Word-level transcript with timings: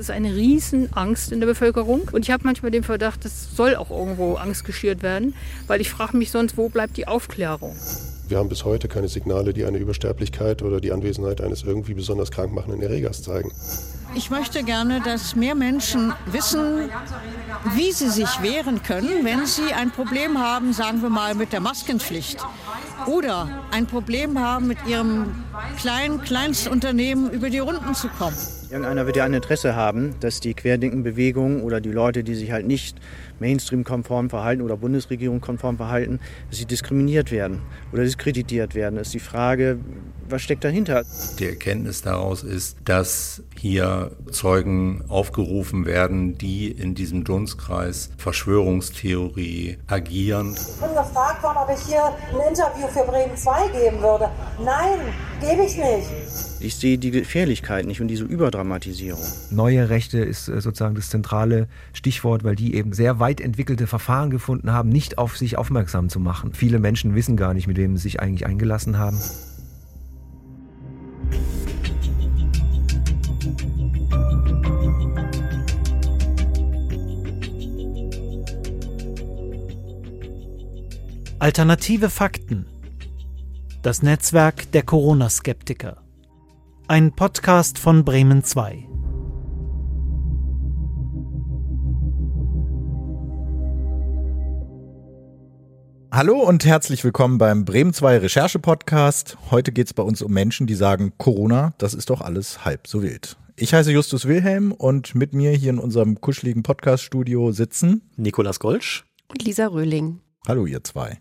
Das 0.00 0.08
ist 0.08 0.14
eine 0.14 0.34
riesen 0.34 0.90
Angst 0.94 1.30
in 1.30 1.40
der 1.40 1.46
Bevölkerung. 1.46 2.08
Und 2.12 2.22
ich 2.22 2.30
habe 2.30 2.44
manchmal 2.44 2.70
den 2.70 2.82
Verdacht, 2.82 3.22
es 3.26 3.54
soll 3.54 3.76
auch 3.76 3.90
irgendwo 3.90 4.36
Angst 4.36 4.64
geschürt 4.64 5.02
werden, 5.02 5.34
weil 5.66 5.82
ich 5.82 5.90
frage 5.90 6.16
mich 6.16 6.30
sonst, 6.30 6.56
wo 6.56 6.70
bleibt 6.70 6.96
die 6.96 7.06
Aufklärung? 7.06 7.76
Wir 8.26 8.38
haben 8.38 8.48
bis 8.48 8.64
heute 8.64 8.88
keine 8.88 9.08
Signale, 9.08 9.52
die 9.52 9.66
eine 9.66 9.76
Übersterblichkeit 9.76 10.62
oder 10.62 10.80
die 10.80 10.90
Anwesenheit 10.90 11.42
eines 11.42 11.64
irgendwie 11.64 11.92
besonders 11.92 12.30
krankmachenden 12.30 12.80
Erregers 12.80 13.22
zeigen. 13.22 13.52
Ich 14.14 14.30
möchte 14.30 14.62
gerne, 14.62 15.02
dass 15.02 15.36
mehr 15.36 15.54
Menschen 15.54 16.14
wissen, 16.32 16.88
wie 17.76 17.92
sie 17.92 18.08
sich 18.08 18.40
wehren 18.40 18.82
können, 18.82 19.22
wenn 19.26 19.44
sie 19.44 19.74
ein 19.74 19.90
Problem 19.90 20.38
haben, 20.38 20.72
sagen 20.72 21.02
wir 21.02 21.10
mal, 21.10 21.34
mit 21.34 21.52
der 21.52 21.60
Maskenpflicht 21.60 22.38
oder 23.06 23.50
ein 23.70 23.84
Problem 23.84 24.38
haben, 24.38 24.66
mit 24.66 24.78
ihrem 24.86 25.44
kleinen 25.78 26.22
Kleinstunternehmen 26.22 27.30
über 27.30 27.50
die 27.50 27.58
Runden 27.58 27.94
zu 27.94 28.08
kommen. 28.08 28.36
Irgendeiner 28.70 29.04
wird 29.04 29.16
ja 29.16 29.24
ein 29.24 29.34
Interesse 29.34 29.74
haben, 29.74 30.14
dass 30.20 30.38
die 30.38 30.54
Querdenkenbewegung 30.54 31.64
oder 31.64 31.80
die 31.80 31.90
Leute, 31.90 32.22
die 32.22 32.36
sich 32.36 32.52
halt 32.52 32.68
nicht 32.68 32.98
Mainstream-konform 33.40 34.30
verhalten 34.30 34.62
oder 34.62 34.76
Bundesregierung-konform 34.76 35.76
verhalten, 35.76 36.20
dass 36.48 36.60
sie 36.60 36.66
diskriminiert 36.66 37.32
werden 37.32 37.62
oder 37.92 38.04
diskreditiert 38.04 38.76
werden. 38.76 38.94
Das 38.94 39.08
ist 39.08 39.14
die 39.14 39.18
Frage, 39.18 39.80
was 40.30 40.42
steckt 40.42 40.64
dahinter? 40.64 41.04
Die 41.38 41.46
Erkenntnis 41.46 42.02
daraus 42.02 42.42
ist, 42.42 42.76
dass 42.84 43.42
hier 43.58 44.12
Zeugen 44.30 45.04
aufgerufen 45.08 45.86
werden, 45.86 46.38
die 46.38 46.70
in 46.70 46.94
diesem 46.94 47.24
Dunstkreis 47.24 48.10
Verschwörungstheorie 48.16 49.78
agieren. 49.86 50.54
Ich 50.54 50.80
bin 50.80 50.94
gefragt 50.94 51.42
worden, 51.42 51.58
ob 51.58 51.70
ich 51.76 51.84
hier 51.86 52.04
ein 52.04 52.48
Interview 52.48 52.88
für 52.88 53.04
Bremen 53.04 53.36
2 53.36 53.68
geben 53.68 54.00
würde. 54.02 54.30
Nein, 54.64 54.98
gebe 55.40 55.64
ich 55.64 55.76
nicht. 55.76 56.08
Ich 56.62 56.76
sehe 56.76 56.98
die 56.98 57.10
Gefährlichkeit 57.10 57.86
nicht 57.86 58.02
und 58.02 58.08
diese 58.08 58.24
Überdramatisierung. 58.24 59.24
Neue 59.50 59.88
Rechte 59.88 60.18
ist 60.18 60.48
äh, 60.48 60.60
sozusagen 60.60 60.94
das 60.94 61.08
zentrale 61.08 61.68
Stichwort, 61.94 62.44
weil 62.44 62.54
die 62.54 62.74
eben 62.74 62.92
sehr 62.92 63.18
weit 63.18 63.40
entwickelte 63.40 63.86
Verfahren 63.86 64.30
gefunden 64.30 64.70
haben, 64.70 64.90
nicht 64.90 65.16
auf 65.16 65.38
sich 65.38 65.56
aufmerksam 65.56 66.10
zu 66.10 66.20
machen. 66.20 66.52
Viele 66.52 66.78
Menschen 66.78 67.14
wissen 67.14 67.36
gar 67.38 67.54
nicht, 67.54 67.66
mit 67.66 67.78
wem 67.78 67.96
sie 67.96 68.02
sich 68.02 68.20
eigentlich 68.20 68.46
eingelassen 68.46 68.98
haben. 68.98 69.18
Alternative 81.40 82.10
Fakten. 82.10 82.66
Das 83.80 84.02
Netzwerk 84.02 84.70
der 84.72 84.82
Corona-Skeptiker. 84.82 86.02
Ein 86.86 87.12
Podcast 87.12 87.78
von 87.78 88.04
Bremen 88.04 88.44
2. 88.44 88.89
Hallo 96.12 96.40
und 96.40 96.64
herzlich 96.64 97.04
willkommen 97.04 97.38
beim 97.38 97.64
Bremen 97.64 97.92
2 97.92 98.18
Recherche 98.18 98.58
Podcast. 98.58 99.38
Heute 99.52 99.70
geht 99.70 99.86
es 99.86 99.94
bei 99.94 100.02
uns 100.02 100.22
um 100.22 100.32
Menschen, 100.32 100.66
die 100.66 100.74
sagen, 100.74 101.12
Corona, 101.18 101.72
das 101.78 101.94
ist 101.94 102.10
doch 102.10 102.20
alles 102.20 102.64
halb 102.64 102.88
so 102.88 103.00
wild. 103.04 103.36
Ich 103.54 103.72
heiße 103.72 103.92
Justus 103.92 104.26
Wilhelm 104.26 104.72
und 104.72 105.14
mit 105.14 105.34
mir 105.34 105.52
hier 105.52 105.70
in 105.70 105.78
unserem 105.78 106.20
kuscheligen 106.20 106.64
Podcast-Studio 106.64 107.52
sitzen 107.52 108.10
Nikolas 108.16 108.58
Golsch 108.58 109.04
und 109.28 109.44
Lisa 109.44 109.68
Röhling. 109.68 110.18
Hallo 110.48 110.66
ihr 110.66 110.82
zwei. 110.82 111.18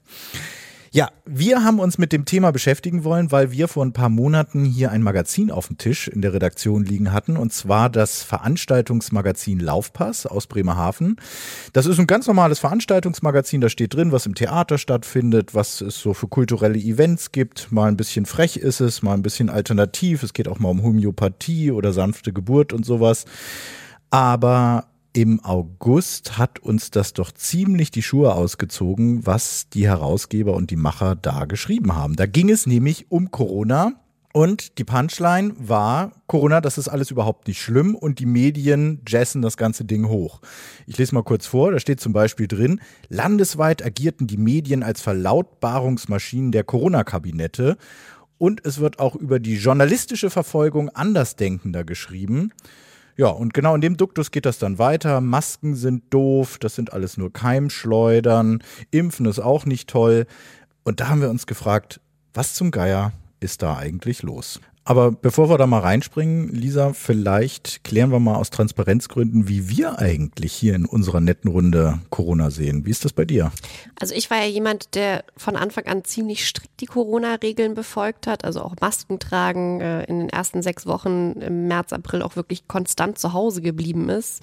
Ja, 0.91 1.11
wir 1.23 1.63
haben 1.63 1.79
uns 1.79 1.99
mit 1.99 2.11
dem 2.11 2.25
Thema 2.25 2.51
beschäftigen 2.51 3.03
wollen, 3.03 3.31
weil 3.31 3.51
wir 3.51 3.67
vor 3.67 3.85
ein 3.85 3.93
paar 3.93 4.09
Monaten 4.09 4.65
hier 4.65 4.91
ein 4.91 5.03
Magazin 5.03 5.51
auf 5.51 5.67
dem 5.67 5.77
Tisch 5.77 6.07
in 6.07 6.23
der 6.23 6.33
Redaktion 6.33 6.83
liegen 6.83 7.13
hatten, 7.13 7.37
und 7.37 7.53
zwar 7.53 7.91
das 7.91 8.23
Veranstaltungsmagazin 8.23 9.59
Laufpass 9.59 10.25
aus 10.25 10.47
Bremerhaven. 10.47 11.17
Das 11.73 11.85
ist 11.85 11.99
ein 11.99 12.07
ganz 12.07 12.25
normales 12.25 12.57
Veranstaltungsmagazin, 12.57 13.61
da 13.61 13.69
steht 13.69 13.93
drin, 13.93 14.11
was 14.11 14.25
im 14.25 14.33
Theater 14.33 14.79
stattfindet, 14.79 15.53
was 15.53 15.81
es 15.81 15.99
so 15.99 16.15
für 16.15 16.27
kulturelle 16.27 16.79
Events 16.79 17.31
gibt. 17.31 17.71
Mal 17.71 17.89
ein 17.89 17.97
bisschen 17.97 18.25
frech 18.25 18.57
ist 18.57 18.79
es, 18.79 19.03
mal 19.03 19.13
ein 19.13 19.21
bisschen 19.21 19.51
alternativ. 19.51 20.23
Es 20.23 20.33
geht 20.33 20.47
auch 20.47 20.57
mal 20.57 20.69
um 20.69 20.81
Homöopathie 20.81 21.71
oder 21.71 21.93
sanfte 21.93 22.33
Geburt 22.33 22.73
und 22.73 22.83
sowas. 22.83 23.25
Aber 24.09 24.87
im 25.21 25.43
August 25.43 26.37
hat 26.37 26.59
uns 26.59 26.91
das 26.91 27.11
doch 27.11 27.33
ziemlich 27.33 27.91
die 27.91 28.01
Schuhe 28.01 28.35
ausgezogen, 28.35 29.25
was 29.25 29.67
die 29.67 29.85
Herausgeber 29.85 30.53
und 30.53 30.71
die 30.71 30.77
Macher 30.77 31.17
da 31.17 31.43
geschrieben 31.43 31.93
haben. 31.93 32.15
Da 32.15 32.25
ging 32.25 32.49
es 32.49 32.65
nämlich 32.65 33.11
um 33.11 33.29
Corona. 33.29 33.99
Und 34.31 34.77
die 34.77 34.85
Punchline 34.85 35.55
war, 35.57 36.13
Corona, 36.27 36.61
das 36.61 36.77
ist 36.77 36.87
alles 36.87 37.11
überhaupt 37.11 37.47
nicht 37.49 37.59
schlimm 37.59 37.95
und 37.95 38.19
die 38.19 38.27
Medien 38.27 39.01
jessen 39.09 39.41
das 39.41 39.57
ganze 39.57 39.83
Ding 39.83 40.07
hoch. 40.07 40.39
Ich 40.85 40.97
lese 40.97 41.15
mal 41.15 41.23
kurz 41.23 41.47
vor, 41.47 41.71
da 41.71 41.79
steht 41.79 41.99
zum 41.99 42.13
Beispiel 42.13 42.47
drin, 42.47 42.79
landesweit 43.09 43.83
agierten 43.83 44.27
die 44.27 44.37
Medien 44.37 44.83
als 44.83 45.01
Verlautbarungsmaschinen 45.01 46.51
der 46.53 46.63
Corona-Kabinette 46.63 47.75
und 48.37 48.65
es 48.65 48.79
wird 48.79 48.99
auch 48.99 49.15
über 49.15 49.39
die 49.39 49.57
journalistische 49.57 50.29
Verfolgung 50.29 50.89
Andersdenkender 50.89 51.83
geschrieben. 51.83 52.53
Ja, 53.19 53.27
und 53.27 53.53
genau 53.53 53.75
in 53.75 53.81
dem 53.81 53.97
Duktus 53.97 54.31
geht 54.31 54.45
das 54.45 54.59
dann 54.59 54.79
weiter. 54.79 55.19
Masken 55.19 55.75
sind 55.75 56.05
doof, 56.09 56.57
das 56.57 56.75
sind 56.75 56.93
alles 56.93 57.17
nur 57.17 57.33
Keimschleudern, 57.33 58.63
Impfen 58.91 59.25
ist 59.25 59.39
auch 59.39 59.65
nicht 59.65 59.89
toll. 59.89 60.25
Und 60.85 61.01
da 61.01 61.09
haben 61.09 61.19
wir 61.19 61.29
uns 61.29 61.45
gefragt, 61.45 61.99
was 62.33 62.53
zum 62.53 62.71
Geier 62.71 63.11
ist 63.41 63.61
da 63.61 63.75
eigentlich 63.75 64.23
los? 64.23 64.61
Aber 64.89 65.11
bevor 65.11 65.51
wir 65.51 65.59
da 65.59 65.67
mal 65.67 65.81
reinspringen, 65.81 66.49
Lisa, 66.49 66.93
vielleicht 66.93 67.83
klären 67.83 68.11
wir 68.11 68.17
mal 68.17 68.37
aus 68.37 68.49
Transparenzgründen, 68.49 69.47
wie 69.47 69.69
wir 69.69 69.99
eigentlich 69.99 70.51
hier 70.51 70.73
in 70.73 70.87
unserer 70.87 71.19
netten 71.19 71.51
Runde 71.51 71.99
Corona 72.09 72.49
sehen. 72.49 72.87
Wie 72.87 72.89
ist 72.89 73.05
das 73.05 73.13
bei 73.13 73.23
dir? 73.23 73.51
Also 73.99 74.15
ich 74.15 74.31
war 74.31 74.39
ja 74.39 74.47
jemand, 74.47 74.95
der 74.95 75.25
von 75.37 75.55
Anfang 75.55 75.85
an 75.85 76.05
ziemlich 76.05 76.43
strikt 76.43 76.81
die 76.81 76.87
Corona-Regeln 76.87 77.75
befolgt 77.75 78.25
hat, 78.25 78.43
also 78.43 78.63
auch 78.63 78.73
Masken 78.81 79.19
tragen, 79.19 79.79
äh, 79.79 80.05
in 80.05 80.21
den 80.21 80.29
ersten 80.29 80.63
sechs 80.63 80.87
Wochen 80.87 81.33
im 81.33 81.67
März, 81.67 81.93
April 81.93 82.23
auch 82.23 82.35
wirklich 82.35 82.67
konstant 82.67 83.19
zu 83.19 83.33
Hause 83.33 83.61
geblieben 83.61 84.09
ist 84.09 84.41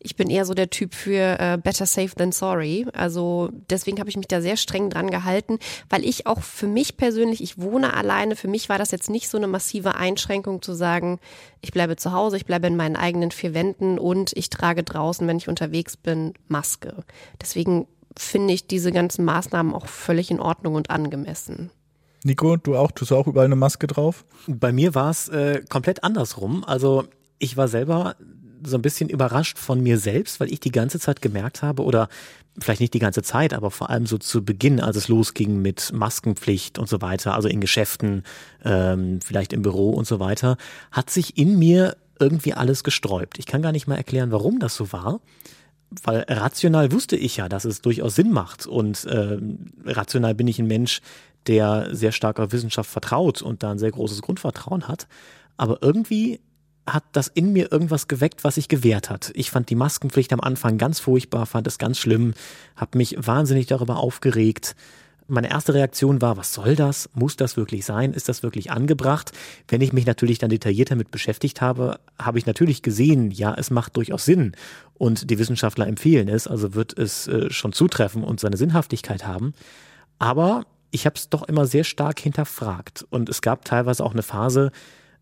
ich 0.00 0.16
bin 0.16 0.30
eher 0.30 0.44
so 0.44 0.54
der 0.54 0.70
Typ 0.70 0.94
für 0.94 1.38
äh, 1.38 1.58
better 1.62 1.86
safe 1.86 2.14
than 2.14 2.32
sorry. 2.32 2.86
Also 2.92 3.50
deswegen 3.68 3.98
habe 3.98 4.08
ich 4.08 4.16
mich 4.16 4.28
da 4.28 4.40
sehr 4.40 4.56
streng 4.56 4.90
dran 4.90 5.10
gehalten, 5.10 5.58
weil 5.88 6.04
ich 6.04 6.26
auch 6.26 6.40
für 6.40 6.66
mich 6.66 6.96
persönlich, 6.96 7.42
ich 7.42 7.58
wohne 7.60 7.94
alleine, 7.94 8.36
für 8.36 8.48
mich 8.48 8.68
war 8.68 8.78
das 8.78 8.90
jetzt 8.90 9.10
nicht 9.10 9.28
so 9.28 9.36
eine 9.36 9.48
massive 9.48 9.96
Einschränkung 9.96 10.62
zu 10.62 10.74
sagen, 10.74 11.18
ich 11.60 11.72
bleibe 11.72 11.96
zu 11.96 12.12
Hause, 12.12 12.36
ich 12.36 12.46
bleibe 12.46 12.68
in 12.68 12.76
meinen 12.76 12.96
eigenen 12.96 13.30
vier 13.30 13.54
Wänden 13.54 13.98
und 13.98 14.32
ich 14.36 14.50
trage 14.50 14.84
draußen, 14.84 15.26
wenn 15.26 15.38
ich 15.38 15.48
unterwegs 15.48 15.96
bin, 15.96 16.34
Maske. 16.46 17.04
Deswegen 17.40 17.88
finde 18.16 18.54
ich 18.54 18.66
diese 18.66 18.92
ganzen 18.92 19.24
Maßnahmen 19.24 19.74
auch 19.74 19.86
völlig 19.86 20.30
in 20.30 20.40
Ordnung 20.40 20.74
und 20.74 20.90
angemessen. 20.90 21.70
Nico, 22.24 22.56
du 22.56 22.76
auch? 22.76 22.90
Tust 22.90 23.10
du 23.10 23.16
auch 23.16 23.26
überall 23.26 23.46
eine 23.46 23.56
Maske 23.56 23.86
drauf? 23.86 24.24
Bei 24.46 24.72
mir 24.72 24.94
war 24.94 25.10
es 25.10 25.28
äh, 25.28 25.62
komplett 25.68 26.02
andersrum. 26.02 26.64
Also 26.64 27.04
ich 27.38 27.56
war 27.56 27.68
selber 27.68 28.16
so 28.64 28.76
ein 28.76 28.82
bisschen 28.82 29.08
überrascht 29.08 29.58
von 29.58 29.82
mir 29.82 29.98
selbst, 29.98 30.40
weil 30.40 30.52
ich 30.52 30.60
die 30.60 30.72
ganze 30.72 30.98
Zeit 30.98 31.22
gemerkt 31.22 31.62
habe 31.62 31.82
oder 31.82 32.08
vielleicht 32.58 32.80
nicht 32.80 32.94
die 32.94 32.98
ganze 32.98 33.22
Zeit, 33.22 33.54
aber 33.54 33.70
vor 33.70 33.90
allem 33.90 34.06
so 34.06 34.18
zu 34.18 34.44
Beginn, 34.44 34.80
als 34.80 34.96
es 34.96 35.08
losging 35.08 35.62
mit 35.62 35.92
Maskenpflicht 35.92 36.78
und 36.78 36.88
so 36.88 37.00
weiter, 37.00 37.34
also 37.34 37.48
in 37.48 37.60
Geschäften, 37.60 38.24
ähm, 38.64 39.20
vielleicht 39.24 39.52
im 39.52 39.62
Büro 39.62 39.90
und 39.90 40.06
so 40.06 40.18
weiter, 40.18 40.56
hat 40.90 41.10
sich 41.10 41.38
in 41.38 41.58
mir 41.58 41.96
irgendwie 42.18 42.54
alles 42.54 42.82
gesträubt. 42.82 43.38
Ich 43.38 43.46
kann 43.46 43.62
gar 43.62 43.72
nicht 43.72 43.86
mal 43.86 43.96
erklären, 43.96 44.32
warum 44.32 44.58
das 44.58 44.74
so 44.74 44.92
war 44.92 45.20
weil 46.02 46.24
rational 46.28 46.92
wusste 46.92 47.16
ich 47.16 47.38
ja, 47.38 47.48
dass 47.48 47.64
es 47.64 47.80
durchaus 47.80 48.14
Sinn 48.14 48.30
macht. 48.30 48.66
Und 48.66 49.04
äh, 49.06 49.38
rational 49.84 50.34
bin 50.34 50.46
ich 50.46 50.58
ein 50.58 50.66
Mensch, 50.66 51.00
der 51.46 51.94
sehr 51.94 52.12
stark 52.12 52.38
auf 52.40 52.52
Wissenschaft 52.52 52.90
vertraut 52.90 53.42
und 53.42 53.62
da 53.62 53.70
ein 53.70 53.78
sehr 53.78 53.90
großes 53.90 54.22
Grundvertrauen 54.22 54.88
hat. 54.88 55.06
Aber 55.56 55.78
irgendwie 55.82 56.40
hat 56.92 57.04
das 57.12 57.28
in 57.28 57.52
mir 57.52 57.70
irgendwas 57.72 58.08
geweckt, 58.08 58.44
was 58.44 58.56
sich 58.56 58.68
gewehrt 58.68 59.10
hat. 59.10 59.30
Ich 59.34 59.50
fand 59.50 59.70
die 59.70 59.74
Maskenpflicht 59.74 60.32
am 60.32 60.40
Anfang 60.40 60.78
ganz 60.78 61.00
furchtbar, 61.00 61.46
fand 61.46 61.66
es 61.66 61.78
ganz 61.78 61.98
schlimm, 61.98 62.34
habe 62.76 62.98
mich 62.98 63.16
wahnsinnig 63.18 63.66
darüber 63.66 63.98
aufgeregt. 63.98 64.74
Meine 65.30 65.50
erste 65.50 65.74
Reaktion 65.74 66.22
war, 66.22 66.38
was 66.38 66.54
soll 66.54 66.74
das? 66.74 67.10
Muss 67.12 67.36
das 67.36 67.58
wirklich 67.58 67.84
sein? 67.84 68.14
Ist 68.14 68.30
das 68.30 68.42
wirklich 68.42 68.70
angebracht? 68.70 69.32
Wenn 69.68 69.82
ich 69.82 69.92
mich 69.92 70.06
natürlich 70.06 70.38
dann 70.38 70.48
detailliert 70.48 70.90
damit 70.90 71.10
beschäftigt 71.10 71.60
habe, 71.60 72.00
habe 72.18 72.38
ich 72.38 72.46
natürlich 72.46 72.80
gesehen, 72.80 73.30
ja, 73.30 73.54
es 73.54 73.70
macht 73.70 73.96
durchaus 73.98 74.24
Sinn. 74.24 74.52
Und 74.94 75.30
die 75.30 75.38
Wissenschaftler 75.38 75.86
empfehlen 75.86 76.28
es, 76.28 76.46
also 76.46 76.74
wird 76.74 76.96
es 76.96 77.28
äh, 77.28 77.50
schon 77.50 77.74
zutreffen 77.74 78.24
und 78.24 78.40
seine 78.40 78.56
Sinnhaftigkeit 78.56 79.26
haben. 79.26 79.52
Aber 80.18 80.64
ich 80.90 81.04
habe 81.04 81.16
es 81.16 81.28
doch 81.28 81.42
immer 81.42 81.66
sehr 81.66 81.84
stark 81.84 82.20
hinterfragt. 82.20 83.06
Und 83.10 83.28
es 83.28 83.42
gab 83.42 83.66
teilweise 83.66 84.04
auch 84.04 84.12
eine 84.12 84.22
Phase, 84.22 84.72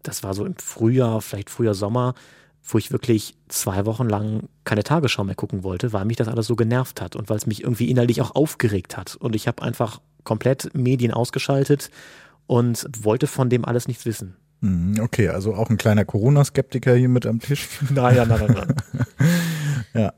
das 0.09 0.23
war 0.23 0.35
so 0.35 0.45
im 0.45 0.57
Frühjahr, 0.57 1.21
vielleicht 1.21 1.51
früher 1.51 1.75
Sommer, 1.75 2.15
wo 2.63 2.79
ich 2.79 2.91
wirklich 2.91 3.35
zwei 3.49 3.87
Wochen 3.87 4.09
lang 4.09 4.49
keine 4.65 4.83
Tagesschau 4.83 5.25
mehr 5.25 5.35
gucken 5.35 5.63
wollte, 5.63 5.93
weil 5.93 6.05
mich 6.05 6.17
das 6.17 6.29
alles 6.29 6.47
so 6.47 6.57
genervt 6.57 7.01
hat 7.01 7.17
und 7.17 7.29
weil 7.29 7.37
es 7.37 7.47
mich 7.47 7.63
irgendwie 7.63 7.91
innerlich 7.91 8.21
auch 8.21 8.35
aufgeregt 8.35 8.97
hat. 8.97 9.15
Und 9.17 9.37
ich 9.37 9.47
habe 9.47 9.63
einfach 9.63 10.01
komplett 10.25 10.75
Medien 10.75 11.13
ausgeschaltet 11.13 11.91
und 12.47 12.87
wollte 13.01 13.27
von 13.27 13.49
dem 13.51 13.65
alles 13.65 13.87
nichts 13.89 14.05
wissen. 14.07 14.37
Hm, 14.63 15.01
okay, 15.01 15.29
also 15.29 15.55
auch 15.55 15.71
ein 15.71 15.77
kleiner 15.77 16.05
Corona-Skeptiker 16.05 16.95
hier 16.95 17.09
mit 17.09 17.27
am 17.27 17.41
Tisch. 17.41 17.69
Nein, 17.91 18.17
nein, 18.17 18.29
nein, 18.29 18.55
nein. 18.55 18.75
ja. 19.95 20.13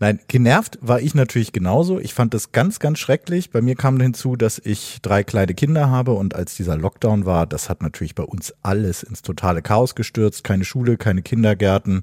Nein, 0.00 0.20
genervt 0.28 0.78
war 0.80 1.00
ich 1.00 1.14
natürlich 1.14 1.52
genauso. 1.52 1.98
Ich 1.98 2.14
fand 2.14 2.34
das 2.34 2.52
ganz, 2.52 2.78
ganz 2.78 2.98
schrecklich. 2.98 3.50
Bei 3.50 3.60
mir 3.60 3.74
kam 3.74 4.00
hinzu, 4.00 4.36
dass 4.36 4.58
ich 4.58 4.98
drei 5.02 5.24
kleine 5.24 5.54
Kinder 5.54 5.90
habe 5.90 6.12
und 6.12 6.34
als 6.34 6.54
dieser 6.56 6.76
Lockdown 6.76 7.26
war, 7.26 7.46
das 7.46 7.68
hat 7.68 7.82
natürlich 7.82 8.14
bei 8.14 8.24
uns 8.24 8.54
alles 8.62 9.02
ins 9.02 9.22
totale 9.22 9.62
Chaos 9.62 9.94
gestürzt. 9.94 10.44
Keine 10.44 10.64
Schule, 10.64 10.96
keine 10.96 11.22
Kindergärten. 11.22 12.02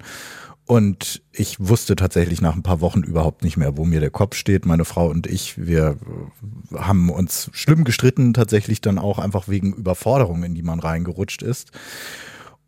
Und 0.65 1.21
ich 1.33 1.59
wusste 1.59 1.97
tatsächlich 1.97 2.39
nach 2.41 2.55
ein 2.55 2.63
paar 2.63 2.79
Wochen 2.79 3.01
überhaupt 3.01 3.43
nicht 3.43 3.57
mehr, 3.57 3.75
wo 3.75 3.83
mir 3.83 3.99
der 3.99 4.09
Kopf 4.09 4.35
steht. 4.35 4.65
Meine 4.65 4.85
Frau 4.85 5.09
und 5.09 5.27
ich, 5.27 5.57
wir 5.57 5.97
haben 6.73 7.09
uns 7.09 7.49
schlimm 7.51 7.83
gestritten, 7.83 8.33
tatsächlich 8.33 8.79
dann 8.79 8.97
auch 8.97 9.19
einfach 9.19 9.49
wegen 9.49 9.73
Überforderungen, 9.73 10.43
in 10.43 10.55
die 10.55 10.63
man 10.63 10.79
reingerutscht 10.79 11.41
ist. 11.41 11.71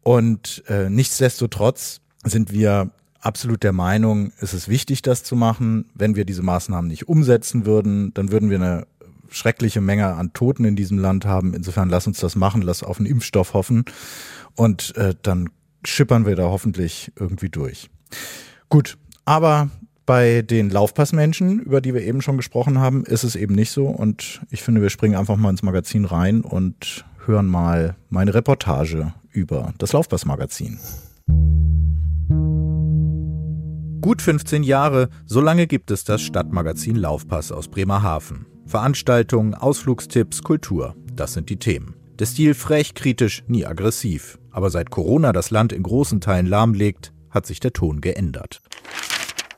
Und 0.01 0.63
äh, 0.67 0.89
nichtsdestotrotz 0.89 2.01
sind 2.25 2.51
wir 2.51 2.91
absolut 3.23 3.63
der 3.63 3.73
Meinung, 3.73 4.31
es 4.39 4.53
ist 4.53 4.67
wichtig, 4.67 5.01
das 5.01 5.23
zu 5.23 5.35
machen. 5.35 5.85
Wenn 5.95 6.15
wir 6.15 6.25
diese 6.25 6.43
Maßnahmen 6.43 6.89
nicht 6.89 7.07
umsetzen 7.07 7.65
würden, 7.65 8.13
dann 8.13 8.31
würden 8.31 8.49
wir 8.49 8.57
eine 8.57 8.87
schreckliche 9.29 9.81
Menge 9.81 10.13
an 10.13 10.33
Toten 10.33 10.65
in 10.65 10.75
diesem 10.75 10.99
Land 10.99 11.25
haben. 11.25 11.53
Insofern 11.53 11.89
lass 11.89 12.05
uns 12.05 12.19
das 12.19 12.35
machen, 12.35 12.61
lass 12.61 12.83
auf 12.83 12.99
einen 12.99 13.07
Impfstoff 13.07 13.53
hoffen 13.53 13.85
und 14.55 14.95
äh, 14.97 15.15
dann 15.21 15.49
schippern 15.83 16.25
wir 16.25 16.35
da 16.35 16.43
hoffentlich 16.43 17.11
irgendwie 17.19 17.49
durch. 17.49 17.89
Gut, 18.69 18.97
aber 19.25 19.69
bei 20.05 20.41
den 20.41 20.69
Laufpassmenschen, 20.69 21.59
über 21.59 21.81
die 21.81 21.93
wir 21.93 22.01
eben 22.01 22.21
schon 22.21 22.37
gesprochen 22.37 22.79
haben, 22.79 23.05
ist 23.05 23.23
es 23.23 23.35
eben 23.35 23.55
nicht 23.55 23.71
so. 23.71 23.87
Und 23.87 24.41
ich 24.49 24.61
finde, 24.61 24.81
wir 24.81 24.89
springen 24.89 25.15
einfach 25.15 25.37
mal 25.37 25.49
ins 25.49 25.63
Magazin 25.63 26.05
rein 26.05 26.41
und 26.41 27.05
hören 27.25 27.47
mal 27.47 27.95
meine 28.09 28.33
Reportage 28.33 29.13
über 29.31 29.73
das 29.77 29.93
Laufpassmagazin. 29.93 30.79
Gut 34.03 34.21
15 34.21 34.63
Jahre, 34.63 35.07
so 35.25 35.39
lange 35.39 35.65
gibt 35.65 35.89
es 35.89 36.03
das 36.03 36.21
Stadtmagazin 36.21 36.97
Laufpass 36.97 37.53
aus 37.53 37.69
Bremerhaven. 37.69 38.45
Veranstaltungen, 38.65 39.55
Ausflugstipps, 39.55 40.43
Kultur, 40.43 40.93
das 41.13 41.31
sind 41.31 41.49
die 41.49 41.55
Themen. 41.55 41.95
Der 42.19 42.25
Stil 42.25 42.53
frech, 42.53 42.95
kritisch, 42.95 43.45
nie 43.47 43.65
aggressiv. 43.65 44.39
Aber 44.51 44.69
seit 44.71 44.89
Corona 44.89 45.31
das 45.31 45.51
Land 45.51 45.71
in 45.71 45.83
großen 45.83 46.19
Teilen 46.19 46.47
lahmlegt, 46.47 47.13
hat 47.29 47.45
sich 47.45 47.61
der 47.61 47.71
Ton 47.71 48.01
geändert. 48.01 48.61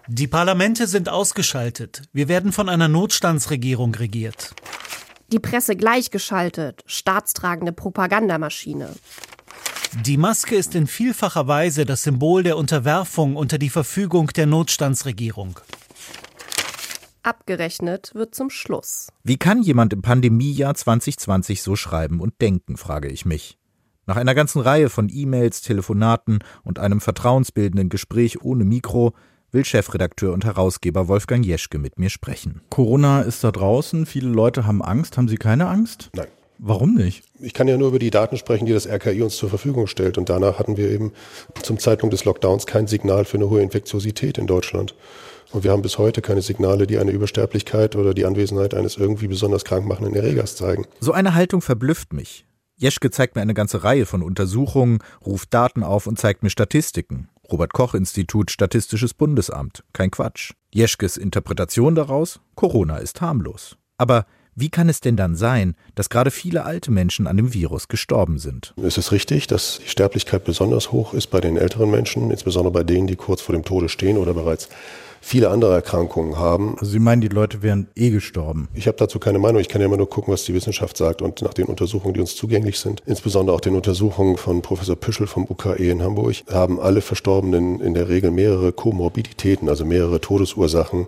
Die 0.08 0.28
Parlamente 0.28 0.86
sind 0.86 1.10
ausgeschaltet. 1.10 2.04
Wir 2.14 2.28
werden 2.28 2.52
von 2.52 2.70
einer 2.70 2.88
Notstandsregierung 2.88 3.96
regiert. 3.96 4.54
Die 5.32 5.40
Presse 5.40 5.76
gleichgeschaltet. 5.76 6.84
Staatstragende 6.86 7.74
Propagandamaschine. 7.74 8.90
Die 10.04 10.18
Maske 10.18 10.56
ist 10.56 10.76
in 10.76 10.88
vielfacher 10.88 11.48
Weise 11.48 11.86
das 11.86 12.04
Symbol 12.04 12.44
der 12.44 12.58
Unterwerfung 12.58 13.36
unter 13.36 13.58
die 13.58 13.70
Verfügung 13.70 14.28
der 14.28 14.46
Notstandsregierung. 14.46 15.60
Abgerechnet 17.24 18.12
wird 18.14 18.36
zum 18.36 18.50
Schluss. 18.50 19.08
Wie 19.24 19.38
kann 19.38 19.64
jemand 19.64 19.94
im 19.94 20.02
Pandemiejahr 20.02 20.76
2020 20.76 21.62
so 21.64 21.76
schreiben 21.76 22.20
und 22.20 22.40
denken, 22.42 22.78
frage 22.78 23.08
ich 23.08 23.26
mich. 23.26 23.58
Nach 24.06 24.18
einer 24.18 24.36
ganzen 24.36 24.62
Reihe 24.62 24.90
von 24.90 25.10
E-Mails, 25.12 25.62
Telefonaten 25.62 26.40
und 26.64 26.78
einem 26.78 27.02
vertrauensbildenden 27.02 27.90
Gespräch 27.90 28.44
ohne 28.44 28.66
Mikro 28.66 29.14
will 29.52 29.66
Chefredakteur 29.66 30.34
und 30.34 30.46
Herausgeber 30.46 31.08
Wolfgang 31.08 31.44
Jeschke 31.44 31.80
mit 31.80 31.98
mir 31.98 32.10
sprechen. 32.10 32.62
Corona 32.70 33.22
ist 33.22 33.44
da 33.44 33.52
draußen, 33.52 34.06
viele 34.06 34.30
Leute 34.30 34.68
haben 34.68 34.84
Angst. 34.84 35.18
Haben 35.18 35.28
Sie 35.28 35.38
keine 35.38 35.68
Angst? 35.68 36.12
Nein. 36.14 36.28
Warum 36.58 36.96
nicht? 36.96 37.24
Ich 37.40 37.54
kann 37.54 37.68
ja 37.68 37.78
nur 37.78 37.90
über 37.90 38.00
die 38.00 38.12
Daten 38.12 38.38
sprechen, 38.38 38.66
die 38.66 38.74
das 38.74 38.88
RKI 38.88 39.22
uns 39.22 39.36
zur 39.36 39.50
Verfügung 39.50 39.88
stellt. 39.88 40.18
Und 40.18 40.30
danach 40.30 40.60
hatten 40.60 40.78
wir 40.78 40.90
eben 40.90 41.12
zum 41.62 41.80
Zeitpunkt 41.80 42.14
des 42.14 42.26
Lockdowns 42.26 42.66
kein 42.66 42.88
Signal 42.88 43.26
für 43.26 43.38
eine 43.38 43.50
hohe 43.50 43.62
Infektiosität 43.62 44.38
in 44.38 44.48
Deutschland. 44.48 44.96
Und 45.52 45.64
wir 45.64 45.72
haben 45.72 45.82
bis 45.82 45.98
heute 45.98 46.22
keine 46.22 46.42
Signale, 46.42 46.88
die 46.88 46.98
eine 46.98 47.12
Übersterblichkeit 47.12 47.96
oder 47.96 48.14
die 48.14 48.26
Anwesenheit 48.26 48.74
eines 48.74 48.98
irgendwie 48.98 49.28
besonders 49.28 49.64
krankmachenden 49.64 50.16
Erregers 50.16 50.56
zeigen. 50.56 50.86
So 51.00 51.12
eine 51.12 51.34
Haltung 51.34 51.62
verblüfft 51.62 52.14
mich. 52.14 52.46
Jeschke 52.78 53.10
zeigt 53.10 53.36
mir 53.36 53.42
eine 53.42 53.54
ganze 53.54 53.84
Reihe 53.86 54.06
von 54.06 54.22
Untersuchungen, 54.22 55.00
ruft 55.26 55.54
Daten 55.54 55.84
auf 55.84 56.08
und 56.08 56.20
zeigt 56.20 56.44
mir 56.44 56.50
Statistiken. 56.50 57.30
Robert 57.50 57.74
Koch 57.74 57.94
Institut 57.94 58.52
Statistisches 58.52 59.14
Bundesamt. 59.14 59.84
Kein 59.94 60.12
Quatsch. 60.12 60.54
Jeschkes 60.74 61.16
Interpretation 61.16 61.96
daraus? 61.96 62.42
Corona 62.56 62.98
ist 62.98 63.22
harmlos. 63.22 63.78
Aber 63.98 64.26
wie 64.56 64.70
kann 64.70 64.88
es 64.88 65.02
denn 65.02 65.18
dann 65.18 65.36
sein, 65.36 65.76
dass 65.96 66.10
gerade 66.10 66.32
viele 66.32 66.64
alte 66.64 66.90
Menschen 66.90 67.28
an 67.28 67.36
dem 67.36 67.54
Virus 67.54 67.90
gestorben 67.90 68.40
sind? 68.40 68.74
Es 68.82 68.98
ist 68.98 69.12
richtig, 69.12 69.48
dass 69.48 69.80
die 69.84 69.90
Sterblichkeit 69.90 70.46
besonders 70.46 70.94
hoch 70.94 71.14
ist 71.14 71.28
bei 71.28 71.42
den 71.42 71.58
älteren 71.58 71.92
Menschen, 71.92 72.32
insbesondere 72.32 72.72
bei 72.72 72.84
denen, 72.84 73.08
die 73.08 73.18
kurz 73.18 73.42
vor 73.42 73.54
dem 73.54 73.66
Tode 73.66 73.90
stehen 73.90 74.18
oder 74.18 74.34
bereits 74.34 74.70
viele 75.26 75.50
andere 75.50 75.74
Erkrankungen 75.74 76.38
haben. 76.38 76.76
Also 76.80 76.92
Sie 76.92 77.00
meinen, 77.00 77.20
die 77.20 77.30
Leute 77.30 77.64
wären 77.64 77.88
eh 77.96 78.12
gestorben? 78.12 78.68
Ich 78.76 78.86
habe 78.86 78.96
dazu 78.98 79.18
keine 79.18 79.40
Meinung. 79.40 79.60
Ich 79.60 79.68
kann 79.68 79.82
ja 79.82 79.88
immer 79.88 79.98
nur 79.98 80.08
gucken, 80.08 80.32
was 80.32 80.44
die 80.44 80.54
Wissenschaft 80.54 80.96
sagt 80.96 81.24
und 81.24 81.42
nach 81.42 81.56
den 81.56 81.66
Untersuchungen, 81.66 82.14
die 82.14 82.20
uns 82.20 82.36
zugänglich 82.36 82.80
sind, 82.80 83.02
insbesondere 83.08 83.56
auch 83.56 83.60
den 83.60 83.76
Untersuchungen 83.76 84.38
von 84.38 84.62
Professor 84.62 84.96
Püschel 84.96 85.26
vom 85.26 85.46
UKE 85.50 85.90
in 85.90 86.04
Hamburg, 86.04 86.36
haben 86.52 86.80
alle 86.80 87.02
Verstorbenen 87.02 87.80
in 87.82 87.96
der 87.96 88.08
Regel 88.08 88.30
mehrere 88.30 88.72
Komorbiditäten, 88.72 89.68
also 89.68 89.84
mehrere 89.84 90.22
Todesursachen, 90.22 91.08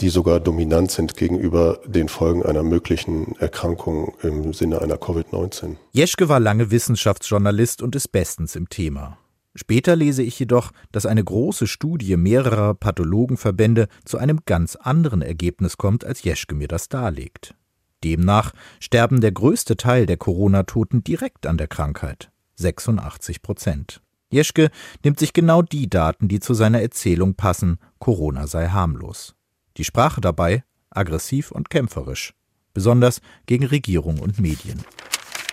die 0.00 0.08
sogar 0.08 0.40
dominant 0.40 0.90
sind 0.90 1.18
gegenüber 1.18 1.80
den 1.84 2.08
Folgen 2.08 2.42
einer 2.44 2.62
möglichen 2.62 3.36
Erkrankung 3.38 4.14
im 4.22 4.54
Sinne 4.54 4.80
einer 4.80 4.96
Covid-19. 4.96 5.76
Jeschke 5.92 6.30
war 6.30 6.40
lange 6.40 6.70
Wissenschaftsjournalist 6.70 7.82
und 7.82 7.94
ist 7.94 8.12
bestens 8.12 8.56
im 8.56 8.70
Thema. 8.70 9.18
Später 9.58 9.96
lese 9.96 10.22
ich 10.22 10.38
jedoch, 10.38 10.70
dass 10.92 11.04
eine 11.04 11.24
große 11.24 11.66
Studie 11.66 12.16
mehrerer 12.16 12.74
Pathologenverbände 12.74 13.88
zu 14.04 14.16
einem 14.16 14.42
ganz 14.46 14.76
anderen 14.76 15.20
Ergebnis 15.20 15.76
kommt, 15.76 16.04
als 16.04 16.22
Jeschke 16.22 16.54
mir 16.54 16.68
das 16.68 16.88
darlegt. 16.88 17.56
Demnach 18.04 18.52
sterben 18.78 19.20
der 19.20 19.32
größte 19.32 19.76
Teil 19.76 20.06
der 20.06 20.16
Corona-Toten 20.16 21.02
direkt 21.02 21.44
an 21.44 21.58
der 21.58 21.66
Krankheit. 21.66 22.30
86 22.54 23.42
Prozent. 23.42 24.00
Jeschke 24.30 24.70
nimmt 25.02 25.18
sich 25.18 25.32
genau 25.32 25.62
die 25.62 25.90
Daten, 25.90 26.28
die 26.28 26.38
zu 26.38 26.54
seiner 26.54 26.80
Erzählung 26.80 27.34
passen, 27.34 27.78
Corona 27.98 28.46
sei 28.46 28.68
harmlos. 28.68 29.34
Die 29.76 29.82
Sprache 29.82 30.20
dabei 30.20 30.62
aggressiv 30.90 31.50
und 31.50 31.68
kämpferisch, 31.68 32.32
besonders 32.74 33.20
gegen 33.46 33.66
Regierung 33.66 34.20
und 34.20 34.38
Medien. 34.38 34.84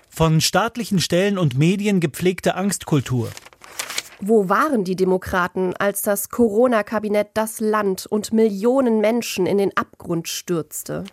Von 0.09 0.41
staatlichen 0.41 0.99
Stellen 0.99 1.39
und 1.39 1.57
Medien 1.57 1.99
gepflegte 1.99 2.53
Angstkultur, 2.53 3.31
wo 4.19 4.49
waren 4.49 4.83
die 4.83 4.95
Demokraten, 4.95 5.73
als 5.75 6.01
das 6.01 6.29
Corona-Kabinett 6.29 7.29
das 7.33 7.59
Land 7.59 8.05
und 8.05 8.33
Millionen 8.33 9.01
Menschen 9.01 9.45
in 9.45 9.57
den 9.57 9.75
Abgrund 9.75 10.27
stürzte? 10.27 11.03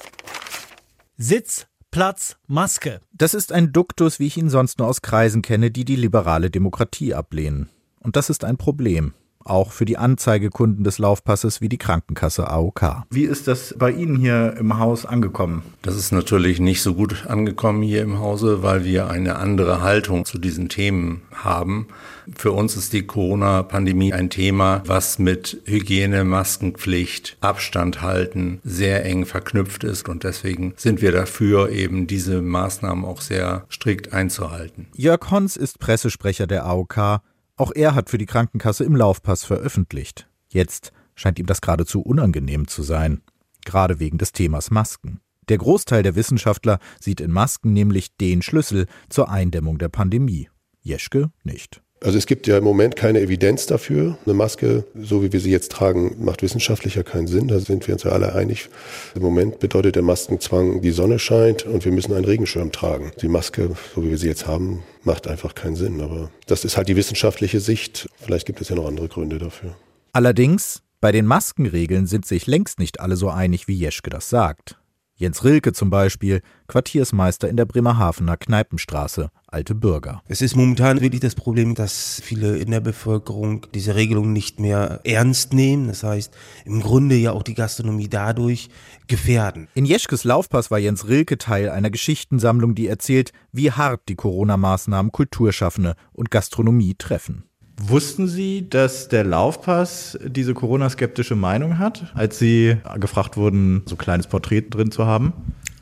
Sitz, 1.17 1.67
Platz, 1.91 2.37
Maske. 2.47 3.01
Das 3.13 3.35
ist 3.35 3.53
ein 3.53 3.73
Duktus, 3.73 4.19
wie 4.19 4.27
ich 4.27 4.37
ihn 4.37 4.49
sonst 4.49 4.79
nur 4.79 4.89
aus 4.89 5.03
Kreisen 5.03 5.43
kenne, 5.43 5.71
die 5.71 5.85
die 5.85 5.97
liberale 5.97 6.51
Demokratie 6.51 7.15
ablehnen. 7.15 7.69
Und 8.01 8.17
das 8.17 8.31
ist 8.31 8.45
ein 8.45 8.57
Problem 8.57 9.15
auch 9.45 9.73
für 9.73 9.85
die 9.85 9.99
Anzeigekunden 9.99 10.85
des 10.85 10.99
Laufpasses 10.99 11.61
wie 11.61 11.69
die 11.69 11.79
Krankenkasse 11.79 12.49
AOK. 12.49 13.05
Wie 13.11 13.25
ist 13.25 13.49
das 13.49 13.75
bei 13.79 13.91
Ihnen 13.91 14.17
hier 14.17 14.55
im 14.59 14.79
Haus 14.79 15.07
angekommen? 15.07 15.63
Das 15.83 15.97
ist 15.97 16.13
natürlich 16.13 16.61
nicht 16.61 16.83
so 16.83 16.95
gut 16.95 17.27
angekommen 17.27 17.83
hier 17.83 18.03
im 18.03 18.19
Hause, 18.19 18.63
weil 18.63 18.85
wir 18.85 19.09
eine 19.09 19.37
andere 19.37 19.83
Haltung 19.83 20.25
zu 20.25 20.39
diesen 20.39 20.69
Themen 20.69 21.23
haben. 21.33 21.89
Für 22.37 22.53
uns 22.53 22.77
ist 22.77 22.93
die 22.93 23.07
Corona-Pandemie 23.07 24.13
ein 24.13 24.31
Thema, 24.31 24.83
was 24.87 25.19
mit 25.19 25.61
Hygiene, 25.65 26.25
Maskenpflicht, 26.25 27.37
Abstand 27.41 28.03
halten 28.03 28.61
sehr 28.65 29.05
eng 29.05 29.27
verknüpft 29.27 29.85
ist 29.85 30.09
und 30.09 30.25
deswegen 30.25 30.75
sind 30.77 31.03
wir 31.03 31.13
dafür, 31.13 31.71
eben 31.71 32.07
diese 32.07 32.43
Maßnahmen 32.43 33.05
auch 33.05 33.21
sehr 33.21 33.67
strikt 33.71 34.13
einzuhalten. 34.13 34.89
Jörg 34.95 35.31
Hons 35.31 35.57
ist 35.57 35.79
Pressesprecher 35.79 36.47
der 36.47 36.67
AOK 36.67 37.23
auch 37.57 37.73
er 37.75 37.95
hat 37.95 38.11
für 38.11 38.19
die 38.19 38.27
Krankenkasse 38.27 38.85
im 38.85 38.97
Laufpass 38.97 39.45
veröffentlicht. 39.45 40.29
Jetzt 40.49 40.93
scheint 41.15 41.39
ihm 41.39 41.47
das 41.47 41.61
geradezu 41.61 42.01
unangenehm 42.01 42.67
zu 42.67 42.83
sein, 42.83 43.23
gerade 43.65 44.01
wegen 44.01 44.19
des 44.19 44.33
Themas 44.33 44.71
Masken. 44.71 45.21
Der 45.49 45.59
Großteil 45.59 46.03
der 46.03 46.17
Wissenschaftler 46.17 46.79
sieht 46.99 47.21
in 47.21 47.31
Masken 47.31 47.73
nämlich 47.73 48.17
den 48.17 48.43
Schlüssel 48.43 48.87
zur 49.09 49.31
Eindämmung 49.31 49.79
der 49.79 49.91
Pandemie. 49.91 50.49
Jeschke 50.81 51.31
nicht. 51.45 51.83
Also 52.05 52.19
es 52.19 52.27
gibt 52.27 52.47
ja 52.47 52.59
im 52.59 52.65
Moment 52.65 52.97
keine 52.97 53.21
Evidenz 53.21 53.67
dafür. 53.67 54.19
Eine 54.25 54.35
Maske, 54.35 54.85
so 55.01 55.23
wie 55.23 55.33
wir 55.33 55.41
sie 55.41 55.51
jetzt 55.51 55.71
tragen, 55.71 56.17
macht 56.19 56.43
wissenschaftlicher 56.43 57.05
keinen 57.05 57.29
Sinn. 57.29 57.49
Da 57.49 57.61
sind 57.61 57.87
wir 57.87 57.95
uns 57.95 58.03
ja 58.03 58.11
alle 58.11 58.35
einig. 58.35 58.69
Im 59.15 59.23
Moment 59.23 59.61
bedeutet 59.61 59.95
der 59.95 60.03
Maskenzwang, 60.03 60.81
die 60.81 60.91
Sonne 60.91 61.19
scheint 61.19 61.65
und 61.65 61.85
wir 61.85 61.93
müssen 61.93 62.13
einen 62.13 62.25
Regenschirm 62.25 62.73
tragen. 62.73 63.13
Die 63.21 63.29
Maske, 63.29 63.71
so 63.95 64.03
wie 64.03 64.11
wir 64.11 64.19
sie 64.19 64.27
jetzt 64.27 64.47
haben, 64.47 64.83
macht 65.05 65.29
einfach 65.29 65.55
keinen 65.55 65.77
Sinn. 65.77 66.01
Aber 66.01 66.31
das 66.47 66.65
ist 66.65 66.77
halt 66.77 66.89
die 66.89 66.97
wissenschaftliche 66.97 67.61
Sicht. 67.61 68.09
Vielleicht 68.21 68.47
gibt 68.47 68.61
es 68.61 68.69
ja 68.69 68.77
noch 68.77 68.87
andere 68.87 69.09
Gründe 69.09 69.39
dafür. 69.39 69.77
Allerdings, 70.13 70.83
bei 71.01 71.13
den 71.13 71.27
Maskenregeln 71.27 72.07
sind 72.07 72.27
sich 72.27 72.47
längst 72.47 72.81
nicht 72.81 73.01
alle 73.01 73.17
so 73.17 73.31
einig, 73.31 73.69
wie 73.69 73.75
Jeschke 73.75 74.11
das 74.11 74.29
sagt. 74.29 74.77
Jens 75.23 75.45
Rilke 75.45 75.73
zum 75.73 75.89
Beispiel, 75.89 76.43
Quartiersmeister 76.67 77.49
in 77.49 77.57
der 77.57 77.65
Bremerhavener 77.65 78.37
Kneipenstraße, 78.37 79.31
alte 79.47 79.77
Bürger. 79.77 80.21
Es 80.27 80.43
ist 80.43 80.57
momentan 80.57 81.01
wirklich 81.01 81.21
das 81.21 81.37
Problem, 81.37 81.77
dass 81.77 82.21
viele 82.25 82.57
in 82.57 82.73
der 82.73 82.81
Bevölkerung 82.81 83.69
diese 83.73 83.95
Regelung 83.95 84.33
nicht 84.33 84.59
mehr 84.59 84.99
ernst 85.05 85.53
nehmen. 85.53 85.87
Das 85.87 86.03
heißt, 86.03 86.35
im 86.65 86.81
Grunde 86.81 87.15
ja 87.15 87.31
auch 87.31 87.45
die 87.45 87.55
Gastronomie 87.55 88.09
dadurch 88.09 88.69
gefährden. 89.07 89.69
In 89.75 89.85
Jeschkes 89.85 90.25
Laufpass 90.25 90.73
war 90.73 90.81
Jens 90.81 91.07
Rilke 91.07 91.39
Teil 91.39 91.71
einer 91.71 91.91
Geschichtensammlung, 91.91 92.75
die 92.75 92.89
erzählt, 92.89 93.33
wie 93.53 93.71
hart 93.71 94.09
die 94.09 94.17
Corona-Maßnahmen 94.17 95.13
Kulturschaffende 95.13 95.95
und 96.13 96.33
Gastronomie 96.33 96.97
treffen. 96.99 97.45
Wussten 97.85 98.29
Sie, 98.29 98.69
dass 98.71 99.09
der 99.09 99.25
Laufpass 99.25 100.17
diese 100.25 100.55
Corona-skeptische 100.55 101.35
Meinung 101.35 101.79
hat, 101.79 102.13
als 102.15 102.39
Sie 102.39 102.77
gefragt 103.01 103.37
wurden, 103.37 103.83
so 103.87 103.97
ein 103.97 103.99
kleines 103.99 104.29
Porträt 104.29 104.67
drin 104.71 104.93
zu 104.93 105.05
haben? 105.05 105.33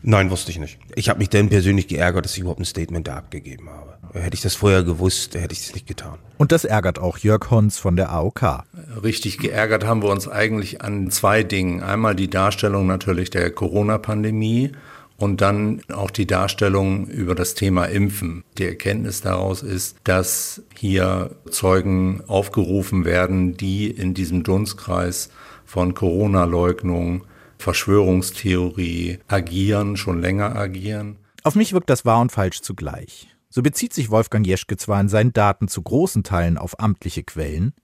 Nein, 0.03 0.31
wusste 0.31 0.51
ich 0.51 0.59
nicht. 0.59 0.79
Ich 0.95 1.11
habe 1.11 1.19
mich 1.19 1.29
dann 1.29 1.51
persönlich 1.51 1.89
geärgert, 1.89 2.25
dass 2.25 2.33
ich 2.33 2.41
überhaupt 2.41 2.61
ein 2.61 2.65
Statement 2.65 3.07
da 3.07 3.17
abgegeben 3.17 3.69
habe. 3.69 3.99
Hätte 4.19 4.35
ich 4.35 4.41
das 4.41 4.55
vorher 4.55 4.83
gewusst, 4.83 5.35
hätte 5.35 5.53
ich 5.53 5.61
es 5.61 5.75
nicht 5.75 5.87
getan. 5.87 6.19
Und 6.39 6.53
das 6.53 6.65
ärgert 6.65 6.99
auch 6.99 7.19
Jörg 7.19 7.51
Hons 7.51 7.79
von 7.79 7.97
der 7.97 8.11
AOK. 8.11 8.65
Richtig 9.03 9.37
geärgert 9.37 9.85
haben 9.85 10.03
wir 10.03 10.09
uns 10.09 10.27
eigentlich 10.27 10.81
an 10.81 11.11
zwei 11.11 11.43
Dingen. 11.43 11.83
Einmal 11.83 12.17
die 12.17 12.31
Darstellung 12.31 12.87
natürlich 12.87 13.29
der 13.29 13.51
Corona-Pandemie 13.51 14.73
und 15.21 15.43
dann 15.43 15.83
auch 15.93 16.11
die 16.11 16.27
Darstellung 16.27 17.07
über 17.07 17.35
das 17.35 17.55
Thema 17.55 17.85
Impfen. 17.85 18.43
Die 18.57 18.65
Erkenntnis 18.65 19.21
daraus 19.21 19.63
ist, 19.63 19.99
dass 20.05 20.63
hier 20.77 21.37
Zeugen 21.51 22.23
aufgerufen 22.27 23.05
werden, 23.05 23.55
die 23.57 23.91
in 23.91 24.15
diesem 24.15 24.43
Dunstkreis 24.43 25.31
von 25.67 25.93
Corona-Leugnung, 25.93 27.25
Verschwörungstheorie 27.59 29.19
agieren, 29.29 29.99
schon 29.99 30.23
länger 30.23 30.57
agieren. 30.57 31.19
Auf 31.45 31.55
mich 31.55 31.75
wirkt 31.75 31.91
das 31.91 32.07
wahr 32.07 32.23
und 32.23 32.33
falsch 32.33 32.63
zugleich. 32.63 33.29
So 33.51 33.63
bezieht 33.63 33.93
sich 33.93 34.11
Wolfgang 34.11 34.47
Jeschke 34.47 34.79
zwar 34.79 35.03
in 35.03 35.11
seinen 35.11 35.35
Daten 35.35 35.69
zu 35.69 35.83
großen 35.83 36.23
Teilen 36.23 36.57
auf 36.57 36.81
amtliche 36.81 37.25
Quellen, 37.25 37.75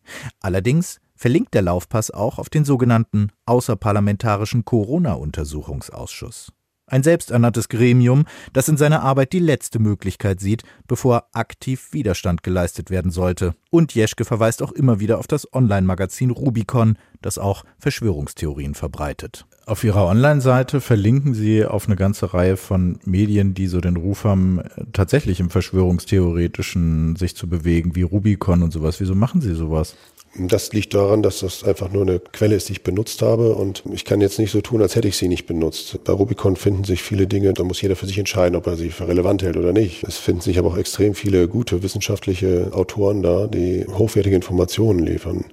allerdings 0.41 1.01
verlinkt 1.15 1.53
der 1.53 1.63
Laufpass 1.63 2.11
auch 2.11 2.39
auf 2.39 2.49
den 2.49 2.65
sogenannten 2.65 3.31
Außerparlamentarischen 3.45 4.65
Corona-Untersuchungsausschuss. 4.65 6.53
Ein 6.89 7.03
selbsternanntes 7.03 7.69
Gremium, 7.69 8.27
das 8.53 8.69
in 8.69 8.77
seiner 8.77 9.03
Arbeit 9.03 9.33
die 9.33 9.41
letzte 9.41 9.81
Möglichkeit 9.81 10.39
sieht, 10.39 10.63
bevor 10.87 11.25
aktiv 11.33 11.93
Widerstand 11.93 12.45
geleistet 12.45 12.91
werden 12.91 13.11
sollte. 13.11 13.55
Und 13.71 13.97
Jeschke 13.97 14.25
verweist 14.25 14.63
auch 14.63 14.71
immer 14.71 15.01
wieder 15.01 15.19
auf 15.19 15.27
das 15.27 15.53
Online-Magazin 15.53 16.31
Rubicon, 16.31 16.97
das 17.23 17.39
auch 17.39 17.65
Verschwörungstheorien 17.81 18.77
verbreitet. 18.77 19.47
Auf 19.67 19.83
Ihrer 19.83 20.07
Online-Seite 20.07 20.81
verlinken 20.81 21.35
Sie 21.35 21.65
auf 21.65 21.89
eine 21.89 21.97
ganze 21.97 22.33
Reihe 22.33 22.57
von 22.57 23.01
Medien, 23.05 23.53
die 23.53 23.67
so 23.67 23.81
den 23.81 23.97
Ruf 23.97 24.23
haben, 24.23 24.61
tatsächlich 24.93 25.41
im 25.41 25.51
Verschwörungstheoretischen 25.51 27.17
sich 27.17 27.35
zu 27.35 27.49
bewegen, 27.49 27.97
wie 27.97 28.03
Rubicon 28.03 28.63
und 28.63 28.73
sowas. 28.73 29.01
Wieso 29.01 29.17
machen 29.17 29.41
Sie 29.41 29.55
sowas? 29.57 29.97
Das 30.39 30.73
liegt 30.73 30.95
daran, 30.95 31.23
dass 31.23 31.41
das 31.41 31.65
einfach 31.65 31.91
nur 31.91 32.03
eine 32.03 32.21
Quelle 32.21 32.57
ist, 32.57 32.69
die 32.69 32.73
ich 32.73 32.83
benutzt 32.83 33.23
habe 33.23 33.55
und 33.55 33.83
ich 33.93 34.05
kann 34.05 34.21
jetzt 34.21 34.39
nicht 34.39 34.51
so 34.51 34.61
tun, 34.61 34.83
als 34.83 34.95
hätte 34.95 35.09
ich 35.09 35.17
sie 35.17 35.29
nicht 35.29 35.47
benutzt. 35.47 35.99
Bei 36.05 36.13
Rubicon 36.13 36.57
finden 36.57 36.85
sich 36.85 37.03
viele 37.03 37.27
Dinge, 37.27 37.53
da 37.55 37.65
muss 37.65 37.81
jeder 37.81 37.97
für 37.97 38.07
sich 38.07 38.19
entscheiden, 38.19 38.57
ob 38.57 38.67
er 38.67 38.77
sie 38.77 38.91
für 38.91 39.09
relevant 39.09 39.43
hält 39.43 39.57
oder 39.57 39.73
nicht. 39.73 40.05
Es 40.05 40.19
finden 40.19 40.43
sich 40.43 40.59
aber 40.59 40.69
auch 40.69 40.77
extrem 40.77 41.15
viele 41.15 41.49
gute 41.49 41.83
wissenschaftliche 41.83 42.71
Autoren 42.73 43.23
da, 43.23 43.47
die 43.47 43.87
hochwertige 43.87 44.37
Informationen 44.37 45.01
liefern. 45.01 45.45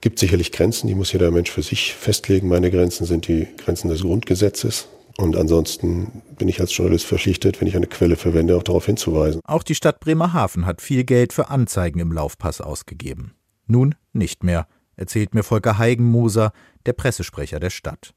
Gibt 0.00 0.18
sicherlich 0.18 0.52
Grenzen, 0.52 0.88
die 0.88 0.94
muss 0.94 1.12
jeder 1.12 1.30
Mensch 1.30 1.50
für 1.50 1.62
sich 1.62 1.94
festlegen. 1.94 2.48
Meine 2.48 2.70
Grenzen 2.70 3.06
sind 3.06 3.28
die 3.28 3.48
Grenzen 3.58 3.88
des 3.88 4.02
Grundgesetzes. 4.02 4.88
Und 5.18 5.34
ansonsten 5.36 6.22
bin 6.36 6.48
ich 6.48 6.60
als 6.60 6.76
Journalist 6.76 7.06
verpflichtet, 7.06 7.60
wenn 7.60 7.68
ich 7.68 7.76
eine 7.76 7.86
Quelle 7.86 8.16
verwende, 8.16 8.56
auch 8.56 8.62
darauf 8.62 8.84
hinzuweisen. 8.84 9.40
Auch 9.44 9.62
die 9.62 9.74
Stadt 9.74 10.00
Bremerhaven 10.00 10.66
hat 10.66 10.82
viel 10.82 11.04
Geld 11.04 11.32
für 11.32 11.48
Anzeigen 11.48 12.00
im 12.00 12.12
Laufpass 12.12 12.60
ausgegeben. 12.60 13.32
Nun 13.66 13.94
nicht 14.12 14.44
mehr, 14.44 14.66
erzählt 14.96 15.34
mir 15.34 15.42
Volker 15.42 15.78
Heigenmoser, 15.78 16.52
der 16.86 16.92
Pressesprecher 16.92 17.60
der 17.60 17.70
Stadt. 17.70 18.14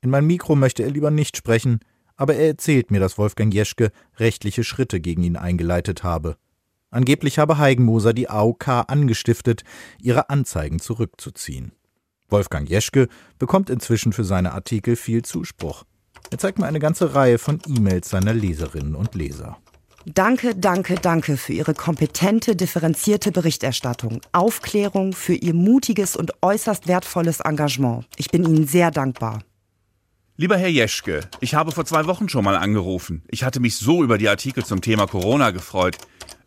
In 0.00 0.10
mein 0.10 0.26
Mikro 0.26 0.56
möchte 0.56 0.82
er 0.82 0.90
lieber 0.90 1.10
nicht 1.10 1.36
sprechen, 1.36 1.80
aber 2.16 2.34
er 2.34 2.46
erzählt 2.46 2.90
mir, 2.90 3.00
dass 3.00 3.18
Wolfgang 3.18 3.52
Jeschke 3.52 3.90
rechtliche 4.18 4.64
Schritte 4.64 5.00
gegen 5.00 5.22
ihn 5.22 5.36
eingeleitet 5.36 6.02
habe. 6.02 6.36
Angeblich 6.90 7.38
habe 7.38 7.58
Heigenmoser 7.58 8.12
die 8.12 8.30
AOK 8.30 8.68
angestiftet, 8.68 9.64
ihre 10.00 10.30
Anzeigen 10.30 10.78
zurückzuziehen. 10.78 11.72
Wolfgang 12.28 12.68
Jeschke 12.68 13.08
bekommt 13.38 13.70
inzwischen 13.70 14.12
für 14.12 14.24
seine 14.24 14.52
Artikel 14.52 14.96
viel 14.96 15.22
Zuspruch. 15.22 15.84
Er 16.30 16.38
zeigt 16.38 16.58
mir 16.58 16.66
eine 16.66 16.80
ganze 16.80 17.14
Reihe 17.14 17.38
von 17.38 17.60
E-Mails 17.68 18.08
seiner 18.08 18.34
Leserinnen 18.34 18.94
und 18.94 19.14
Leser. 19.14 19.58
Danke, 20.14 20.54
danke, 20.54 20.94
danke 20.94 21.36
für 21.36 21.52
Ihre 21.52 21.74
kompetente, 21.74 22.54
differenzierte 22.54 23.32
Berichterstattung, 23.32 24.20
Aufklärung, 24.30 25.12
für 25.12 25.34
Ihr 25.34 25.52
mutiges 25.52 26.14
und 26.14 26.30
äußerst 26.42 26.86
wertvolles 26.86 27.40
Engagement. 27.40 28.06
Ich 28.16 28.30
bin 28.30 28.44
Ihnen 28.44 28.68
sehr 28.68 28.92
dankbar. 28.92 29.42
Lieber 30.36 30.56
Herr 30.58 30.68
Jeschke, 30.68 31.22
ich 31.40 31.56
habe 31.56 31.72
vor 31.72 31.86
zwei 31.86 32.06
Wochen 32.06 32.28
schon 32.28 32.44
mal 32.44 32.54
angerufen. 32.54 33.24
Ich 33.26 33.42
hatte 33.42 33.58
mich 33.58 33.74
so 33.74 34.04
über 34.04 34.16
die 34.16 34.28
Artikel 34.28 34.64
zum 34.64 34.80
Thema 34.80 35.08
Corona 35.08 35.50
gefreut. 35.50 35.98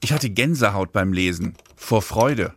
Ich 0.02 0.14
hatte 0.14 0.30
Gänsehaut 0.30 0.94
beim 0.94 1.12
Lesen. 1.12 1.56
Vor 1.76 2.02
Freude. 2.02 2.54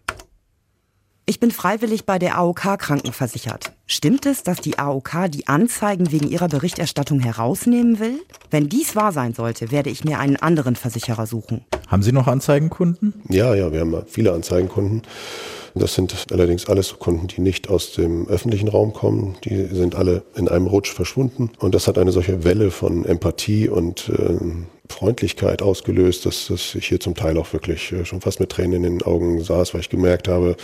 Ich 1.33 1.41
bin 1.41 1.51
freiwillig 1.51 2.05
bei 2.05 2.19
der 2.19 2.37
AOK 2.37 2.79
krankenversichert. 2.79 3.73
Stimmt 3.87 4.27
es, 4.27 4.43
dass 4.43 4.59
die 4.59 4.79
AOK 4.79 5.31
die 5.31 5.49
Anzeigen 5.49 6.12
wegen 6.12 6.29
ihrer 6.29 6.49
Berichterstattung 6.49 7.21
herausnehmen 7.21 8.01
will? 8.01 8.21
Wenn 8.51 8.69
dies 8.69 8.95
wahr 8.97 9.12
sein 9.12 9.33
sollte, 9.33 9.71
werde 9.71 9.89
ich 9.89 10.05
mir 10.05 10.19
einen 10.19 10.37
anderen 10.37 10.77
Versicherer 10.77 11.25
suchen. 11.25 11.65
Haben 11.89 12.03
Sie 12.03 12.12
noch 12.12 12.27
Anzeigenkunden? 12.27 13.15
Ja, 13.31 13.55
ja, 13.55 13.73
wir 13.73 13.81
haben 13.81 13.97
viele 14.09 14.35
Anzeigenkunden. 14.35 15.01
Das 15.75 15.95
sind 15.95 16.26
allerdings 16.31 16.69
alles 16.69 16.99
Kunden, 16.99 17.29
die 17.29 17.41
nicht 17.41 17.69
aus 17.69 17.93
dem 17.93 18.29
öffentlichen 18.29 18.69
Raum 18.69 18.93
kommen. 18.93 19.37
Die 19.45 19.67
sind 19.67 19.95
alle 19.95 20.23
in 20.35 20.49
einem 20.49 20.67
Rutsch 20.67 20.93
verschwunden. 20.93 21.50
Und 21.59 21.75
das 21.75 21.88
hat 21.88 21.99
eine 21.99 22.12
solche 22.12 22.45
Welle 22.45 22.71
von 22.71 23.05
Empathie 23.05 23.69
und 23.69 24.11
äh, 24.11 24.38
Freundlichkeit 24.93 25.62
ausgelöst, 25.62 26.26
dass, 26.26 26.49
dass 26.49 26.75
ich 26.75 26.87
hier 26.87 27.00
zum 27.00 27.14
Teil 27.14 27.38
auch 27.38 27.52
wirklich 27.52 27.93
äh, 27.93 28.05
schon 28.05 28.21
fast 28.21 28.41
mit 28.41 28.50
Tränen 28.50 28.85
in 28.85 28.99
den 28.99 29.02
Augen 29.02 29.43
saß, 29.43 29.75
weil 29.75 29.81
ich 29.81 29.88
gemerkt 29.88 30.29
habe, 30.29 30.57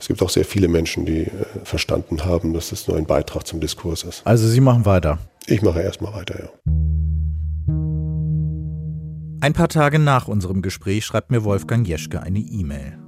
es 0.00 0.08
gibt 0.08 0.22
auch 0.22 0.30
sehr 0.30 0.44
viele 0.44 0.68
Menschen, 0.68 1.04
die 1.04 1.22
äh, 1.22 1.30
verstanden 1.64 2.24
haben, 2.24 2.54
dass 2.54 2.70
das 2.70 2.88
nur 2.88 2.96
ein 2.96 3.06
Beitrag 3.06 3.46
zum 3.46 3.60
Diskurs 3.60 4.02
ist. 4.02 4.26
Also 4.26 4.48
Sie 4.48 4.60
machen 4.60 4.86
weiter? 4.86 5.18
Ich 5.46 5.60
mache 5.60 5.82
erstmal 5.82 6.14
weiter, 6.14 6.38
ja. 6.38 6.48
Ein 9.40 9.52
paar 9.52 9.68
Tage 9.68 9.98
nach 9.98 10.26
unserem 10.26 10.62
Gespräch 10.62 11.04
schreibt 11.04 11.30
mir 11.30 11.44
Wolfgang 11.44 11.86
Jeschke 11.86 12.22
eine 12.22 12.38
E-Mail. 12.38 13.03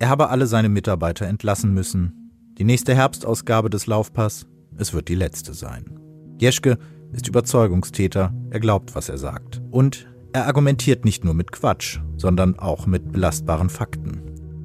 Er 0.00 0.08
habe 0.08 0.30
alle 0.30 0.46
seine 0.46 0.70
Mitarbeiter 0.70 1.26
entlassen 1.26 1.74
müssen. 1.74 2.32
Die 2.56 2.64
nächste 2.64 2.94
Herbstausgabe 2.94 3.68
des 3.68 3.86
Laufpass, 3.86 4.46
es 4.78 4.94
wird 4.94 5.08
die 5.08 5.14
letzte 5.14 5.52
sein. 5.52 6.00
Jeschke 6.40 6.78
ist 7.12 7.28
Überzeugungstäter, 7.28 8.32
er 8.48 8.60
glaubt, 8.60 8.94
was 8.94 9.10
er 9.10 9.18
sagt. 9.18 9.60
Und 9.70 10.08
er 10.32 10.46
argumentiert 10.46 11.04
nicht 11.04 11.22
nur 11.22 11.34
mit 11.34 11.52
Quatsch, 11.52 12.00
sondern 12.16 12.58
auch 12.58 12.86
mit 12.86 13.12
belastbaren 13.12 13.68
Fakten. 13.68 14.22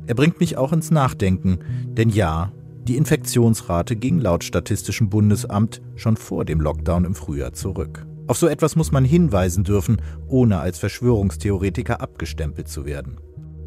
Er 0.08 0.16
bringt 0.16 0.40
mich 0.40 0.56
auch 0.56 0.72
ins 0.72 0.90
Nachdenken, 0.90 1.60
denn 1.98 2.08
ja, 2.08 2.54
die 2.88 2.96
Infektionsrate 2.96 3.98
ging 3.98 4.22
laut 4.22 4.46
Statistischem 4.46 5.10
Bundesamt 5.10 5.82
schon 5.98 6.16
vor 6.16 6.46
dem 6.46 6.62
Lockdown 6.62 7.04
im 7.04 7.14
Frühjahr 7.14 7.52
zurück. 7.52 8.08
Auf 8.28 8.38
so 8.38 8.48
etwas 8.48 8.78
muss 8.78 8.94
man 8.94 9.04
hinweisen 9.04 9.66
dürfen, 9.66 10.02
ohne 10.30 10.60
als 10.60 10.80
Verschwörungstheoretiker 10.80 12.00
abgestempelt 12.00 12.70
zu 12.70 12.86
werden. 12.86 13.18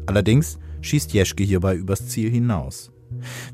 Allerdings 0.07 0.57
schießt 0.81 1.13
Jeschke 1.13 1.43
hierbei 1.43 1.75
übers 1.75 2.07
Ziel 2.07 2.29
hinaus. 2.29 2.91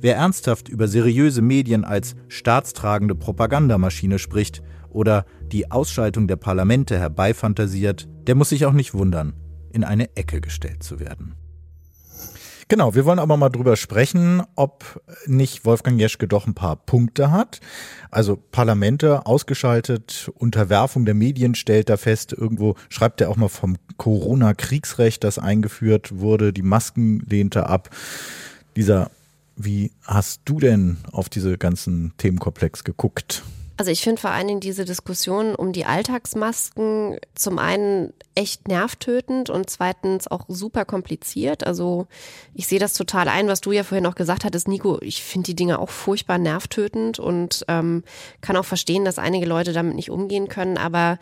Wer 0.02 0.18
ernsthaft 0.18 0.70
über 0.70 0.88
seriöse 0.88 1.42
Medien 1.42 1.86
als 1.86 2.16
staatstragende 2.28 3.16
Propagandamaschine 3.16 4.20
spricht 4.20 4.62
oder 4.90 5.26
die 5.52 5.72
Ausschaltung 5.72 6.28
der 6.28 6.36
Parlamente 6.36 6.98
herbeifantasiert, 7.00 8.08
der 8.28 8.36
muss 8.36 8.50
sich 8.50 8.66
auch 8.66 8.74
nicht 8.74 8.94
wundern, 8.94 9.34
in 9.72 9.84
eine 9.84 10.16
Ecke 10.16 10.42
gestellt 10.42 10.84
zu 10.84 11.00
werden. 11.00 11.36
Genau, 12.68 12.96
wir 12.96 13.06
wollen 13.06 13.20
aber 13.20 13.38
mal 13.38 13.50
drüber 13.50 13.76
sprechen, 13.76 14.42
ob 14.56 15.00
nicht 15.28 15.66
Wolfgang 15.66 16.00
Jeschke 16.00 16.28
doch 16.28 16.48
ein 16.48 16.56
paar 16.56 16.76
Punkte 16.76 17.30
hat. 17.30 17.60
Also 18.10 18.38
Parlamente 18.38 19.28
ausgeschaltet, 19.28 20.32
Unterwerfung 20.34 21.06
der 21.06 21.14
Medien 21.14 21.54
stellt 21.54 21.90
da 21.90 21.98
fest, 21.98 22.34
irgendwo 22.34 22.74
schreibt 22.90 23.22
er 23.22 23.30
auch 23.30 23.36
mal 23.36 23.50
vom 23.50 23.78
Corona-Kriegsrecht, 23.98 25.24
das 25.24 25.38
eingeführt 25.38 26.18
wurde, 26.18 26.54
die 26.54 26.64
Masken 26.64 27.20
lehnte 27.30 27.68
ab. 27.68 27.92
Dieser, 28.76 29.12
wie 29.56 29.92
hast 30.04 30.42
du 30.46 30.60
denn 30.60 30.98
auf 31.12 31.30
diese 31.30 31.60
ganzen 31.60 32.14
Themenkomplex 32.18 32.84
geguckt? 32.84 33.44
Also 33.78 33.92
ich 33.92 34.02
finde 34.02 34.22
vor 34.22 34.32
allen 34.32 34.48
Dingen 34.48 34.60
diese 34.62 34.86
Diskussion 34.86 35.54
um 35.54 35.74
die 35.74 35.86
Alltagsmasken 35.86 37.18
zum 37.36 37.60
einen 37.60 38.14
echt 38.34 38.68
nervtötend 38.68 39.50
und 39.50 39.70
zweitens 39.70 40.28
auch 40.30 40.46
super 40.48 40.86
kompliziert. 40.86 41.66
Also 41.66 42.08
ich 42.54 42.68
sehe 42.68 42.80
das 42.80 42.94
total 42.94 43.28
ein, 43.28 43.48
was 43.48 43.62
du 43.62 43.72
ja 43.72 43.84
vorhin 43.84 44.06
auch 44.06 44.16
gesagt 44.16 44.46
hattest, 44.46 44.68
Nico. 44.68 45.00
Ich 45.02 45.24
finde 45.24 45.48
die 45.48 45.56
Dinge 45.56 45.80
auch 45.80 45.90
furchtbar 45.90 46.38
nervtötend 46.38 47.20
und 47.20 47.66
ähm, 47.68 48.04
kann 48.42 48.58
auch 48.58 48.66
verstehen, 48.66 49.06
dass 49.06 49.20
einige 49.20 49.46
Leute 49.46 49.74
damit 49.74 49.96
nicht 49.96 50.10
umgehen 50.10 50.48
können. 50.48 50.78
Aber 50.78 51.18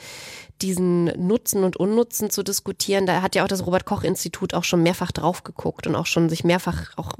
diesen 0.61 1.05
Nutzen 1.27 1.63
und 1.63 1.77
Unnutzen 1.77 2.29
zu 2.29 2.43
diskutieren, 2.43 3.05
da 3.05 3.21
hat 3.21 3.35
ja 3.35 3.43
auch 3.43 3.47
das 3.47 3.65
Robert 3.65 3.85
Koch 3.85 4.03
Institut 4.03 4.53
auch 4.53 4.63
schon 4.63 4.81
mehrfach 4.81 5.11
drauf 5.11 5.43
geguckt 5.43 5.87
und 5.87 5.95
auch 5.95 6.05
schon 6.05 6.29
sich 6.29 6.43
mehrfach 6.43 6.97
auch 6.97 7.13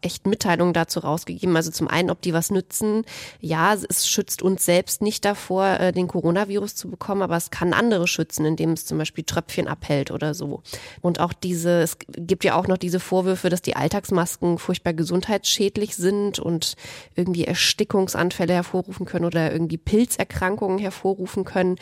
echt 0.00 0.26
Mitteilungen 0.26 0.72
dazu 0.72 1.00
rausgegeben. 1.00 1.54
Also 1.54 1.70
zum 1.70 1.86
einen, 1.86 2.10
ob 2.10 2.20
die 2.22 2.32
was 2.32 2.50
nützen. 2.50 3.04
Ja, 3.40 3.74
es 3.74 4.08
schützt 4.08 4.42
uns 4.42 4.64
selbst 4.64 5.02
nicht 5.02 5.24
davor, 5.24 5.78
äh, 5.78 5.92
den 5.92 6.08
Coronavirus 6.08 6.74
zu 6.74 6.90
bekommen, 6.90 7.22
aber 7.22 7.36
es 7.36 7.50
kann 7.50 7.72
andere 7.72 8.08
schützen, 8.08 8.44
indem 8.44 8.72
es 8.72 8.84
zum 8.84 8.98
Beispiel 8.98 9.24
Tröpfchen 9.24 9.68
abhält 9.68 10.10
oder 10.10 10.34
so. 10.34 10.62
Und 11.00 11.20
auch 11.20 11.32
diese, 11.32 11.82
es 11.82 11.98
gibt 12.08 12.44
ja 12.44 12.56
auch 12.56 12.66
noch 12.66 12.78
diese 12.78 13.00
Vorwürfe, 13.00 13.48
dass 13.48 13.62
die 13.62 13.76
Alltagsmasken 13.76 14.58
furchtbar 14.58 14.94
gesundheitsschädlich 14.94 15.94
sind 15.94 16.38
und 16.38 16.74
irgendwie 17.14 17.44
Erstickungsanfälle 17.44 18.54
hervorrufen 18.54 19.06
können 19.06 19.24
oder 19.24 19.52
irgendwie 19.52 19.78
Pilzerkrankungen 19.78 20.78
hervorrufen 20.78 21.44
können 21.44 21.76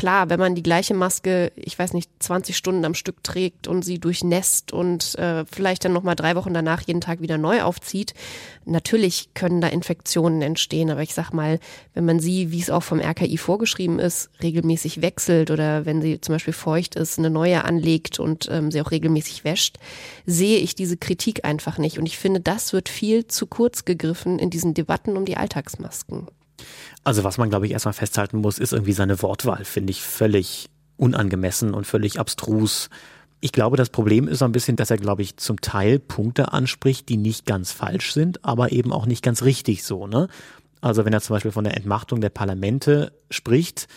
klar, 0.00 0.30
wenn 0.30 0.40
man 0.40 0.54
die 0.54 0.62
gleiche 0.62 0.94
Maske, 0.94 1.52
ich 1.56 1.78
weiß 1.78 1.92
nicht, 1.92 2.10
20 2.20 2.56
Stunden 2.56 2.86
am 2.86 2.94
Stück 2.94 3.22
trägt 3.22 3.68
und 3.68 3.84
sie 3.84 3.98
durchnässt 3.98 4.72
und 4.72 5.14
äh, 5.18 5.44
vielleicht 5.44 5.84
dann 5.84 5.92
nochmal 5.92 6.16
drei 6.16 6.36
Wochen 6.36 6.54
danach 6.54 6.80
jeden 6.80 7.02
Tag 7.02 7.20
wieder 7.20 7.36
neu 7.36 7.60
aufzieht, 7.60 8.14
natürlich 8.64 9.34
können 9.34 9.60
da 9.60 9.68
Infektionen 9.68 10.40
entstehen. 10.40 10.88
Aber 10.88 11.02
ich 11.02 11.12
sag 11.12 11.32
mal, 11.32 11.60
wenn 11.92 12.06
man 12.06 12.18
sie, 12.18 12.50
wie 12.50 12.60
es 12.60 12.70
auch 12.70 12.82
vom 12.82 12.98
RKI 12.98 13.36
vorgeschrieben 13.36 13.98
ist, 13.98 14.30
regelmäßig 14.42 15.02
wechselt 15.02 15.50
oder 15.50 15.84
wenn 15.84 16.00
sie 16.00 16.18
zum 16.18 16.34
Beispiel 16.34 16.54
feucht 16.54 16.94
ist, 16.94 17.18
eine 17.18 17.28
neue 17.28 17.62
anlegt 17.64 18.18
und 18.18 18.48
ähm, 18.50 18.70
sie 18.70 18.80
auch 18.80 18.92
regelmäßig 18.92 19.44
wäscht, 19.44 19.76
sehe 20.24 20.60
ich 20.60 20.74
diese 20.74 20.96
Kritik 20.96 21.44
einfach 21.44 21.76
nicht. 21.76 21.98
Und 21.98 22.06
ich 22.06 22.16
finde, 22.16 22.40
das 22.40 22.72
wird 22.72 22.88
viel 22.88 23.26
zu 23.26 23.46
kurz 23.46 23.84
gegriffen 23.84 24.38
in 24.38 24.48
diesen 24.48 24.72
Debatten 24.72 25.18
um 25.18 25.26
die 25.26 25.36
Alltagsmasken. 25.36 26.26
Also 27.04 27.24
was 27.24 27.38
man, 27.38 27.50
glaube 27.50 27.66
ich, 27.66 27.72
erstmal 27.72 27.94
festhalten 27.94 28.38
muss, 28.38 28.58
ist 28.58 28.72
irgendwie 28.72 28.92
seine 28.92 29.22
Wortwahl, 29.22 29.64
finde 29.64 29.90
ich 29.90 30.02
völlig 30.02 30.68
unangemessen 30.96 31.72
und 31.74 31.86
völlig 31.86 32.20
abstrus. 32.20 32.90
Ich 33.40 33.52
glaube, 33.52 33.78
das 33.78 33.88
Problem 33.88 34.28
ist 34.28 34.42
ein 34.42 34.52
bisschen, 34.52 34.76
dass 34.76 34.90
er, 34.90 34.98
glaube 34.98 35.22
ich, 35.22 35.38
zum 35.38 35.60
Teil 35.62 35.98
Punkte 35.98 36.52
anspricht, 36.52 37.08
die 37.08 37.16
nicht 37.16 37.46
ganz 37.46 37.72
falsch 37.72 38.12
sind, 38.12 38.44
aber 38.44 38.72
eben 38.72 38.92
auch 38.92 39.06
nicht 39.06 39.24
ganz 39.24 39.42
richtig 39.42 39.82
so. 39.82 40.06
Ne? 40.06 40.28
Also 40.82 41.04
wenn 41.04 41.12
er 41.12 41.22
zum 41.22 41.34
Beispiel 41.34 41.52
von 41.52 41.64
der 41.64 41.76
Entmachtung 41.76 42.20
der 42.20 42.28
Parlamente 42.28 43.12
spricht, 43.30 43.88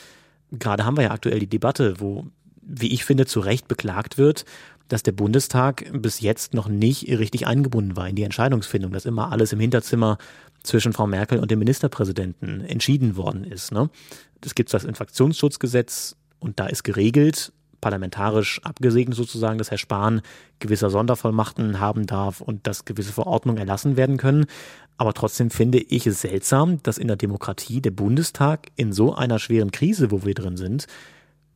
gerade 0.51 0.85
haben 0.85 0.95
wir 0.95 1.03
ja 1.03 1.11
aktuell 1.11 1.39
die 1.39 1.47
Debatte, 1.47 1.99
wo, 1.99 2.27
wie 2.61 2.93
ich 2.93 3.03
finde, 3.03 3.25
zu 3.25 3.41
Recht 3.41 3.67
beklagt 3.67 4.17
wird, 4.17 4.45
dass 4.87 5.03
der 5.03 5.11
Bundestag 5.11 5.85
bis 5.93 6.19
jetzt 6.19 6.53
noch 6.53 6.67
nicht 6.67 7.07
richtig 7.07 7.47
eingebunden 7.47 7.95
war 7.95 8.07
in 8.07 8.15
die 8.15 8.23
Entscheidungsfindung, 8.23 8.91
dass 8.91 9.05
immer 9.05 9.31
alles 9.31 9.53
im 9.53 9.59
Hinterzimmer 9.59 10.17
zwischen 10.63 10.93
Frau 10.93 11.07
Merkel 11.07 11.39
und 11.39 11.51
dem 11.51 11.59
Ministerpräsidenten 11.59 12.61
entschieden 12.61 13.15
worden 13.17 13.43
ist. 13.43 13.71
Ne? 13.71 13.89
Es 14.43 14.55
gibt 14.55 14.73
das 14.73 14.85
Infektionsschutzgesetz 14.85 16.15
und 16.39 16.59
da 16.59 16.67
ist 16.67 16.83
geregelt, 16.83 17.51
parlamentarisch 17.81 18.61
abgesegnet 18.63 19.17
sozusagen, 19.17 19.57
dass 19.57 19.69
Herr 19.69 19.77
Spahn 19.77 20.21
gewisse 20.59 20.89
Sondervollmachten 20.89 21.81
haben 21.81 22.05
darf 22.05 22.39
und 22.39 22.65
dass 22.65 22.85
gewisse 22.85 23.11
Verordnungen 23.11 23.59
erlassen 23.59 23.97
werden 23.97 24.15
können. 24.17 24.45
Aber 24.97 25.13
trotzdem 25.13 25.49
finde 25.49 25.79
ich 25.79 26.07
es 26.07 26.21
seltsam, 26.21 26.81
dass 26.83 26.97
in 26.97 27.07
der 27.07 27.17
Demokratie 27.17 27.81
der 27.81 27.91
Bundestag 27.91 28.67
in 28.77 28.93
so 28.93 29.13
einer 29.13 29.37
schweren 29.37 29.71
Krise, 29.71 30.11
wo 30.11 30.23
wir 30.23 30.33
drin 30.33 30.55
sind, 30.55 30.87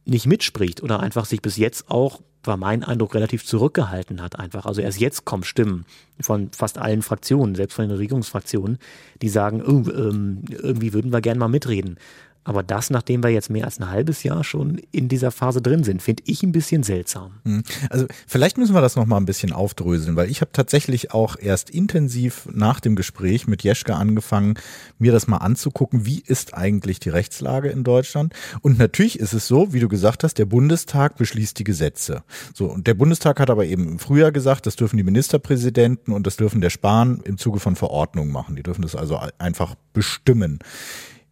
nicht 0.03 0.25
mitspricht 0.25 0.83
oder 0.83 0.99
einfach 0.99 1.25
sich 1.25 1.41
bis 1.41 1.55
jetzt 1.55 1.89
auch, 1.89 2.21
war 2.47 2.57
mein 2.57 2.83
Eindruck, 2.83 3.15
relativ 3.15 3.45
zurückgehalten 3.45 4.21
hat 4.21 4.39
einfach. 4.39 4.65
Also 4.65 4.81
erst 4.81 4.99
jetzt 4.99 5.25
kommen 5.25 5.43
Stimmen 5.43 5.85
von 6.19 6.49
fast 6.51 6.77
allen 6.77 7.01
Fraktionen, 7.01 7.55
selbst 7.55 7.75
von 7.75 7.87
den 7.87 7.97
Regierungsfraktionen, 7.97 8.79
die 9.21 9.29
sagen, 9.29 9.61
oh, 9.61 9.89
ähm, 9.89 10.43
irgendwie 10.49 10.93
würden 10.93 11.11
wir 11.11 11.21
gerne 11.21 11.39
mal 11.39 11.47
mitreden. 11.47 11.97
Aber 12.47 12.63
das, 12.63 12.89
nachdem 12.89 13.23
wir 13.23 13.29
jetzt 13.29 13.49
mehr 13.49 13.65
als 13.65 13.77
ein 13.77 13.89
halbes 13.89 14.23
Jahr 14.23 14.41
schon 14.45 14.79
in 14.93 15.09
dieser 15.09 15.31
Phase 15.31 15.61
drin 15.61 15.83
sind, 15.83 16.01
finde 16.01 16.23
ich 16.25 16.43
ein 16.43 16.53
bisschen 16.53 16.81
seltsam. 16.81 17.33
Hm. 17.43 17.61
Also 17.89 18.05
vielleicht 18.25 18.57
müssen 18.57 18.73
wir 18.73 18.79
das 18.79 18.95
noch 18.95 19.05
mal 19.05 19.17
ein 19.17 19.25
bisschen 19.25 19.51
aufdröseln, 19.51 20.15
weil 20.15 20.31
ich 20.31 20.39
habe 20.39 20.51
tatsächlich 20.53 21.11
auch 21.11 21.35
erst 21.37 21.69
intensiv 21.69 22.47
nach 22.53 22.79
dem 22.79 22.95
Gespräch 22.95 23.47
mit 23.47 23.63
Jeschke 23.63 23.95
angefangen, 23.95 24.53
mir 24.97 25.11
das 25.11 25.27
mal 25.27 25.39
anzugucken, 25.39 26.05
wie 26.05 26.23
ist 26.25 26.53
eigentlich 26.53 27.01
die 27.01 27.09
Rechtslage 27.09 27.67
in 27.67 27.83
Deutschland? 27.83 28.33
Und 28.61 28.79
natürlich 28.79 29.19
ist 29.19 29.33
es 29.33 29.45
so, 29.45 29.73
wie 29.73 29.81
du 29.81 29.89
gesagt 29.89 30.23
hast, 30.23 30.37
der 30.37 30.45
Bundestag 30.45 31.17
beschließt 31.17 31.59
die 31.59 31.65
Gesetze. 31.65 32.23
So 32.53 32.67
und 32.67 32.87
der 32.87 32.93
Bundestag 32.93 33.41
hat 33.41 33.49
aber 33.49 33.65
eben 33.65 33.89
im 33.89 33.99
Frühjahr 33.99 34.31
gesagt, 34.31 34.67
das 34.67 34.77
dürfen 34.77 34.95
die 34.95 35.03
Ministerpräsidenten 35.03 36.13
und 36.13 36.25
das 36.25 36.37
dürfen 36.37 36.61
der 36.61 36.69
Spahn 36.69 37.19
im 37.25 37.37
Zuge 37.37 37.59
von 37.59 37.75
Verordnungen 37.75 38.31
machen. 38.31 38.55
Die 38.55 38.63
dürfen 38.63 38.83
das 38.83 38.95
also 38.95 39.19
einfach 39.37 39.75
bestimmen. 39.91 40.59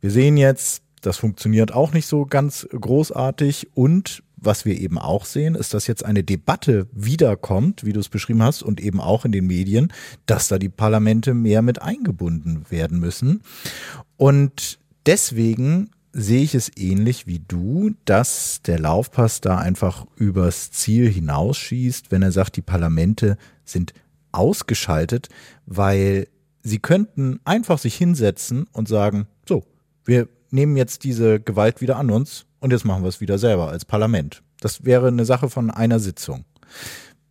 Wir 0.01 0.11
sehen 0.11 0.35
jetzt 0.35 0.84
das 1.05 1.17
funktioniert 1.17 1.73
auch 1.73 1.93
nicht 1.93 2.07
so 2.07 2.25
ganz 2.25 2.67
großartig. 2.71 3.69
Und 3.73 4.23
was 4.37 4.65
wir 4.65 4.79
eben 4.79 4.97
auch 4.97 5.25
sehen, 5.25 5.55
ist, 5.55 5.73
dass 5.73 5.87
jetzt 5.87 6.05
eine 6.05 6.23
Debatte 6.23 6.87
wiederkommt, 6.91 7.85
wie 7.85 7.93
du 7.93 7.99
es 7.99 8.09
beschrieben 8.09 8.43
hast, 8.43 8.63
und 8.63 8.79
eben 8.79 8.99
auch 8.99 9.25
in 9.25 9.31
den 9.31 9.47
Medien, 9.47 9.91
dass 10.25 10.47
da 10.47 10.57
die 10.57 10.69
Parlamente 10.69 11.33
mehr 11.33 11.61
mit 11.61 11.81
eingebunden 11.81 12.65
werden 12.69 12.99
müssen. 12.99 13.41
Und 14.17 14.79
deswegen 15.05 15.91
sehe 16.11 16.43
ich 16.43 16.55
es 16.55 16.71
ähnlich 16.77 17.27
wie 17.27 17.39
du, 17.45 17.91
dass 18.05 18.61
der 18.65 18.79
Laufpass 18.79 19.41
da 19.41 19.57
einfach 19.57 20.05
übers 20.15 20.71
Ziel 20.71 21.11
hinausschießt, 21.11 22.09
wenn 22.09 22.21
er 22.21 22.31
sagt, 22.31 22.55
die 22.55 22.61
Parlamente 22.61 23.37
sind 23.65 23.93
ausgeschaltet, 24.31 25.27
weil 25.65 26.27
sie 26.63 26.79
könnten 26.79 27.39
einfach 27.43 27.79
sich 27.79 27.95
hinsetzen 27.95 28.67
und 28.71 28.87
sagen, 28.87 29.27
so, 29.47 29.65
wir 30.05 30.29
nehmen 30.55 30.75
jetzt 30.77 31.03
diese 31.03 31.39
Gewalt 31.39 31.81
wieder 31.81 31.97
an 31.97 32.09
uns 32.09 32.45
und 32.59 32.71
jetzt 32.71 32.85
machen 32.85 33.03
wir 33.03 33.09
es 33.09 33.21
wieder 33.21 33.37
selber 33.37 33.69
als 33.69 33.85
Parlament. 33.85 34.41
Das 34.59 34.83
wäre 34.85 35.07
eine 35.07 35.25
Sache 35.25 35.49
von 35.49 35.69
einer 35.69 35.99
Sitzung. 35.99 36.45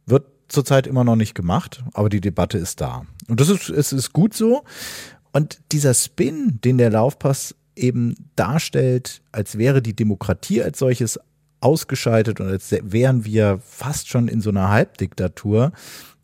Wird 0.06 0.26
zurzeit 0.48 0.86
immer 0.86 1.02
noch 1.02 1.16
nicht 1.16 1.34
gemacht, 1.34 1.82
aber 1.94 2.08
die 2.08 2.20
Debatte 2.20 2.58
ist 2.58 2.80
da. 2.80 3.04
Und 3.28 3.40
das 3.40 3.48
ist, 3.48 3.68
es 3.68 3.92
ist 3.92 4.12
gut 4.12 4.34
so. 4.34 4.62
Und 5.32 5.58
dieser 5.72 5.94
Spin, 5.94 6.60
den 6.62 6.78
der 6.78 6.90
Laufpass 6.90 7.56
eben 7.74 8.14
darstellt, 8.36 9.22
als 9.32 9.58
wäre 9.58 9.82
die 9.82 9.96
Demokratie 9.96 10.62
als 10.62 10.78
solches 10.78 11.18
ausgeschaltet 11.60 12.40
und 12.40 12.46
als 12.46 12.72
wären 12.82 13.24
wir 13.24 13.58
fast 13.64 14.08
schon 14.08 14.28
in 14.28 14.40
so 14.40 14.50
einer 14.50 14.68
Halbdiktatur, 14.68 15.72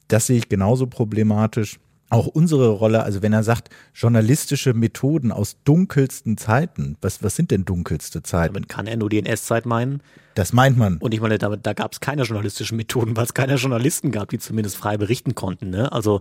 das 0.07 0.27
sehe 0.27 0.37
ich 0.39 0.49
genauso 0.49 0.87
problematisch 0.87 1.81
auch 2.11 2.27
unsere 2.27 2.69
Rolle, 2.69 3.03
also 3.03 3.23
wenn 3.23 3.33
er 3.33 3.43
sagt, 3.43 3.71
journalistische 3.95 4.75
Methoden 4.75 5.33
aus 5.33 5.57
dunkelsten 5.65 6.37
Zeiten, 6.37 6.97
was, 7.01 7.23
was 7.23 7.37
sind 7.37 7.51
denn 7.51 7.65
dunkelste 7.65 8.23
Zeiten? 8.23 8.55
Damit 8.55 8.69
kann 8.69 8.87
er 8.87 8.97
nur 8.97 9.09
die 9.09 9.19
NS-Zeit 9.19 9.65
meinen. 9.65 10.03
Das 10.35 10.53
meint 10.53 10.77
man. 10.77 10.99
Und 10.99 11.15
ich 11.15 11.21
meine, 11.21 11.39
da, 11.39 11.57
da 11.57 11.73
gab 11.73 11.93
es 11.93 12.01
keine 12.01 12.23
journalistischen 12.23 12.77
Methoden, 12.77 13.17
weil 13.17 13.25
es 13.25 13.35
keine 13.35 13.55
Journalisten 13.55 14.11
gab, 14.11 14.29
die 14.31 14.39
zumindest 14.39 14.77
frei 14.77 14.97
berichten 14.97 15.35
konnten. 15.35 15.71
Ne? 15.71 15.91
Also 15.93 16.21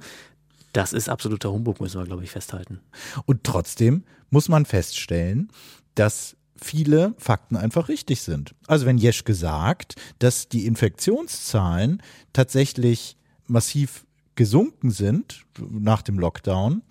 das 0.74 0.94
ist 0.94 1.10
absoluter 1.10 1.52
Humbug, 1.52 1.82
müssen 1.82 2.00
wir, 2.00 2.06
glaube 2.06 2.24
ich, 2.24 2.32
festhalten. 2.32 2.80
Und 3.26 3.44
trotzdem 3.44 4.04
muss 4.30 4.48
man 4.48 4.66
feststellen, 4.66 5.52
dass 5.96 6.36
viele 6.56 7.16
Fakten 7.18 7.56
einfach 7.56 7.90
richtig 7.90 8.22
sind. 8.22 8.54
Also 8.68 8.86
wenn 8.86 8.98
Jeschke 8.98 9.34
sagt, 9.34 9.96
dass 10.20 10.50
die 10.50 10.66
Infektionszahlen 10.66 12.02
tatsächlich 12.34 13.18
massiv 13.48 14.06
gesunken 14.40 14.90
sind 14.90 15.44
nach 15.70 16.02
dem 16.02 16.18
Lockdown, 16.18 16.82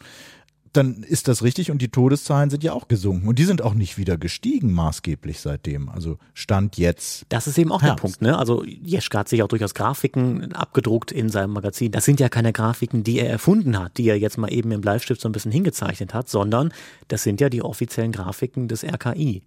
dann 0.74 1.02
ist 1.02 1.28
das 1.28 1.42
richtig 1.42 1.70
und 1.70 1.80
die 1.80 1.88
Todeszahlen 1.88 2.50
sind 2.50 2.62
ja 2.62 2.74
auch 2.74 2.88
gesunken 2.88 3.26
und 3.26 3.38
die 3.38 3.46
sind 3.46 3.62
auch 3.62 3.72
nicht 3.72 3.96
wieder 3.96 4.18
gestiegen 4.18 4.70
maßgeblich 4.70 5.40
seitdem. 5.40 5.88
Also 5.88 6.18
Stand 6.34 6.76
jetzt. 6.76 7.24
Das 7.30 7.46
ist 7.46 7.56
eben 7.56 7.72
auch 7.72 7.80
Herbst. 7.80 7.96
der 7.96 8.02
Punkt, 8.02 8.20
ne? 8.20 8.38
Also 8.38 8.64
Jeschke 8.64 9.18
hat 9.18 9.30
sich 9.30 9.42
auch 9.42 9.48
durchaus 9.48 9.72
Grafiken 9.72 10.52
abgedruckt 10.52 11.10
in 11.10 11.30
seinem 11.30 11.54
Magazin. 11.54 11.90
Das 11.90 12.04
sind 12.04 12.20
ja 12.20 12.28
keine 12.28 12.52
Grafiken, 12.52 13.02
die 13.02 13.18
er 13.18 13.30
erfunden 13.30 13.78
hat, 13.78 13.96
die 13.96 14.10
er 14.10 14.18
jetzt 14.18 14.36
mal 14.36 14.52
eben 14.52 14.70
im 14.70 14.82
Bleistift 14.82 15.22
so 15.22 15.28
ein 15.30 15.32
bisschen 15.32 15.52
hingezeichnet 15.52 16.12
hat, 16.12 16.28
sondern 16.28 16.70
das 17.08 17.22
sind 17.22 17.40
ja 17.40 17.48
die 17.48 17.62
offiziellen 17.62 18.12
Grafiken 18.12 18.68
des 18.68 18.84
RKI. 18.84 19.42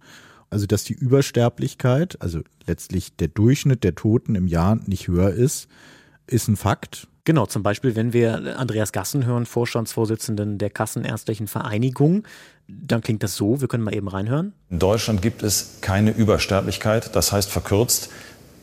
Also 0.50 0.66
dass 0.66 0.82
die 0.82 0.94
Übersterblichkeit, 0.94 2.20
also 2.20 2.40
letztlich 2.66 3.14
der 3.14 3.28
Durchschnitt 3.28 3.84
der 3.84 3.94
Toten 3.94 4.34
im 4.34 4.48
Jahr 4.48 4.80
nicht 4.86 5.06
höher 5.06 5.30
ist, 5.30 5.68
ist 6.26 6.48
ein 6.48 6.56
Fakt. 6.56 7.08
Genau, 7.24 7.46
zum 7.46 7.62
Beispiel, 7.62 7.94
wenn 7.94 8.12
wir 8.12 8.58
Andreas 8.58 8.90
Gassen 8.90 9.24
hören, 9.24 9.46
Vorstandsvorsitzenden 9.46 10.58
der 10.58 10.70
Kassenärztlichen 10.70 11.46
Vereinigung, 11.46 12.24
dann 12.66 13.00
klingt 13.00 13.22
das 13.22 13.36
so, 13.36 13.60
wir 13.60 13.68
können 13.68 13.84
mal 13.84 13.94
eben 13.94 14.08
reinhören. 14.08 14.54
In 14.70 14.80
Deutschland 14.80 15.22
gibt 15.22 15.42
es 15.42 15.78
keine 15.82 16.10
Übersterblichkeit, 16.10 17.14
das 17.14 17.30
heißt 17.30 17.48
verkürzt, 17.48 18.10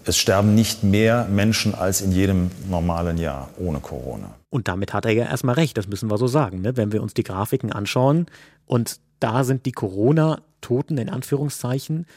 es 0.04 0.18
sterben 0.18 0.56
nicht 0.56 0.84
mehr 0.84 1.26
Menschen 1.30 1.76
als 1.76 2.02
in 2.02 2.12
jedem 2.12 2.52
normalen 2.70 3.18
Jahr 3.18 3.50
ohne 3.58 3.80
Corona. 3.80 4.36
Und 4.50 4.68
damit 4.68 4.94
hat 4.94 5.06
er 5.06 5.12
ja 5.12 5.26
erstmal 5.26 5.56
recht, 5.56 5.78
das 5.78 5.88
müssen 5.88 6.10
wir 6.10 6.18
so 6.18 6.28
sagen. 6.28 6.62
Ne? 6.62 6.76
Wenn 6.76 6.92
wir 6.92 7.04
uns 7.04 7.14
die 7.14 7.24
Grafiken 7.24 7.72
anschauen 7.72 8.26
und 8.66 9.00
da 9.20 9.44
sind 9.44 9.66
die 9.66 9.72
Corona 9.72 10.42
Toten 10.62 10.98
in 10.98 11.10
Anführungszeichen 11.10 12.08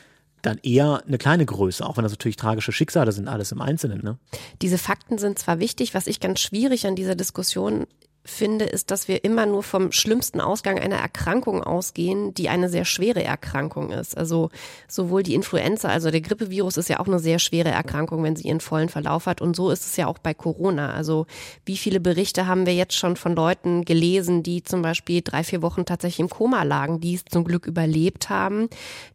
dann 0.43 0.59
eher 0.63 1.03
eine 1.07 1.19
kleine 1.19 1.47
Größe, 1.47 1.87
auch 1.87 1.97
wenn 1.97 2.03
das 2.03 2.13
natürlich 2.13 2.37
tragische 2.37 2.73
Schicksale 2.73 3.13
sind, 3.13 3.29
alles 3.29 3.53
im 3.53 3.61
Einzelnen. 3.61 4.03
Ne? 4.03 4.19
Diese 4.61 4.79
Fakten 4.79 5.19
sind 5.19 5.39
zwar 5.39 5.61
wichtig, 5.61 5.95
was 5.95 6.07
ich 6.07 6.21
ganz 6.21 6.41
schwierig 6.41 6.87
an 6.87 6.97
dieser 6.97 7.15
Diskussion 7.15 7.87
finde, 8.25 8.67
ist, 8.67 8.91
dass 8.91 9.09
wir 9.09 9.25
immer 9.25 9.47
nur 9.47 9.63
vom 9.63 9.91
schlimmsten 9.91 10.41
Ausgang 10.41 10.79
einer 10.79 10.97
Erkrankung 10.97 11.63
ausgehen, 11.63 12.35
die 12.35 12.49
eine 12.49 12.69
sehr 12.69 12.85
schwere 12.85 13.23
Erkrankung 13.25 13.91
ist. 13.91 14.17
Also 14.17 14.51
sowohl 14.87 15.25
die 15.25 15.35
Influenza, 15.35 15.89
also 15.89 16.11
der 16.11 16.21
Grippevirus 16.21 16.77
ist 16.77 16.89
ja 16.89 17.01
auch 17.01 17.09
eine 17.09 17.19
sehr 17.19 17.41
schwere 17.41 17.71
Erkrankung, 17.71 18.23
wenn 18.23 18.37
sie 18.37 18.47
ihren 18.47 18.61
vollen 18.61 18.89
Verlauf 18.89 19.27
hat. 19.27 19.41
Und 19.41 19.57
so 19.57 19.71
ist 19.71 19.87
es 19.87 19.97
ja 19.97 20.07
auch 20.07 20.19
bei 20.19 20.35
Corona. 20.35 20.93
Also 20.93 21.27
wie 21.65 21.77
viele 21.77 21.99
Berichte 21.99 22.47
haben 22.47 22.65
wir 22.65 22.75
jetzt 22.75 22.95
schon 22.95 23.17
von 23.17 23.35
Leuten 23.35 23.85
gelesen, 23.85 24.45
die 24.45 24.63
zum 24.63 24.83
Beispiel 24.83 25.21
drei, 25.23 25.43
vier 25.43 25.61
Wochen 25.63 25.85
tatsächlich 25.85 26.21
im 26.21 26.31
Koma 26.31 26.63
lagen, 26.63 27.01
die 27.01 27.15
es 27.15 27.25
zum 27.25 27.43
Glück 27.43 27.67
überlebt 27.67 28.31
haben, 28.31 28.69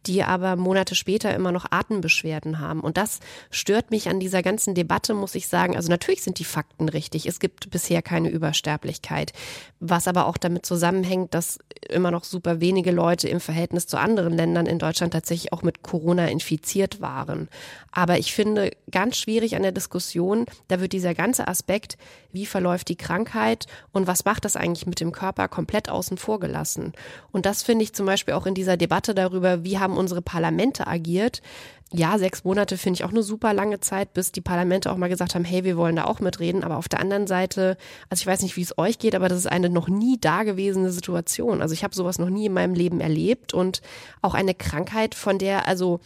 die 0.06 0.22
aber 0.22 0.56
Monate 0.56 0.94
später 0.94 1.34
immer 1.34 1.52
noch 1.52 1.64
Atembeschwerden 1.70 2.58
haben. 2.58 2.80
Und 2.80 2.98
das 2.98 3.20
stört 3.50 3.90
mich 3.90 4.10
an 4.10 4.20
dieser 4.20 4.42
ganzen 4.42 4.74
Debatte, 4.74 5.14
muss 5.14 5.34
ich 5.34 5.48
sagen. 5.48 5.76
Also 5.76 5.88
natürlich 5.88 6.22
sind 6.22 6.38
die 6.38 6.44
Fakten 6.44 6.90
richtig. 6.90 7.24
Es 7.24 7.40
gibt 7.40 7.70
bisher 7.70 8.02
keine 8.02 8.28
Übersterblichkeit. 8.28 8.97
Sterblichkeit, 8.98 9.32
was 9.80 10.08
aber 10.08 10.26
auch 10.26 10.36
damit 10.36 10.66
zusammenhängt, 10.66 11.34
dass 11.34 11.58
immer 11.88 12.10
noch 12.10 12.24
super 12.24 12.60
wenige 12.60 12.90
Leute 12.90 13.28
im 13.28 13.40
Verhältnis 13.40 13.86
zu 13.86 13.96
anderen 13.98 14.32
Ländern 14.32 14.66
in 14.66 14.78
Deutschland 14.78 15.12
tatsächlich 15.12 15.52
auch 15.52 15.62
mit 15.62 15.82
Corona 15.82 16.26
infiziert 16.26 17.00
waren. 17.00 17.48
Aber 17.92 18.18
ich 18.18 18.34
finde 18.34 18.72
ganz 18.90 19.16
schwierig 19.16 19.56
an 19.56 19.62
der 19.62 19.72
Diskussion, 19.72 20.46
da 20.66 20.80
wird 20.80 20.92
dieser 20.92 21.14
ganze 21.14 21.46
Aspekt, 21.48 21.96
wie 22.32 22.46
verläuft 22.46 22.88
die 22.88 22.96
Krankheit 22.96 23.66
und 23.92 24.06
was 24.06 24.24
macht 24.24 24.44
das 24.44 24.56
eigentlich 24.56 24.86
mit 24.86 25.00
dem 25.00 25.12
Körper, 25.12 25.48
komplett 25.48 25.88
außen 25.88 26.18
vor 26.18 26.40
gelassen. 26.40 26.92
Und 27.30 27.46
das 27.46 27.62
finde 27.62 27.84
ich 27.84 27.94
zum 27.94 28.06
Beispiel 28.06 28.34
auch 28.34 28.46
in 28.46 28.54
dieser 28.54 28.76
Debatte 28.76 29.14
darüber, 29.14 29.64
wie 29.64 29.78
haben 29.78 29.96
unsere 29.96 30.22
Parlamente 30.22 30.86
agiert, 30.86 31.40
ja, 31.90 32.18
sechs 32.18 32.44
Monate 32.44 32.76
finde 32.76 32.98
ich 32.98 33.04
auch 33.04 33.10
eine 33.10 33.22
super 33.22 33.54
lange 33.54 33.80
Zeit, 33.80 34.12
bis 34.12 34.30
die 34.30 34.42
Parlamente 34.42 34.92
auch 34.92 34.98
mal 34.98 35.08
gesagt 35.08 35.34
haben, 35.34 35.44
hey, 35.44 35.64
wir 35.64 35.78
wollen 35.78 35.96
da 35.96 36.04
auch 36.04 36.20
mitreden. 36.20 36.62
Aber 36.62 36.76
auf 36.76 36.88
der 36.88 37.00
anderen 37.00 37.26
Seite, 37.26 37.78
also 38.10 38.20
ich 38.20 38.26
weiß 38.26 38.42
nicht, 38.42 38.56
wie 38.56 38.62
es 38.62 38.76
euch 38.76 38.98
geht, 38.98 39.14
aber 39.14 39.28
das 39.28 39.38
ist 39.38 39.46
eine 39.46 39.70
noch 39.70 39.88
nie 39.88 40.18
dagewesene 40.20 40.90
Situation. 40.90 41.62
Also 41.62 41.72
ich 41.72 41.84
habe 41.84 41.94
sowas 41.94 42.18
noch 42.18 42.28
nie 42.28 42.46
in 42.46 42.52
meinem 42.52 42.74
Leben 42.74 43.00
erlebt 43.00 43.54
und 43.54 43.80
auch 44.20 44.34
eine 44.34 44.54
Krankheit, 44.54 45.14
von 45.14 45.38
der, 45.38 45.66
also 45.66 46.00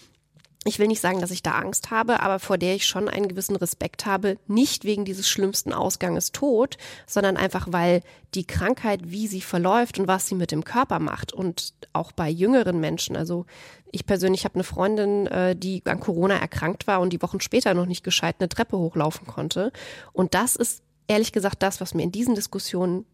ich 0.64 0.78
will 0.78 0.86
nicht 0.86 1.00
sagen, 1.00 1.20
dass 1.20 1.32
ich 1.32 1.42
da 1.42 1.52
Angst 1.52 1.90
habe, 1.90 2.20
aber 2.20 2.38
vor 2.38 2.56
der 2.56 2.76
ich 2.76 2.86
schon 2.86 3.08
einen 3.08 3.26
gewissen 3.26 3.56
Respekt 3.56 4.06
habe, 4.06 4.38
nicht 4.46 4.84
wegen 4.84 5.04
dieses 5.04 5.28
schlimmsten 5.28 5.72
Ausganges 5.72 6.30
Tod, 6.30 6.76
sondern 7.06 7.36
einfach, 7.36 7.66
weil 7.70 8.02
die 8.34 8.46
Krankheit, 8.46 9.00
wie 9.04 9.26
sie 9.26 9.40
verläuft 9.40 9.98
und 9.98 10.06
was 10.06 10.28
sie 10.28 10.36
mit 10.36 10.52
dem 10.52 10.62
Körper 10.62 11.00
macht 11.00 11.32
und 11.32 11.74
auch 11.92 12.12
bei 12.12 12.30
jüngeren 12.30 12.78
Menschen, 12.78 13.16
also 13.16 13.46
ich 13.92 14.06
persönlich 14.06 14.44
habe 14.44 14.56
eine 14.56 14.64
Freundin, 14.64 15.26
äh, 15.28 15.54
die 15.54 15.82
an 15.84 16.00
Corona 16.00 16.36
erkrankt 16.36 16.86
war 16.86 17.00
und 17.00 17.12
die 17.12 17.22
Wochen 17.22 17.40
später 17.40 17.74
noch 17.74 17.86
nicht 17.86 18.02
gescheit 18.02 18.36
eine 18.40 18.48
Treppe 18.48 18.78
hochlaufen 18.78 19.26
konnte. 19.26 19.70
Und 20.12 20.34
das 20.34 20.56
ist 20.56 20.82
ehrlich 21.06 21.32
gesagt 21.32 21.62
das, 21.62 21.80
was 21.80 21.94
mir 21.94 22.02
in 22.02 22.10
diesen 22.10 22.34
Diskussionen 22.34 23.04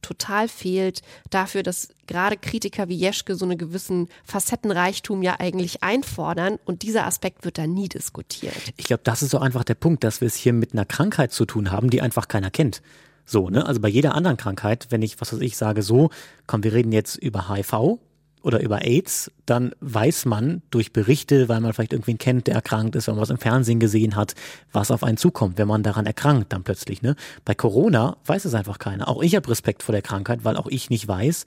total 0.00 0.48
fehlt 0.48 1.02
dafür, 1.30 1.62
dass 1.62 1.88
gerade 2.06 2.36
Kritiker 2.36 2.88
wie 2.88 2.96
Jeschke 2.96 3.36
so 3.36 3.44
einen 3.44 3.56
gewissen 3.56 4.08
Facettenreichtum 4.24 5.22
ja 5.22 5.36
eigentlich 5.38 5.82
einfordern 5.84 6.58
und 6.64 6.82
dieser 6.82 7.06
Aspekt 7.06 7.44
wird 7.44 7.56
da 7.56 7.68
nie 7.68 7.88
diskutiert. 7.88 8.54
Ich 8.76 8.86
glaube, 8.86 9.02
das 9.04 9.22
ist 9.22 9.30
so 9.30 9.38
einfach 9.38 9.62
der 9.62 9.76
Punkt, 9.76 10.02
dass 10.02 10.20
wir 10.20 10.26
es 10.26 10.34
hier 10.34 10.52
mit 10.52 10.72
einer 10.72 10.84
Krankheit 10.84 11.32
zu 11.32 11.44
tun 11.44 11.70
haben, 11.70 11.88
die 11.88 12.02
einfach 12.02 12.26
keiner 12.26 12.50
kennt. 12.50 12.82
So, 13.24 13.48
ne? 13.48 13.64
Also 13.64 13.80
bei 13.80 13.88
jeder 13.88 14.14
anderen 14.16 14.36
Krankheit, 14.36 14.88
wenn 14.90 15.02
ich, 15.02 15.20
was 15.20 15.32
weiß 15.32 15.40
ich, 15.40 15.56
sage 15.56 15.82
so, 15.82 16.10
komm, 16.48 16.64
wir 16.64 16.72
reden 16.72 16.90
jetzt 16.90 17.16
über 17.16 17.48
HIV, 17.48 18.00
oder 18.42 18.60
über 18.60 18.84
AIDS, 18.84 19.30
dann 19.46 19.72
weiß 19.80 20.24
man 20.26 20.62
durch 20.70 20.92
Berichte, 20.92 21.48
weil 21.48 21.60
man 21.60 21.72
vielleicht 21.72 21.92
irgendwen 21.92 22.18
kennt, 22.18 22.46
der 22.46 22.54
erkrankt 22.54 22.96
ist, 22.96 23.06
wenn 23.06 23.14
man 23.14 23.22
was 23.22 23.30
im 23.30 23.38
Fernsehen 23.38 23.80
gesehen 23.80 24.16
hat, 24.16 24.34
was 24.72 24.90
auf 24.90 25.04
einen 25.04 25.16
zukommt, 25.16 25.58
wenn 25.58 25.68
man 25.68 25.82
daran 25.82 26.06
erkrankt 26.06 26.52
dann 26.52 26.64
plötzlich. 26.64 27.02
Ne? 27.02 27.16
Bei 27.44 27.54
Corona 27.54 28.16
weiß 28.26 28.44
es 28.44 28.54
einfach 28.54 28.78
keiner. 28.78 29.08
Auch 29.08 29.22
ich 29.22 29.34
habe 29.36 29.48
Respekt 29.48 29.82
vor 29.82 29.92
der 29.92 30.02
Krankheit, 30.02 30.44
weil 30.44 30.56
auch 30.56 30.66
ich 30.66 30.90
nicht 30.90 31.06
weiß, 31.06 31.46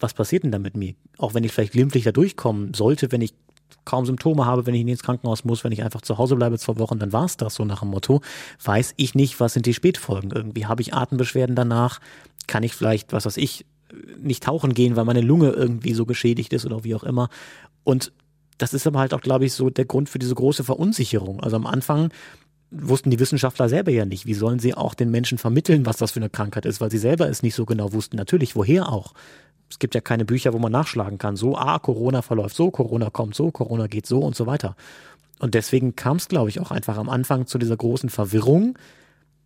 was 0.00 0.14
passiert 0.14 0.44
denn 0.44 0.52
da 0.52 0.58
mit 0.58 0.76
mir. 0.76 0.94
Auch 1.18 1.34
wenn 1.34 1.44
ich 1.44 1.52
vielleicht 1.52 1.72
glimpflich 1.72 2.04
da 2.04 2.12
durchkommen 2.12 2.74
sollte, 2.74 3.12
wenn 3.12 3.22
ich 3.22 3.34
kaum 3.84 4.06
Symptome 4.06 4.44
habe, 4.46 4.66
wenn 4.66 4.74
ich 4.74 4.84
nicht 4.84 4.92
ins 4.92 5.02
Krankenhaus 5.02 5.44
muss, 5.44 5.64
wenn 5.64 5.72
ich 5.72 5.82
einfach 5.82 6.00
zu 6.00 6.18
Hause 6.18 6.36
bleibe 6.36 6.58
zwei 6.58 6.78
Wochen, 6.78 6.98
dann 6.98 7.12
war 7.12 7.24
es 7.24 7.36
das 7.36 7.54
so 7.54 7.64
nach 7.64 7.80
dem 7.80 7.90
Motto. 7.90 8.20
Weiß 8.62 8.94
ich 8.96 9.14
nicht, 9.14 9.40
was 9.40 9.52
sind 9.52 9.66
die 9.66 9.74
Spätfolgen 9.74 10.30
irgendwie. 10.30 10.66
Habe 10.66 10.82
ich 10.82 10.94
Atembeschwerden 10.94 11.54
danach? 11.54 12.00
Kann 12.46 12.62
ich 12.62 12.74
vielleicht, 12.74 13.12
was 13.12 13.26
weiß 13.26 13.36
ich, 13.36 13.64
nicht 14.18 14.42
tauchen 14.42 14.74
gehen, 14.74 14.96
weil 14.96 15.04
meine 15.04 15.20
Lunge 15.20 15.50
irgendwie 15.50 15.94
so 15.94 16.06
geschädigt 16.06 16.52
ist 16.52 16.66
oder 16.66 16.84
wie 16.84 16.94
auch 16.94 17.04
immer. 17.04 17.28
Und 17.84 18.12
das 18.58 18.74
ist 18.74 18.86
aber 18.86 19.00
halt 19.00 19.14
auch, 19.14 19.20
glaube 19.20 19.44
ich, 19.44 19.52
so 19.52 19.70
der 19.70 19.84
Grund 19.84 20.08
für 20.08 20.18
diese 20.18 20.34
große 20.34 20.64
Verunsicherung. 20.64 21.40
Also 21.40 21.56
am 21.56 21.66
Anfang 21.66 22.10
wussten 22.70 23.10
die 23.10 23.20
Wissenschaftler 23.20 23.68
selber 23.68 23.90
ja 23.90 24.04
nicht. 24.04 24.26
Wie 24.26 24.34
sollen 24.34 24.58
sie 24.58 24.74
auch 24.74 24.94
den 24.94 25.10
Menschen 25.10 25.38
vermitteln, 25.38 25.86
was 25.86 25.96
das 25.96 26.12
für 26.12 26.20
eine 26.20 26.30
Krankheit 26.30 26.66
ist, 26.66 26.80
weil 26.80 26.90
sie 26.90 26.98
selber 26.98 27.28
es 27.28 27.42
nicht 27.42 27.54
so 27.54 27.66
genau 27.66 27.92
wussten. 27.92 28.16
Natürlich, 28.16 28.56
woher 28.56 28.90
auch? 28.90 29.14
Es 29.70 29.78
gibt 29.78 29.94
ja 29.94 30.00
keine 30.00 30.24
Bücher, 30.24 30.52
wo 30.52 30.58
man 30.58 30.72
nachschlagen 30.72 31.18
kann. 31.18 31.36
So, 31.36 31.56
ah, 31.56 31.78
Corona 31.78 32.22
verläuft 32.22 32.56
so, 32.56 32.70
Corona 32.70 33.10
kommt 33.10 33.34
so, 33.34 33.50
Corona 33.50 33.86
geht 33.86 34.06
so 34.06 34.20
und 34.20 34.36
so 34.36 34.46
weiter. 34.46 34.76
Und 35.38 35.54
deswegen 35.54 35.96
kam 35.96 36.16
es, 36.16 36.28
glaube 36.28 36.48
ich, 36.48 36.60
auch 36.60 36.70
einfach 36.70 36.96
am 36.96 37.08
Anfang 37.08 37.46
zu 37.46 37.58
dieser 37.58 37.76
großen 37.76 38.08
Verwirrung, 38.08 38.78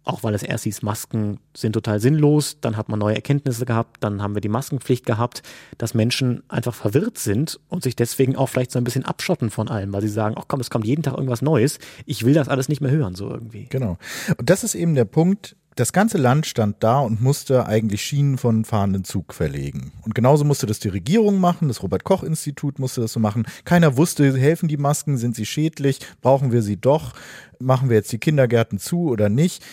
auch 0.09 0.23
weil 0.23 0.35
es 0.35 0.43
erst 0.43 0.65
hieß, 0.65 0.83
Masken 0.83 1.39
sind 1.55 1.75
total 1.75 2.01
sinnlos, 2.01 2.59
dann 2.61 2.79
hat 2.79 2.89
man 2.89 2.99
neue 2.99 3.15
Erkenntnisse 3.15 3.67
gehabt, 3.67 3.99
dann 4.01 4.23
haben 4.23 4.35
wir 4.35 4.41
die 4.41 4.49
Maskenpflicht 4.49 5.05
gehabt, 5.05 5.43
dass 5.77 5.93
Menschen 5.93 6.43
einfach 6.49 6.75
verwirrt 6.75 7.19
sind 7.19 7.61
und 7.69 7.83
sich 7.83 7.95
deswegen 7.95 8.35
auch 8.35 8.49
vielleicht 8.49 8.73
so 8.73 8.79
ein 8.79 8.85
bisschen 8.85 9.05
abschotten 9.05 9.51
von 9.51 9.69
allem, 9.69 9.93
weil 9.93 10.01
sie 10.01 10.09
sagen, 10.09 10.35
ach 10.39 10.45
komm, 10.49 10.61
es 10.61 10.71
kommt 10.71 10.87
jeden 10.87 11.03
Tag 11.03 11.15
irgendwas 11.15 11.43
Neues, 11.43 11.79
ich 12.07 12.25
will 12.25 12.33
das 12.33 12.49
alles 12.49 12.71
nicht 12.71 12.81
mehr 12.81 12.91
hören, 12.91 13.15
so 13.15 13.29
irgendwie. 13.29 13.67
Genau. 13.69 13.99
Und 14.39 14.49
das 14.49 14.65
ist 14.65 14.75
eben 14.75 14.95
der 14.95 15.05
Punkt, 15.05 15.57
das 15.79 15.93
ganze 15.93 16.19
Land 16.19 16.47
stand 16.47 16.83
da 16.83 16.99
und 16.99 17.23
musste 17.23 17.67
eigentlich 17.67 18.03
Schienen 18.03 18.37
von 18.37 18.65
fahrenden 18.65 19.05
Zug 19.05 19.33
verlegen. 19.33 19.93
Und 20.03 20.13
genauso 20.13 20.45
musste 20.45 20.67
das 20.67 20.81
die 20.81 20.89
Regierung 20.89 21.39
machen, 21.39 21.69
das 21.69 21.85
Robert 21.85 22.03
Koch 22.03 22.25
Institut 22.25 22.81
musste 22.81 23.01
das 23.01 23.13
so 23.13 23.21
machen. 23.21 23.47
Keiner 23.65 23.97
wusste, 23.97 24.37
helfen 24.37 24.69
die 24.69 24.77
Masken, 24.77 25.19
sind 25.19 25.37
sie 25.37 25.47
schädlich, 25.47 26.01
brauchen 26.21 26.51
wir 26.51 26.63
sie 26.63 26.79
doch, 26.79 27.15
machen 27.61 27.91
wir 27.91 27.97
jetzt 27.97 28.11
die 28.11 28.19
Kindergärten 28.19 28.81
zu 28.81 29.09
oder 29.09 29.29
nicht. 29.29 29.65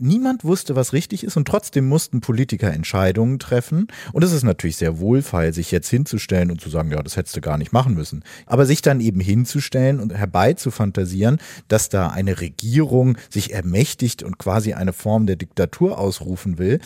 Niemand 0.00 0.42
wusste, 0.42 0.74
was 0.74 0.92
richtig 0.92 1.22
ist 1.22 1.36
und 1.36 1.46
trotzdem 1.46 1.88
mussten 1.88 2.20
Politiker 2.20 2.72
Entscheidungen 2.72 3.38
treffen. 3.38 3.86
Und 4.12 4.24
es 4.24 4.32
ist 4.32 4.42
natürlich 4.42 4.76
sehr 4.76 4.98
wohlfeil, 4.98 5.52
sich 5.52 5.70
jetzt 5.70 5.88
hinzustellen 5.88 6.50
und 6.50 6.60
zu 6.60 6.68
sagen, 6.68 6.90
ja, 6.90 7.00
das 7.00 7.16
hättest 7.16 7.36
du 7.36 7.40
gar 7.40 7.58
nicht 7.58 7.72
machen 7.72 7.94
müssen. 7.94 8.24
Aber 8.46 8.66
sich 8.66 8.82
dann 8.82 9.00
eben 9.00 9.20
hinzustellen 9.20 10.00
und 10.00 10.12
herbeizufantasieren, 10.12 11.38
dass 11.68 11.90
da 11.90 12.08
eine 12.08 12.40
Regierung 12.40 13.16
sich 13.30 13.52
ermächtigt 13.54 14.24
und 14.24 14.38
quasi 14.38 14.72
eine 14.72 14.92
Form 14.92 15.26
der 15.26 15.36
Diktatur 15.36 15.96
ausrufen 15.96 16.58
will, 16.58 16.80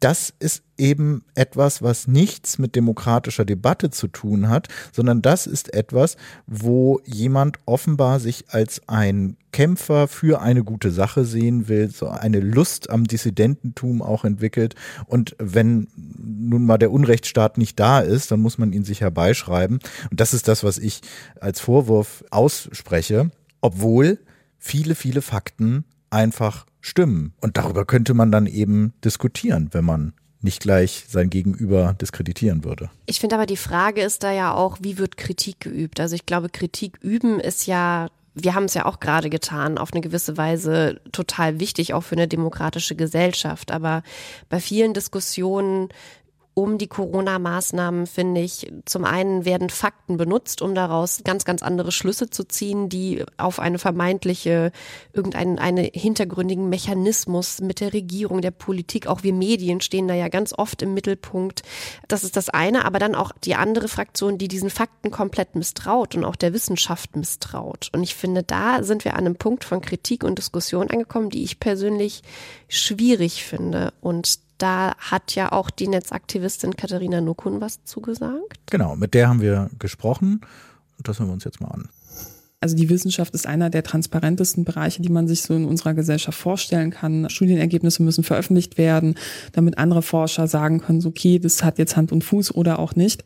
das 0.00 0.32
ist 0.38 0.62
eben 0.78 1.24
etwas, 1.34 1.82
was 1.82 2.08
nichts 2.08 2.58
mit 2.58 2.74
demokratischer 2.74 3.44
Debatte 3.44 3.90
zu 3.90 4.08
tun 4.08 4.48
hat, 4.48 4.68
sondern 4.92 5.20
das 5.20 5.46
ist 5.46 5.74
etwas, 5.74 6.16
wo 6.46 7.00
jemand 7.04 7.58
offenbar 7.66 8.18
sich 8.18 8.46
als 8.48 8.80
ein 8.88 9.36
Kämpfer 9.52 10.08
für 10.08 10.40
eine 10.40 10.64
gute 10.64 10.90
Sache 10.90 11.24
sehen 11.26 11.68
will, 11.68 11.90
so 11.90 12.08
eine 12.08 12.40
Lust 12.40 12.88
am 12.88 13.04
Dissidententum 13.04 14.00
auch 14.00 14.24
entwickelt. 14.24 14.74
Und 15.06 15.36
wenn 15.38 15.88
nun 15.96 16.64
mal 16.64 16.78
der 16.78 16.92
Unrechtsstaat 16.92 17.58
nicht 17.58 17.78
da 17.78 18.00
ist, 18.00 18.30
dann 18.30 18.40
muss 18.40 18.56
man 18.56 18.72
ihn 18.72 18.84
sich 18.84 19.02
herbeischreiben. 19.02 19.80
Und 20.10 20.20
das 20.20 20.32
ist 20.32 20.48
das, 20.48 20.64
was 20.64 20.78
ich 20.78 21.02
als 21.40 21.60
Vorwurf 21.60 22.24
ausspreche, 22.30 23.30
obwohl 23.60 24.18
viele, 24.58 24.94
viele 24.94 25.20
Fakten 25.20 25.84
einfach 26.08 26.64
stimmen. 26.80 27.34
Und 27.40 27.56
darüber 27.56 27.84
könnte 27.84 28.14
man 28.14 28.32
dann 28.32 28.46
eben 28.46 28.92
diskutieren, 29.04 29.68
wenn 29.72 29.84
man 29.84 30.12
nicht 30.42 30.62
gleich 30.62 31.04
sein 31.08 31.28
Gegenüber 31.28 31.94
diskreditieren 32.00 32.64
würde. 32.64 32.90
Ich 33.06 33.20
finde 33.20 33.36
aber 33.36 33.46
die 33.46 33.58
Frage 33.58 34.00
ist 34.00 34.22
da 34.22 34.32
ja 34.32 34.54
auch, 34.54 34.78
wie 34.80 34.96
wird 34.96 35.16
Kritik 35.16 35.60
geübt? 35.60 36.00
Also 36.00 36.14
ich 36.14 36.24
glaube, 36.24 36.48
Kritik 36.48 36.98
üben 37.02 37.40
ist 37.40 37.66
ja 37.66 38.08
wir 38.34 38.54
haben 38.54 38.64
es 38.64 38.74
ja 38.74 38.86
auch 38.86 39.00
gerade 39.00 39.28
getan, 39.28 39.78
auf 39.78 39.92
eine 39.92 40.00
gewisse 40.00 40.36
Weise 40.36 41.00
total 41.12 41.58
wichtig, 41.58 41.94
auch 41.94 42.02
für 42.02 42.14
eine 42.14 42.28
demokratische 42.28 42.94
Gesellschaft. 42.94 43.72
Aber 43.72 44.02
bei 44.48 44.60
vielen 44.60 44.94
Diskussionen 44.94 45.88
um 46.54 46.78
die 46.78 46.88
Corona-Maßnahmen, 46.88 48.06
finde 48.06 48.40
ich, 48.40 48.70
zum 48.84 49.04
einen 49.04 49.44
werden 49.44 49.70
Fakten 49.70 50.16
benutzt, 50.16 50.62
um 50.62 50.74
daraus 50.74 51.22
ganz, 51.24 51.44
ganz 51.44 51.62
andere 51.62 51.92
Schlüsse 51.92 52.28
zu 52.28 52.44
ziehen, 52.44 52.88
die 52.88 53.24
auf 53.36 53.60
eine 53.60 53.78
vermeintliche, 53.78 54.72
irgendeinen 55.12 55.58
eine 55.58 55.82
hintergründigen 55.82 56.68
Mechanismus 56.68 57.60
mit 57.60 57.80
der 57.80 57.92
Regierung, 57.92 58.40
der 58.40 58.50
Politik, 58.50 59.06
auch 59.06 59.22
wir 59.22 59.32
Medien 59.32 59.80
stehen 59.80 60.08
da 60.08 60.14
ja 60.14 60.28
ganz 60.28 60.52
oft 60.52 60.82
im 60.82 60.92
Mittelpunkt. 60.92 61.62
Das 62.08 62.24
ist 62.24 62.36
das 62.36 62.48
eine, 62.48 62.84
aber 62.84 62.98
dann 62.98 63.14
auch 63.14 63.32
die 63.44 63.54
andere 63.54 63.88
Fraktion, 63.88 64.36
die 64.36 64.48
diesen 64.48 64.70
Fakten 64.70 65.10
komplett 65.10 65.54
misstraut 65.54 66.16
und 66.16 66.24
auch 66.24 66.36
der 66.36 66.52
Wissenschaft 66.52 67.14
misstraut. 67.16 67.90
Und 67.92 68.02
ich 68.02 68.14
finde, 68.16 68.42
da 68.42 68.82
sind 68.82 69.04
wir 69.04 69.14
an 69.14 69.20
einem 69.20 69.36
Punkt 69.36 69.64
von 69.64 69.80
Kritik 69.80 70.24
und 70.24 70.38
Diskussion 70.38 70.90
angekommen, 70.90 71.30
die 71.30 71.44
ich 71.44 71.60
persönlich 71.60 72.22
schwierig 72.68 73.44
finde. 73.44 73.92
Und 74.00 74.49
da 74.62 74.94
hat 74.98 75.34
ja 75.34 75.52
auch 75.52 75.70
die 75.70 75.88
Netzaktivistin 75.88 76.76
Katharina 76.76 77.20
Nukun 77.20 77.60
was 77.60 77.84
zugesagt. 77.84 78.60
Genau, 78.66 78.96
mit 78.96 79.14
der 79.14 79.28
haben 79.28 79.40
wir 79.40 79.70
gesprochen 79.78 80.40
und 80.98 81.08
das 81.08 81.18
hören 81.18 81.28
wir 81.28 81.34
uns 81.34 81.44
jetzt 81.44 81.60
mal 81.60 81.68
an. 81.68 81.88
Also 82.62 82.76
die 82.76 82.90
Wissenschaft 82.90 83.34
ist 83.34 83.46
einer 83.46 83.70
der 83.70 83.82
transparentesten 83.82 84.64
Bereiche, 84.64 85.00
die 85.00 85.08
man 85.08 85.26
sich 85.26 85.40
so 85.40 85.54
in 85.54 85.64
unserer 85.64 85.94
Gesellschaft 85.94 86.38
vorstellen 86.38 86.90
kann. 86.90 87.30
Studienergebnisse 87.30 88.02
müssen 88.02 88.22
veröffentlicht 88.22 88.76
werden, 88.76 89.14
damit 89.52 89.78
andere 89.78 90.02
Forscher 90.02 90.46
sagen 90.46 90.80
können, 90.80 91.00
so, 91.00 91.08
okay, 91.08 91.38
das 91.38 91.64
hat 91.64 91.78
jetzt 91.78 91.96
Hand 91.96 92.12
und 92.12 92.22
Fuß 92.22 92.54
oder 92.54 92.78
auch 92.78 92.94
nicht. 92.94 93.24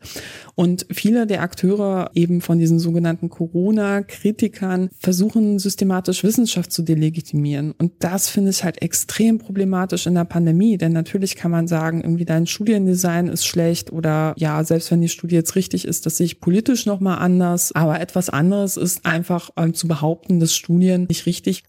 Und 0.55 0.85
viele 0.89 1.27
der 1.27 1.41
Akteure 1.41 2.11
eben 2.13 2.39
von 2.39 2.59
diesen 2.59 2.79
sogenannten 2.79 3.29
Corona-Kritikern 3.29 4.89
versuchen 4.97 5.59
systematisch 5.59 6.23
Wissenschaft 6.23 6.71
zu 6.71 6.81
delegitimieren. 6.81 7.73
Und 7.77 7.91
das 7.99 8.29
finde 8.29 8.51
ich 8.51 8.63
halt 8.63 8.81
extrem 8.81 9.37
problematisch 9.37 10.07
in 10.07 10.15
der 10.15 10.23
Pandemie, 10.23 10.77
denn 10.77 10.93
natürlich 10.93 11.35
kann 11.35 11.51
man 11.51 11.67
sagen, 11.67 11.99
irgendwie 11.99 12.23
dein 12.23 12.47
Studiendesign 12.47 13.27
ist 13.27 13.45
schlecht 13.45 13.91
oder 13.91 14.33
ja, 14.37 14.63
selbst 14.63 14.91
wenn 14.91 15.01
die 15.01 15.09
Studie 15.09 15.35
jetzt 15.35 15.57
richtig 15.57 15.83
ist, 15.83 16.05
das 16.05 16.15
sehe 16.15 16.25
ich 16.25 16.39
politisch 16.39 16.85
nochmal 16.85 17.17
anders. 17.17 17.73
Aber 17.73 17.99
etwas 17.99 18.29
anderes 18.29 18.77
ist 18.77 19.05
einfach 19.05 19.24
einfach 19.25 19.49
ähm, 19.57 19.73
zu 19.73 19.87
behaupten, 19.87 20.39
dass 20.39 20.55
Studien 20.55 21.05
nicht 21.05 21.25
richtig. 21.25 21.63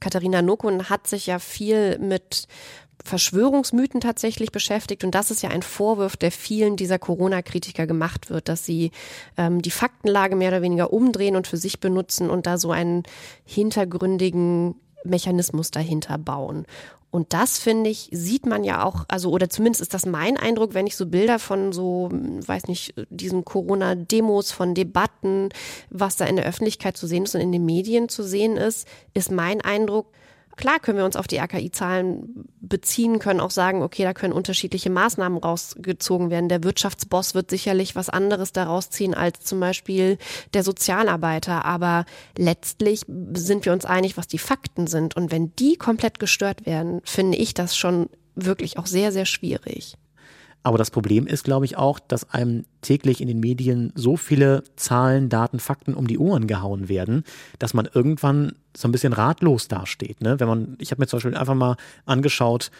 Katharina 0.00 0.42
Nokun 0.42 0.88
hat 0.88 1.06
sich 1.06 1.26
ja 1.26 1.38
viel 1.38 1.98
mit 1.98 2.46
Verschwörungsmythen 3.04 4.00
tatsächlich 4.00 4.52
beschäftigt. 4.52 5.04
Und 5.04 5.14
das 5.14 5.30
ist 5.30 5.42
ja 5.42 5.50
ein 5.50 5.62
Vorwurf, 5.62 6.16
der 6.16 6.30
vielen 6.30 6.76
dieser 6.76 6.98
Corona-Kritiker 6.98 7.86
gemacht 7.86 8.30
wird, 8.30 8.48
dass 8.48 8.64
sie 8.64 8.90
ähm, 9.36 9.60
die 9.60 9.70
Faktenlage 9.70 10.36
mehr 10.36 10.48
oder 10.48 10.62
weniger 10.62 10.92
umdrehen 10.92 11.36
und 11.36 11.46
für 11.46 11.58
sich 11.58 11.80
benutzen 11.80 12.30
und 12.30 12.46
da 12.46 12.56
so 12.56 12.70
einen 12.70 13.02
hintergründigen 13.44 14.76
Mechanismus 15.04 15.70
dahinter 15.70 16.16
bauen. 16.16 16.64
Und 17.14 17.32
das 17.32 17.60
finde 17.60 17.90
ich, 17.90 18.08
sieht 18.10 18.44
man 18.44 18.64
ja 18.64 18.82
auch, 18.82 19.04
also 19.06 19.30
oder 19.30 19.48
zumindest 19.48 19.80
ist 19.82 19.94
das 19.94 20.04
mein 20.04 20.36
Eindruck, 20.36 20.74
wenn 20.74 20.88
ich 20.88 20.96
so 20.96 21.06
Bilder 21.06 21.38
von 21.38 21.72
so, 21.72 22.08
weiß 22.10 22.66
nicht, 22.66 22.92
diesen 23.08 23.44
Corona-Demos, 23.44 24.50
von 24.50 24.74
Debatten, 24.74 25.50
was 25.90 26.16
da 26.16 26.24
in 26.24 26.34
der 26.34 26.44
Öffentlichkeit 26.44 26.96
zu 26.96 27.06
sehen 27.06 27.22
ist 27.22 27.36
und 27.36 27.40
in 27.40 27.52
den 27.52 27.64
Medien 27.64 28.08
zu 28.08 28.24
sehen 28.24 28.56
ist, 28.56 28.88
ist 29.12 29.30
mein 29.30 29.60
Eindruck, 29.60 30.08
Klar 30.56 30.78
können 30.78 30.98
wir 30.98 31.04
uns 31.04 31.16
auf 31.16 31.26
die 31.26 31.38
RKI-Zahlen 31.38 32.46
beziehen, 32.60 33.18
können 33.18 33.40
auch 33.40 33.50
sagen, 33.50 33.82
okay, 33.82 34.04
da 34.04 34.14
können 34.14 34.32
unterschiedliche 34.32 34.90
Maßnahmen 34.90 35.38
rausgezogen 35.38 36.30
werden. 36.30 36.48
Der 36.48 36.62
Wirtschaftsboss 36.62 37.34
wird 37.34 37.50
sicherlich 37.50 37.96
was 37.96 38.08
anderes 38.08 38.52
daraus 38.52 38.90
ziehen 38.90 39.14
als 39.14 39.40
zum 39.40 39.60
Beispiel 39.60 40.18
der 40.52 40.62
Sozialarbeiter. 40.62 41.64
Aber 41.64 42.04
letztlich 42.38 43.02
sind 43.32 43.64
wir 43.64 43.72
uns 43.72 43.84
einig, 43.84 44.16
was 44.16 44.28
die 44.28 44.38
Fakten 44.38 44.86
sind. 44.86 45.16
Und 45.16 45.32
wenn 45.32 45.54
die 45.56 45.76
komplett 45.76 46.18
gestört 46.18 46.66
werden, 46.66 47.00
finde 47.04 47.38
ich 47.38 47.54
das 47.54 47.76
schon 47.76 48.08
wirklich 48.34 48.78
auch 48.78 48.86
sehr, 48.86 49.12
sehr 49.12 49.26
schwierig. 49.26 49.96
Aber 50.64 50.78
das 50.78 50.90
Problem 50.90 51.26
ist, 51.26 51.44
glaube 51.44 51.66
ich, 51.66 51.76
auch, 51.76 52.00
dass 52.00 52.30
einem 52.30 52.64
täglich 52.80 53.20
in 53.20 53.28
den 53.28 53.38
Medien 53.38 53.92
so 53.94 54.16
viele 54.16 54.64
Zahlen, 54.76 55.28
Daten, 55.28 55.60
Fakten 55.60 55.92
um 55.94 56.06
die 56.06 56.18
Ohren 56.18 56.46
gehauen 56.46 56.88
werden, 56.88 57.22
dass 57.58 57.74
man 57.74 57.86
irgendwann 57.92 58.54
so 58.74 58.88
ein 58.88 58.92
bisschen 58.92 59.12
ratlos 59.12 59.68
dasteht. 59.68 60.22
Ne? 60.22 60.40
Wenn 60.40 60.48
man, 60.48 60.76
ich 60.80 60.90
habe 60.90 61.02
mir 61.02 61.06
zum 61.06 61.18
Beispiel 61.18 61.36
einfach 61.36 61.54
mal 61.54 61.76
angeschaut, 62.06 62.70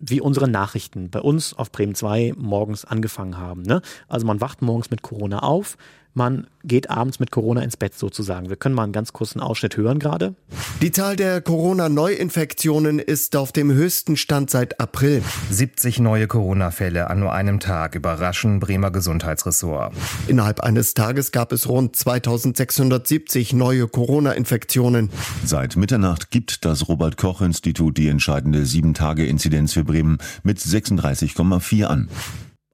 wie 0.00 0.22
unsere 0.22 0.48
Nachrichten 0.48 1.10
bei 1.10 1.20
uns 1.20 1.54
auf 1.54 1.70
Bremen 1.70 1.94
2 1.94 2.32
morgens 2.36 2.86
angefangen 2.86 3.36
haben. 3.36 3.62
Ne? 3.62 3.82
Also 4.08 4.26
man 4.26 4.40
wacht 4.40 4.62
morgens 4.62 4.90
mit 4.90 5.02
Corona 5.02 5.40
auf, 5.40 5.76
man 6.14 6.46
geht 6.62 6.90
abends 6.90 7.18
mit 7.18 7.30
Corona 7.30 7.62
ins 7.62 7.76
Bett 7.76 7.94
sozusagen. 7.94 8.48
Wir 8.48 8.56
können 8.56 8.74
mal 8.74 8.84
einen 8.84 8.92
ganz 8.92 9.12
kurzen 9.12 9.40
Ausschnitt 9.40 9.76
hören 9.76 9.98
gerade. 9.98 10.34
Die 10.80 10.92
Zahl 10.92 11.16
der 11.16 11.40
Corona-Neuinfektionen 11.40 12.98
ist 13.00 13.36
auf 13.36 13.52
dem 13.52 13.72
höchsten 13.72 14.16
Stand 14.16 14.48
seit 14.48 14.80
April. 14.80 15.22
70 15.50 15.98
neue 15.98 16.26
Corona-Fälle 16.26 17.10
an 17.10 17.20
nur 17.20 17.32
einem 17.32 17.60
Tag 17.60 17.96
überraschen 17.96 18.60
Bremer 18.60 18.90
Gesundheitsressort. 18.90 19.92
Innerhalb 20.28 20.60
eines 20.60 20.94
Tages 20.94 21.32
gab 21.32 21.52
es 21.52 21.68
rund 21.68 21.96
2670 21.96 23.52
neue 23.52 23.88
Corona-Infektionen. 23.88 25.10
Seit 25.44 25.76
Mitternacht 25.76 26.30
gibt 26.30 26.64
das 26.64 26.88
Robert-Koch-Institut 26.88 27.98
die 27.98 28.08
entscheidende 28.08 28.62
7-Tage-Inzidenz 28.62 29.72
für 29.72 29.84
Bremen 29.84 30.18
mit 30.44 30.58
36,4 30.58 31.84
an. 31.84 32.08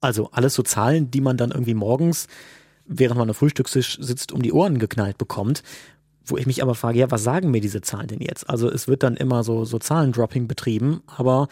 Also 0.02 0.30
alles 0.32 0.54
so 0.54 0.62
Zahlen, 0.62 1.10
die 1.10 1.20
man 1.20 1.36
dann 1.36 1.50
irgendwie 1.50 1.74
morgens 1.74 2.26
während 2.90 3.18
man 3.18 3.28
am 3.28 3.34
Frühstückstisch 3.34 3.98
sitzt, 4.00 4.32
um 4.32 4.42
die 4.42 4.52
Ohren 4.52 4.78
geknallt 4.78 5.16
bekommt. 5.16 5.62
Wo 6.24 6.36
ich 6.36 6.46
mich 6.46 6.62
aber 6.62 6.74
frage, 6.74 6.98
ja, 6.98 7.10
was 7.10 7.22
sagen 7.22 7.50
mir 7.50 7.60
diese 7.60 7.80
Zahlen 7.80 8.08
denn 8.08 8.20
jetzt? 8.20 8.50
Also 8.50 8.70
es 8.70 8.88
wird 8.88 9.02
dann 9.02 9.16
immer 9.16 9.42
so, 9.42 9.64
so 9.64 9.78
Zahlendropping 9.78 10.48
betrieben, 10.48 11.02
aber 11.06 11.48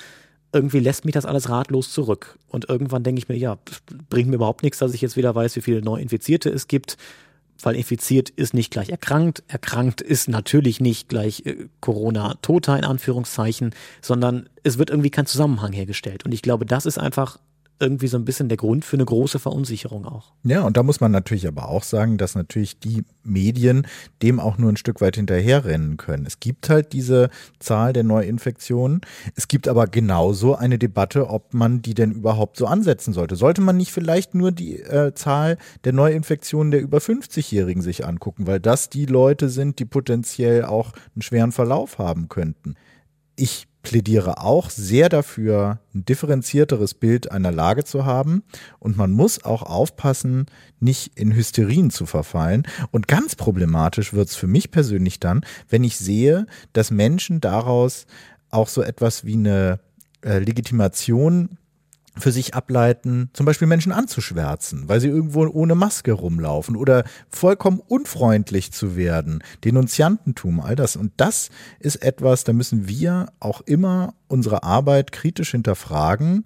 irgendwie 0.53 0.81
lässt 0.81 1.05
mich 1.05 1.14
das 1.14 1.24
alles 1.24 1.48
ratlos 1.48 1.92
zurück. 1.92 2.38
Und 2.48 2.68
irgendwann 2.68 3.03
denke 3.03 3.18
ich 3.20 3.29
mir, 3.29 3.37
ja, 3.37 3.59
bringt 4.11 4.29
mir 4.29 4.37
überhaupt 4.37 4.62
nichts, 4.62 4.79
dass 4.79 4.94
ich 4.94 5.01
jetzt 5.01 5.16
wieder 5.16 5.35
weiß, 5.35 5.57
wie 5.57 5.61
viele 5.62 5.83
Neuinfizierte 5.83 6.51
es 6.51 6.68
gibt, 6.68 6.96
weil 7.61 7.77
infiziert 7.77 8.31
ist 8.31 8.55
nicht 8.55 8.70
gleich 8.70 8.90
erkrankt, 8.90 9.42
erkrankt 9.48 10.01
ist 10.01 10.29
natürlich 10.29 10.81
nicht 10.81 11.09
gleich 11.09 11.44
äh, 11.44 11.66
Corona-Toter 11.81 12.79
in 12.79 12.85
Anführungszeichen, 12.85 13.74
sondern 14.01 14.48
es 14.62 14.79
wird 14.79 14.90
irgendwie 14.90 15.11
kein 15.11 15.27
Zusammenhang 15.27 15.72
hergestellt. 15.72 16.24
Und 16.24 16.33
ich 16.33 16.42
glaube, 16.42 16.66
das 16.66 16.87
ist 16.87 16.98
einfach 16.98 17.38
irgendwie 17.80 18.08
so 18.08 18.16
ein 18.16 18.24
bisschen 18.24 18.48
der 18.48 18.58
Grund 18.58 18.84
für 18.84 18.96
eine 18.96 19.04
große 19.04 19.38
Verunsicherung 19.38 20.04
auch. 20.04 20.32
Ja, 20.42 20.62
und 20.62 20.76
da 20.76 20.82
muss 20.82 21.00
man 21.00 21.12
natürlich 21.12 21.46
aber 21.46 21.68
auch 21.68 21.84
sagen, 21.84 22.18
dass 22.18 22.34
natürlich 22.34 22.80
die 22.80 23.04
Medien 23.22 23.86
dem 24.22 24.40
auch 24.40 24.58
nur 24.58 24.72
ein 24.72 24.76
Stück 24.76 25.00
weit 25.00 25.16
hinterherrennen 25.16 25.96
können. 25.96 26.26
Es 26.26 26.40
gibt 26.40 26.68
halt 26.70 26.92
diese 26.92 27.30
Zahl 27.58 27.92
der 27.92 28.04
Neuinfektionen. 28.04 29.00
Es 29.36 29.48
gibt 29.48 29.68
aber 29.68 29.86
genauso 29.86 30.56
eine 30.56 30.78
Debatte, 30.78 31.30
ob 31.30 31.54
man 31.54 31.82
die 31.82 31.94
denn 31.94 32.12
überhaupt 32.12 32.56
so 32.56 32.66
ansetzen 32.66 33.12
sollte. 33.12 33.36
Sollte 33.36 33.60
man 33.60 33.76
nicht 33.76 33.92
vielleicht 33.92 34.34
nur 34.34 34.50
die 34.50 34.80
äh, 34.80 35.14
Zahl 35.14 35.58
der 35.84 35.92
Neuinfektionen 35.92 36.70
der 36.70 36.80
über 36.80 36.98
50-Jährigen 36.98 37.82
sich 37.82 38.04
angucken, 38.04 38.46
weil 38.46 38.60
das 38.60 38.90
die 38.90 39.06
Leute 39.06 39.48
sind, 39.48 39.78
die 39.78 39.84
potenziell 39.84 40.64
auch 40.64 40.92
einen 41.14 41.22
schweren 41.22 41.52
Verlauf 41.52 41.98
haben 41.98 42.28
könnten. 42.28 42.74
Ich 43.40 43.68
plädiere 43.83 44.42
auch 44.42 44.68
sehr 44.68 45.09
dafür, 45.09 45.79
ein 45.94 46.05
differenzierteres 46.05 46.94
Bild 46.94 47.31
einer 47.31 47.53
Lage 47.53 47.85
zu 47.85 48.05
haben. 48.05 48.42
Und 48.81 48.96
man 48.96 49.12
muss 49.12 49.44
auch 49.44 49.62
aufpassen, 49.62 50.46
nicht 50.81 51.12
in 51.16 51.33
Hysterien 51.33 51.90
zu 51.90 52.05
verfallen. 52.05 52.66
Und 52.90 53.07
ganz 53.07 53.37
problematisch 53.37 54.12
wird 54.12 54.29
es 54.29 54.35
für 54.35 54.48
mich 54.48 54.72
persönlich 54.72 55.20
dann, 55.20 55.44
wenn 55.68 55.85
ich 55.85 55.96
sehe, 55.96 56.46
dass 56.72 56.90
Menschen 56.90 57.40
daraus 57.40 58.07
auch 58.51 58.66
so 58.66 58.83
etwas 58.83 59.24
wie 59.24 59.35
eine 59.35 59.79
äh, 60.24 60.40
Legitimation 60.40 61.59
für 62.18 62.33
sich 62.33 62.54
ableiten, 62.54 63.31
zum 63.33 63.46
Beispiel 63.46 63.68
Menschen 63.68 63.92
anzuschwärzen, 63.92 64.88
weil 64.88 65.00
sie 65.00 65.09
irgendwo 65.09 65.46
ohne 65.46 65.74
Maske 65.74 66.12
rumlaufen 66.12 66.76
oder 66.76 67.04
vollkommen 67.31 67.81
unfreundlich 67.81 68.72
zu 68.72 68.96
werden, 68.96 69.42
Denunziantentum, 69.64 70.61
all 70.61 70.76
das. 70.76 70.96
Und 70.96 71.12
das 71.16 71.50
ist 71.81 71.96
etwas, 71.96 72.44
da 72.44 72.52
müssen 72.52 72.88
wir 72.88 73.26
auch 73.40 73.61
immer 73.62 74.14
unsere 74.28 74.62
Arbeit 74.62 75.12
kritisch 75.12 75.52
hinterfragen. 75.52 76.44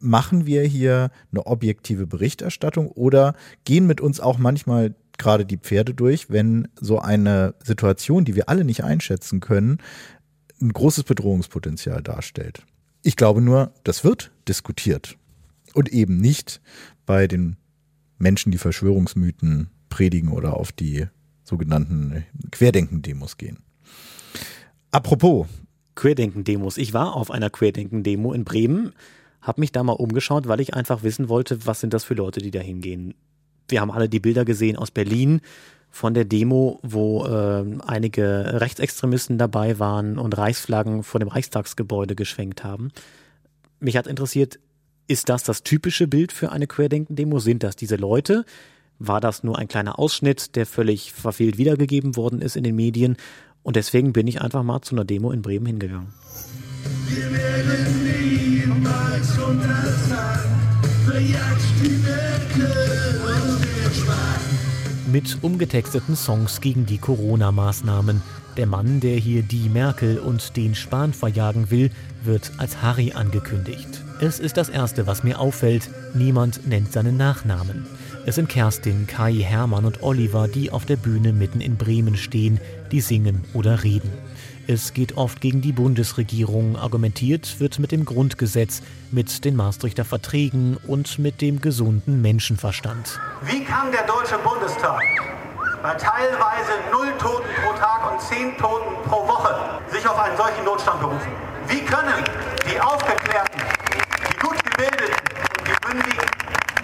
Machen 0.00 0.46
wir 0.46 0.62
hier 0.62 1.10
eine 1.30 1.46
objektive 1.46 2.06
Berichterstattung 2.06 2.88
oder 2.88 3.34
gehen 3.64 3.86
mit 3.86 4.00
uns 4.00 4.20
auch 4.20 4.38
manchmal 4.38 4.94
gerade 5.18 5.44
die 5.46 5.58
Pferde 5.58 5.94
durch, 5.94 6.30
wenn 6.30 6.68
so 6.80 6.98
eine 6.98 7.54
Situation, 7.62 8.24
die 8.24 8.34
wir 8.34 8.48
alle 8.48 8.64
nicht 8.64 8.82
einschätzen 8.82 9.40
können, 9.40 9.78
ein 10.60 10.72
großes 10.72 11.04
Bedrohungspotenzial 11.04 12.02
darstellt. 12.02 12.64
Ich 13.06 13.16
glaube 13.16 13.42
nur, 13.42 13.70
das 13.84 14.02
wird 14.02 14.32
diskutiert. 14.48 15.18
Und 15.74 15.92
eben 15.92 16.16
nicht 16.16 16.62
bei 17.04 17.26
den 17.26 17.58
Menschen, 18.16 18.50
die 18.50 18.58
Verschwörungsmythen 18.58 19.68
predigen 19.90 20.30
oder 20.30 20.56
auf 20.56 20.72
die 20.72 21.06
sogenannten 21.42 22.24
Querdenken-Demos 22.50 23.36
gehen. 23.36 23.58
Apropos. 24.90 25.46
Querdenken-Demos. 25.96 26.78
Ich 26.78 26.94
war 26.94 27.14
auf 27.14 27.30
einer 27.30 27.50
Querdenken-Demo 27.50 28.32
in 28.32 28.44
Bremen, 28.44 28.94
habe 29.42 29.60
mich 29.60 29.70
da 29.70 29.82
mal 29.82 29.92
umgeschaut, 29.92 30.48
weil 30.48 30.60
ich 30.60 30.72
einfach 30.72 31.02
wissen 31.02 31.28
wollte, 31.28 31.66
was 31.66 31.80
sind 31.80 31.92
das 31.92 32.04
für 32.04 32.14
Leute, 32.14 32.40
die 32.40 32.50
da 32.50 32.60
hingehen. 32.60 33.12
Wir 33.68 33.82
haben 33.82 33.90
alle 33.90 34.08
die 34.08 34.20
Bilder 34.20 34.46
gesehen 34.46 34.76
aus 34.76 34.90
Berlin 34.90 35.42
von 35.94 36.12
der 36.12 36.24
Demo, 36.24 36.80
wo 36.82 37.24
äh, 37.24 37.64
einige 37.86 38.60
Rechtsextremisten 38.60 39.38
dabei 39.38 39.78
waren 39.78 40.18
und 40.18 40.36
Reichsflaggen 40.36 41.04
vor 41.04 41.20
dem 41.20 41.28
Reichstagsgebäude 41.28 42.16
geschwenkt 42.16 42.64
haben. 42.64 42.90
Mich 43.78 43.96
hat 43.96 44.08
interessiert, 44.08 44.58
ist 45.06 45.28
das 45.28 45.44
das 45.44 45.62
typische 45.62 46.08
Bild 46.08 46.32
für 46.32 46.50
eine 46.50 46.66
Querdenken-Demo? 46.66 47.38
Sind 47.38 47.62
das 47.62 47.76
diese 47.76 47.94
Leute? 47.94 48.44
War 48.98 49.20
das 49.20 49.44
nur 49.44 49.56
ein 49.56 49.68
kleiner 49.68 50.00
Ausschnitt, 50.00 50.56
der 50.56 50.66
völlig 50.66 51.12
verfehlt 51.12 51.58
wiedergegeben 51.58 52.16
worden 52.16 52.42
ist 52.42 52.56
in 52.56 52.64
den 52.64 52.74
Medien? 52.74 53.16
Und 53.62 53.76
deswegen 53.76 54.12
bin 54.12 54.26
ich 54.26 54.40
einfach 54.40 54.64
mal 54.64 54.80
zu 54.80 54.96
einer 54.96 55.04
Demo 55.04 55.30
in 55.30 55.42
Bremen 55.42 55.66
hingegangen. 55.66 56.12
Wir 57.08 57.32
werden 57.32 58.02
niemals 58.02 59.38
untersagen, 59.38 60.58
verjagt 61.06 61.62
die 61.84 62.04
Schwach 62.54 63.13
mit 65.14 65.38
umgetexteten 65.42 66.16
Songs 66.16 66.60
gegen 66.60 66.86
die 66.86 66.98
Corona-Maßnahmen. 66.98 68.20
Der 68.56 68.66
Mann, 68.66 68.98
der 68.98 69.14
hier 69.14 69.44
die 69.44 69.68
Merkel 69.68 70.18
und 70.18 70.56
den 70.56 70.74
Spahn 70.74 71.12
verjagen 71.12 71.70
will, 71.70 71.92
wird 72.24 72.50
als 72.58 72.82
Harry 72.82 73.12
angekündigt. 73.12 74.02
Es 74.20 74.40
ist 74.40 74.56
das 74.56 74.68
Erste, 74.68 75.06
was 75.06 75.22
mir 75.22 75.38
auffällt. 75.38 75.88
Niemand 76.14 76.66
nennt 76.66 76.92
seinen 76.92 77.16
Nachnamen. 77.16 77.86
Es 78.26 78.34
sind 78.34 78.48
Kerstin, 78.48 79.06
Kai, 79.06 79.34
Hermann 79.34 79.84
und 79.84 80.02
Oliver, 80.02 80.48
die 80.48 80.72
auf 80.72 80.84
der 80.84 80.96
Bühne 80.96 81.32
mitten 81.32 81.60
in 81.60 81.76
Bremen 81.76 82.16
stehen, 82.16 82.58
die 82.90 83.00
singen 83.00 83.44
oder 83.52 83.84
reden. 83.84 84.10
Es 84.66 84.94
geht 84.94 85.18
oft 85.18 85.42
gegen 85.42 85.60
die 85.60 85.72
Bundesregierung. 85.72 86.76
Argumentiert 86.76 87.60
wird 87.60 87.78
mit 87.78 87.92
dem 87.92 88.06
Grundgesetz, 88.06 88.80
mit 89.10 89.44
den 89.44 89.56
Maastrichter 89.56 90.06
Verträgen 90.06 90.78
und 90.86 91.18
mit 91.18 91.42
dem 91.42 91.60
gesunden 91.60 92.22
Menschenverstand. 92.22 93.20
Wie 93.42 93.62
kann 93.62 93.92
der 93.92 94.06
Deutsche 94.06 94.38
Bundestag 94.38 95.02
bei 95.82 95.94
teilweise 95.94 96.72
null 96.90 97.12
Toten 97.18 97.48
pro 97.62 97.72
Tag 97.74 98.10
und 98.10 98.20
zehn 98.22 98.56
Toten 98.56 98.94
pro 99.06 99.28
Woche 99.28 99.80
sich 99.92 100.08
auf 100.08 100.18
einen 100.18 100.36
solchen 100.38 100.64
Notstand 100.64 100.98
berufen? 100.98 101.32
Wie 101.68 101.80
können 101.80 102.24
die 102.66 102.80
Aufgeklärten, 102.80 103.60
die 104.30 104.36
gut 104.38 104.56
gebildeten 104.64 105.14
und 105.58 105.68
die 105.68 105.86
Mündigen 105.88 106.26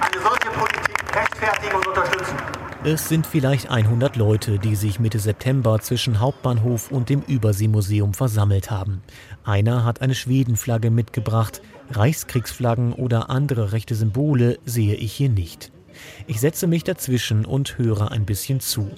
eine 0.01 0.23
solche 0.23 0.51
Politik 0.51 1.17
rechtfertigen 1.17 1.77
und 1.77 1.87
unterstützen? 1.87 2.60
Es 2.83 3.11
sind 3.11 3.27
vielleicht 3.27 3.71
100 3.71 4.17
Leute, 4.17 4.59
die 4.59 4.75
sich 4.75 4.99
Mitte 4.99 5.19
September 5.19 5.81
zwischen 5.81 6.19
Hauptbahnhof 6.19 6.91
und 6.91 7.11
dem 7.11 7.21
Überseemuseum 7.21 8.15
versammelt 8.15 8.71
haben. 8.71 9.03
Einer 9.45 9.85
hat 9.85 10.01
eine 10.01 10.15
Schwedenflagge 10.15 10.91
mitgebracht. 10.91 11.61
Reichskriegsflaggen 11.91 12.95
oder 12.95 13.29
andere 13.29 13.73
rechte 13.73 13.95
Symbole 13.95 14.59
sehe 14.65 14.95
ich 14.95 15.13
hier 15.13 15.29
nicht. 15.29 15.71
Ich 16.27 16.41
setze 16.41 16.67
mich 16.67 16.83
dazwischen 16.83 17.45
und 17.45 17.77
höre 17.77 18.13
ein 18.13 18.25
bisschen 18.25 18.61
zu. 18.61 18.91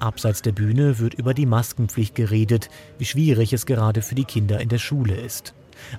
Abseits 0.00 0.40
der 0.40 0.52
Bühne 0.52 0.98
wird 0.98 1.12
über 1.12 1.34
die 1.34 1.44
Maskenpflicht 1.44 2.14
geredet, 2.14 2.70
wie 2.96 3.04
schwierig 3.04 3.52
es 3.52 3.66
gerade 3.66 4.00
für 4.00 4.14
die 4.14 4.24
Kinder 4.24 4.60
in 4.60 4.70
der 4.70 4.78
Schule 4.78 5.14
ist. 5.14 5.52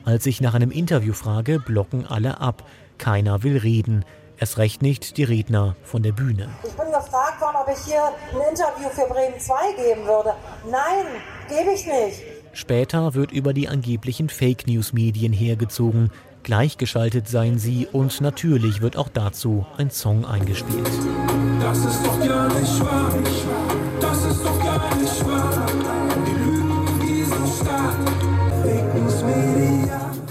Als 0.06 0.26
ich 0.26 0.42
nach 0.42 0.56
einem 0.56 0.72
Interview 0.72 1.14
frage, 1.14 1.60
blocken 1.60 2.08
alle 2.08 2.42
ab. 2.42 2.68
Keiner 2.98 3.44
will 3.44 3.58
reden. 3.58 4.06
Erst 4.40 4.60
recht 4.60 4.84
nicht 4.84 5.18
die 5.18 5.24
Redner 5.24 5.76
von 5.84 6.04
der 6.04 6.12
Bühne. 6.12 6.50
Ich 6.64 6.74
bin 6.74 6.86
gefragt 6.92 7.42
worden, 7.42 7.56
ob 7.60 7.68
ich 7.74 7.84
hier 7.86 8.04
ein 8.04 8.50
Interview 8.52 8.90
für 8.90 9.12
Bremen 9.12 9.40
2 9.40 9.56
geben 9.74 10.06
würde. 10.06 10.34
Nein, 10.70 11.06
gebe 11.50 11.72
ich 11.72 11.86
nicht. 11.86 12.22
Später 12.54 13.16
wird 13.16 13.32
über 13.32 13.54
die 13.54 13.68
angeblichen 13.68 14.30
Fake 14.30 14.68
News 14.68 14.94
Medien 14.94 15.34
hergezogen. 15.34 16.12
Gleichgeschaltet 16.44 17.28
seien 17.28 17.58
sie 17.58 17.88
und 17.92 18.22
natürlich 18.22 18.82
wird 18.82 18.96
auch 18.96 19.10
dazu 19.10 19.66
ein 19.78 19.90
Song 19.90 20.24
eingespielt. 20.24 20.88
Das 21.60 21.80
ist 21.80 22.06
doch 22.06 22.20
gar 22.20 22.48
nicht 22.48 22.80
wahr. 22.80 23.12
Das 23.12 23.32
ist 23.32 23.87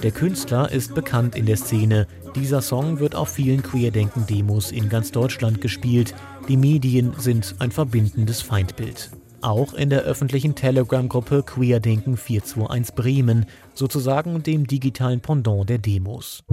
Der 0.02 0.10
Künstler 0.10 0.70
ist 0.70 0.94
bekannt 0.94 1.34
in 1.36 1.46
der 1.46 1.56
Szene. 1.56 2.06
Dieser 2.34 2.60
Song 2.60 3.00
wird 3.00 3.14
auf 3.14 3.30
vielen 3.30 3.62
Queerdenken-Demos 3.62 4.70
in 4.70 4.90
ganz 4.90 5.10
Deutschland 5.10 5.60
gespielt. 5.62 6.14
Die 6.48 6.58
Medien 6.58 7.14
sind 7.18 7.56
ein 7.60 7.70
verbindendes 7.70 8.42
Feindbild. 8.42 9.10
Auch 9.40 9.72
in 9.74 9.88
der 9.90 10.02
öffentlichen 10.02 10.54
Telegram-Gruppe 10.54 11.42
Queerdenken 11.42 12.16
421 12.16 12.94
Bremen, 12.94 13.46
sozusagen 13.74 14.42
dem 14.42 14.66
digitalen 14.66 15.20
Pendant 15.20 15.70
der 15.70 15.78
Demos. 15.78 16.44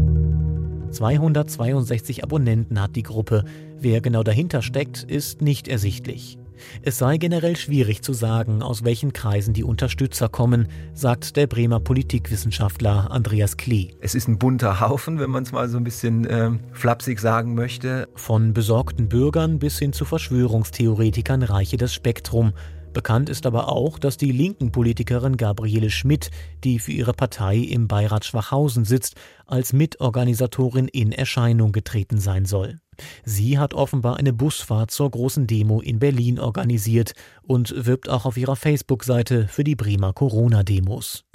262 0.92 2.24
Abonnenten 2.24 2.80
hat 2.80 2.96
die 2.96 3.04
Gruppe. 3.04 3.44
Wer 3.78 4.00
genau 4.00 4.24
dahinter 4.24 4.62
steckt, 4.62 5.04
ist 5.04 5.42
nicht 5.42 5.68
ersichtlich. 5.68 6.38
Es 6.82 6.98
sei 6.98 7.18
generell 7.18 7.56
schwierig 7.56 8.02
zu 8.02 8.13
sagen, 8.13 8.62
aus 8.62 8.84
welchen 8.84 9.13
Kreisen 9.13 9.54
die 9.54 9.63
Unterstützer 9.63 10.30
kommen, 10.30 10.68
sagt 10.94 11.36
der 11.36 11.48
Bremer 11.48 11.80
Politikwissenschaftler 11.80 13.12
Andreas 13.12 13.58
Klee. 13.58 13.89
Es 14.00 14.16
ist 14.16 14.28
ein 14.28 14.38
bunter 14.38 14.80
Haufen, 14.80 15.20
wenn 15.20 15.30
man 15.30 15.44
es 15.44 15.52
mal 15.52 15.70
so 15.70 15.78
ein 15.78 15.84
bisschen 15.84 16.26
äh, 16.26 16.52
flapsig 16.72 17.20
sagen 17.20 17.56
möchte. 17.56 18.08
Von 18.16 18.54
besorgten 18.54 19.10
Bürgern 19.10 19.60
bis 19.60 19.80
hin 19.80 19.94
zu 19.94 20.06
Verschwörungstheoretikern 20.06 21.44
reiche 21.44 21.78
das 21.78 21.94
Spektrum. 21.94 22.54
Bekannt 22.94 23.28
ist 23.28 23.46
aber 23.48 23.70
auch, 23.70 23.98
dass 23.98 24.18
die 24.18 24.32
linken 24.32 24.72
Politikerin 24.72 25.36
Gabriele 25.36 25.90
Schmidt, 25.90 26.30
die 26.64 26.78
für 26.78 26.92
ihre 26.92 27.14
Partei 27.14 27.58
im 27.58 27.88
Beirat 27.88 28.24
Schwachhausen 28.24 28.86
sitzt, 28.86 29.16
als 29.48 29.74
Mitorganisatorin 29.74 30.88
in 30.88 31.12
Erscheinung 31.12 31.72
getreten 31.72 32.20
sein 32.20 32.46
soll. 32.46 32.80
Sie 33.26 33.58
hat 33.58 33.74
offenbar 33.74 34.18
eine 34.18 34.32
Busfahrt 34.32 34.92
zur 34.92 35.10
großen 35.10 35.48
Demo 35.48 35.82
in 35.82 35.98
Berlin 35.98 36.40
organisiert 36.40 37.14
und 37.42 37.74
wirbt 37.76 38.08
auch 38.10 38.26
auf 38.26 38.38
ihrer 38.38 38.56
Facebook-Seite 38.56 39.48
für 39.48 39.64
die 39.64 39.76
Bremer 39.76 40.14
Corona-Demos. 40.14 41.26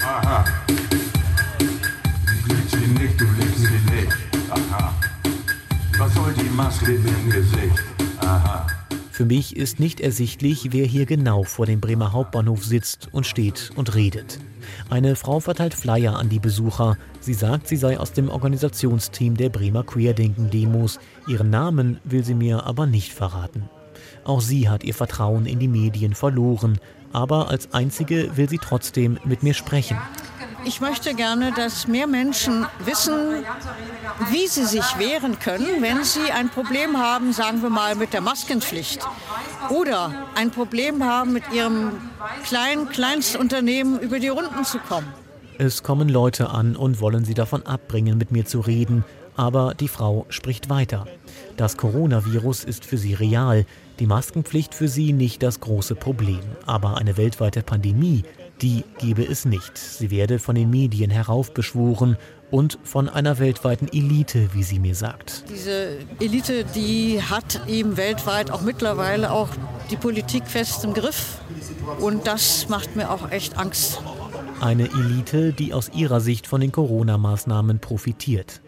Aha. 0.00 0.44
Sie 2.68 2.86
nicht, 2.86 3.20
du 3.20 3.24
nicht. 3.24 4.16
Aha. 4.50 4.94
Was 5.98 6.14
soll 6.14 6.32
die 6.34 6.50
Maske 6.50 6.94
im 6.94 7.30
Gesicht? 7.30 7.82
Aha. 8.20 8.66
Für 9.18 9.24
mich 9.24 9.56
ist 9.56 9.80
nicht 9.80 10.00
ersichtlich, 10.00 10.68
wer 10.70 10.86
hier 10.86 11.04
genau 11.04 11.42
vor 11.42 11.66
dem 11.66 11.80
Bremer 11.80 12.12
Hauptbahnhof 12.12 12.64
sitzt 12.64 13.08
und 13.10 13.26
steht 13.26 13.72
und 13.74 13.96
redet. 13.96 14.38
Eine 14.90 15.16
Frau 15.16 15.40
verteilt 15.40 15.74
Flyer 15.74 16.16
an 16.16 16.28
die 16.28 16.38
Besucher. 16.38 16.96
Sie 17.18 17.34
sagt, 17.34 17.66
sie 17.66 17.76
sei 17.76 17.98
aus 17.98 18.12
dem 18.12 18.28
Organisationsteam 18.28 19.36
der 19.36 19.48
Bremer 19.48 19.82
Queerdenken-Demos. 19.82 21.00
Ihren 21.26 21.50
Namen 21.50 21.98
will 22.04 22.22
sie 22.22 22.36
mir 22.36 22.64
aber 22.64 22.86
nicht 22.86 23.12
verraten. 23.12 23.68
Auch 24.22 24.40
sie 24.40 24.68
hat 24.68 24.84
ihr 24.84 24.94
Vertrauen 24.94 25.46
in 25.46 25.58
die 25.58 25.66
Medien 25.66 26.14
verloren, 26.14 26.78
aber 27.12 27.48
als 27.48 27.74
einzige 27.74 28.36
will 28.36 28.48
sie 28.48 28.58
trotzdem 28.58 29.18
mit 29.24 29.42
mir 29.42 29.54
sprechen. 29.54 29.98
Ich 30.68 30.82
möchte 30.82 31.14
gerne, 31.14 31.50
dass 31.50 31.88
mehr 31.88 32.06
Menschen 32.06 32.66
wissen, 32.84 33.42
wie 34.28 34.46
sie 34.46 34.66
sich 34.66 34.98
wehren 34.98 35.38
können, 35.38 35.80
wenn 35.80 36.04
sie 36.04 36.30
ein 36.30 36.50
Problem 36.50 36.98
haben, 36.98 37.32
sagen 37.32 37.62
wir 37.62 37.70
mal, 37.70 37.94
mit 37.94 38.12
der 38.12 38.20
Maskenpflicht 38.20 39.00
oder 39.70 40.12
ein 40.34 40.50
Problem 40.50 41.02
haben, 41.02 41.32
mit 41.32 41.44
ihrem 41.54 41.92
kleinen 42.44 42.90
Kleinstunternehmen 42.90 43.98
über 43.98 44.18
die 44.18 44.28
Runden 44.28 44.62
zu 44.66 44.78
kommen. 44.78 45.08
Es 45.56 45.82
kommen 45.82 46.10
Leute 46.10 46.50
an 46.50 46.76
und 46.76 47.00
wollen 47.00 47.24
sie 47.24 47.34
davon 47.34 47.64
abbringen, 47.64 48.18
mit 48.18 48.30
mir 48.30 48.44
zu 48.44 48.60
reden, 48.60 49.06
aber 49.36 49.72
die 49.72 49.88
Frau 49.88 50.26
spricht 50.28 50.68
weiter. 50.68 51.06
Das 51.56 51.78
Coronavirus 51.78 52.64
ist 52.64 52.84
für 52.84 52.98
sie 52.98 53.14
real, 53.14 53.64
die 54.00 54.06
Maskenpflicht 54.06 54.74
für 54.74 54.88
sie 54.88 55.14
nicht 55.14 55.42
das 55.42 55.60
große 55.60 55.94
Problem, 55.94 56.40
aber 56.66 56.98
eine 56.98 57.16
weltweite 57.16 57.62
Pandemie, 57.62 58.22
die 58.60 58.84
gebe 58.98 59.24
es 59.24 59.44
nicht. 59.44 59.76
Sie 59.76 60.10
werde 60.10 60.38
von 60.38 60.54
den 60.54 60.70
Medien 60.70 61.10
heraufbeschworen 61.10 62.16
und 62.50 62.78
von 62.82 63.08
einer 63.08 63.38
weltweiten 63.38 63.88
Elite, 63.88 64.50
wie 64.54 64.62
sie 64.62 64.78
mir 64.78 64.94
sagt. 64.94 65.44
Diese 65.50 65.98
Elite, 66.20 66.64
die 66.74 67.22
hat 67.22 67.60
eben 67.68 67.96
weltweit 67.96 68.50
auch 68.50 68.62
mittlerweile 68.62 69.30
auch 69.30 69.48
die 69.90 69.96
Politik 69.96 70.46
fest 70.46 70.84
im 70.84 70.94
Griff. 70.94 71.38
Und 72.00 72.26
das 72.26 72.68
macht 72.68 72.96
mir 72.96 73.10
auch 73.10 73.30
echt 73.30 73.58
Angst. 73.58 74.00
Eine 74.60 74.90
Elite, 74.90 75.52
die 75.52 75.72
aus 75.72 75.90
ihrer 75.94 76.20
Sicht 76.20 76.46
von 76.46 76.60
den 76.60 76.72
Corona-Maßnahmen 76.72 77.78
profitiert. 77.78 78.60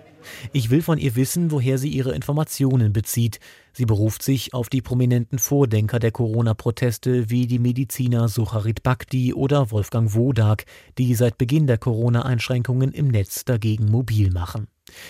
Ich 0.53 0.71
will 0.71 0.83
von 0.83 0.99
ihr 0.99 1.17
wissen, 1.17 1.51
woher 1.51 1.79
sie 1.79 1.89
ihre 1.89 2.15
Informationen 2.15 2.93
bezieht. 2.93 3.41
Sie 3.73 3.87
beruft 3.87 4.23
sich 4.23 4.53
auf 4.55 4.69
die 4.69 4.83
prominenten 4.83 5.39
Vordenker 5.39 5.99
der 5.99 6.11
Corona-Proteste 6.11 7.31
wie 7.31 7.47
die 7.47 7.59
Mediziner 7.59 8.29
Sucharit 8.29 8.83
Bhakti 8.83 9.33
oder 9.33 9.71
Wolfgang 9.71 10.15
Wodak, 10.15 10.65
die 10.99 11.15
seit 11.15 11.39
Beginn 11.39 11.67
der 11.67 11.79
Corona-Einschränkungen 11.79 12.93
im 12.93 13.09
Netz 13.09 13.45
dagegen 13.45 13.87
mobil 13.87 14.31
machen. 14.31 14.67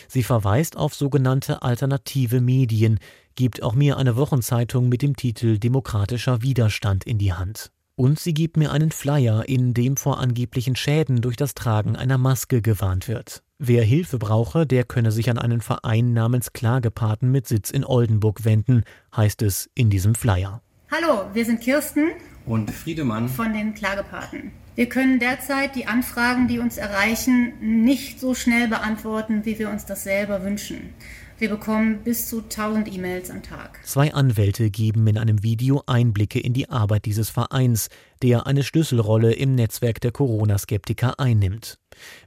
Sie 0.09 0.23
verweist 0.23 0.77
auf 0.77 0.95
sogenannte 0.95 1.63
alternative 1.63 2.41
Medien, 2.41 2.99
gibt 3.35 3.63
auch 3.63 3.75
mir 3.75 3.97
eine 3.97 4.17
Wochenzeitung 4.17 4.89
mit 4.89 5.03
dem 5.03 5.17
Titel 5.17 5.59
Demokratischer 5.59 6.43
Widerstand 6.43 7.05
in 7.05 7.19
die 7.19 7.33
Hand. 7.33 7.71
Und 7.97 8.19
sie 8.19 8.35
gibt 8.35 8.57
mir 8.57 8.73
einen 8.73 8.93
Flyer, 8.93 9.49
in 9.49 9.75
dem 9.75 9.97
vor 9.97 10.21
angeblichen 10.21 10.77
Schäden 10.77 11.21
durch 11.21 11.37
das 11.37 11.55
Tragen 11.55 11.97
einer 11.97 12.19
Maske 12.19 12.63
gewarnt 12.63 13.09
wird. 13.09 13.43
Wer 13.63 13.85
Hilfe 13.85 14.17
brauche, 14.17 14.67
der 14.67 14.85
könne 14.85 15.13
sich 15.13 15.29
an 15.29 15.37
einen 15.37 15.61
Verein 15.61 16.15
namens 16.15 16.55
Klagepaten 16.55 17.31
mit 17.31 17.47
Sitz 17.47 17.71
in 17.71 17.85
Oldenburg 17.85 18.47
wenden, 18.47 18.85
heißt 19.15 19.43
es 19.43 19.69
in 19.75 19.91
diesem 19.91 20.15
Flyer. 20.15 20.63
Hallo, 20.91 21.29
wir 21.35 21.45
sind 21.45 21.61
Kirsten 21.61 22.09
und 22.47 22.71
Friedemann 22.71 23.29
von 23.29 23.53
den 23.53 23.75
Klagepaten. 23.75 24.53
Wir 24.77 24.89
können 24.89 25.19
derzeit 25.19 25.77
die 25.77 25.85
Anfragen, 25.85 26.49
die 26.49 26.59
uns 26.59 26.79
erreichen, 26.79 27.53
nicht 27.61 28.19
so 28.19 28.33
schnell 28.35 28.67
beantworten, 28.67 29.45
wie 29.45 29.59
wir 29.59 29.69
uns 29.69 29.85
das 29.85 30.05
selber 30.05 30.43
wünschen. 30.43 30.95
Wir 31.39 31.51
bekommen 31.51 31.99
bis 32.03 32.31
zu 32.31 32.39
1000 32.39 32.91
E-Mails 32.95 33.31
am 33.31 33.43
Tag. 33.43 33.79
Zwei 33.85 34.15
Anwälte 34.15 34.71
geben 34.71 35.07
in 35.07 35.19
einem 35.19 35.43
Video 35.43 35.83
Einblicke 35.85 36.41
in 36.41 36.55
die 36.55 36.71
Arbeit 36.71 37.05
dieses 37.05 37.29
Vereins, 37.29 37.91
der 38.23 38.47
eine 38.47 38.63
Schlüsselrolle 38.63 39.35
im 39.35 39.55
Netzwerk 39.55 40.01
der 40.01 40.13
Corona-Skeptiker 40.13 41.21
einnimmt. 41.21 41.80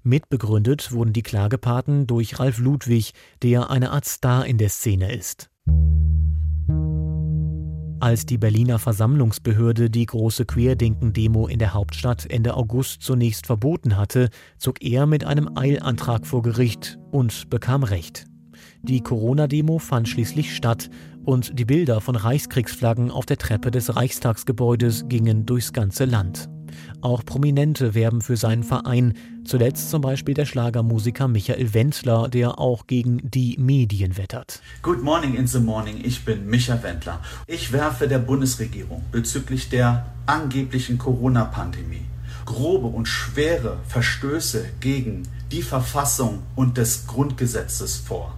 Mitbegründet 0.03 0.91
wurden 0.91 1.13
die 1.13 1.23
Klagepaten 1.23 2.07
durch 2.07 2.39
Ralf 2.39 2.59
Ludwig, 2.59 3.13
der 3.41 3.69
eine 3.69 3.91
Art 3.91 4.05
Star 4.05 4.45
in 4.45 4.57
der 4.57 4.69
Szene 4.69 5.13
ist. 5.13 5.49
Als 8.03 8.25
die 8.25 8.37
Berliner 8.37 8.79
Versammlungsbehörde 8.79 9.89
die 9.89 10.05
große 10.05 10.45
Querdenken-Demo 10.45 11.47
in 11.47 11.57
der 11.57 11.73
Hauptstadt 11.73 12.29
Ende 12.29 12.53
August 12.57 13.01
zunächst 13.01 13.45
verboten 13.45 13.95
hatte, 13.95 14.29
zog 14.57 14.83
er 14.83 15.05
mit 15.05 15.23
einem 15.23 15.55
Eilantrag 15.55 16.27
vor 16.27 16.41
Gericht 16.41 16.99
und 17.11 17.49
bekam 17.49 17.83
Recht. 17.83 18.25
Die 18.81 18.99
Corona-Demo 18.99 19.79
fand 19.79 20.09
schließlich 20.09 20.53
statt 20.53 20.89
und 21.23 21.57
die 21.57 21.63
Bilder 21.63 22.01
von 22.01 22.17
Reichskriegsflaggen 22.17 23.09
auf 23.09 23.25
der 23.25 23.37
Treppe 23.37 23.71
des 23.71 23.95
Reichstagsgebäudes 23.95 25.07
gingen 25.07 25.45
durchs 25.45 25.71
ganze 25.71 26.03
Land. 26.03 26.49
Auch 27.01 27.25
Prominente 27.25 27.93
werben 27.95 28.21
für 28.21 28.37
seinen 28.37 28.63
Verein, 28.63 29.13
zuletzt 29.45 29.89
zum 29.89 30.01
Beispiel 30.01 30.33
der 30.33 30.45
Schlagermusiker 30.45 31.27
Michael 31.27 31.73
Wendler, 31.73 32.29
der 32.29 32.59
auch 32.59 32.87
gegen 32.87 33.19
die 33.23 33.57
Medien 33.59 34.17
wettert. 34.17 34.61
Good 34.81 35.03
morning 35.03 35.35
in 35.35 35.47
the 35.47 35.59
morning, 35.59 35.99
ich 36.03 36.25
bin 36.25 36.47
Michael 36.47 36.83
Wendler. 36.83 37.19
Ich 37.47 37.71
werfe 37.71 38.07
der 38.07 38.19
Bundesregierung 38.19 39.03
bezüglich 39.11 39.69
der 39.69 40.05
angeblichen 40.25 40.97
Corona-Pandemie 40.97 42.05
grobe 42.45 42.87
und 42.87 43.07
schwere 43.07 43.77
Verstöße 43.87 44.65
gegen 44.79 45.23
die 45.51 45.61
Verfassung 45.61 46.43
und 46.55 46.77
des 46.77 47.07
Grundgesetzes 47.07 47.97
vor. 47.97 48.35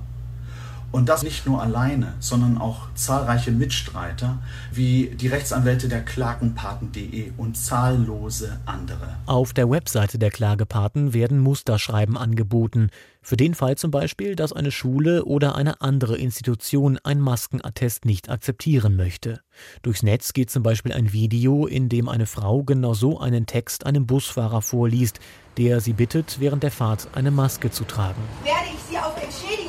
Und 0.95 1.09
das 1.09 1.23
nicht 1.23 1.45
nur 1.45 1.61
alleine, 1.61 2.13
sondern 2.21 2.57
auch 2.57 2.87
zahlreiche 2.95 3.51
Mitstreiter 3.51 4.41
wie 4.71 5.07
die 5.07 5.27
Rechtsanwälte 5.27 5.89
der 5.89 6.05
Klagenpaten.de 6.05 7.33
und 7.35 7.57
zahllose 7.57 8.61
andere. 8.65 9.17
Auf 9.25 9.51
der 9.51 9.69
Webseite 9.69 10.17
der 10.17 10.31
Klagepaten 10.31 11.13
werden 11.13 11.39
Musterschreiben 11.39 12.15
angeboten. 12.15 12.91
Für 13.21 13.35
den 13.35 13.55
Fall 13.55 13.75
zum 13.75 13.91
Beispiel, 13.91 14.37
dass 14.37 14.53
eine 14.53 14.71
Schule 14.71 15.25
oder 15.25 15.55
eine 15.55 15.81
andere 15.81 16.15
Institution 16.15 16.97
ein 17.03 17.19
Maskenattest 17.19 18.05
nicht 18.05 18.29
akzeptieren 18.29 18.95
möchte. 18.95 19.41
Durchs 19.81 20.01
Netz 20.01 20.31
geht 20.31 20.49
zum 20.49 20.63
Beispiel 20.63 20.93
ein 20.93 21.11
Video, 21.11 21.67
in 21.67 21.89
dem 21.89 22.07
eine 22.07 22.25
Frau 22.25 22.63
genau 22.63 22.93
so 22.93 23.19
einen 23.19 23.47
Text 23.47 23.85
einem 23.85 24.07
Busfahrer 24.07 24.61
vorliest, 24.61 25.19
der 25.57 25.81
sie 25.81 25.93
bittet, 25.93 26.37
während 26.39 26.63
der 26.63 26.71
Fahrt 26.71 27.09
eine 27.13 27.31
Maske 27.31 27.69
zu 27.69 27.83
tragen. 27.83 28.21
Werde 28.45 28.67
ich 28.73 28.79
Sie 28.89 28.97
auf 28.97 29.15
und 29.15 29.51
Ihnen 29.51 29.64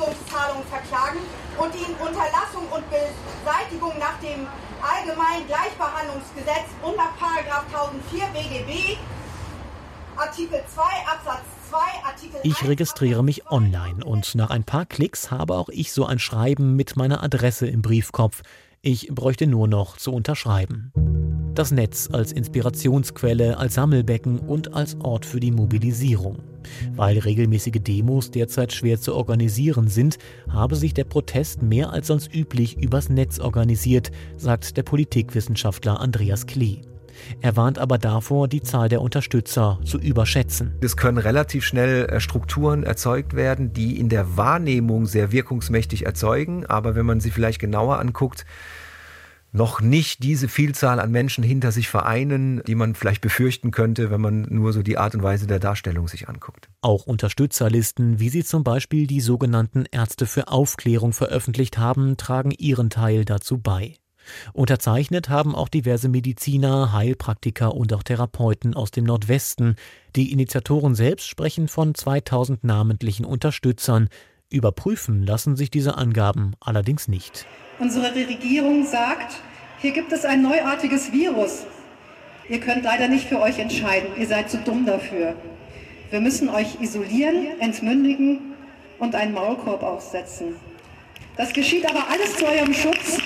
Unterlassung 1.99 2.65
und 2.73 2.83
Beseitigung 2.89 3.97
nach 3.99 4.19
dem 4.19 4.47
Allgemeinen 4.81 5.45
Gleichbehandlungsgesetz 5.47 6.69
und 6.81 6.95
nach 6.97 7.13
1004 7.19 8.25
BGB 8.33 8.97
Artikel 10.15 10.61
2 10.73 10.81
Absatz 11.11 11.43
2 11.69 11.77
Artikel 12.05 12.39
Ich 12.43 12.67
registriere 12.67 13.23
mich 13.23 13.49
online 13.51 14.03
und 14.03 14.35
nach 14.35 14.49
ein 14.49 14.63
paar 14.63 14.85
Klicks 14.85 15.31
habe 15.31 15.55
auch 15.55 15.69
ich 15.69 15.91
so 15.91 16.05
ein 16.05 16.19
Schreiben 16.19 16.75
mit 16.75 16.95
meiner 16.95 17.23
Adresse 17.23 17.67
im 17.67 17.81
Briefkopf. 17.81 18.41
Ich 18.81 19.09
bräuchte 19.09 19.47
nur 19.47 19.67
noch 19.67 19.97
zu 19.97 20.13
unterschreiben. 20.13 20.91
Das 21.53 21.71
Netz 21.71 22.09
als 22.11 22.31
Inspirationsquelle, 22.31 23.57
als 23.57 23.75
Sammelbecken 23.75 24.39
und 24.39 24.73
als 24.73 24.95
Ort 25.01 25.25
für 25.25 25.39
die 25.39 25.51
Mobilisierung. 25.51 26.37
Weil 26.95 27.17
regelmäßige 27.19 27.81
Demos 27.81 28.31
derzeit 28.31 28.73
schwer 28.73 28.99
zu 28.99 29.15
organisieren 29.15 29.87
sind, 29.87 30.17
habe 30.49 30.75
sich 30.75 30.93
der 30.93 31.05
Protest 31.05 31.61
mehr 31.61 31.93
als 31.93 32.07
sonst 32.07 32.33
üblich 32.33 32.77
übers 32.77 33.09
Netz 33.09 33.39
organisiert, 33.39 34.11
sagt 34.37 34.77
der 34.77 34.83
Politikwissenschaftler 34.83 35.99
Andreas 35.99 36.45
Klee. 36.45 36.81
Er 37.41 37.55
warnt 37.55 37.79
aber 37.79 37.97
davor, 37.97 38.47
die 38.47 38.61
Zahl 38.61 38.89
der 38.89 39.01
Unterstützer 39.01 39.79
zu 39.83 39.97
überschätzen. 39.99 40.75
Es 40.81 40.97
können 40.97 41.17
relativ 41.17 41.65
schnell 41.65 42.05
äh, 42.05 42.19
Strukturen 42.19 42.83
erzeugt 42.83 43.35
werden, 43.35 43.73
die 43.73 43.99
in 43.99 44.09
der 44.09 44.37
Wahrnehmung 44.37 45.05
sehr 45.05 45.31
wirkungsmächtig 45.31 46.05
erzeugen, 46.05 46.65
aber 46.65 46.95
wenn 46.95 47.05
man 47.05 47.19
sie 47.19 47.31
vielleicht 47.31 47.59
genauer 47.59 47.99
anguckt, 47.99 48.45
noch 49.57 49.81
nicht 49.81 50.23
diese 50.23 50.47
Vielzahl 50.47 50.99
an 50.99 51.11
Menschen 51.11 51.43
hinter 51.43 51.71
sich 51.71 51.89
vereinen, 51.89 52.61
die 52.65 52.75
man 52.75 52.95
vielleicht 52.95 53.21
befürchten 53.21 53.71
könnte, 53.71 54.09
wenn 54.11 54.21
man 54.21 54.43
nur 54.43 54.71
so 54.71 54.83
die 54.83 54.97
Art 54.97 55.15
und 55.15 55.23
Weise 55.23 55.47
der 55.47 55.59
Darstellung 55.59 56.07
sich 56.07 56.29
anguckt. 56.29 56.69
Auch 56.81 57.07
Unterstützerlisten, 57.07 58.19
wie 58.19 58.29
sie 58.29 58.45
zum 58.45 58.63
Beispiel 58.63 59.07
die 59.07 59.19
sogenannten 59.19 59.85
Ärzte 59.91 60.27
für 60.27 60.47
Aufklärung 60.47 61.11
veröffentlicht 61.11 61.77
haben, 61.77 62.15
tragen 62.15 62.51
ihren 62.51 62.89
Teil 62.89 63.25
dazu 63.25 63.57
bei. 63.57 63.95
Unterzeichnet 64.53 65.29
haben 65.29 65.55
auch 65.55 65.69
diverse 65.69 66.09
Mediziner, 66.09 66.93
Heilpraktiker 66.93 67.73
und 67.73 67.93
auch 67.93 68.03
Therapeuten 68.03 68.75
aus 68.75 68.91
dem 68.91 69.05
Nordwesten. 69.05 69.75
Die 70.15 70.31
Initiatoren 70.31 70.95
selbst 70.95 71.27
sprechen 71.27 71.67
von 71.67 71.95
2000 71.95 72.63
namentlichen 72.63 73.25
Unterstützern. 73.25 74.09
Überprüfen 74.49 75.23
lassen 75.23 75.55
sich 75.55 75.71
diese 75.71 75.97
Angaben 75.97 76.53
allerdings 76.59 77.07
nicht. 77.07 77.47
Unsere 77.79 78.15
Regierung 78.15 78.85
sagt, 78.85 79.35
hier 79.79 79.91
gibt 79.91 80.11
es 80.11 80.25
ein 80.25 80.41
neuartiges 80.41 81.11
Virus. 81.11 81.65
Ihr 82.49 82.59
könnt 82.59 82.83
leider 82.83 83.07
nicht 83.07 83.27
für 83.27 83.39
euch 83.39 83.59
entscheiden. 83.59 84.09
Ihr 84.17 84.25
seid 84.25 84.49
zu 84.49 84.57
dumm 84.57 84.85
dafür. 84.85 85.35
Wir 86.09 86.19
müssen 86.19 86.49
euch 86.49 86.81
isolieren, 86.81 87.59
entmündigen 87.59 88.55
und 88.97 89.13
einen 89.13 89.33
Maulkorb 89.33 89.83
aufsetzen. 89.83 90.55
Das 91.35 91.53
geschieht 91.53 91.87
aber 91.87 92.09
alles 92.09 92.35
zu 92.37 92.47
eurem 92.47 92.73
Schutz. 92.73 93.19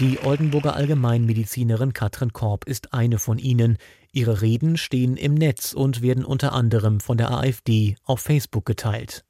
Die 0.00 0.18
Oldenburger 0.24 0.74
Allgemeinmedizinerin 0.74 1.92
Katrin 1.92 2.32
Korb 2.32 2.64
ist 2.64 2.94
eine 2.94 3.18
von 3.18 3.38
ihnen. 3.38 3.76
Ihre 4.10 4.40
Reden 4.40 4.78
stehen 4.78 5.16
im 5.16 5.34
Netz 5.34 5.72
und 5.74 6.00
werden 6.00 6.24
unter 6.24 6.52
anderem 6.54 7.00
von 7.00 7.18
der 7.18 7.30
AfD 7.30 7.96
auf 8.04 8.20
Facebook 8.20 8.64
geteilt. 8.64 9.24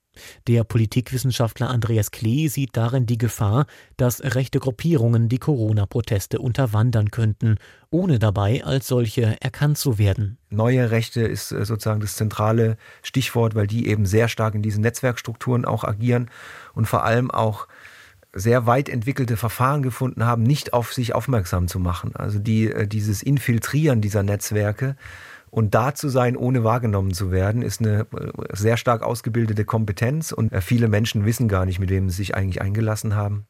Der 0.46 0.64
Politikwissenschaftler 0.64 1.70
Andreas 1.70 2.10
Klee 2.10 2.48
sieht 2.48 2.76
darin 2.76 3.06
die 3.06 3.18
Gefahr, 3.18 3.66
dass 3.96 4.22
rechte 4.22 4.60
Gruppierungen 4.60 5.28
die 5.28 5.38
Corona-Proteste 5.38 6.38
unterwandern 6.38 7.10
könnten, 7.10 7.56
ohne 7.90 8.18
dabei 8.18 8.64
als 8.64 8.88
solche 8.88 9.36
erkannt 9.40 9.78
zu 9.78 9.98
werden. 9.98 10.38
Neue 10.50 10.90
Rechte 10.90 11.22
ist 11.22 11.52
äh, 11.52 11.64
sozusagen 11.64 12.00
das 12.00 12.16
zentrale 12.16 12.76
Stichwort, 13.02 13.54
weil 13.54 13.66
die 13.66 13.88
eben 13.88 14.06
sehr 14.06 14.28
stark 14.28 14.54
in 14.54 14.62
diesen 14.62 14.82
Netzwerkstrukturen 14.82 15.64
auch 15.64 15.84
agieren 15.84 16.30
und 16.74 16.86
vor 16.86 17.04
allem 17.04 17.30
auch 17.30 17.68
sehr 18.34 18.66
weit 18.66 18.88
entwickelte 18.88 19.36
Verfahren 19.36 19.82
gefunden 19.82 20.24
haben, 20.24 20.42
nicht 20.42 20.72
auf 20.72 20.92
sich 20.92 21.14
aufmerksam 21.14 21.68
zu 21.68 21.78
machen. 21.78 22.16
Also 22.16 22.38
die, 22.38 22.70
äh, 22.70 22.86
dieses 22.86 23.22
Infiltrieren 23.22 24.00
dieser 24.00 24.22
Netzwerke 24.22 24.96
und 25.54 25.72
da 25.76 25.94
zu 25.94 26.08
sein, 26.08 26.36
ohne 26.36 26.64
wahrgenommen 26.64 27.14
zu 27.14 27.30
werden, 27.30 27.62
ist 27.62 27.80
eine 27.80 28.00
äh, 28.00 28.32
sehr 28.52 28.76
stark 28.76 29.04
ausgebildete 29.04 29.64
Kompetenz 29.64 30.32
und 30.32 30.52
äh, 30.52 30.60
viele 30.60 30.88
Menschen 30.88 31.24
wissen 31.24 31.46
gar 31.46 31.64
nicht, 31.64 31.78
mit 31.78 31.90
wem 31.90 32.10
sie 32.10 32.16
sich 32.16 32.34
eigentlich 32.34 32.60
eingelassen 32.60 33.14
haben. 33.14 33.46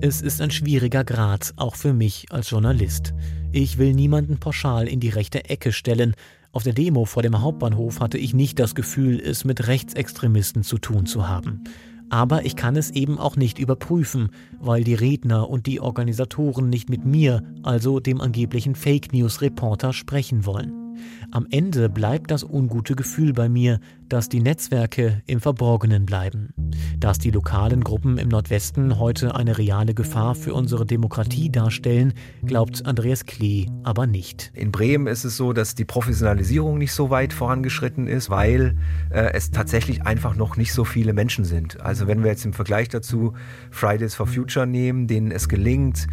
Es 0.00 0.22
ist 0.22 0.40
ein 0.40 0.50
schwieriger 0.50 1.04
Grad, 1.04 1.54
auch 1.54 1.76
für 1.76 1.92
mich 1.92 2.26
als 2.30 2.50
Journalist. 2.50 3.14
Ich 3.52 3.78
will 3.78 3.94
niemanden 3.94 4.38
pauschal 4.38 4.88
in 4.88 4.98
die 4.98 5.08
rechte 5.08 5.48
Ecke 5.48 5.70
stellen. 5.70 6.14
Auf 6.50 6.64
der 6.64 6.72
Demo 6.72 7.04
vor 7.04 7.22
dem 7.22 7.40
Hauptbahnhof 7.40 8.00
hatte 8.00 8.18
ich 8.18 8.34
nicht 8.34 8.58
das 8.58 8.74
Gefühl, 8.74 9.20
es 9.20 9.44
mit 9.44 9.68
Rechtsextremisten 9.68 10.64
zu 10.64 10.78
tun 10.78 11.06
zu 11.06 11.28
haben. 11.28 11.62
Aber 12.08 12.44
ich 12.44 12.56
kann 12.56 12.76
es 12.76 12.90
eben 12.90 13.18
auch 13.18 13.36
nicht 13.36 13.58
überprüfen, 13.58 14.30
weil 14.60 14.84
die 14.84 14.94
Redner 14.94 15.50
und 15.50 15.66
die 15.66 15.80
Organisatoren 15.80 16.68
nicht 16.68 16.88
mit 16.88 17.04
mir, 17.04 17.42
also 17.62 18.00
dem 18.00 18.20
angeblichen 18.20 18.74
Fake 18.74 19.12
News 19.12 19.40
Reporter, 19.40 19.92
sprechen 19.92 20.46
wollen. 20.46 20.85
Am 21.30 21.46
Ende 21.50 21.88
bleibt 21.88 22.30
das 22.30 22.44
ungute 22.44 22.94
Gefühl 22.94 23.32
bei 23.32 23.48
mir, 23.48 23.80
dass 24.08 24.28
die 24.28 24.40
Netzwerke 24.40 25.22
im 25.26 25.40
Verborgenen 25.40 26.06
bleiben. 26.06 26.50
Dass 26.98 27.18
die 27.18 27.30
lokalen 27.30 27.82
Gruppen 27.82 28.18
im 28.18 28.28
Nordwesten 28.28 28.98
heute 28.98 29.34
eine 29.34 29.58
reale 29.58 29.94
Gefahr 29.94 30.34
für 30.34 30.54
unsere 30.54 30.86
Demokratie 30.86 31.50
darstellen, 31.50 32.14
glaubt 32.44 32.86
Andreas 32.86 33.24
Klee 33.24 33.66
aber 33.82 34.06
nicht. 34.06 34.52
In 34.54 34.72
Bremen 34.72 35.06
ist 35.06 35.24
es 35.24 35.36
so, 35.36 35.52
dass 35.52 35.74
die 35.74 35.84
Professionalisierung 35.84 36.78
nicht 36.78 36.92
so 36.92 37.10
weit 37.10 37.32
vorangeschritten 37.32 38.06
ist, 38.06 38.30
weil 38.30 38.76
äh, 39.10 39.32
es 39.32 39.50
tatsächlich 39.50 40.02
einfach 40.02 40.36
noch 40.36 40.56
nicht 40.56 40.72
so 40.72 40.84
viele 40.84 41.12
Menschen 41.12 41.44
sind. 41.44 41.80
Also 41.80 42.06
wenn 42.06 42.22
wir 42.22 42.30
jetzt 42.30 42.44
im 42.44 42.52
Vergleich 42.52 42.88
dazu 42.88 43.34
Fridays 43.70 44.14
for 44.14 44.26
Future 44.26 44.66
nehmen, 44.66 45.06
denen 45.06 45.30
es 45.30 45.48
gelingt, 45.48 46.06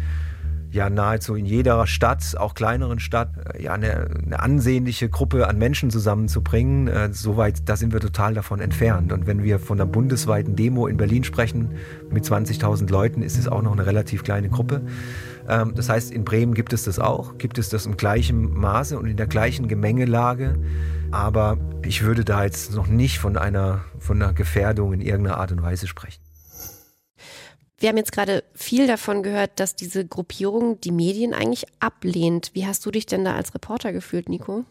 ja 0.74 0.90
nahezu 0.90 1.36
in 1.36 1.46
jeder 1.46 1.86
Stadt, 1.86 2.36
auch 2.36 2.54
kleineren 2.54 2.98
Stadt, 2.98 3.30
äh, 3.54 3.62
ja 3.62 3.72
eine, 3.72 4.08
eine 4.26 4.40
ansehnliche 4.40 5.08
Gruppe 5.08 5.48
an 5.48 5.56
Menschen 5.56 5.90
zusammenzubringen. 5.90 6.88
Äh, 6.88 7.12
soweit, 7.12 7.68
da 7.68 7.76
sind 7.76 7.92
wir 7.92 8.00
total 8.00 8.34
davon 8.34 8.60
entfernt. 8.60 9.12
Und 9.12 9.26
wenn 9.26 9.42
wir 9.42 9.58
von 9.60 9.80
einer 9.80 9.90
bundesweiten 9.90 10.56
Demo 10.56 10.86
in 10.86 10.96
Berlin 10.96 11.24
sprechen 11.24 11.70
mit 12.10 12.24
20.000 12.24 12.90
Leuten, 12.90 13.22
ist 13.22 13.38
es 13.38 13.48
auch 13.48 13.62
noch 13.62 13.72
eine 13.72 13.86
relativ 13.86 14.24
kleine 14.24 14.48
Gruppe. 14.48 14.82
Ähm, 15.48 15.74
das 15.76 15.88
heißt, 15.88 16.10
in 16.10 16.24
Bremen 16.24 16.54
gibt 16.54 16.72
es 16.72 16.84
das 16.84 16.98
auch, 16.98 17.38
gibt 17.38 17.58
es 17.58 17.68
das 17.68 17.86
im 17.86 17.96
gleichen 17.96 18.52
Maße 18.52 18.98
und 18.98 19.06
in 19.06 19.16
der 19.16 19.28
gleichen 19.28 19.68
Gemengelage. 19.68 20.58
Aber 21.12 21.56
ich 21.82 22.02
würde 22.02 22.24
da 22.24 22.42
jetzt 22.42 22.74
noch 22.74 22.88
nicht 22.88 23.20
von 23.20 23.36
einer, 23.36 23.84
von 24.00 24.20
einer 24.20 24.32
Gefährdung 24.32 24.92
in 24.92 25.00
irgendeiner 25.00 25.38
Art 25.38 25.52
und 25.52 25.62
Weise 25.62 25.86
sprechen. 25.86 26.20
Wir 27.84 27.90
haben 27.90 27.98
jetzt 27.98 28.12
gerade 28.12 28.44
viel 28.54 28.86
davon 28.86 29.22
gehört, 29.22 29.60
dass 29.60 29.76
diese 29.76 30.06
Gruppierung 30.06 30.80
die 30.80 30.90
Medien 30.90 31.34
eigentlich 31.34 31.66
ablehnt. 31.80 32.52
Wie 32.54 32.66
hast 32.66 32.86
du 32.86 32.90
dich 32.90 33.04
denn 33.04 33.26
da 33.26 33.34
als 33.34 33.54
Reporter 33.54 33.92
gefühlt, 33.92 34.30
Nico? 34.30 34.64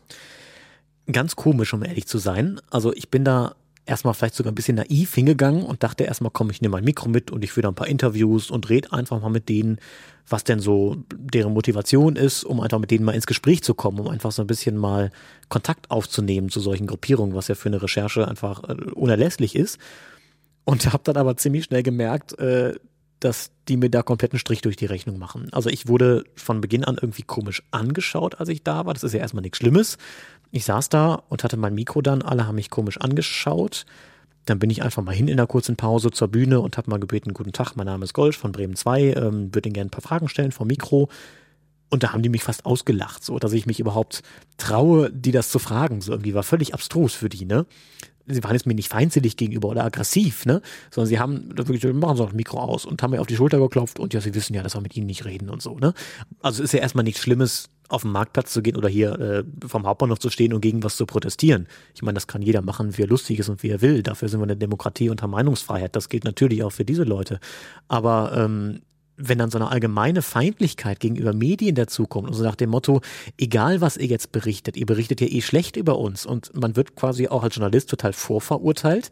Ganz 1.11 1.35
komisch, 1.35 1.75
um 1.75 1.85
ehrlich 1.85 2.07
zu 2.07 2.17
sein. 2.17 2.59
Also 2.71 2.91
ich 2.91 3.11
bin 3.11 3.23
da 3.23 3.53
erstmal 3.85 4.15
vielleicht 4.15 4.33
sogar 4.33 4.51
ein 4.51 4.55
bisschen 4.55 4.77
naiv 4.77 5.13
hingegangen 5.13 5.61
und 5.61 5.83
dachte 5.83 6.05
erstmal, 6.05 6.31
komm, 6.31 6.49
ich 6.49 6.63
nehme 6.63 6.71
mein 6.71 6.85
Mikro 6.85 7.07
mit 7.07 7.29
und 7.29 7.43
ich 7.43 7.51
führe 7.51 7.67
ein 7.67 7.75
paar 7.75 7.85
Interviews 7.85 8.49
und 8.49 8.67
rede 8.71 8.91
einfach 8.91 9.21
mal 9.21 9.29
mit 9.29 9.47
denen, 9.47 9.77
was 10.27 10.43
denn 10.43 10.57
so 10.57 10.97
deren 11.13 11.53
Motivation 11.53 12.15
ist, 12.15 12.43
um 12.43 12.61
einfach 12.61 12.79
mit 12.79 12.89
denen 12.89 13.05
mal 13.05 13.13
ins 13.13 13.27
Gespräch 13.27 13.61
zu 13.61 13.75
kommen, 13.75 13.99
um 13.99 14.07
einfach 14.07 14.31
so 14.31 14.41
ein 14.41 14.47
bisschen 14.47 14.75
mal 14.75 15.11
Kontakt 15.49 15.91
aufzunehmen 15.91 16.49
zu 16.49 16.59
solchen 16.59 16.87
Gruppierungen, 16.87 17.35
was 17.35 17.47
ja 17.47 17.53
für 17.53 17.69
eine 17.69 17.83
Recherche 17.83 18.27
einfach 18.27 18.63
äh, 18.67 18.73
unerlässlich 18.95 19.55
ist. 19.55 19.77
Und 20.65 20.91
habe 20.91 21.03
dann 21.03 21.17
aber 21.17 21.37
ziemlich 21.37 21.65
schnell 21.65 21.83
gemerkt, 21.83 22.39
äh, 22.39 22.73
dass 23.23 23.51
die 23.67 23.77
mir 23.77 23.89
da 23.89 24.03
kompletten 24.03 24.39
Strich 24.39 24.61
durch 24.61 24.75
die 24.75 24.85
Rechnung 24.85 25.17
machen. 25.17 25.47
Also 25.51 25.69
ich 25.69 25.87
wurde 25.87 26.23
von 26.35 26.61
Beginn 26.61 26.83
an 26.83 26.97
irgendwie 27.01 27.23
komisch 27.23 27.63
angeschaut, 27.71 28.39
als 28.39 28.49
ich 28.49 28.63
da 28.63 28.85
war. 28.85 28.93
Das 28.93 29.03
ist 29.03 29.13
ja 29.13 29.19
erstmal 29.19 29.41
nichts 29.41 29.59
Schlimmes. 29.59 29.97
Ich 30.51 30.65
saß 30.65 30.89
da 30.89 31.23
und 31.29 31.43
hatte 31.43 31.57
mein 31.57 31.73
Mikro 31.73 32.01
dann, 32.01 32.21
alle 32.21 32.45
haben 32.45 32.55
mich 32.55 32.69
komisch 32.69 32.99
angeschaut. 32.99 33.85
Dann 34.45 34.59
bin 34.59 34.69
ich 34.69 34.83
einfach 34.83 35.01
mal 35.01 35.15
hin 35.15 35.29
in 35.29 35.37
der 35.37 35.47
kurzen 35.47 35.77
Pause 35.77 36.11
zur 36.11 36.27
Bühne 36.27 36.59
und 36.59 36.77
habe 36.77 36.89
mal 36.89 36.99
gebeten, 36.99 37.33
guten 37.33 37.53
Tag, 37.53 37.75
mein 37.75 37.85
Name 37.85 38.03
ist 38.03 38.13
Golsch 38.13 38.37
von 38.37 38.51
Bremen 38.51 38.75
2, 38.75 39.13
ähm, 39.13 39.55
würde 39.55 39.69
Ihnen 39.69 39.73
gerne 39.73 39.87
ein 39.87 39.91
paar 39.91 40.01
Fragen 40.01 40.27
stellen 40.27 40.51
vom 40.51 40.67
Mikro. 40.67 41.09
Und 41.89 42.03
da 42.03 42.11
haben 42.11 42.23
die 42.23 42.29
mich 42.29 42.43
fast 42.43 42.65
ausgelacht, 42.65 43.23
so 43.23 43.39
dass 43.39 43.53
ich 43.53 43.67
mich 43.67 43.79
überhaupt 43.79 44.21
traue, 44.57 45.11
die 45.11 45.31
das 45.31 45.49
zu 45.49 45.59
fragen. 45.59 46.01
So 46.01 46.11
irgendwie 46.11 46.33
war 46.33 46.43
völlig 46.43 46.73
abstrus 46.73 47.13
für 47.13 47.29
die, 47.29 47.45
ne? 47.45 47.65
Sie 48.27 48.43
waren 48.43 48.53
jetzt 48.53 48.65
mir 48.65 48.75
nicht 48.75 48.89
feindselig 48.89 49.37
gegenüber 49.37 49.69
oder 49.69 49.83
aggressiv, 49.83 50.45
ne? 50.45 50.61
Sondern 50.91 51.09
sie 51.09 51.19
haben 51.19 51.49
wirklich, 51.57 51.83
machen 51.93 52.19
auch 52.19 52.25
das 52.25 52.33
Mikro 52.33 52.59
aus 52.59 52.85
und 52.85 53.01
haben 53.01 53.11
mir 53.11 53.21
auf 53.21 53.27
die 53.27 53.35
Schulter 53.35 53.59
geklopft 53.59 53.99
und 53.99 54.13
ja, 54.13 54.21
sie 54.21 54.33
wissen 54.33 54.53
ja, 54.53 54.63
dass 54.63 54.75
wir 54.75 54.81
mit 54.81 54.95
ihnen 54.95 55.07
nicht 55.07 55.25
reden 55.25 55.49
und 55.49 55.61
so, 55.61 55.77
ne? 55.77 55.93
Also 56.41 56.63
ist 56.63 56.73
ja 56.73 56.79
erstmal 56.79 57.03
nichts 57.03 57.21
Schlimmes, 57.21 57.69
auf 57.89 58.01
den 58.01 58.11
Marktplatz 58.11 58.51
zu 58.51 58.61
gehen 58.61 58.75
oder 58.75 58.89
hier 58.89 59.19
äh, 59.19 59.43
vom 59.67 59.85
Hauptbahnhof 59.85 60.19
zu 60.19 60.29
stehen 60.29 60.53
und 60.53 60.61
gegen 60.61 60.83
was 60.83 60.97
zu 60.97 61.05
protestieren. 61.05 61.67
Ich 61.93 62.01
meine, 62.01 62.15
das 62.15 62.27
kann 62.27 62.41
jeder 62.41 62.61
machen, 62.61 62.97
wie 62.97 63.03
er 63.03 63.07
lustig 63.07 63.39
ist 63.39 63.49
und 63.49 63.61
wie 63.61 63.69
er 63.69 63.81
will. 63.81 64.01
Dafür 64.01 64.29
sind 64.29 64.39
wir 64.39 64.45
eine 64.45 64.57
Demokratie 64.57 65.09
haben 65.09 65.31
Meinungsfreiheit. 65.31 65.95
Das 65.95 66.09
gilt 66.09 66.23
natürlich 66.23 66.63
auch 66.63 66.71
für 66.71 66.85
diese 66.85 67.03
Leute. 67.03 67.39
Aber 67.87 68.33
ähm, 68.35 68.81
wenn 69.17 69.37
dann 69.37 69.51
so 69.51 69.57
eine 69.57 69.69
allgemeine 69.69 70.21
Feindlichkeit 70.21 70.99
gegenüber 70.99 71.33
Medien 71.33 71.75
dazukommt 71.75 72.27
und 72.27 72.33
so 72.33 72.43
nach 72.43 72.55
dem 72.55 72.71
Motto, 72.71 73.01
egal 73.37 73.81
was 73.81 73.97
ihr 73.97 74.07
jetzt 74.07 74.31
berichtet, 74.31 74.77
ihr 74.77 74.85
berichtet 74.85 75.21
ja 75.21 75.27
eh 75.27 75.41
schlecht 75.41 75.77
über 75.77 75.99
uns 75.99 76.25
und 76.25 76.51
man 76.59 76.75
wird 76.75 76.95
quasi 76.95 77.27
auch 77.27 77.43
als 77.43 77.55
Journalist 77.55 77.89
total 77.89 78.13
vorverurteilt, 78.13 79.11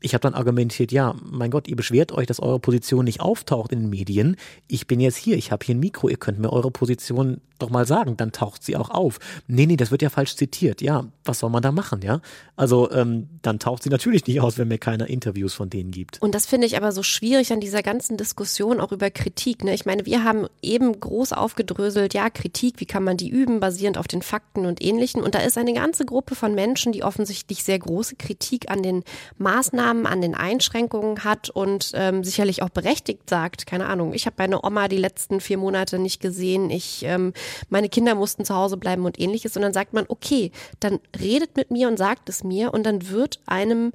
ich 0.00 0.14
habe 0.14 0.22
dann 0.22 0.34
argumentiert, 0.34 0.92
ja, 0.92 1.16
mein 1.28 1.50
Gott, 1.50 1.66
ihr 1.66 1.76
beschwert 1.76 2.12
euch, 2.12 2.26
dass 2.26 2.40
eure 2.40 2.60
Position 2.60 3.04
nicht 3.04 3.20
auftaucht 3.20 3.72
in 3.72 3.80
den 3.80 3.90
Medien. 3.90 4.36
Ich 4.68 4.86
bin 4.86 5.00
jetzt 5.00 5.16
hier, 5.16 5.36
ich 5.36 5.50
habe 5.50 5.64
hier 5.66 5.74
ein 5.74 5.80
Mikro, 5.80 6.08
ihr 6.08 6.16
könnt 6.16 6.38
mir 6.38 6.52
eure 6.52 6.70
Position 6.70 7.40
doch 7.58 7.70
mal 7.70 7.86
sagen, 7.86 8.16
dann 8.16 8.32
taucht 8.32 8.62
sie 8.62 8.76
auch 8.76 8.90
auf. 8.90 9.18
Nee, 9.46 9.66
nee, 9.66 9.76
das 9.76 9.90
wird 9.90 10.02
ja 10.02 10.10
falsch 10.10 10.36
zitiert. 10.36 10.80
Ja, 10.80 11.06
was 11.24 11.40
soll 11.40 11.50
man 11.50 11.62
da 11.62 11.72
machen, 11.72 12.02
ja? 12.02 12.20
Also 12.56 12.90
ähm, 12.90 13.28
dann 13.42 13.58
taucht 13.58 13.82
sie 13.82 13.88
natürlich 13.88 14.26
nicht 14.26 14.40
aus, 14.40 14.58
wenn 14.58 14.68
mir 14.68 14.78
keiner 14.78 15.08
Interviews 15.08 15.54
von 15.54 15.70
denen 15.70 15.90
gibt. 15.90 16.20
Und 16.20 16.34
das 16.34 16.46
finde 16.46 16.66
ich 16.66 16.76
aber 16.76 16.90
so 16.92 17.02
schwierig 17.02 17.52
an 17.52 17.60
dieser 17.60 17.82
ganzen 17.82 18.16
Diskussion 18.16 18.80
auch 18.80 18.90
über 18.90 19.10
Kritik. 19.10 19.62
Ne? 19.62 19.74
Ich 19.74 19.86
meine, 19.86 20.06
wir 20.06 20.24
haben 20.24 20.46
eben 20.60 20.98
groß 20.98 21.32
aufgedröselt, 21.32 22.14
ja, 22.14 22.30
Kritik, 22.30 22.80
wie 22.80 22.86
kann 22.86 23.04
man 23.04 23.16
die 23.16 23.28
üben, 23.28 23.60
basierend 23.60 23.98
auf 23.98 24.08
den 24.08 24.22
Fakten 24.22 24.66
und 24.66 24.82
Ähnlichem. 24.82 25.22
Und 25.22 25.34
da 25.34 25.40
ist 25.40 25.56
eine 25.56 25.72
ganze 25.72 26.04
Gruppe 26.04 26.34
von 26.34 26.54
Menschen, 26.54 26.92
die 26.92 27.04
offensichtlich 27.04 27.62
sehr 27.62 27.78
große 27.78 28.16
Kritik 28.16 28.70
an 28.70 28.82
den 28.82 29.04
Maßnahmen, 29.38 30.06
an 30.06 30.20
den 30.20 30.34
Einschränkungen 30.34 31.22
hat 31.24 31.50
und 31.50 31.92
ähm, 31.94 32.24
sicherlich 32.24 32.62
auch 32.62 32.70
berechtigt 32.70 33.30
sagt, 33.30 33.66
keine 33.66 33.86
Ahnung, 33.86 34.14
ich 34.14 34.26
habe 34.26 34.36
meine 34.38 34.64
Oma 34.64 34.88
die 34.88 34.96
letzten 34.96 35.40
vier 35.40 35.58
Monate 35.58 35.98
nicht 35.98 36.20
gesehen, 36.20 36.70
ich, 36.70 37.04
ähm, 37.04 37.32
meine 37.68 37.88
Kinder 37.88 38.14
mussten 38.14 38.44
zu 38.44 38.54
Hause 38.54 38.76
bleiben 38.76 39.04
und 39.04 39.18
ähnliches. 39.18 39.56
Und 39.56 39.62
dann 39.62 39.72
sagt 39.72 39.92
man, 39.92 40.04
okay, 40.08 40.52
dann 40.80 40.98
redet 41.18 41.56
mit 41.56 41.70
mir 41.70 41.88
und 41.88 41.96
sagt 41.96 42.28
es 42.28 42.44
mir 42.44 42.72
und 42.72 42.84
dann 42.84 43.08
wird 43.08 43.40
einem 43.46 43.92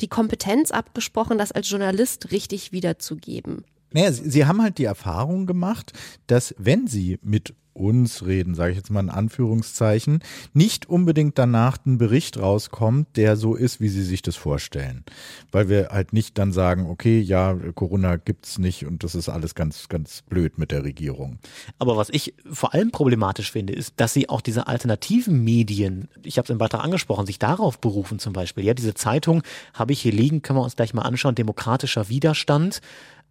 die 0.00 0.08
Kompetenz 0.08 0.70
abgesprochen, 0.70 1.38
das 1.38 1.52
als 1.52 1.68
Journalist 1.68 2.30
richtig 2.30 2.72
wiederzugeben. 2.72 3.64
Naja, 3.92 4.12
sie, 4.12 4.30
sie 4.30 4.46
haben 4.46 4.62
halt 4.62 4.78
die 4.78 4.84
Erfahrung 4.84 5.46
gemacht, 5.46 5.92
dass 6.26 6.54
wenn 6.58 6.86
sie 6.86 7.18
mit 7.22 7.54
uns 7.72 8.26
reden, 8.26 8.54
sage 8.54 8.72
ich 8.72 8.76
jetzt 8.76 8.90
mal 8.90 9.00
in 9.00 9.10
Anführungszeichen, 9.10 10.20
nicht 10.52 10.88
unbedingt 10.88 11.38
danach 11.38 11.78
ein 11.86 11.98
Bericht 11.98 12.38
rauskommt, 12.38 13.16
der 13.16 13.36
so 13.36 13.54
ist, 13.54 13.80
wie 13.80 13.88
sie 13.88 14.02
sich 14.02 14.22
das 14.22 14.36
vorstellen. 14.36 15.04
Weil 15.52 15.68
wir 15.68 15.88
halt 15.90 16.12
nicht 16.12 16.38
dann 16.38 16.52
sagen, 16.52 16.86
okay, 16.86 17.20
ja, 17.20 17.54
Corona 17.74 18.16
gibt's 18.16 18.58
nicht 18.58 18.86
und 18.86 19.04
das 19.04 19.14
ist 19.14 19.28
alles 19.28 19.54
ganz, 19.54 19.88
ganz 19.88 20.22
blöd 20.22 20.58
mit 20.58 20.70
der 20.70 20.84
Regierung. 20.84 21.38
Aber 21.78 21.96
was 21.96 22.10
ich 22.10 22.34
vor 22.50 22.74
allem 22.74 22.90
problematisch 22.90 23.52
finde, 23.52 23.72
ist, 23.72 23.94
dass 23.96 24.12
sie 24.12 24.28
auch 24.28 24.40
diese 24.40 24.66
alternativen 24.66 25.42
Medien, 25.42 26.08
ich 26.22 26.38
habe 26.38 26.46
es 26.46 26.50
im 26.50 26.58
Beitrag 26.58 26.84
angesprochen, 26.84 27.26
sich 27.26 27.38
darauf 27.38 27.80
berufen 27.80 28.18
zum 28.18 28.32
Beispiel. 28.32 28.64
Ja, 28.64 28.74
diese 28.74 28.94
Zeitung 28.94 29.42
habe 29.74 29.92
ich 29.92 30.00
hier 30.00 30.12
liegen, 30.12 30.42
können 30.42 30.58
wir 30.58 30.64
uns 30.64 30.76
gleich 30.76 30.94
mal 30.94 31.02
anschauen, 31.02 31.34
demokratischer 31.34 32.08
Widerstand. 32.08 32.80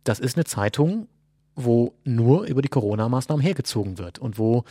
Das 0.03 0.19
ist 0.19 0.37
eine 0.37 0.45
Zeitung, 0.45 1.07
wo 1.55 1.93
nur 2.03 2.45
über 2.45 2.61
die 2.61 2.69
Corona-Maßnahmen 2.69 3.43
hergezogen 3.43 3.97
wird 3.97 4.19
und 4.19 4.37
wo 4.37 4.63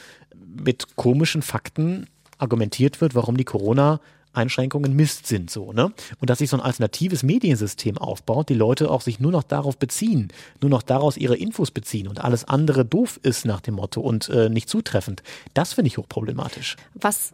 mit 0.47 0.97
komischen 0.97 1.43
Fakten 1.43 2.07
argumentiert 2.39 3.01
wird, 3.01 3.15
warum 3.15 3.37
die 3.37 3.45
Corona 3.45 4.01
Einschränkungen 4.33 4.95
Mist 4.95 5.27
sind, 5.27 5.51
so, 5.51 5.73
ne? 5.73 5.93
Und 6.21 6.31
dass 6.31 6.39
sich 6.39 6.51
so 6.51 6.57
ein 6.57 6.63
alternatives 6.63 7.23
Mediensystem 7.23 7.99
aufbaut, 7.99 8.49
die 8.49 8.55
Leute 8.55 8.91
auch 8.91 9.01
sich 9.01 9.21
nur 9.21 9.33
noch 9.33 9.43
darauf 9.43 9.77
beziehen, 9.79 10.29
nur 10.61 10.71
noch 10.71 10.83
daraus 10.83 11.17
ihre 11.17 11.37
Infos 11.37 11.71
beziehen 11.71 12.07
und 12.09 12.23
alles 12.23 12.45
andere 12.45 12.85
doof 12.85 13.19
ist 13.23 13.45
nach 13.45 13.61
dem 13.61 13.75
Motto 13.75 14.01
und 14.01 14.29
äh, 14.29 14.49
nicht 14.49 14.69
zutreffend. 14.69 15.23
Das 15.55 15.73
finde 15.73 15.89
ich 15.89 15.99
hochproblematisch. 15.99 16.77
Was 16.95 17.33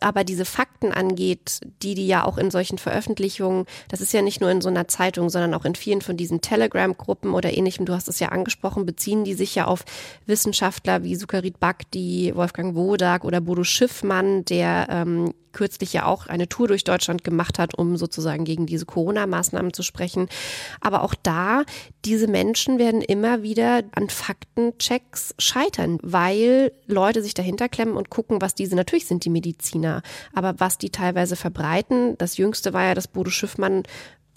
aber 0.00 0.24
diese 0.24 0.44
Fakten 0.44 0.92
angeht, 0.92 1.60
die 1.82 1.94
die 1.94 2.06
ja 2.06 2.24
auch 2.24 2.38
in 2.38 2.50
solchen 2.50 2.78
Veröffentlichungen, 2.78 3.66
das 3.88 4.00
ist 4.00 4.12
ja 4.12 4.22
nicht 4.22 4.40
nur 4.40 4.50
in 4.50 4.60
so 4.60 4.68
einer 4.68 4.88
Zeitung, 4.88 5.30
sondern 5.30 5.54
auch 5.54 5.64
in 5.64 5.74
vielen 5.74 6.00
von 6.00 6.16
diesen 6.16 6.40
Telegram-Gruppen 6.40 7.34
oder 7.34 7.52
ähnlichem, 7.56 7.86
du 7.86 7.94
hast 7.94 8.08
es 8.08 8.20
ja 8.20 8.28
angesprochen, 8.28 8.86
beziehen 8.86 9.24
die 9.24 9.34
sich 9.34 9.54
ja 9.54 9.66
auf 9.66 9.84
Wissenschaftler 10.26 11.02
wie 11.02 11.16
Sukarit 11.16 11.60
Bhakti, 11.60 12.32
Wolfgang 12.34 12.74
Wodak 12.74 13.24
oder 13.24 13.40
Bodo 13.40 13.64
Schiffmann, 13.64 14.44
der 14.44 14.86
ähm, 14.90 15.34
kürzlich 15.52 15.92
ja 15.92 16.06
auch 16.06 16.26
eine 16.26 16.48
Tour 16.48 16.68
durch 16.68 16.84
Deutschland 16.84 17.24
gemacht 17.24 17.58
hat, 17.58 17.74
um 17.74 17.96
sozusagen 17.96 18.44
gegen 18.44 18.66
diese 18.66 18.86
Corona-Maßnahmen 18.86 19.72
zu 19.72 19.82
sprechen. 19.82 20.28
Aber 20.80 21.02
auch 21.02 21.14
da, 21.14 21.64
diese 22.04 22.26
Menschen 22.26 22.78
werden 22.78 23.02
immer 23.02 23.42
wieder 23.42 23.82
an 23.92 24.08
Faktenchecks 24.08 25.34
scheitern, 25.38 25.98
weil 26.02 26.72
Leute 26.86 27.22
sich 27.22 27.34
dahinter 27.34 27.68
klemmen 27.68 27.96
und 27.96 28.10
gucken, 28.10 28.40
was 28.40 28.54
diese, 28.54 28.76
natürlich 28.76 29.06
sind 29.06 29.24
die 29.24 29.30
Mediziner, 29.30 30.02
aber 30.32 30.58
was 30.58 30.78
die 30.78 30.90
teilweise 30.90 31.36
verbreiten. 31.36 32.16
Das 32.18 32.36
jüngste 32.36 32.72
war 32.72 32.84
ja, 32.84 32.94
dass 32.94 33.08
Bodo 33.08 33.30
Schiffmann 33.30 33.84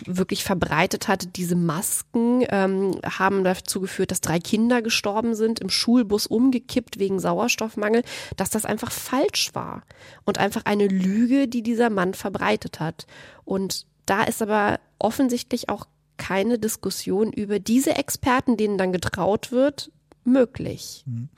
wirklich 0.06 0.44
verbreitet 0.44 1.08
hatte, 1.08 1.28
diese 1.28 1.56
Masken 1.56 2.44
ähm, 2.50 3.00
haben 3.06 3.44
dazu 3.44 3.80
geführt, 3.80 4.12
dass 4.12 4.22
drei 4.22 4.40
Kinder 4.40 4.82
gestorben 4.82 5.36
sind, 5.36 5.60
im 5.60 5.70
Schulbus 5.70 6.28
umgekippt 6.28 7.00
wegen 7.00 7.20
Sauerstoffmangel, 7.20 8.04
dass 8.36 8.50
das 8.50 8.66
einfach 8.66 8.92
falsch 8.92 9.52
war 9.54 9.84
und 10.26 10.38
einfach 10.38 10.66
eine 10.66 10.88
Lüge, 10.88 11.48
die 11.48 11.64
dieser 11.64 11.90
Mann 11.90 12.14
verbreitet 12.14 12.80
hat. 12.80 13.06
Und 13.46 13.86
da 14.06 14.24
ist 14.24 14.42
aber 14.42 14.80
offensichtlich 15.00 15.70
auch 15.70 15.88
keine 16.18 16.60
Diskussion 16.60 17.32
über 17.32 17.60
diese 17.60 17.96
Experten, 17.96 18.58
denen 18.58 18.78
dann 18.78 18.92
getraut 18.92 19.52
wird, 19.52 19.92
möglich. 20.24 21.04
Mhm. 21.06 21.30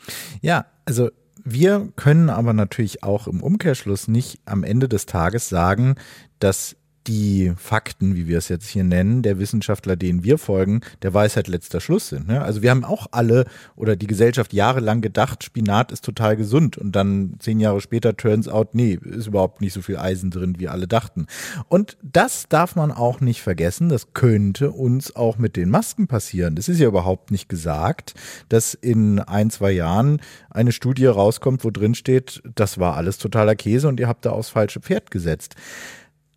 Ja, 0.41 0.66
also 0.86 1.10
wir 1.43 1.91
können 1.95 2.30
aber 2.30 2.53
natürlich 2.53 3.03
auch 3.03 3.28
im 3.28 3.41
Umkehrschluss 3.41 4.08
nicht 4.08 4.39
am 4.45 4.64
Ende 4.64 4.89
des 4.89 5.06
Tages 5.06 5.49
sagen, 5.49 5.95
dass 6.39 6.76
die 7.08 7.53
Fakten, 7.58 8.16
wie 8.16 8.28
wir 8.28 8.38
es 8.38 8.49
jetzt 8.49 8.68
hier 8.68 8.84
nennen, 8.84 9.22
der 9.22 9.39
Wissenschaftler, 9.39 9.95
denen 9.95 10.24
wir 10.24 10.38
folgen, 10.38 10.82
der 11.01 11.14
Weisheit 11.14 11.47
letzter 11.47 11.80
Schluss 11.80 12.10
sind. 12.10 12.28
Ne? 12.28 12.41
Also 12.41 12.62
wir 12.62 12.72
haben 12.72 12.84
auch 12.84 13.08
alle 13.12 13.45
oder 13.76 13.95
die 13.95 14.08
Gesellschaft 14.08 14.53
jahrelang 14.53 15.01
gedacht, 15.01 15.43
Spinat 15.43 15.91
ist 15.91 16.03
total 16.03 16.36
gesund 16.36 16.78
und 16.78 16.95
dann 16.95 17.36
zehn 17.39 17.60
Jahre 17.60 17.82
später 17.82 18.18
turns 18.18 18.47
out, 18.47 18.74
nee, 18.74 18.99
ist 19.03 19.28
überhaupt 19.28 19.62
nicht 19.62 19.74
so 19.74 19.82
viel 19.82 19.97
Eisen 19.97 20.32
drin, 20.32 20.56
wie 20.58 20.68
alle 20.68 20.88
dachten. 20.88 21.28
Und 21.68 21.97
das 22.01 22.47
darf 22.49 22.76
man 22.76 22.91
auch 22.91 23.22
nicht 23.22 23.41
vergessen, 23.41 23.89
das 23.89 24.14
könnte 24.14 24.72
uns 24.72 25.16
auch 25.16 25.38
mit 25.38 25.56
den 25.56 25.70
Masken 25.70 26.08
passieren. 26.08 26.56
Das 26.56 26.70
ist 26.70 26.80
ja 26.80 26.88
überhaupt 26.88 27.32
nicht 27.32 27.49
gesagt, 27.49 28.14
dass 28.49 28.74
in 28.74 29.20
ein, 29.20 29.49
zwei 29.49 29.72
Jahren 29.72 30.22
eine 30.49 30.72
Studie 30.72 31.06
rauskommt, 31.06 31.64
wo 31.64 31.72
drin 31.72 31.95
steht, 31.95 32.41
das 32.56 32.80
war 32.80 32.95
alles 32.95 33.18
totaler 33.18 33.56
Käse 33.56 33.88
und 33.88 33.99
ihr 33.99 34.08
habt 34.08 34.26
da 34.26 34.32
aufs 34.32 34.49
falsche 34.49 34.80
Pferd 34.80 35.12
gesetzt. 35.12 35.56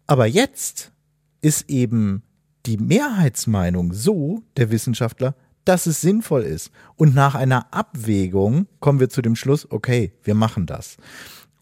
Aber 0.08 0.26
jetzt 0.26 0.90
ist 1.42 1.68
eben 1.70 2.22
die 2.66 2.78
Mehrheitsmeinung 2.78 3.92
so 3.92 4.42
der 4.56 4.70
Wissenschaftler, 4.70 5.36
dass 5.64 5.86
es 5.86 6.00
sinnvoll 6.00 6.42
ist. 6.42 6.70
Und 6.96 7.14
nach 7.14 7.34
einer 7.34 7.72
Abwägung 7.74 8.66
kommen 8.80 9.00
wir 9.00 9.10
zu 9.10 9.20
dem 9.20 9.36
Schluss, 9.36 9.70
okay, 9.70 10.14
wir 10.24 10.34
machen 10.34 10.64
das. 10.64 10.96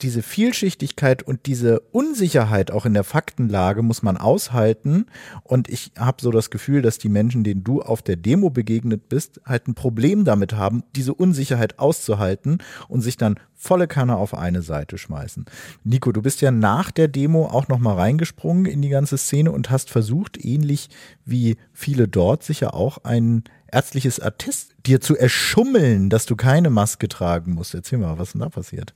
Diese 0.03 0.23
Vielschichtigkeit 0.23 1.23
und 1.23 1.47
diese 1.47 1.81
Unsicherheit 1.93 2.71
auch 2.71 2.85
in 2.85 2.95
der 2.95 3.05
Faktenlage 3.05 3.83
muss 3.83 4.03
man 4.03 4.17
aushalten. 4.17 5.07
Und 5.43 5.69
ich 5.69 5.93
habe 5.99 6.21
so 6.21 6.31
das 6.31 6.51
Gefühl, 6.51 6.83
dass 6.83 6.99
die 6.99 7.09
Menschen, 7.09 7.45
denen 7.45 7.65
du 7.65 7.81
auf 7.83 8.03
der 8.03 8.17
Demo 8.17 8.51
begegnet 8.51 9.09
bist, 9.09 9.41
halt 9.45 9.69
ein 9.69 9.75
Problem 9.75 10.25
damit 10.25 10.53
haben, 10.53 10.83
diese 10.95 11.15
Unsicherheit 11.15 11.79
auszuhalten 11.79 12.59
und 12.89 13.01
sich 13.01 13.17
dann 13.17 13.41
volle 13.55 13.89
Kanne 13.89 14.17
auf 14.17 14.35
eine 14.35 14.63
Seite 14.63 14.99
schmeißen. 14.99 15.47
Nico, 15.83 16.13
du 16.13 16.21
bist 16.21 16.43
ja 16.43 16.51
nach 16.51 16.91
der 16.91 17.09
Demo 17.09 17.47
auch 17.47 17.69
noch 17.69 17.79
mal 17.79 17.95
reingesprungen 17.95 18.67
in 18.67 18.83
die 18.83 18.91
ganze 18.91 19.17
Szene 19.17 19.51
und 19.51 19.71
hast 19.71 19.91
versucht, 19.91 20.45
ähnlich 20.45 20.91
wie 21.25 21.57
viele 21.73 22.07
dort 22.07 22.43
sicher 22.43 22.75
auch 22.75 22.99
ein 23.05 23.45
ärztliches 23.73 24.21
Attest 24.21 24.75
dir 24.87 25.01
zu 25.01 25.17
erschummeln, 25.17 26.11
dass 26.11 26.27
du 26.27 26.37
keine 26.37 26.71
Maske 26.71 27.09
tragen 27.09 27.55
musst. 27.55 27.75
Erzähl 27.75 27.99
mal, 27.99 28.19
was 28.19 28.33
denn 28.33 28.43
da 28.43 28.49
passiert? 28.49 28.95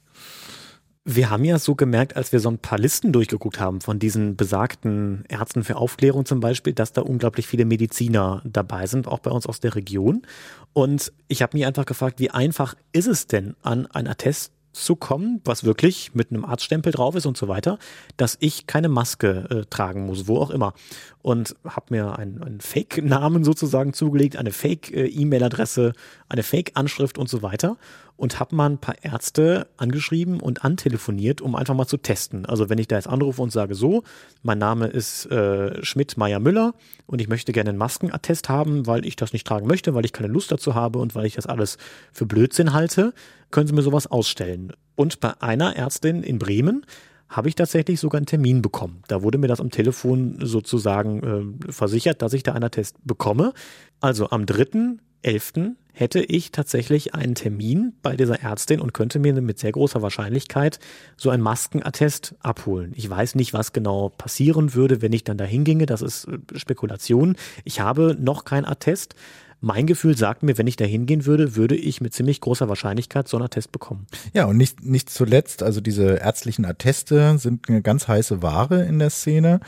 Wir 1.04 1.30
haben 1.30 1.44
ja 1.44 1.58
so 1.58 1.74
gemerkt, 1.74 2.14
als 2.14 2.30
wir 2.30 2.40
so 2.40 2.50
ein 2.50 2.58
paar 2.58 2.78
Listen 2.78 3.10
durchgeguckt 3.10 3.58
haben 3.58 3.80
von 3.80 3.98
diesen 3.98 4.36
besagten 4.36 5.24
Ärzten 5.28 5.64
für 5.64 5.76
Aufklärung 5.76 6.26
zum 6.26 6.40
Beispiel, 6.40 6.74
dass 6.74 6.92
da 6.92 7.00
unglaublich 7.00 7.46
viele 7.46 7.64
Mediziner 7.64 8.42
dabei 8.44 8.86
sind, 8.86 9.08
auch 9.08 9.20
bei 9.20 9.30
uns 9.30 9.46
aus 9.46 9.60
der 9.60 9.74
Region. 9.74 10.26
Und 10.74 11.10
ich 11.26 11.40
habe 11.40 11.56
mich 11.56 11.64
einfach 11.64 11.86
gefragt, 11.86 12.20
wie 12.20 12.30
einfach 12.30 12.74
ist 12.92 13.06
es 13.06 13.26
denn, 13.26 13.56
an 13.62 13.86
ein 13.86 14.06
Attest 14.06 14.52
zu 14.72 14.96
kommen, 14.96 15.40
was 15.44 15.64
wirklich 15.64 16.14
mit 16.14 16.30
einem 16.30 16.44
Arztstempel 16.44 16.92
drauf 16.92 17.14
ist 17.14 17.26
und 17.26 17.36
so 17.36 17.48
weiter, 17.48 17.78
dass 18.16 18.36
ich 18.40 18.66
keine 18.66 18.88
Maske 18.88 19.48
äh, 19.50 19.64
tragen 19.68 20.06
muss, 20.06 20.28
wo 20.28 20.38
auch 20.38 20.50
immer. 20.50 20.74
Und 21.22 21.56
habe 21.64 21.86
mir 21.90 22.18
einen, 22.18 22.42
einen 22.42 22.60
Fake-Namen 22.60 23.44
sozusagen 23.44 23.92
zugelegt, 23.92 24.36
eine 24.36 24.52
Fake-E-Mail-Adresse, 24.52 25.92
eine 26.28 26.42
Fake-Anschrift 26.42 27.18
und 27.18 27.28
so 27.28 27.42
weiter 27.42 27.76
und 28.20 28.38
habe 28.38 28.54
mal 28.54 28.68
ein 28.68 28.76
paar 28.76 28.96
Ärzte 29.02 29.66
angeschrieben 29.78 30.40
und 30.40 30.62
antelefoniert, 30.62 31.40
um 31.40 31.54
einfach 31.56 31.74
mal 31.74 31.86
zu 31.86 31.96
testen. 31.96 32.44
Also 32.44 32.68
wenn 32.68 32.76
ich 32.76 32.86
da 32.86 32.96
jetzt 32.96 33.08
anrufe 33.08 33.40
und 33.40 33.50
sage 33.50 33.74
so, 33.74 34.02
mein 34.42 34.58
Name 34.58 34.88
ist 34.88 35.24
äh, 35.30 35.82
Schmidt 35.82 36.18
Meier 36.18 36.38
Müller 36.38 36.74
und 37.06 37.22
ich 37.22 37.28
möchte 37.28 37.52
gerne 37.52 37.70
einen 37.70 37.78
Maskenattest 37.78 38.50
haben, 38.50 38.86
weil 38.86 39.06
ich 39.06 39.16
das 39.16 39.32
nicht 39.32 39.46
tragen 39.46 39.66
möchte, 39.66 39.94
weil 39.94 40.04
ich 40.04 40.12
keine 40.12 40.28
Lust 40.28 40.52
dazu 40.52 40.74
habe 40.74 40.98
und 40.98 41.14
weil 41.14 41.24
ich 41.24 41.36
das 41.36 41.46
alles 41.46 41.78
für 42.12 42.26
Blödsinn 42.26 42.74
halte, 42.74 43.14
können 43.50 43.66
Sie 43.66 43.74
mir 43.74 43.82
sowas 43.82 44.06
ausstellen. 44.06 44.72
Und 44.96 45.20
bei 45.20 45.40
einer 45.40 45.76
Ärztin 45.76 46.22
in 46.22 46.38
Bremen 46.38 46.84
habe 47.30 47.48
ich 47.48 47.54
tatsächlich 47.54 48.00
sogar 48.00 48.18
einen 48.18 48.26
Termin 48.26 48.60
bekommen. 48.60 49.02
Da 49.06 49.22
wurde 49.22 49.38
mir 49.38 49.46
das 49.46 49.60
am 49.60 49.70
Telefon 49.70 50.38
sozusagen 50.42 51.60
äh, 51.68 51.72
versichert, 51.72 52.22
dass 52.22 52.32
ich 52.32 52.42
da 52.42 52.52
einen 52.52 52.64
Attest 52.64 52.96
bekomme. 53.04 53.52
Also 54.00 54.30
am 54.30 54.42
3.11 54.42 55.76
hätte 55.92 56.20
ich 56.20 56.50
tatsächlich 56.50 57.14
einen 57.14 57.34
Termin 57.34 57.92
bei 58.02 58.16
dieser 58.16 58.40
Ärztin 58.40 58.80
und 58.80 58.94
könnte 58.94 59.18
mir 59.18 59.32
mit 59.40 59.58
sehr 59.58 59.70
großer 59.72 60.02
Wahrscheinlichkeit 60.02 60.80
so 61.16 61.30
ein 61.30 61.40
Maskenattest 61.40 62.34
abholen. 62.40 62.92
Ich 62.96 63.08
weiß 63.08 63.36
nicht, 63.36 63.52
was 63.52 63.72
genau 63.72 64.08
passieren 64.08 64.74
würde, 64.74 65.02
wenn 65.02 65.12
ich 65.12 65.24
dann 65.24 65.38
da 65.38 65.44
hinginge. 65.44 65.86
Das 65.86 66.02
ist 66.02 66.26
äh, 66.26 66.38
Spekulation. 66.56 67.36
Ich 67.64 67.80
habe 67.80 68.16
noch 68.18 68.44
kein 68.44 68.64
Attest. 68.64 69.14
Mein 69.60 69.86
Gefühl 69.86 70.16
sagt 70.16 70.42
mir, 70.42 70.56
wenn 70.56 70.66
ich 70.66 70.76
da 70.76 70.86
hingehen 70.86 71.26
würde, 71.26 71.54
würde 71.54 71.76
ich 71.76 72.00
mit 72.00 72.14
ziemlich 72.14 72.40
großer 72.40 72.68
Wahrscheinlichkeit 72.68 73.28
so 73.28 73.36
einen 73.36 73.44
Attest 73.44 73.72
bekommen. 73.72 74.06
Ja, 74.32 74.46
und 74.46 74.56
nicht, 74.56 74.84
nicht 74.84 75.10
zuletzt, 75.10 75.62
also 75.62 75.80
diese 75.80 76.16
ärztlichen 76.16 76.64
Atteste 76.64 77.36
sind 77.38 77.68
eine 77.68 77.82
ganz 77.82 78.08
heiße 78.08 78.42
Ware 78.42 78.82
in 78.84 78.98
der 78.98 79.10
Szene. 79.10 79.60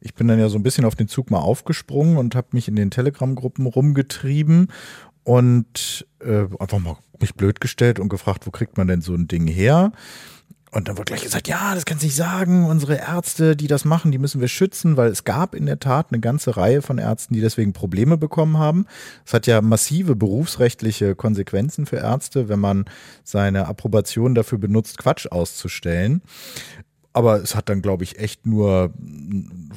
Ich 0.00 0.14
bin 0.14 0.26
dann 0.26 0.40
ja 0.40 0.48
so 0.48 0.58
ein 0.58 0.64
bisschen 0.64 0.84
auf 0.84 0.96
den 0.96 1.06
Zug 1.06 1.30
mal 1.30 1.38
aufgesprungen 1.38 2.16
und 2.16 2.34
habe 2.34 2.48
mich 2.52 2.66
in 2.66 2.76
den 2.76 2.90
Telegram-Gruppen 2.90 3.66
rumgetrieben 3.66 4.68
und 5.22 6.06
äh, 6.20 6.46
einfach 6.58 6.78
mal 6.78 6.96
mich 7.20 7.34
blöd 7.34 7.60
gestellt 7.60 7.98
und 7.98 8.08
gefragt, 8.08 8.46
wo 8.46 8.50
kriegt 8.50 8.76
man 8.76 8.88
denn 8.88 9.00
so 9.00 9.14
ein 9.14 9.28
Ding 9.28 9.46
her? 9.46 9.92
Und 10.76 10.88
dann 10.88 10.98
wird 10.98 11.08
gleich 11.08 11.22
gesagt, 11.22 11.48
ja, 11.48 11.74
das 11.74 11.86
kannst 11.86 12.02
du 12.02 12.06
nicht 12.06 12.16
sagen. 12.16 12.66
Unsere 12.66 12.96
Ärzte, 12.96 13.56
die 13.56 13.66
das 13.66 13.86
machen, 13.86 14.12
die 14.12 14.18
müssen 14.18 14.42
wir 14.42 14.48
schützen, 14.48 14.98
weil 14.98 15.08
es 15.08 15.24
gab 15.24 15.54
in 15.54 15.64
der 15.64 15.80
Tat 15.80 16.08
eine 16.10 16.20
ganze 16.20 16.58
Reihe 16.58 16.82
von 16.82 16.98
Ärzten, 16.98 17.32
die 17.32 17.40
deswegen 17.40 17.72
Probleme 17.72 18.18
bekommen 18.18 18.58
haben. 18.58 18.84
Es 19.24 19.32
hat 19.32 19.46
ja 19.46 19.62
massive 19.62 20.16
berufsrechtliche 20.16 21.14
Konsequenzen 21.14 21.86
für 21.86 21.96
Ärzte, 21.96 22.50
wenn 22.50 22.60
man 22.60 22.84
seine 23.24 23.68
Approbation 23.68 24.34
dafür 24.34 24.58
benutzt, 24.58 24.98
Quatsch 24.98 25.26
auszustellen. 25.28 26.20
Aber 27.14 27.42
es 27.42 27.54
hat 27.54 27.70
dann, 27.70 27.80
glaube 27.80 28.04
ich, 28.04 28.18
echt 28.18 28.44
nur 28.44 28.92
ein 28.98 29.70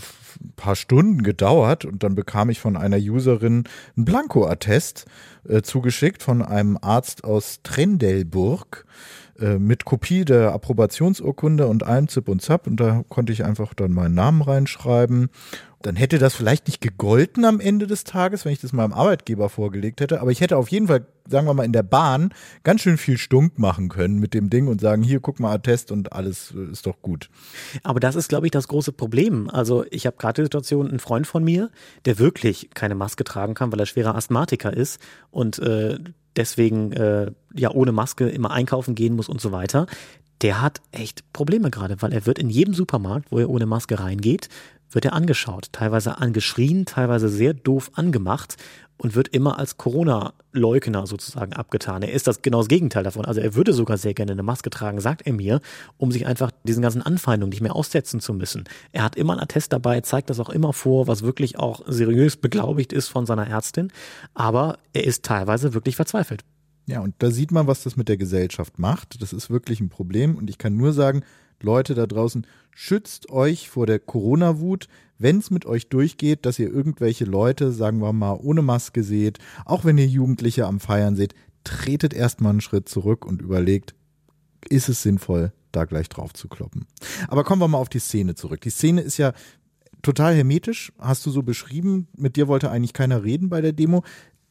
paar 0.58 0.76
Stunden 0.76 1.24
gedauert 1.24 1.86
und 1.86 2.04
dann 2.04 2.14
bekam 2.14 2.50
ich 2.50 2.60
von 2.60 2.76
einer 2.76 2.98
Userin 2.98 3.64
ein 3.96 4.04
Blanko-Attest 4.04 5.06
äh, 5.48 5.62
zugeschickt 5.62 6.22
von 6.22 6.42
einem 6.42 6.78
Arzt 6.82 7.24
aus 7.24 7.62
Trendelburg 7.64 8.86
mit 9.60 9.86
Kopie 9.86 10.26
der 10.26 10.52
Approbationsurkunde 10.54 11.68
und 11.68 11.84
allem 11.84 12.08
Zip 12.08 12.28
und 12.28 12.42
Zap 12.42 12.68
und 12.68 12.80
da 12.80 13.04
konnte 13.10 13.32
ich 13.32 13.46
einfach 13.46 13.74
dann 13.74 13.92
meinen 13.92 14.16
Namen 14.16 14.42
reinschreiben 14.42 15.30
dann 15.82 15.96
hätte 15.96 16.20
das 16.20 16.36
vielleicht 16.36 16.68
nicht 16.68 16.82
gegolten 16.82 17.46
am 17.46 17.62
Ende 17.62 17.88
des 17.88 18.04
Tages, 18.04 18.44
wenn 18.44 18.52
ich 18.52 18.60
das 18.60 18.74
meinem 18.74 18.92
Arbeitgeber 18.92 19.48
vorgelegt 19.48 20.02
hätte. 20.02 20.20
Aber 20.20 20.32
ich 20.32 20.42
hätte 20.42 20.58
auf 20.58 20.68
jeden 20.68 20.88
Fall, 20.88 21.06
sagen 21.26 21.48
wir 21.48 21.54
mal, 21.54 21.64
in 21.64 21.72
der 21.72 21.84
Bahn 21.84 22.34
ganz 22.64 22.82
schön 22.82 22.98
viel 22.98 23.18
Stunk 23.18 23.58
machen 23.58 23.88
können 23.88 24.20
mit 24.20 24.34
dem 24.34 24.50
Ding 24.50 24.68
und 24.68 24.82
sagen, 24.82 25.04
hier, 25.04 25.22
guck 25.22 25.40
mal, 25.40 25.54
Attest 25.54 25.92
und 25.92 26.12
alles 26.12 26.54
äh, 26.54 26.72
ist 26.72 26.86
doch 26.86 27.02
gut. 27.02 27.30
Aber 27.84 28.02
das 28.02 28.16
ist, 28.16 28.28
glaube 28.28 28.46
ich, 28.46 28.52
das 28.52 28.68
große 28.68 28.92
Problem. 28.92 29.50
Also 29.50 29.86
ich 29.90 30.06
habe 30.06 30.18
gerade 30.18 30.42
die 30.42 30.46
Situation, 30.46 30.92
ein 30.92 31.00
Freund 31.00 31.28
von 31.28 31.46
mir, 31.46 31.70
der 32.04 32.20
wirklich 32.20 32.72
keine 32.74 32.96
Maske 32.96 33.24
tragen 33.24 33.54
kann, 33.54 33.72
weil 33.72 33.80
er 33.80 33.86
schwerer 33.86 34.16
Asthmatiker 34.16 34.76
ist 34.76 35.00
und 35.32 35.60
äh, 35.60 35.98
deswegen 36.36 36.92
äh, 36.94 37.32
ja 37.54 37.72
ohne 37.72 37.92
Maske 37.92 38.30
immer 38.30 38.52
einkaufen 38.52 38.96
gehen 38.96 39.16
muss 39.16 39.30
und 39.30 39.42
so 39.42 39.52
weiter. 39.52 39.88
Der 40.42 40.62
hat 40.62 40.82
echt 40.92 41.32
Probleme 41.34 41.70
gerade, 41.70 42.02
weil 42.02 42.14
er 42.14 42.26
wird 42.26 42.40
in 42.40 42.50
jedem 42.50 42.74
Supermarkt, 42.74 43.32
wo 43.32 43.40
er 43.40 43.50
ohne 43.50 43.66
Maske 43.66 44.00
reingeht, 44.00 44.48
wird 44.92 45.06
er 45.06 45.14
angeschaut, 45.14 45.68
teilweise 45.72 46.18
angeschrien, 46.18 46.86
teilweise 46.86 47.30
sehr 47.30 47.54
doof 47.54 47.92
angemacht 47.94 48.56
und 49.00 49.16
wird 49.16 49.30
immer 49.30 49.58
als 49.58 49.78
Corona-Leugner 49.78 51.08
sozusagen 51.08 51.54
abgetan. 51.54 52.04
Er 52.04 52.12
ist 52.12 52.28
das 52.28 52.42
genau 52.42 52.60
das 52.60 52.68
Gegenteil 52.68 53.04
davon. 53.04 53.26
Also 53.26 53.40
er 53.40 53.56
würde 53.56 53.74
sogar 53.74 53.98
sehr 53.98 54.14
gerne 54.14 54.34
eine 54.34 54.44
Maske 54.44 54.70
tragen, 54.70 55.00
sagt 55.00 55.26
er 55.26 55.34
mir, 55.34 55.62
um 55.98 56.12
sich 56.12 56.28
einfach 56.28 56.52
diesen 56.66 56.84
ganzen 56.84 57.02
Anfeindungen 57.02 57.50
nicht 57.50 57.62
mehr 57.62 57.76
aussetzen 57.76 58.20
zu 58.20 58.34
müssen. 58.34 58.66
Er 58.92 59.04
hat 59.04 59.16
immer 59.16 59.34
ein 59.34 59.40
Attest 59.40 59.72
dabei, 59.72 60.02
zeigt 60.02 60.30
das 60.30 60.40
auch 60.40 60.50
immer 60.50 60.74
vor, 60.74 61.08
was 61.08 61.24
wirklich 61.24 61.58
auch 61.58 61.82
seriös 61.88 62.36
beglaubigt 62.36 62.92
ist 62.92 63.08
von 63.08 63.26
seiner 63.26 63.48
Ärztin. 63.48 63.92
Aber 64.34 64.78
er 64.94 65.06
ist 65.06 65.24
teilweise 65.24 65.74
wirklich 65.74 65.96
verzweifelt. 65.96 66.44
Ja, 66.86 67.00
und 67.00 67.16
da 67.20 67.32
sieht 67.32 67.52
man, 67.52 67.68
was 67.68 67.84
das 67.84 67.96
mit 67.96 68.10
der 68.10 68.18
Gesellschaft 68.18 68.80
macht. 68.80 69.22
Das 69.22 69.32
ist 69.32 69.50
wirklich 69.50 69.80
ein 69.80 69.90
Problem. 69.90 70.36
Und 70.36 70.50
ich 70.50 70.58
kann 70.58 70.76
nur 70.76 70.92
sagen, 70.92 71.24
Leute 71.62 71.94
da 71.94 72.06
draußen, 72.06 72.46
schützt 72.76 73.30
euch 73.30 73.70
vor 73.70 73.86
der 73.86 74.00
Corona-Wut, 74.00 74.88
wenn 75.20 75.38
es 75.38 75.52
mit 75.52 75.66
euch 75.66 75.90
durchgeht, 75.90 76.46
dass 76.46 76.58
ihr 76.58 76.72
irgendwelche 76.72 77.26
Leute, 77.26 77.72
sagen 77.72 78.02
wir 78.02 78.14
mal, 78.14 78.40
ohne 78.42 78.62
Maske 78.62 79.04
seht, 79.04 79.38
auch 79.66 79.86
wenn 79.86 79.98
ihr 79.98 80.08
Jugendliche 80.08 80.66
am 80.66 80.80
Feiern 80.80 81.16
seht, 81.16 81.36
tretet 81.64 82.14
erstmal 82.14 82.52
einen 82.52 82.62
Schritt 82.62 82.90
zurück 82.90 83.26
und 83.26 83.42
überlegt, 83.42 83.94
ist 84.70 84.90
es 84.90 85.04
sinnvoll, 85.04 85.52
da 85.72 85.86
gleich 85.86 86.10
drauf 86.10 86.34
zu 86.34 86.48
kloppen. 86.48 86.88
Aber 87.28 87.44
kommen 87.44 87.62
wir 87.62 87.68
mal 87.68 87.78
auf 87.78 87.90
die 87.90 88.00
Szene 88.00 88.36
zurück. 88.36 88.62
Die 88.62 88.70
Szene 88.70 89.02
ist 89.02 89.18
ja 89.18 89.34
total 90.02 90.34
hermetisch, 90.34 90.94
hast 90.98 91.26
du 91.26 91.32
so 91.32 91.44
beschrieben. 91.44 92.08
Mit 92.18 92.38
dir 92.38 92.48
wollte 92.48 92.72
eigentlich 92.72 92.94
keiner 92.94 93.24
reden 93.24 93.50
bei 93.50 93.62
der 93.62 93.74
Demo. 93.74 94.04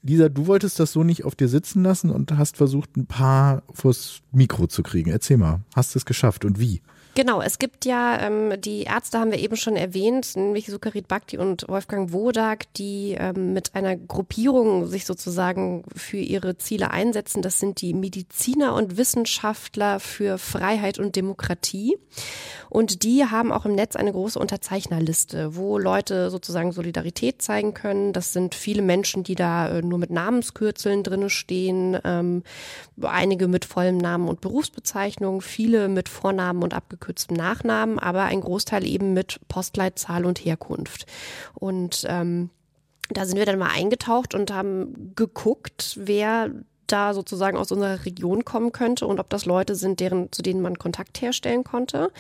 Lisa, 0.02 0.28
du 0.28 0.46
wolltest 0.46 0.78
das 0.78 0.92
so 0.92 1.02
nicht 1.02 1.24
auf 1.24 1.34
dir 1.34 1.48
sitzen 1.48 1.82
lassen 1.82 2.10
und 2.10 2.36
hast 2.36 2.56
versucht, 2.56 2.96
ein 2.96 3.06
paar 3.06 3.62
vors 3.72 4.20
Mikro 4.32 4.66
zu 4.66 4.82
kriegen. 4.82 5.10
Erzähl 5.10 5.38
mal, 5.38 5.62
hast 5.74 5.94
du 5.94 5.98
es 5.98 6.04
geschafft 6.04 6.44
und 6.44 6.60
wie? 6.60 6.82
Genau, 7.18 7.42
es 7.42 7.58
gibt 7.58 7.84
ja, 7.84 8.20
ähm, 8.20 8.60
die 8.60 8.84
Ärzte 8.84 9.18
haben 9.18 9.32
wir 9.32 9.40
eben 9.40 9.56
schon 9.56 9.74
erwähnt, 9.74 10.36
nämlich 10.36 10.66
Sukarit 10.66 11.08
Bhakti 11.08 11.36
und 11.36 11.64
Wolfgang 11.66 12.12
Wodak, 12.12 12.72
die 12.74 13.16
ähm, 13.18 13.54
mit 13.54 13.74
einer 13.74 13.96
Gruppierung 13.96 14.86
sich 14.86 15.04
sozusagen 15.04 15.82
für 15.96 16.18
ihre 16.18 16.58
Ziele 16.58 16.92
einsetzen. 16.92 17.42
Das 17.42 17.58
sind 17.58 17.80
die 17.80 17.92
Mediziner 17.92 18.72
und 18.76 18.98
Wissenschaftler 18.98 19.98
für 19.98 20.38
Freiheit 20.38 21.00
und 21.00 21.16
Demokratie. 21.16 21.98
Und 22.70 23.02
die 23.02 23.24
haben 23.24 23.50
auch 23.50 23.66
im 23.66 23.74
Netz 23.74 23.96
eine 23.96 24.12
große 24.12 24.38
Unterzeichnerliste, 24.38 25.56
wo 25.56 25.76
Leute 25.76 26.30
sozusagen 26.30 26.70
Solidarität 26.70 27.42
zeigen 27.42 27.74
können. 27.74 28.12
Das 28.12 28.32
sind 28.32 28.54
viele 28.54 28.82
Menschen, 28.82 29.24
die 29.24 29.34
da 29.34 29.68
äh, 29.68 29.82
nur 29.82 29.98
mit 29.98 30.10
Namenskürzeln 30.10 31.02
drinne 31.02 31.30
stehen, 31.30 31.98
ähm, 32.04 32.44
einige 33.02 33.48
mit 33.48 33.64
vollem 33.64 33.96
Namen 33.96 34.28
und 34.28 34.40
Berufsbezeichnung, 34.40 35.40
viele 35.40 35.88
mit 35.88 36.08
Vornamen 36.08 36.62
und 36.62 36.74
abgekürztem 37.09 37.36
Nachnamen, 37.36 37.98
aber 37.98 38.24
ein 38.24 38.40
Großteil 38.40 38.86
eben 38.86 39.14
mit 39.14 39.40
Postleitzahl 39.48 40.24
und 40.24 40.38
Herkunft. 40.38 41.06
Und 41.54 42.04
ähm, 42.09 42.50
da 43.11 43.24
sind 43.24 43.38
wir 43.38 43.46
dann 43.46 43.59
mal 43.59 43.70
eingetaucht 43.74 44.34
und 44.34 44.52
haben 44.52 45.12
geguckt, 45.16 45.98
wer 46.00 46.50
da 46.86 47.12
sozusagen 47.12 47.56
aus 47.59 47.70
unserer 47.70 48.04
Region 48.06 48.44
kommen 48.44 48.72
könnte 48.72 49.06
und 49.06 49.20
ob 49.20 49.28
das 49.28 49.44
Leute 49.44 49.74
sind, 49.74 50.00
deren, 50.00 50.32
zu 50.32 50.40
denen 50.40 50.62
man 50.62 50.78
Kontakt 50.78 51.20
herstellen 51.20 51.64
konnte. 51.64 52.11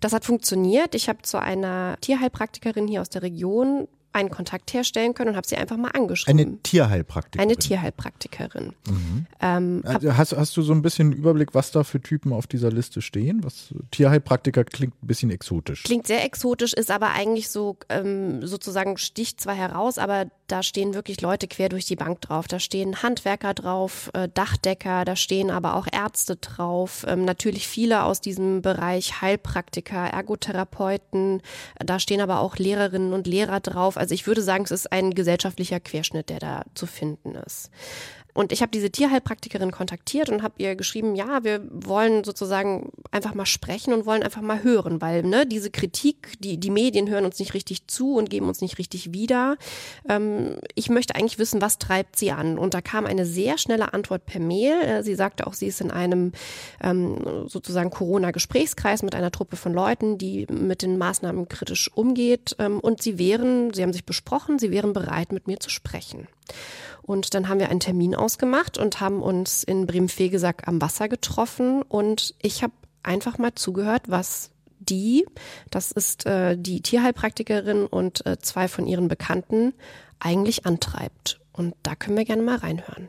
Das 0.00 0.12
hat 0.12 0.24
funktioniert. 0.24 0.94
Ich 0.94 1.08
habe 1.08 1.22
zu 1.22 1.40
einer 1.40 1.96
Tierheilpraktikerin 2.00 2.88
hier 2.88 3.00
aus 3.00 3.08
der 3.08 3.22
Region 3.22 3.88
einen 4.18 4.30
Kontakt 4.30 4.72
herstellen 4.72 5.14
können 5.14 5.30
und 5.30 5.36
habe 5.36 5.46
sie 5.46 5.56
einfach 5.56 5.76
mal 5.76 5.90
angeschrieben. 5.90 6.40
Eine 6.40 6.58
Tierheilpraktikerin. 6.62 7.48
Eine 7.48 7.56
Tierheilpraktikerin. 7.56 8.72
Mhm. 8.88 9.26
Ähm, 9.40 9.82
äh, 9.84 10.10
hast, 10.12 10.36
hast 10.36 10.56
du 10.56 10.62
so 10.62 10.72
ein 10.72 10.82
bisschen 10.82 11.12
Überblick, 11.12 11.54
was 11.54 11.70
da 11.70 11.84
für 11.84 12.00
Typen 12.00 12.32
auf 12.32 12.46
dieser 12.46 12.70
Liste 12.70 13.02
stehen? 13.02 13.44
Was 13.44 13.74
Tierheilpraktiker 13.90 14.64
klingt 14.64 14.94
ein 15.02 15.06
bisschen 15.06 15.30
exotisch. 15.30 15.82
Klingt 15.84 16.06
sehr 16.06 16.24
exotisch, 16.24 16.72
ist 16.72 16.90
aber 16.90 17.10
eigentlich 17.10 17.48
so 17.48 17.76
ähm, 17.88 18.46
sozusagen 18.46 18.96
sticht 18.98 19.40
zwar 19.40 19.54
heraus, 19.54 19.98
aber 19.98 20.26
da 20.48 20.62
stehen 20.62 20.94
wirklich 20.94 21.20
Leute 21.20 21.46
quer 21.46 21.68
durch 21.68 21.84
die 21.84 21.96
Bank 21.96 22.22
drauf. 22.22 22.48
Da 22.48 22.58
stehen 22.58 23.02
Handwerker 23.02 23.54
drauf, 23.54 24.10
äh, 24.14 24.28
Dachdecker, 24.32 25.04
da 25.04 25.14
stehen 25.14 25.50
aber 25.50 25.76
auch 25.76 25.86
Ärzte 25.92 26.36
drauf. 26.36 27.04
Ähm, 27.06 27.24
natürlich 27.24 27.68
viele 27.68 28.02
aus 28.02 28.20
diesem 28.20 28.62
Bereich 28.62 29.20
Heilpraktiker, 29.20 30.08
Ergotherapeuten. 30.08 31.42
Da 31.78 32.00
stehen 32.00 32.20
aber 32.20 32.40
auch 32.40 32.56
Lehrerinnen 32.56 33.12
und 33.12 33.26
Lehrer 33.26 33.60
drauf. 33.60 33.96
Also 33.96 34.14
ich 34.14 34.26
würde 34.26 34.42
sagen, 34.42 34.64
es 34.64 34.70
ist 34.70 34.90
ein 34.90 35.14
gesellschaftlicher 35.14 35.80
Querschnitt, 35.80 36.30
der 36.30 36.38
da 36.38 36.64
zu 36.74 36.86
finden 36.86 37.34
ist. 37.34 37.70
Und 38.38 38.52
ich 38.52 38.62
habe 38.62 38.70
diese 38.70 38.88
Tierheilpraktikerin 38.88 39.72
kontaktiert 39.72 40.28
und 40.28 40.44
habe 40.44 40.54
ihr 40.58 40.76
geschrieben, 40.76 41.16
ja, 41.16 41.42
wir 41.42 41.60
wollen 41.72 42.22
sozusagen 42.22 42.92
einfach 43.10 43.34
mal 43.34 43.46
sprechen 43.46 43.92
und 43.92 44.06
wollen 44.06 44.22
einfach 44.22 44.42
mal 44.42 44.62
hören, 44.62 45.00
weil 45.00 45.24
ne, 45.24 45.44
diese 45.44 45.72
Kritik, 45.72 46.34
die, 46.38 46.56
die 46.56 46.70
Medien 46.70 47.10
hören 47.10 47.24
uns 47.24 47.40
nicht 47.40 47.52
richtig 47.52 47.88
zu 47.88 48.14
und 48.14 48.30
geben 48.30 48.46
uns 48.46 48.60
nicht 48.60 48.78
richtig 48.78 49.12
wieder. 49.12 49.56
Ähm, 50.08 50.60
ich 50.76 50.88
möchte 50.88 51.16
eigentlich 51.16 51.40
wissen, 51.40 51.60
was 51.60 51.78
treibt 51.78 52.14
sie 52.14 52.30
an? 52.30 52.60
Und 52.60 52.74
da 52.74 52.80
kam 52.80 53.06
eine 53.06 53.26
sehr 53.26 53.58
schnelle 53.58 53.92
Antwort 53.92 54.24
per 54.24 54.40
Mail. 54.40 54.82
Äh, 54.82 55.02
sie 55.02 55.16
sagte 55.16 55.44
auch, 55.48 55.54
sie 55.54 55.66
ist 55.66 55.80
in 55.80 55.90
einem 55.90 56.30
ähm, 56.80 57.48
sozusagen 57.48 57.90
Corona-Gesprächskreis 57.90 59.02
mit 59.02 59.16
einer 59.16 59.32
Truppe 59.32 59.56
von 59.56 59.74
Leuten, 59.74 60.16
die 60.16 60.46
mit 60.48 60.82
den 60.82 60.96
Maßnahmen 60.96 61.48
kritisch 61.48 61.90
umgeht. 61.92 62.54
Ähm, 62.60 62.78
und 62.78 63.02
sie 63.02 63.18
wären, 63.18 63.74
sie 63.74 63.82
haben 63.82 63.92
sich 63.92 64.04
besprochen, 64.04 64.60
sie 64.60 64.70
wären 64.70 64.92
bereit, 64.92 65.32
mit 65.32 65.48
mir 65.48 65.58
zu 65.58 65.70
sprechen. 65.70 66.28
Und 67.08 67.32
dann 67.32 67.48
haben 67.48 67.58
wir 67.58 67.70
einen 67.70 67.80
Termin 67.80 68.14
ausgemacht 68.14 68.76
und 68.76 69.00
haben 69.00 69.22
uns 69.22 69.64
in 69.64 69.86
Bremen-Fegesack 69.86 70.68
am 70.68 70.82
Wasser 70.82 71.08
getroffen. 71.08 71.80
Und 71.80 72.34
ich 72.42 72.62
habe 72.62 72.74
einfach 73.02 73.38
mal 73.38 73.54
zugehört, 73.54 74.02
was 74.08 74.50
die, 74.78 75.24
das 75.70 75.90
ist 75.90 76.26
äh, 76.26 76.58
die 76.58 76.82
Tierheilpraktikerin 76.82 77.86
und 77.86 78.26
äh, 78.26 78.38
zwei 78.40 78.68
von 78.68 78.86
ihren 78.86 79.08
Bekannten, 79.08 79.72
eigentlich 80.20 80.66
antreibt. 80.66 81.40
Und 81.52 81.74
da 81.82 81.94
können 81.94 82.18
wir 82.18 82.26
gerne 82.26 82.42
mal 82.42 82.56
reinhören. 82.56 83.08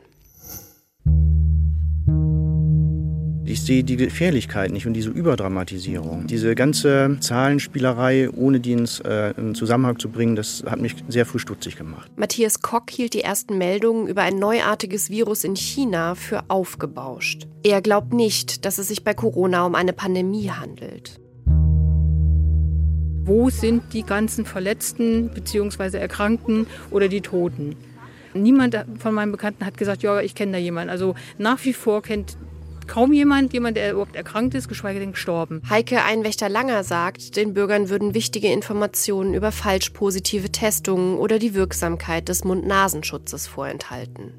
Ich 3.50 3.62
sehe 3.62 3.82
die 3.82 3.96
Gefährlichkeit 3.96 4.70
nicht 4.70 4.86
und 4.86 4.92
diese 4.92 5.10
Überdramatisierung. 5.10 6.28
Diese 6.28 6.54
ganze 6.54 7.16
Zahlenspielerei, 7.18 8.30
ohne 8.30 8.60
die 8.60 8.70
ins 8.70 9.00
äh, 9.00 9.34
in 9.36 9.56
Zusammenhang 9.56 9.98
zu 9.98 10.08
bringen, 10.08 10.36
das 10.36 10.62
hat 10.70 10.80
mich 10.80 10.94
sehr 11.08 11.26
früh 11.26 11.40
stutzig 11.40 11.74
gemacht. 11.74 12.08
Matthias 12.14 12.62
Kock 12.62 12.90
hielt 12.90 13.12
die 13.12 13.22
ersten 13.22 13.58
Meldungen 13.58 14.06
über 14.06 14.22
ein 14.22 14.38
neuartiges 14.38 15.10
Virus 15.10 15.42
in 15.42 15.56
China 15.56 16.14
für 16.14 16.44
aufgebauscht. 16.46 17.48
Er 17.64 17.82
glaubt 17.82 18.12
nicht, 18.12 18.64
dass 18.64 18.78
es 18.78 18.86
sich 18.86 19.02
bei 19.02 19.14
Corona 19.14 19.66
um 19.66 19.74
eine 19.74 19.94
Pandemie 19.94 20.50
handelt. 20.50 21.18
Wo 23.24 23.50
sind 23.50 23.82
die 23.94 24.04
ganzen 24.04 24.46
Verletzten 24.46 25.28
bzw. 25.30 25.98
Erkrankten 25.98 26.68
oder 26.92 27.08
die 27.08 27.20
Toten? 27.20 27.74
Niemand 28.32 28.84
von 29.00 29.12
meinen 29.12 29.32
Bekannten 29.32 29.66
hat 29.66 29.76
gesagt, 29.76 30.04
ja, 30.04 30.20
ich 30.20 30.36
kenne 30.36 30.52
da 30.52 30.58
jemanden. 30.58 30.90
Also 30.90 31.16
nach 31.36 31.64
wie 31.64 31.72
vor 31.72 32.02
kennt 32.02 32.36
kaum 32.90 33.12
jemand, 33.12 33.52
jemand, 33.52 33.76
der 33.76 33.92
überhaupt 33.92 34.16
erkrankt 34.16 34.54
ist, 34.54 34.68
geschweige 34.68 34.98
denn 34.98 35.12
gestorben. 35.12 35.62
Heike 35.70 36.02
Einwächter-Langer 36.02 36.82
sagt, 36.82 37.36
den 37.36 37.54
Bürgern 37.54 37.88
würden 37.88 38.14
wichtige 38.14 38.52
Informationen 38.52 39.32
über 39.32 39.52
falsch 39.52 39.90
positive 39.90 40.50
Testungen 40.50 41.16
oder 41.16 41.38
die 41.38 41.54
Wirksamkeit 41.54 42.28
des 42.28 42.42
Mund-Nasenschutzes 42.42 43.46
vorenthalten. 43.46 44.34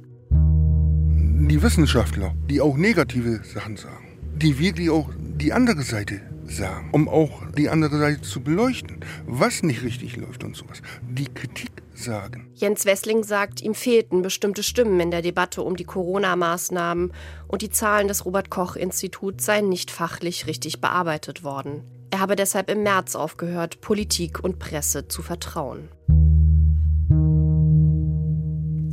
Die 1.49 1.61
Wissenschaftler, 1.63 2.35
die 2.49 2.59
auch 2.59 2.75
negative 2.75 3.41
Sachen 3.43 3.77
sagen, 3.77 4.19
die 4.35 4.59
wirklich 4.59 4.89
auch 4.89 5.09
die 5.17 5.53
andere 5.53 5.81
Seite 5.83 6.19
sagen, 6.45 6.89
um 6.91 7.07
auch 7.07 7.43
die 7.57 7.69
andere 7.69 7.97
Seite 7.97 8.21
zu 8.21 8.41
beleuchten, 8.41 8.97
was 9.25 9.63
nicht 9.63 9.81
richtig 9.81 10.17
läuft 10.17 10.43
und 10.43 10.57
sowas. 10.57 10.81
Die 11.09 11.25
Kritik 11.33 11.71
sagen. 12.01 12.51
Jens 12.53 12.85
Wessling 12.85 13.23
sagt, 13.23 13.61
ihm 13.61 13.73
fehlten 13.73 14.21
bestimmte 14.21 14.63
Stimmen 14.63 14.99
in 14.99 15.11
der 15.11 15.21
Debatte 15.21 15.61
um 15.63 15.75
die 15.75 15.83
Corona-Maßnahmen 15.83 17.13
und 17.47 17.61
die 17.61 17.69
Zahlen 17.69 18.07
des 18.07 18.25
Robert-Koch-Instituts 18.25 19.45
seien 19.45 19.69
nicht 19.69 19.91
fachlich 19.91 20.47
richtig 20.47 20.81
bearbeitet 20.81 21.43
worden. 21.43 21.83
Er 22.11 22.19
habe 22.19 22.35
deshalb 22.35 22.69
im 22.69 22.83
März 22.83 23.15
aufgehört, 23.15 23.79
Politik 23.79 24.43
und 24.43 24.59
Presse 24.59 25.07
zu 25.07 25.21
vertrauen. 25.21 25.89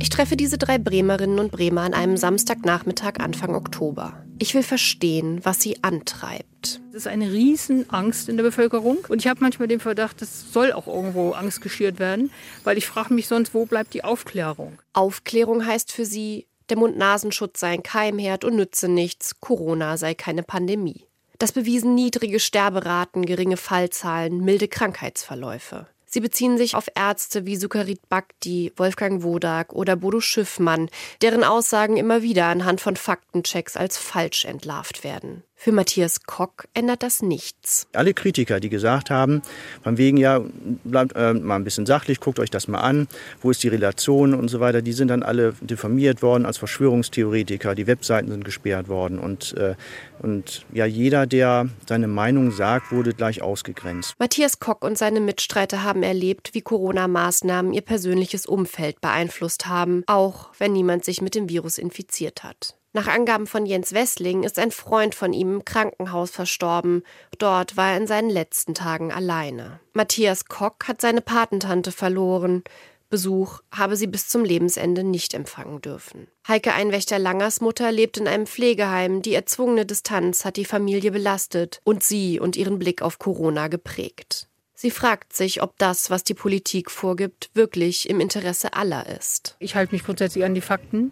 Ich 0.01 0.09
treffe 0.09 0.37
diese 0.37 0.57
drei 0.57 0.77
Bremerinnen 0.77 1.39
und 1.39 1.51
Bremer 1.51 1.81
an 1.81 1.93
einem 1.93 2.15
Samstagnachmittag 2.15 3.19
Anfang 3.19 3.53
Oktober. 3.53 4.23
Ich 4.39 4.53
will 4.55 4.63
verstehen, 4.63 5.41
was 5.43 5.61
sie 5.61 5.83
antreibt. 5.83 6.79
Es 6.91 6.99
ist 6.99 7.07
eine 7.07 7.31
Riesenangst 7.31 8.29
in 8.29 8.37
der 8.37 8.43
Bevölkerung 8.43 8.99
und 9.09 9.19
ich 9.19 9.27
habe 9.27 9.41
manchmal 9.41 9.67
den 9.67 9.81
Verdacht, 9.81 10.21
es 10.21 10.53
soll 10.53 10.71
auch 10.71 10.87
irgendwo 10.87 11.31
Angst 11.31 11.61
geschürt 11.61 11.99
werden, 11.99 12.31
weil 12.63 12.77
ich 12.77 12.87
frage 12.87 13.13
mich 13.13 13.27
sonst, 13.27 13.53
wo 13.53 13.65
bleibt 13.65 13.93
die 13.93 14.05
Aufklärung? 14.05 14.79
Aufklärung 14.93 15.65
heißt 15.65 15.91
für 15.91 16.05
sie, 16.05 16.47
der 16.69 16.77
Mund-Nasenschutz 16.77 17.59
sei 17.59 17.71
ein 17.71 17.83
Keimherd 17.83 18.45
und 18.45 18.55
nütze 18.55 18.87
nichts, 18.87 19.41
Corona 19.41 19.97
sei 19.97 20.13
keine 20.13 20.43
Pandemie. 20.43 21.05
Das 21.39 21.51
bewiesen 21.51 21.95
niedrige 21.95 22.39
Sterberaten, 22.39 23.25
geringe 23.25 23.57
Fallzahlen, 23.57 24.43
milde 24.43 24.67
Krankheitsverläufe. 24.67 25.87
Sie 26.11 26.21
beziehen 26.21 26.57
sich 26.57 26.75
auf 26.75 26.87
Ärzte 26.95 27.45
wie 27.45 27.55
Sukarit 27.55 28.09
Bhakti, 28.09 28.73
Wolfgang 28.75 29.21
Wodak 29.21 29.73
oder 29.73 29.95
Bodo 29.95 30.19
Schiffmann, 30.19 30.89
deren 31.21 31.43
Aussagen 31.43 31.97
immer 31.97 32.23
wieder 32.23 32.47
anhand 32.47 32.81
von 32.81 32.95
Faktenchecks 32.95 33.77
als 33.77 33.97
falsch 33.97 34.45
entlarvt 34.45 35.03
werden. 35.03 35.43
Für 35.61 35.73
Matthias 35.73 36.23
Kock 36.23 36.69
ändert 36.73 37.03
das 37.03 37.21
nichts. 37.21 37.85
Alle 37.91 38.13
Kritiker, 38.13 38.61
die 38.61 38.69
gesagt 38.69 39.09
haben, 39.09 39.41
von 39.83 39.97
wegen 39.97 40.15
ja, 40.15 40.39
bleibt 40.85 41.17
äh, 41.17 41.33
mal 41.33 41.57
ein 41.57 41.65
bisschen 41.65 41.85
sachlich, 41.85 42.21
guckt 42.21 42.39
euch 42.39 42.49
das 42.49 42.69
mal 42.69 42.79
an, 42.79 43.09
wo 43.41 43.51
ist 43.51 43.61
die 43.61 43.67
Relation 43.67 44.33
und 44.33 44.47
so 44.47 44.61
weiter, 44.61 44.81
die 44.81 44.93
sind 44.93 45.09
dann 45.09 45.21
alle 45.21 45.53
diffamiert 45.59 46.21
worden 46.21 46.45
als 46.45 46.57
Verschwörungstheoretiker, 46.59 47.75
die 47.75 47.87
Webseiten 47.87 48.31
sind 48.31 48.45
gesperrt 48.45 48.87
worden 48.87 49.19
und, 49.19 49.53
äh, 49.57 49.75
und 50.19 50.65
ja, 50.71 50.85
jeder, 50.85 51.27
der 51.27 51.67
seine 51.85 52.07
Meinung 52.07 52.51
sagt, 52.51 52.93
wurde 52.93 53.13
gleich 53.13 53.41
ausgegrenzt. 53.41 54.15
Matthias 54.17 54.59
Kock 54.59 54.85
und 54.85 54.97
seine 54.97 55.19
Mitstreiter 55.19 55.83
haben 55.83 56.03
erlebt, 56.03 56.51
wie 56.53 56.61
Corona-Maßnahmen 56.61 57.73
ihr 57.73 57.81
persönliches 57.81 58.45
Umfeld 58.45 59.01
beeinflusst 59.01 59.65
haben, 59.65 60.03
auch 60.07 60.51
wenn 60.57 60.71
niemand 60.71 61.03
sich 61.03 61.21
mit 61.21 61.35
dem 61.35 61.49
Virus 61.49 61.77
infiziert 61.77 62.43
hat. 62.45 62.78
Nach 62.91 63.07
Angaben 63.07 63.45
von 63.45 63.67
Jens 63.67 63.93
Wessling 63.93 64.43
ist 64.43 64.57
ein 64.57 64.71
Freund 64.71 65.13
von 65.13 65.31
ihm 65.31 65.55
im 65.55 65.65
Krankenhaus 65.65 66.31
verstorben. 66.31 67.03
Dort 67.37 67.77
war 67.77 67.91
er 67.91 67.97
in 67.97 68.07
seinen 68.07 68.31
letzten 68.31 68.73
Tagen 68.73 69.11
alleine. 69.11 69.79
Matthias 69.93 70.45
Kock 70.45 70.87
hat 70.87 70.99
seine 70.99 71.21
Patentante 71.21 71.91
verloren. 71.91 72.63
Besuch 73.09 73.61
habe 73.71 73.95
sie 73.95 74.07
bis 74.07 74.27
zum 74.27 74.43
Lebensende 74.43 75.03
nicht 75.03 75.33
empfangen 75.33 75.81
dürfen. 75.81 76.27
Heike 76.47 76.73
Einwächter 76.73 77.19
Langers 77.19 77.61
Mutter 77.61 77.91
lebt 77.91 78.17
in 78.17 78.27
einem 78.27 78.47
Pflegeheim. 78.47 79.21
Die 79.21 79.33
erzwungene 79.33 79.85
Distanz 79.85 80.45
hat 80.45 80.57
die 80.57 80.65
Familie 80.65 81.11
belastet 81.11 81.81
und 81.83 82.03
sie 82.03 82.39
und 82.39 82.55
ihren 82.55 82.79
Blick 82.79 83.01
auf 83.01 83.19
Corona 83.19 83.67
geprägt. 83.67 84.47
Sie 84.73 84.91
fragt 84.91 85.35
sich, 85.35 85.61
ob 85.61 85.77
das, 85.77 86.09
was 86.09 86.23
die 86.23 86.33
Politik 86.33 86.89
vorgibt, 86.89 87.49
wirklich 87.53 88.09
im 88.09 88.19
Interesse 88.19 88.73
aller 88.73 89.07
ist. 89.07 89.57
Ich 89.59 89.75
halte 89.75 89.93
mich 89.93 90.05
grundsätzlich 90.05 90.45
an 90.45 90.55
die 90.55 90.61
Fakten. 90.61 91.11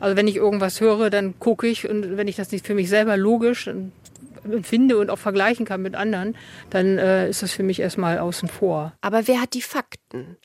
Also 0.00 0.16
wenn 0.16 0.26
ich 0.26 0.36
irgendwas 0.36 0.80
höre, 0.80 1.10
dann 1.10 1.38
gucke 1.38 1.66
ich 1.66 1.88
und 1.88 2.16
wenn 2.16 2.28
ich 2.28 2.36
das 2.36 2.50
nicht 2.50 2.66
für 2.66 2.74
mich 2.74 2.88
selber 2.88 3.16
logisch 3.16 3.70
empfinde 4.44 4.98
und 4.98 5.10
auch 5.10 5.18
vergleichen 5.18 5.66
kann 5.66 5.82
mit 5.82 5.94
anderen, 5.94 6.36
dann 6.70 6.98
äh, 6.98 7.28
ist 7.28 7.42
das 7.42 7.52
für 7.52 7.62
mich 7.62 7.80
erstmal 7.80 8.18
außen 8.18 8.48
vor. 8.48 8.94
Aber 9.02 9.28
wer 9.28 9.40
hat 9.40 9.54
die 9.54 9.62
Fakten? 9.62 10.36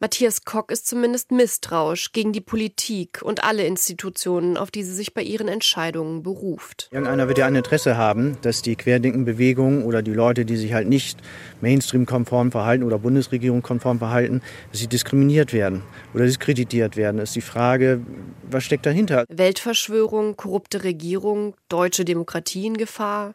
Matthias 0.00 0.44
Kock 0.44 0.70
ist 0.70 0.86
zumindest 0.86 1.32
misstrauisch 1.32 2.12
gegen 2.12 2.32
die 2.32 2.40
Politik 2.40 3.20
und 3.20 3.42
alle 3.42 3.66
Institutionen, 3.66 4.56
auf 4.56 4.70
die 4.70 4.84
sie 4.84 4.94
sich 4.94 5.12
bei 5.12 5.22
ihren 5.22 5.48
Entscheidungen 5.48 6.22
beruft. 6.22 6.88
Irgendeiner 6.92 7.26
wird 7.26 7.38
ja 7.38 7.46
ein 7.46 7.56
Interesse 7.56 7.96
haben, 7.96 8.36
dass 8.42 8.62
die 8.62 8.76
Querdenkenbewegung 8.76 9.84
oder 9.84 10.00
die 10.02 10.12
Leute, 10.12 10.44
die 10.44 10.56
sich 10.56 10.72
halt 10.72 10.86
nicht 10.86 11.18
Mainstream-konform 11.62 12.52
verhalten 12.52 12.84
oder 12.84 13.00
Bundesregierung-konform 13.00 13.98
verhalten, 13.98 14.40
dass 14.70 14.78
sie 14.78 14.86
diskriminiert 14.86 15.52
werden 15.52 15.82
oder 16.14 16.26
diskreditiert 16.26 16.96
werden. 16.96 17.16
Das 17.16 17.30
ist 17.30 17.36
die 17.36 17.40
Frage, 17.40 18.00
was 18.48 18.62
steckt 18.62 18.86
dahinter? 18.86 19.24
Weltverschwörung, 19.28 20.36
korrupte 20.36 20.84
Regierung, 20.84 21.56
deutsche 21.68 22.04
Demokratie 22.04 22.66
in 22.66 22.76
Gefahr? 22.76 23.34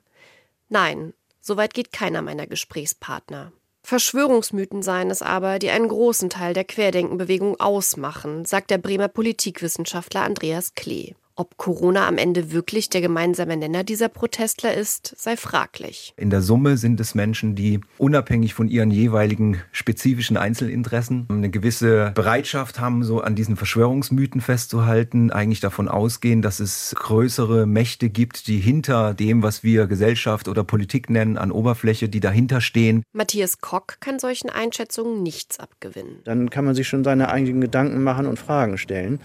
Nein, 0.69 1.13
soweit 1.41 1.73
geht 1.73 1.91
keiner 1.91 2.21
meiner 2.21 2.47
Gesprächspartner. 2.47 3.51
Verschwörungsmythen 3.83 4.81
seien 4.81 5.11
es 5.11 5.21
aber, 5.21 5.59
die 5.59 5.69
einen 5.69 5.89
großen 5.89 6.29
Teil 6.29 6.53
der 6.53 6.63
Querdenkenbewegung 6.63 7.59
ausmachen, 7.59 8.45
sagt 8.45 8.71
der 8.71 8.77
Bremer 8.77 9.09
Politikwissenschaftler 9.09 10.23
Andreas 10.23 10.73
Klee. 10.73 11.15
Ob 11.35 11.57
Corona 11.57 12.07
am 12.07 12.19
Ende 12.19 12.51
wirklich 12.51 12.89
der 12.89 13.01
gemeinsame 13.01 13.57
Nenner 13.57 13.83
dieser 13.83 14.07
Protestler 14.07 14.75
ist, 14.75 15.15
sei 15.17 15.35
fraglich. 15.35 16.13
In 16.15 16.29
der 16.29 16.43
Summe 16.43 16.77
sind 16.77 16.99
es 16.99 17.15
Menschen, 17.15 17.55
die 17.55 17.81
unabhängig 17.97 18.53
von 18.53 18.67
ihren 18.67 18.91
jeweiligen 18.91 19.59
spezifischen 19.71 20.37
Einzelinteressen 20.37 21.25
eine 21.29 21.49
gewisse 21.49 22.11
Bereitschaft 22.13 22.79
haben, 22.79 23.03
so 23.03 23.21
an 23.21 23.33
diesen 23.33 23.55
Verschwörungsmythen 23.55 24.41
festzuhalten, 24.41 25.31
eigentlich 25.31 25.59
davon 25.59 25.87
ausgehen, 25.87 26.43
dass 26.43 26.59
es 26.59 26.93
größere 26.95 27.65
Mächte 27.65 28.09
gibt, 28.09 28.45
die 28.45 28.59
hinter 28.59 29.15
dem, 29.15 29.41
was 29.41 29.63
wir 29.63 29.87
Gesellschaft 29.87 30.47
oder 30.47 30.63
Politik 30.63 31.09
nennen, 31.09 31.39
an 31.39 31.51
Oberfläche, 31.51 32.09
die 32.09 32.19
dahinter 32.19 32.61
stehen. 32.61 33.01
Matthias 33.11 33.59
Kock 33.59 33.97
kann 34.01 34.19
solchen 34.19 34.51
Einschätzungen 34.51 35.23
nichts 35.23 35.59
abgewinnen. 35.59 36.19
Dann 36.25 36.51
kann 36.51 36.63
man 36.63 36.75
sich 36.75 36.87
schon 36.87 37.03
seine 37.03 37.29
eigenen 37.29 37.59
Gedanken 37.59 38.03
machen 38.03 38.27
und 38.27 38.37
Fragen 38.37 38.77
stellen. 38.77 39.19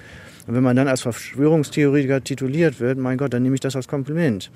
Und 0.49 0.55
wenn 0.55 0.63
man 0.63 0.75
dann 0.75 0.89
als 0.89 1.03
Verschwörungstheoretiker 1.03 2.25
tituliert 2.25 2.81
wird, 2.81 2.99
mein 2.99 3.19
Gott, 3.19 3.35
dann 3.35 3.43
nehme 3.43 3.55
ich 3.55 3.61
das 3.61 3.77
als 3.77 3.87
Kompliment. 3.87 4.51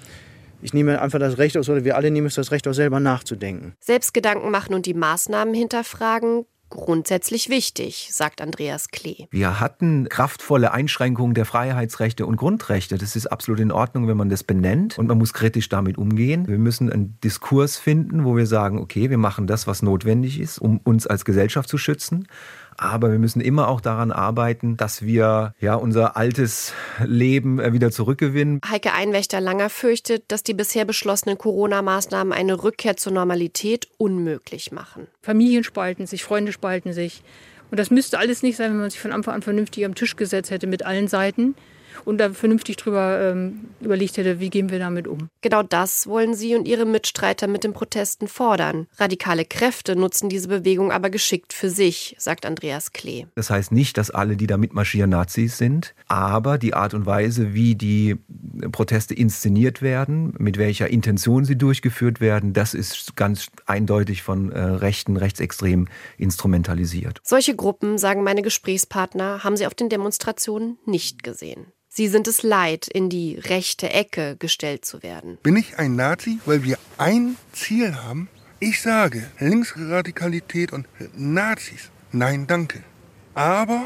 Ich 0.62 0.72
nehme 0.72 1.02
einfach 1.02 1.18
das 1.18 1.36
Recht 1.36 1.56
aus, 1.58 1.68
oder 1.68 1.84
wir 1.84 1.96
alle 1.96 2.10
nehmen 2.10 2.28
es 2.28 2.34
das 2.34 2.50
Recht 2.50 2.66
aus, 2.66 2.76
selber 2.76 2.98
nachzudenken. 2.98 3.74
Selbst 3.78 4.14
Gedanken 4.14 4.50
machen 4.50 4.74
und 4.74 4.86
die 4.86 4.94
Maßnahmen 4.94 5.52
hinterfragen, 5.52 6.46
grundsätzlich 6.70 7.50
wichtig, 7.50 8.08
sagt 8.10 8.40
Andreas 8.40 8.88
Klee. 8.88 9.26
Wir 9.30 9.60
hatten 9.60 10.08
kraftvolle 10.08 10.72
Einschränkungen 10.72 11.34
der 11.34 11.44
Freiheitsrechte 11.44 12.24
und 12.24 12.36
Grundrechte. 12.36 12.96
Das 12.96 13.14
ist 13.14 13.26
absolut 13.26 13.60
in 13.60 13.70
Ordnung, 13.70 14.08
wenn 14.08 14.16
man 14.16 14.30
das 14.30 14.44
benennt 14.44 14.98
und 14.98 15.08
man 15.08 15.18
muss 15.18 15.34
kritisch 15.34 15.68
damit 15.68 15.98
umgehen. 15.98 16.48
Wir 16.48 16.56
müssen 16.56 16.90
einen 16.90 17.20
Diskurs 17.20 17.76
finden, 17.76 18.24
wo 18.24 18.34
wir 18.34 18.46
sagen, 18.46 18.78
okay, 18.78 19.10
wir 19.10 19.18
machen 19.18 19.46
das, 19.46 19.66
was 19.66 19.82
notwendig 19.82 20.40
ist, 20.40 20.58
um 20.58 20.78
uns 20.78 21.06
als 21.06 21.26
Gesellschaft 21.26 21.68
zu 21.68 21.76
schützen. 21.76 22.26
Aber 22.82 23.12
wir 23.12 23.20
müssen 23.20 23.40
immer 23.40 23.68
auch 23.68 23.80
daran 23.80 24.10
arbeiten, 24.10 24.76
dass 24.76 25.02
wir 25.02 25.54
ja 25.60 25.76
unser 25.76 26.16
altes 26.16 26.74
Leben 27.04 27.60
äh, 27.60 27.72
wieder 27.72 27.92
zurückgewinnen. 27.92 28.60
Heike 28.68 28.92
Einwächter-Langer 28.92 29.70
fürchtet, 29.70 30.24
dass 30.28 30.42
die 30.42 30.52
bisher 30.52 30.84
beschlossenen 30.84 31.38
Corona-Maßnahmen 31.38 32.32
eine 32.32 32.64
Rückkehr 32.64 32.96
zur 32.96 33.12
Normalität 33.12 33.88
unmöglich 33.98 34.72
machen. 34.72 35.06
Familien 35.22 35.62
spalten 35.62 36.06
sich, 36.06 36.24
Freunde 36.24 36.50
spalten 36.50 36.92
sich. 36.92 37.22
Und 37.70 37.78
das 37.78 37.90
müsste 37.90 38.18
alles 38.18 38.42
nicht 38.42 38.56
sein, 38.56 38.72
wenn 38.72 38.80
man 38.80 38.90
sich 38.90 39.00
von 39.00 39.12
Anfang 39.12 39.34
an 39.34 39.42
vernünftig 39.42 39.84
am 39.84 39.94
Tisch 39.94 40.16
gesetzt 40.16 40.50
hätte 40.50 40.66
mit 40.66 40.84
allen 40.84 41.06
Seiten 41.08 41.54
und 42.04 42.18
da 42.18 42.30
vernünftig 42.30 42.76
drüber 42.76 43.20
ähm, 43.20 43.68
überlegt 43.80 44.16
hätte, 44.16 44.40
wie 44.40 44.50
gehen 44.50 44.70
wir 44.70 44.78
damit 44.78 45.08
um. 45.08 45.28
Genau 45.40 45.62
das 45.62 46.06
wollen 46.06 46.34
sie 46.34 46.54
und 46.54 46.66
ihre 46.66 46.84
Mitstreiter 46.84 47.46
mit 47.46 47.64
den 47.64 47.72
Protesten 47.72 48.28
fordern. 48.28 48.86
Radikale 48.96 49.44
Kräfte 49.44 49.96
nutzen 49.96 50.28
diese 50.28 50.48
Bewegung 50.48 50.92
aber 50.92 51.10
geschickt 51.10 51.52
für 51.52 51.70
sich, 51.70 52.14
sagt 52.18 52.46
Andreas 52.46 52.92
Klee. 52.92 53.26
Das 53.34 53.50
heißt 53.50 53.72
nicht, 53.72 53.98
dass 53.98 54.10
alle, 54.10 54.36
die 54.36 54.46
da 54.46 54.56
mitmarschieren, 54.56 55.10
Nazis 55.10 55.58
sind, 55.58 55.94
aber 56.08 56.58
die 56.58 56.74
Art 56.74 56.94
und 56.94 57.06
Weise, 57.06 57.54
wie 57.54 57.74
die 57.74 58.16
Proteste 58.70 59.14
inszeniert 59.14 59.82
werden, 59.82 60.34
mit 60.38 60.58
welcher 60.58 60.88
Intention 60.88 61.44
sie 61.44 61.56
durchgeführt 61.56 62.20
werden, 62.20 62.52
das 62.52 62.74
ist 62.74 63.16
ganz 63.16 63.46
eindeutig 63.66 64.22
von 64.22 64.52
äh, 64.52 64.60
Rechten, 64.60 65.16
Rechtsextremen 65.16 65.88
instrumentalisiert. 66.18 67.20
Solche 67.22 67.54
Gruppen, 67.54 67.98
sagen 67.98 68.22
meine 68.22 68.42
Gesprächspartner, 68.42 69.44
haben 69.44 69.56
sie 69.56 69.66
auf 69.66 69.74
den 69.74 69.88
Demonstrationen 69.88 70.78
nicht 70.86 71.22
gesehen. 71.22 71.66
Sie 71.94 72.08
sind 72.08 72.26
es 72.26 72.42
leid, 72.42 72.88
in 72.88 73.10
die 73.10 73.34
rechte 73.34 73.90
Ecke 73.90 74.36
gestellt 74.38 74.86
zu 74.86 75.02
werden. 75.02 75.36
Bin 75.42 75.56
ich 75.56 75.78
ein 75.78 75.94
Nazi, 75.94 76.38
weil 76.46 76.64
wir 76.64 76.78
ein 76.96 77.36
Ziel 77.52 77.96
haben? 77.96 78.28
Ich 78.60 78.80
sage 78.80 79.30
Linksradikalität 79.38 80.72
und 80.72 80.86
Nazis. 81.14 81.90
Nein, 82.10 82.46
danke. 82.46 82.82
Aber 83.34 83.84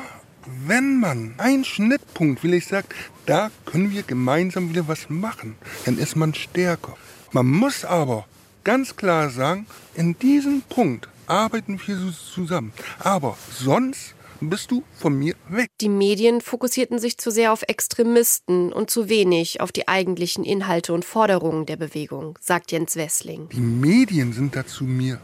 wenn 0.66 1.00
man 1.00 1.34
einen 1.38 1.64
Schnittpunkt, 1.64 2.44
will 2.44 2.54
ich 2.54 2.68
sagen, 2.68 2.86
da 3.26 3.50
können 3.64 3.90
wir 3.90 4.04
gemeinsam 4.04 4.70
wieder 4.70 4.86
was 4.86 5.10
machen, 5.10 5.56
dann 5.84 5.98
ist 5.98 6.14
man 6.14 6.32
stärker. 6.32 6.96
Man 7.32 7.48
muss 7.48 7.84
aber 7.84 8.24
ganz 8.62 8.94
klar 8.94 9.30
sagen, 9.30 9.66
in 9.96 10.16
diesem 10.16 10.62
Punkt 10.62 11.08
arbeiten 11.26 11.80
wir 11.84 12.12
zusammen. 12.12 12.72
Aber 13.00 13.36
sonst 13.50 14.14
bist 14.40 14.70
du 14.70 14.82
von 14.94 15.18
mir 15.18 15.34
weg. 15.48 15.70
Die 15.80 15.88
Medien 15.88 16.40
fokussierten 16.40 16.98
sich 16.98 17.18
zu 17.18 17.30
sehr 17.30 17.52
auf 17.52 17.62
Extremisten 17.62 18.72
und 18.72 18.90
zu 18.90 19.08
wenig 19.08 19.60
auf 19.60 19.72
die 19.72 19.88
eigentlichen 19.88 20.44
Inhalte 20.44 20.92
und 20.92 21.04
Forderungen 21.04 21.66
der 21.66 21.76
Bewegung, 21.76 22.38
sagt 22.40 22.72
Jens 22.72 22.96
Wessling. 22.96 23.48
Die 23.50 23.60
Medien 23.60 24.32
sind 24.32 24.56
dazu 24.56 24.84
mir 24.84 25.20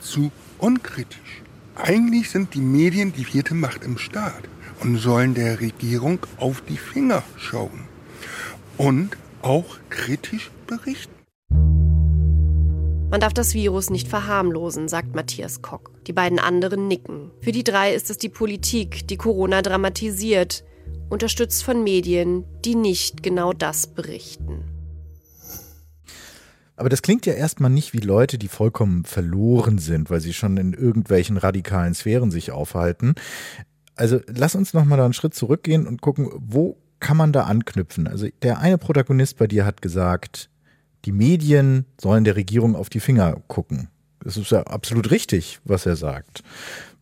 zu 0.00 0.30
unkritisch. 0.58 1.42
Eigentlich 1.74 2.30
sind 2.30 2.54
die 2.54 2.60
Medien 2.60 3.12
die 3.12 3.24
vierte 3.24 3.54
Macht 3.54 3.82
im 3.84 3.98
Staat 3.98 4.44
und 4.80 4.98
sollen 4.98 5.34
der 5.34 5.60
Regierung 5.60 6.18
auf 6.38 6.60
die 6.62 6.76
Finger 6.76 7.22
schauen 7.36 7.86
und 8.76 9.16
auch 9.42 9.78
kritisch 9.90 10.50
berichten. 10.66 11.11
Man 13.12 13.20
darf 13.20 13.34
das 13.34 13.52
Virus 13.52 13.90
nicht 13.90 14.08
verharmlosen, 14.08 14.88
sagt 14.88 15.14
Matthias 15.14 15.60
Kock. 15.60 16.02
Die 16.06 16.14
beiden 16.14 16.38
anderen 16.38 16.88
nicken. 16.88 17.30
Für 17.42 17.52
die 17.52 17.62
drei 17.62 17.92
ist 17.92 18.08
es 18.08 18.16
die 18.16 18.30
Politik, 18.30 19.06
die 19.06 19.18
Corona 19.18 19.60
dramatisiert, 19.60 20.64
unterstützt 21.10 21.62
von 21.62 21.84
Medien, 21.84 22.46
die 22.64 22.74
nicht 22.74 23.22
genau 23.22 23.52
das 23.52 23.86
berichten. 23.86 24.64
Aber 26.74 26.88
das 26.88 27.02
klingt 27.02 27.26
ja 27.26 27.34
erstmal 27.34 27.68
nicht 27.68 27.92
wie 27.92 27.98
Leute, 27.98 28.38
die 28.38 28.48
vollkommen 28.48 29.04
verloren 29.04 29.76
sind, 29.76 30.08
weil 30.08 30.22
sie 30.22 30.32
schon 30.32 30.56
in 30.56 30.72
irgendwelchen 30.72 31.36
radikalen 31.36 31.92
Sphären 31.92 32.30
sich 32.30 32.50
aufhalten. 32.50 33.14
Also 33.94 34.20
lass 34.26 34.54
uns 34.54 34.72
nochmal 34.72 34.96
da 34.96 35.04
einen 35.04 35.12
Schritt 35.12 35.34
zurückgehen 35.34 35.86
und 35.86 36.00
gucken, 36.00 36.30
wo 36.38 36.78
kann 36.98 37.18
man 37.18 37.34
da 37.34 37.42
anknüpfen? 37.42 38.06
Also 38.06 38.28
der 38.40 38.60
eine 38.60 38.78
Protagonist 38.78 39.36
bei 39.36 39.46
dir 39.46 39.66
hat 39.66 39.82
gesagt, 39.82 40.48
die 41.04 41.12
Medien 41.12 41.86
sollen 42.00 42.24
der 42.24 42.36
Regierung 42.36 42.76
auf 42.76 42.88
die 42.88 43.00
Finger 43.00 43.40
gucken. 43.48 43.88
Das 44.22 44.36
ist 44.36 44.50
ja 44.50 44.62
absolut 44.62 45.10
richtig, 45.10 45.60
was 45.64 45.86
er 45.86 45.96
sagt. 45.96 46.42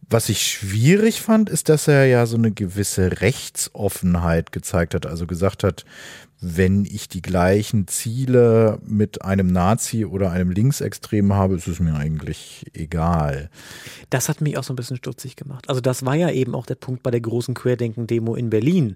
Was 0.08 0.28
ich 0.28 0.42
schwierig 0.42 1.20
fand, 1.20 1.48
ist, 1.48 1.68
dass 1.68 1.86
er 1.86 2.06
ja 2.06 2.26
so 2.26 2.36
eine 2.36 2.50
gewisse 2.50 3.20
Rechtsoffenheit 3.20 4.50
gezeigt 4.50 4.94
hat. 4.94 5.06
Also 5.06 5.26
gesagt 5.26 5.62
hat, 5.62 5.84
wenn 6.40 6.84
ich 6.84 7.08
die 7.08 7.22
gleichen 7.22 7.86
Ziele 7.86 8.80
mit 8.84 9.22
einem 9.22 9.46
Nazi 9.46 10.06
oder 10.06 10.32
einem 10.32 10.50
Linksextremen 10.50 11.34
habe, 11.34 11.54
ist 11.54 11.68
es 11.68 11.80
mir 11.80 11.94
eigentlich 11.94 12.66
egal. 12.72 13.50
Das 14.08 14.28
hat 14.28 14.40
mich 14.40 14.56
auch 14.56 14.64
so 14.64 14.72
ein 14.72 14.76
bisschen 14.76 14.96
stutzig 14.96 15.36
gemacht. 15.36 15.68
Also 15.68 15.80
das 15.80 16.04
war 16.04 16.14
ja 16.14 16.30
eben 16.30 16.54
auch 16.54 16.66
der 16.66 16.76
Punkt 16.76 17.02
bei 17.02 17.10
der 17.10 17.20
großen 17.20 17.54
Querdenken-Demo 17.54 18.34
in 18.34 18.50
Berlin. 18.50 18.94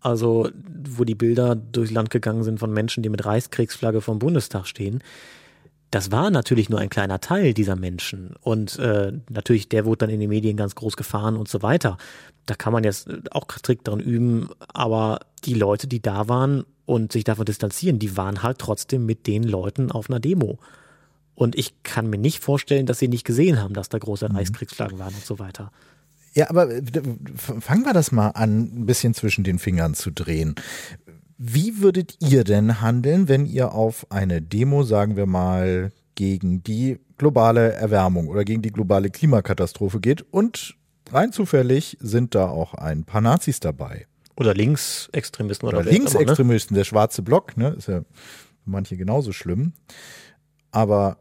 Also, 0.00 0.50
wo 0.88 1.04
die 1.04 1.14
Bilder 1.14 1.56
durchs 1.56 1.92
Land 1.92 2.10
gegangen 2.10 2.44
sind 2.44 2.60
von 2.60 2.72
Menschen, 2.72 3.02
die 3.02 3.08
mit 3.08 3.24
Reichskriegsflagge 3.24 4.00
vom 4.00 4.18
Bundestag 4.18 4.66
stehen. 4.66 5.02
Das 5.90 6.10
war 6.10 6.30
natürlich 6.30 6.68
nur 6.68 6.80
ein 6.80 6.90
kleiner 6.90 7.20
Teil 7.20 7.54
dieser 7.54 7.76
Menschen. 7.76 8.34
Und 8.40 8.78
äh, 8.78 9.12
natürlich, 9.30 9.68
der 9.68 9.84
wurde 9.84 9.98
dann 9.98 10.10
in 10.10 10.20
den 10.20 10.28
Medien 10.28 10.56
ganz 10.56 10.74
groß 10.74 10.96
gefahren 10.96 11.36
und 11.36 11.48
so 11.48 11.62
weiter. 11.62 11.96
Da 12.44 12.54
kann 12.54 12.72
man 12.72 12.84
jetzt 12.84 13.08
auch 13.30 13.46
Trick 13.46 13.84
dran 13.84 14.00
üben. 14.00 14.48
Aber 14.72 15.20
die 15.44 15.54
Leute, 15.54 15.86
die 15.86 16.02
da 16.02 16.28
waren 16.28 16.64
und 16.86 17.12
sich 17.12 17.24
davon 17.24 17.44
distanzieren, 17.44 17.98
die 17.98 18.16
waren 18.16 18.42
halt 18.42 18.58
trotzdem 18.58 19.06
mit 19.06 19.26
den 19.26 19.42
Leuten 19.42 19.90
auf 19.90 20.10
einer 20.10 20.20
Demo. 20.20 20.58
Und 21.34 21.56
ich 21.56 21.82
kann 21.82 22.08
mir 22.08 22.18
nicht 22.18 22.40
vorstellen, 22.40 22.86
dass 22.86 22.98
sie 22.98 23.08
nicht 23.08 23.24
gesehen 23.24 23.62
haben, 23.62 23.74
dass 23.74 23.88
da 23.88 23.98
große 23.98 24.28
mhm. 24.28 24.36
Reichskriegsflaggen 24.36 24.98
waren 24.98 25.14
und 25.14 25.24
so 25.24 25.38
weiter. 25.38 25.70
Ja, 26.36 26.50
aber 26.50 26.68
fangen 27.38 27.86
wir 27.86 27.94
das 27.94 28.12
mal 28.12 28.28
an, 28.28 28.82
ein 28.82 28.86
bisschen 28.86 29.14
zwischen 29.14 29.42
den 29.42 29.58
Fingern 29.58 29.94
zu 29.94 30.10
drehen. 30.10 30.54
Wie 31.38 31.80
würdet 31.80 32.18
ihr 32.20 32.44
denn 32.44 32.82
handeln, 32.82 33.26
wenn 33.28 33.46
ihr 33.46 33.72
auf 33.72 34.06
eine 34.10 34.42
Demo, 34.42 34.82
sagen 34.82 35.16
wir 35.16 35.24
mal, 35.24 35.92
gegen 36.14 36.62
die 36.62 36.98
globale 37.16 37.72
Erwärmung 37.72 38.28
oder 38.28 38.44
gegen 38.44 38.60
die 38.60 38.70
globale 38.70 39.08
Klimakatastrophe 39.08 39.98
geht 39.98 40.26
und 40.30 40.76
rein 41.10 41.32
zufällig 41.32 41.96
sind 42.00 42.34
da 42.34 42.48
auch 42.48 42.74
ein 42.74 43.04
paar 43.04 43.22
Nazis 43.22 43.58
dabei? 43.58 44.06
Oder 44.36 44.52
Linksextremisten 44.52 45.66
oder, 45.66 45.78
oder 45.78 45.90
Linksextremisten, 45.90 46.74
ne? 46.74 46.80
der 46.80 46.84
schwarze 46.84 47.22
Block, 47.22 47.56
ne, 47.56 47.70
ist 47.78 47.88
ja 47.88 48.00
für 48.00 48.70
manche 48.70 48.98
genauso 48.98 49.32
schlimm. 49.32 49.72
Aber 50.70 51.16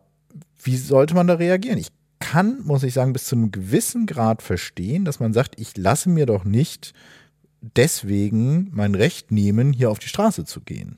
wie 0.61 0.75
sollte 0.75 1.15
man 1.15 1.27
da 1.27 1.35
reagieren? 1.35 1.77
Ich 1.77 1.93
kann, 2.25 2.65
muss 2.65 2.81
ich 2.81 2.93
sagen, 2.93 3.13
bis 3.13 3.25
zu 3.25 3.35
einem 3.35 3.51
gewissen 3.51 4.07
Grad 4.07 4.41
verstehen, 4.41 5.05
dass 5.05 5.19
man 5.19 5.31
sagt, 5.31 5.59
ich 5.59 5.77
lasse 5.77 6.09
mir 6.09 6.25
doch 6.25 6.43
nicht 6.43 6.93
deswegen 7.61 8.69
mein 8.73 8.95
Recht 8.95 9.31
nehmen, 9.31 9.71
hier 9.73 9.91
auf 9.91 9.99
die 9.99 10.07
Straße 10.07 10.43
zu 10.43 10.61
gehen. 10.61 10.97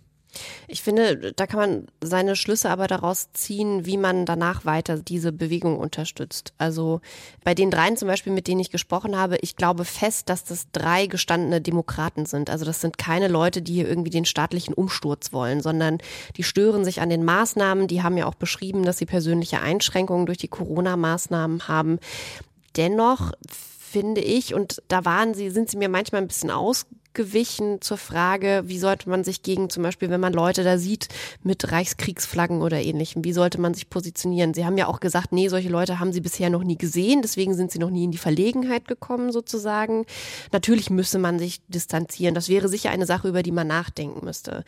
Ich 0.67 0.81
finde, 0.81 1.33
da 1.33 1.47
kann 1.47 1.59
man 1.59 1.87
seine 2.01 2.35
Schlüsse 2.35 2.69
aber 2.69 2.87
daraus 2.87 3.31
ziehen, 3.33 3.85
wie 3.85 3.97
man 3.97 4.25
danach 4.25 4.65
weiter 4.65 4.97
diese 4.97 5.31
Bewegung 5.31 5.77
unterstützt. 5.77 6.53
Also 6.57 7.01
bei 7.43 7.53
den 7.53 7.71
dreien 7.71 7.97
zum 7.97 8.07
Beispiel, 8.07 8.33
mit 8.33 8.47
denen 8.47 8.59
ich 8.59 8.69
gesprochen 8.69 9.17
habe, 9.17 9.37
ich 9.41 9.55
glaube 9.55 9.85
fest, 9.85 10.29
dass 10.29 10.43
das 10.43 10.71
drei 10.71 11.07
gestandene 11.07 11.61
Demokraten 11.61 12.25
sind. 12.25 12.49
Also 12.49 12.65
das 12.65 12.81
sind 12.81 12.97
keine 12.97 13.27
Leute, 13.27 13.61
die 13.61 13.73
hier 13.73 13.87
irgendwie 13.87 14.11
den 14.11 14.25
staatlichen 14.25 14.73
Umsturz 14.73 15.33
wollen, 15.33 15.61
sondern 15.61 15.99
die 16.35 16.43
stören 16.43 16.83
sich 16.83 17.01
an 17.01 17.09
den 17.09 17.23
Maßnahmen. 17.23 17.87
Die 17.87 18.03
haben 18.03 18.17
ja 18.17 18.25
auch 18.25 18.35
beschrieben, 18.35 18.83
dass 18.83 18.97
sie 18.97 19.05
persönliche 19.05 19.61
Einschränkungen 19.61 20.25
durch 20.25 20.37
die 20.37 20.47
Corona-Maßnahmen 20.47 21.67
haben. 21.67 21.99
Dennoch 22.75 23.31
finde 23.49 24.21
ich, 24.21 24.53
und 24.53 24.81
da 24.87 25.05
waren 25.05 25.33
sie, 25.33 25.49
sind 25.49 25.69
sie 25.69 25.77
mir 25.77 25.89
manchmal 25.89 26.21
ein 26.21 26.27
bisschen 26.27 26.51
aus 26.51 26.85
abgewichen 27.17 27.81
zur 27.81 27.97
Frage, 27.97 28.63
wie 28.65 28.77
sollte 28.77 29.09
man 29.09 29.23
sich 29.23 29.41
gegen 29.41 29.71
zum 29.71 29.81
Beispiel, 29.81 30.11
wenn 30.11 30.21
man 30.21 30.33
Leute 30.33 30.63
da 30.63 30.77
sieht 30.77 31.07
mit 31.41 31.71
Reichskriegsflaggen 31.71 32.61
oder 32.61 32.79
ähnlichem, 32.79 33.23
wie 33.23 33.33
sollte 33.33 33.59
man 33.59 33.73
sich 33.73 33.89
positionieren? 33.89 34.53
Sie 34.53 34.65
haben 34.65 34.77
ja 34.77 34.87
auch 34.87 34.99
gesagt, 34.99 35.31
nee, 35.31 35.47
solche 35.47 35.69
Leute 35.69 35.99
haben 35.99 36.13
sie 36.13 36.21
bisher 36.21 36.51
noch 36.51 36.63
nie 36.63 36.77
gesehen, 36.77 37.23
deswegen 37.23 37.55
sind 37.55 37.71
sie 37.71 37.79
noch 37.79 37.89
nie 37.89 38.03
in 38.03 38.11
die 38.11 38.19
Verlegenheit 38.19 38.87
gekommen 38.87 39.31
sozusagen. 39.31 40.05
Natürlich 40.51 40.91
müsse 40.91 41.17
man 41.17 41.39
sich 41.39 41.59
distanzieren. 41.67 42.35
Das 42.35 42.49
wäre 42.49 42.69
sicher 42.69 42.91
eine 42.91 43.07
Sache, 43.07 43.27
über 43.27 43.41
die 43.41 43.51
man 43.51 43.67
nachdenken 43.67 44.23
müsste. 44.23 44.63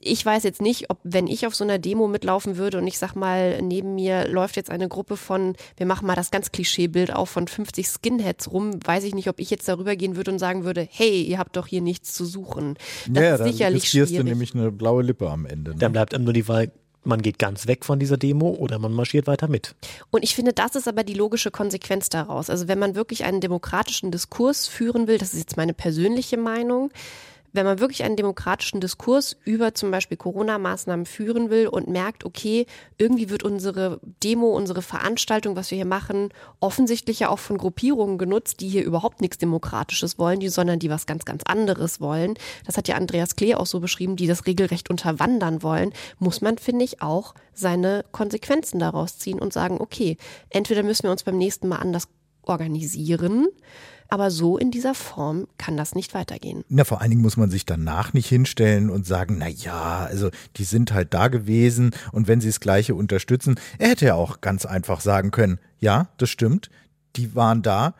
Ich 0.00 0.24
weiß 0.24 0.42
jetzt 0.42 0.60
nicht, 0.60 0.90
ob 0.90 0.98
wenn 1.02 1.26
ich 1.26 1.46
auf 1.46 1.54
so 1.54 1.64
einer 1.64 1.78
Demo 1.78 2.08
mitlaufen 2.08 2.58
würde 2.58 2.78
und 2.78 2.86
ich 2.86 2.98
sag 2.98 3.14
mal, 3.14 3.62
neben 3.62 3.94
mir 3.94 4.28
läuft 4.28 4.56
jetzt 4.56 4.70
eine 4.70 4.88
Gruppe 4.88 5.16
von, 5.16 5.56
wir 5.78 5.86
machen 5.86 6.06
mal 6.06 6.14
das 6.14 6.30
ganz 6.30 6.52
Klischeebild 6.52 7.14
auf 7.14 7.30
von 7.30 7.48
50 7.48 7.88
Skinheads 7.88 8.52
rum, 8.52 8.78
weiß 8.84 9.04
ich 9.04 9.14
nicht, 9.14 9.28
ob 9.28 9.40
ich 9.40 9.48
jetzt 9.50 9.66
darüber 9.68 9.96
gehen 9.96 10.16
würde 10.16 10.30
und 10.30 10.38
sagen 10.38 10.64
würde, 10.64 10.86
hey, 10.90 11.22
ihr 11.22 11.38
habt 11.38 11.56
doch 11.56 11.66
hier 11.66 11.80
nichts 11.86 12.12
zu 12.12 12.26
suchen. 12.26 12.76
Das 13.08 13.22
ja, 13.22 13.32
ist 13.32 13.40
dann 13.40 13.52
sicherlich 13.52 13.82
riskierst 13.84 14.10
schwierig. 14.10 14.26
du 14.26 14.30
nämlich 14.30 14.54
eine 14.54 14.70
blaue 14.70 15.02
Lippe 15.02 15.30
am 15.30 15.46
Ende. 15.46 15.70
Ne? 15.70 15.78
Dann 15.78 15.92
bleibt 15.92 16.14
einem 16.14 16.24
nur 16.24 16.34
die 16.34 16.46
Wahl, 16.48 16.70
man 17.06 17.22
geht 17.22 17.38
ganz 17.38 17.66
weg 17.66 17.84
von 17.84 17.98
dieser 17.98 18.16
Demo 18.16 18.50
oder 18.50 18.78
man 18.78 18.92
marschiert 18.92 19.26
weiter 19.26 19.48
mit. 19.48 19.74
Und 20.10 20.22
ich 20.24 20.34
finde, 20.34 20.52
das 20.52 20.74
ist 20.74 20.88
aber 20.88 21.04
die 21.04 21.14
logische 21.14 21.50
Konsequenz 21.50 22.08
daraus. 22.10 22.50
Also 22.50 22.68
wenn 22.68 22.78
man 22.78 22.94
wirklich 22.94 23.24
einen 23.24 23.40
demokratischen 23.40 24.10
Diskurs 24.10 24.66
führen 24.66 25.06
will, 25.06 25.18
das 25.18 25.32
ist 25.32 25.40
jetzt 25.40 25.56
meine 25.56 25.72
persönliche 25.72 26.36
Meinung, 26.36 26.90
wenn 27.56 27.66
man 27.66 27.80
wirklich 27.80 28.04
einen 28.04 28.16
demokratischen 28.16 28.80
Diskurs 28.80 29.36
über 29.44 29.74
zum 29.74 29.90
Beispiel 29.90 30.16
Corona-Maßnahmen 30.16 31.06
führen 31.06 31.50
will 31.50 31.66
und 31.66 31.88
merkt, 31.88 32.24
okay, 32.24 32.66
irgendwie 32.98 33.30
wird 33.30 33.42
unsere 33.42 34.00
Demo, 34.22 34.48
unsere 34.48 34.82
Veranstaltung, 34.82 35.56
was 35.56 35.70
wir 35.70 35.76
hier 35.76 35.86
machen, 35.86 36.28
offensichtlich 36.60 37.20
ja 37.20 37.30
auch 37.30 37.38
von 37.38 37.58
Gruppierungen 37.58 38.18
genutzt, 38.18 38.60
die 38.60 38.68
hier 38.68 38.84
überhaupt 38.84 39.20
nichts 39.20 39.38
Demokratisches 39.38 40.18
wollen, 40.18 40.38
die, 40.38 40.48
sondern 40.48 40.78
die 40.78 40.90
was 40.90 41.06
ganz, 41.06 41.24
ganz 41.24 41.42
anderes 41.44 42.00
wollen. 42.00 42.34
Das 42.66 42.76
hat 42.76 42.86
ja 42.88 42.96
Andreas 42.96 43.34
Klee 43.34 43.54
auch 43.54 43.66
so 43.66 43.80
beschrieben, 43.80 44.16
die 44.16 44.26
das 44.26 44.46
regelrecht 44.46 44.90
unterwandern 44.90 45.62
wollen, 45.62 45.92
muss 46.18 46.40
man, 46.40 46.58
finde 46.58 46.84
ich, 46.84 47.02
auch 47.02 47.34
seine 47.54 48.04
Konsequenzen 48.12 48.78
daraus 48.78 49.18
ziehen 49.18 49.38
und 49.38 49.52
sagen, 49.52 49.78
okay, 49.80 50.16
entweder 50.50 50.82
müssen 50.82 51.04
wir 51.04 51.10
uns 51.10 51.24
beim 51.24 51.38
nächsten 51.38 51.68
Mal 51.68 51.78
anders 51.78 52.08
organisieren, 52.42 53.48
aber 54.08 54.30
so 54.30 54.58
in 54.58 54.70
dieser 54.70 54.94
Form 54.94 55.46
kann 55.58 55.76
das 55.76 55.94
nicht 55.94 56.14
weitergehen. 56.14 56.64
Na, 56.68 56.84
vor 56.84 57.00
allen 57.00 57.10
Dingen 57.10 57.22
muss 57.22 57.36
man 57.36 57.50
sich 57.50 57.66
danach 57.66 58.12
nicht 58.12 58.28
hinstellen 58.28 58.90
und 58.90 59.06
sagen, 59.06 59.36
na 59.38 59.48
ja, 59.48 60.04
also 60.04 60.30
die 60.56 60.64
sind 60.64 60.92
halt 60.92 61.14
da 61.14 61.28
gewesen 61.28 61.90
und 62.12 62.28
wenn 62.28 62.40
sie 62.40 62.48
das 62.48 62.60
Gleiche 62.60 62.94
unterstützen, 62.94 63.56
er 63.78 63.90
hätte 63.90 64.06
ja 64.06 64.14
auch 64.14 64.40
ganz 64.40 64.66
einfach 64.66 65.00
sagen 65.00 65.30
können, 65.30 65.58
ja, 65.78 66.08
das 66.18 66.30
stimmt, 66.30 66.70
die 67.16 67.34
waren 67.34 67.62
da 67.62 67.94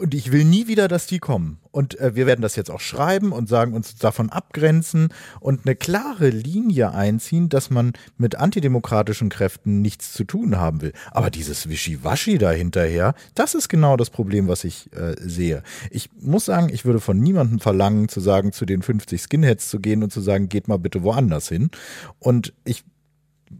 und 0.00 0.14
ich 0.14 0.32
will 0.32 0.44
nie 0.44 0.66
wieder, 0.66 0.88
dass 0.88 1.06
die 1.06 1.18
kommen. 1.18 1.58
Und 1.70 1.98
äh, 1.98 2.14
wir 2.14 2.26
werden 2.26 2.42
das 2.42 2.56
jetzt 2.56 2.70
auch 2.70 2.80
schreiben 2.80 3.32
und 3.32 3.48
sagen 3.48 3.72
uns 3.72 3.96
davon 3.96 4.30
abgrenzen 4.30 5.08
und 5.40 5.60
eine 5.64 5.74
klare 5.74 6.28
Linie 6.28 6.92
einziehen, 6.92 7.48
dass 7.48 7.70
man 7.70 7.92
mit 8.18 8.36
antidemokratischen 8.36 9.28
Kräften 9.28 9.80
nichts 9.80 10.12
zu 10.12 10.24
tun 10.24 10.58
haben 10.58 10.82
will. 10.82 10.92
Aber 11.10 11.30
dieses 11.30 11.68
Wischiwaschi 11.68 12.38
dahinterher, 12.38 13.14
das 13.34 13.54
ist 13.54 13.68
genau 13.68 13.96
das 13.96 14.10
Problem, 14.10 14.48
was 14.48 14.64
ich 14.64 14.92
äh, 14.92 15.14
sehe. 15.18 15.62
Ich 15.90 16.10
muss 16.20 16.44
sagen, 16.44 16.68
ich 16.68 16.84
würde 16.84 17.00
von 17.00 17.18
niemandem 17.18 17.60
verlangen, 17.60 18.08
zu 18.08 18.20
sagen, 18.20 18.52
zu 18.52 18.66
den 18.66 18.82
50 18.82 19.20
Skinheads 19.20 19.68
zu 19.68 19.80
gehen 19.80 20.02
und 20.02 20.12
zu 20.12 20.20
sagen, 20.20 20.48
geht 20.48 20.68
mal 20.68 20.78
bitte 20.78 21.02
woanders 21.02 21.48
hin. 21.48 21.70
Und 22.18 22.52
ich 22.64 22.84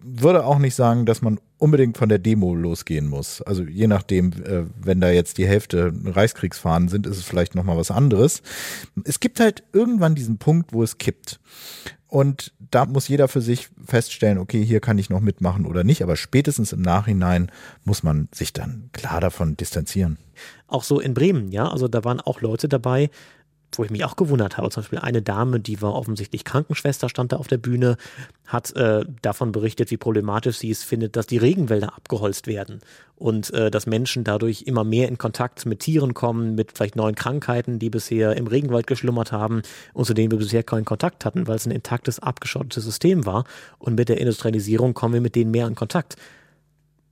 würde 0.02 0.44
auch 0.44 0.58
nicht 0.58 0.74
sagen, 0.74 1.06
dass 1.06 1.22
man 1.22 1.38
unbedingt 1.58 1.96
von 1.96 2.08
der 2.08 2.18
Demo 2.18 2.54
losgehen 2.54 3.08
muss. 3.08 3.42
Also 3.42 3.62
je 3.62 3.86
nachdem, 3.86 4.32
äh, 4.44 4.64
wenn 4.80 5.00
da 5.00 5.10
jetzt 5.10 5.38
die 5.38 5.46
Hälfte 5.46 5.92
Reichskriegsfahnen 6.04 6.88
sind, 6.88 7.06
ist 7.06 7.18
es 7.18 7.24
vielleicht 7.24 7.54
noch 7.54 7.64
mal 7.64 7.76
was 7.76 7.90
anderes. 7.90 8.42
Es 9.04 9.20
gibt 9.20 9.40
halt 9.40 9.62
irgendwann 9.72 10.14
diesen 10.14 10.38
Punkt, 10.38 10.72
wo 10.72 10.82
es 10.82 10.98
kippt. 10.98 11.40
Und 12.08 12.52
da 12.58 12.84
muss 12.84 13.08
jeder 13.08 13.26
für 13.28 13.40
sich 13.40 13.70
feststellen, 13.86 14.38
okay, 14.38 14.62
hier 14.62 14.80
kann 14.80 14.98
ich 14.98 15.08
noch 15.08 15.20
mitmachen 15.20 15.64
oder 15.64 15.82
nicht. 15.82 16.02
Aber 16.02 16.16
spätestens 16.16 16.72
im 16.72 16.82
Nachhinein 16.82 17.50
muss 17.84 18.02
man 18.02 18.28
sich 18.34 18.52
dann 18.52 18.90
klar 18.92 19.20
davon 19.20 19.56
distanzieren. 19.56 20.18
Auch 20.66 20.84
so 20.84 21.00
in 21.00 21.14
Bremen, 21.14 21.52
ja. 21.52 21.68
Also 21.68 21.88
da 21.88 22.04
waren 22.04 22.20
auch 22.20 22.40
Leute 22.40 22.68
dabei, 22.68 23.08
wo 23.78 23.84
ich 23.84 23.90
mich 23.90 24.04
auch 24.04 24.16
gewundert 24.16 24.56
habe. 24.56 24.70
Zum 24.70 24.82
Beispiel 24.82 24.98
eine 24.98 25.22
Dame, 25.22 25.60
die 25.60 25.82
war 25.82 25.94
offensichtlich 25.94 26.44
Krankenschwester, 26.44 27.08
stand 27.08 27.32
da 27.32 27.36
auf 27.36 27.48
der 27.48 27.58
Bühne, 27.58 27.96
hat 28.46 28.74
äh, 28.76 29.04
davon 29.22 29.52
berichtet, 29.52 29.90
wie 29.90 29.96
problematisch 29.96 30.58
sie 30.58 30.70
es 30.70 30.82
findet, 30.82 31.16
dass 31.16 31.26
die 31.26 31.38
Regenwälder 31.38 31.94
abgeholzt 31.94 32.46
werden 32.46 32.80
und 33.16 33.52
äh, 33.54 33.70
dass 33.70 33.86
Menschen 33.86 34.24
dadurch 34.24 34.62
immer 34.62 34.84
mehr 34.84 35.08
in 35.08 35.16
Kontakt 35.16 35.64
mit 35.64 35.80
Tieren 35.80 36.12
kommen, 36.12 36.54
mit 36.54 36.72
vielleicht 36.72 36.96
neuen 36.96 37.14
Krankheiten, 37.14 37.78
die 37.78 37.90
bisher 37.90 38.36
im 38.36 38.46
Regenwald 38.46 38.86
geschlummert 38.86 39.32
haben 39.32 39.62
und 39.92 40.04
zu 40.04 40.14
denen 40.14 40.30
wir 40.30 40.38
bisher 40.38 40.62
keinen 40.62 40.84
Kontakt 40.84 41.24
hatten, 41.24 41.46
weil 41.46 41.56
es 41.56 41.66
ein 41.66 41.70
intaktes, 41.70 42.18
abgeschottetes 42.18 42.84
System 42.84 43.24
war. 43.24 43.44
Und 43.78 43.94
mit 43.94 44.08
der 44.08 44.18
Industrialisierung 44.18 44.94
kommen 44.94 45.14
wir 45.14 45.20
mit 45.20 45.36
denen 45.36 45.50
mehr 45.50 45.66
in 45.66 45.74
Kontakt 45.74 46.16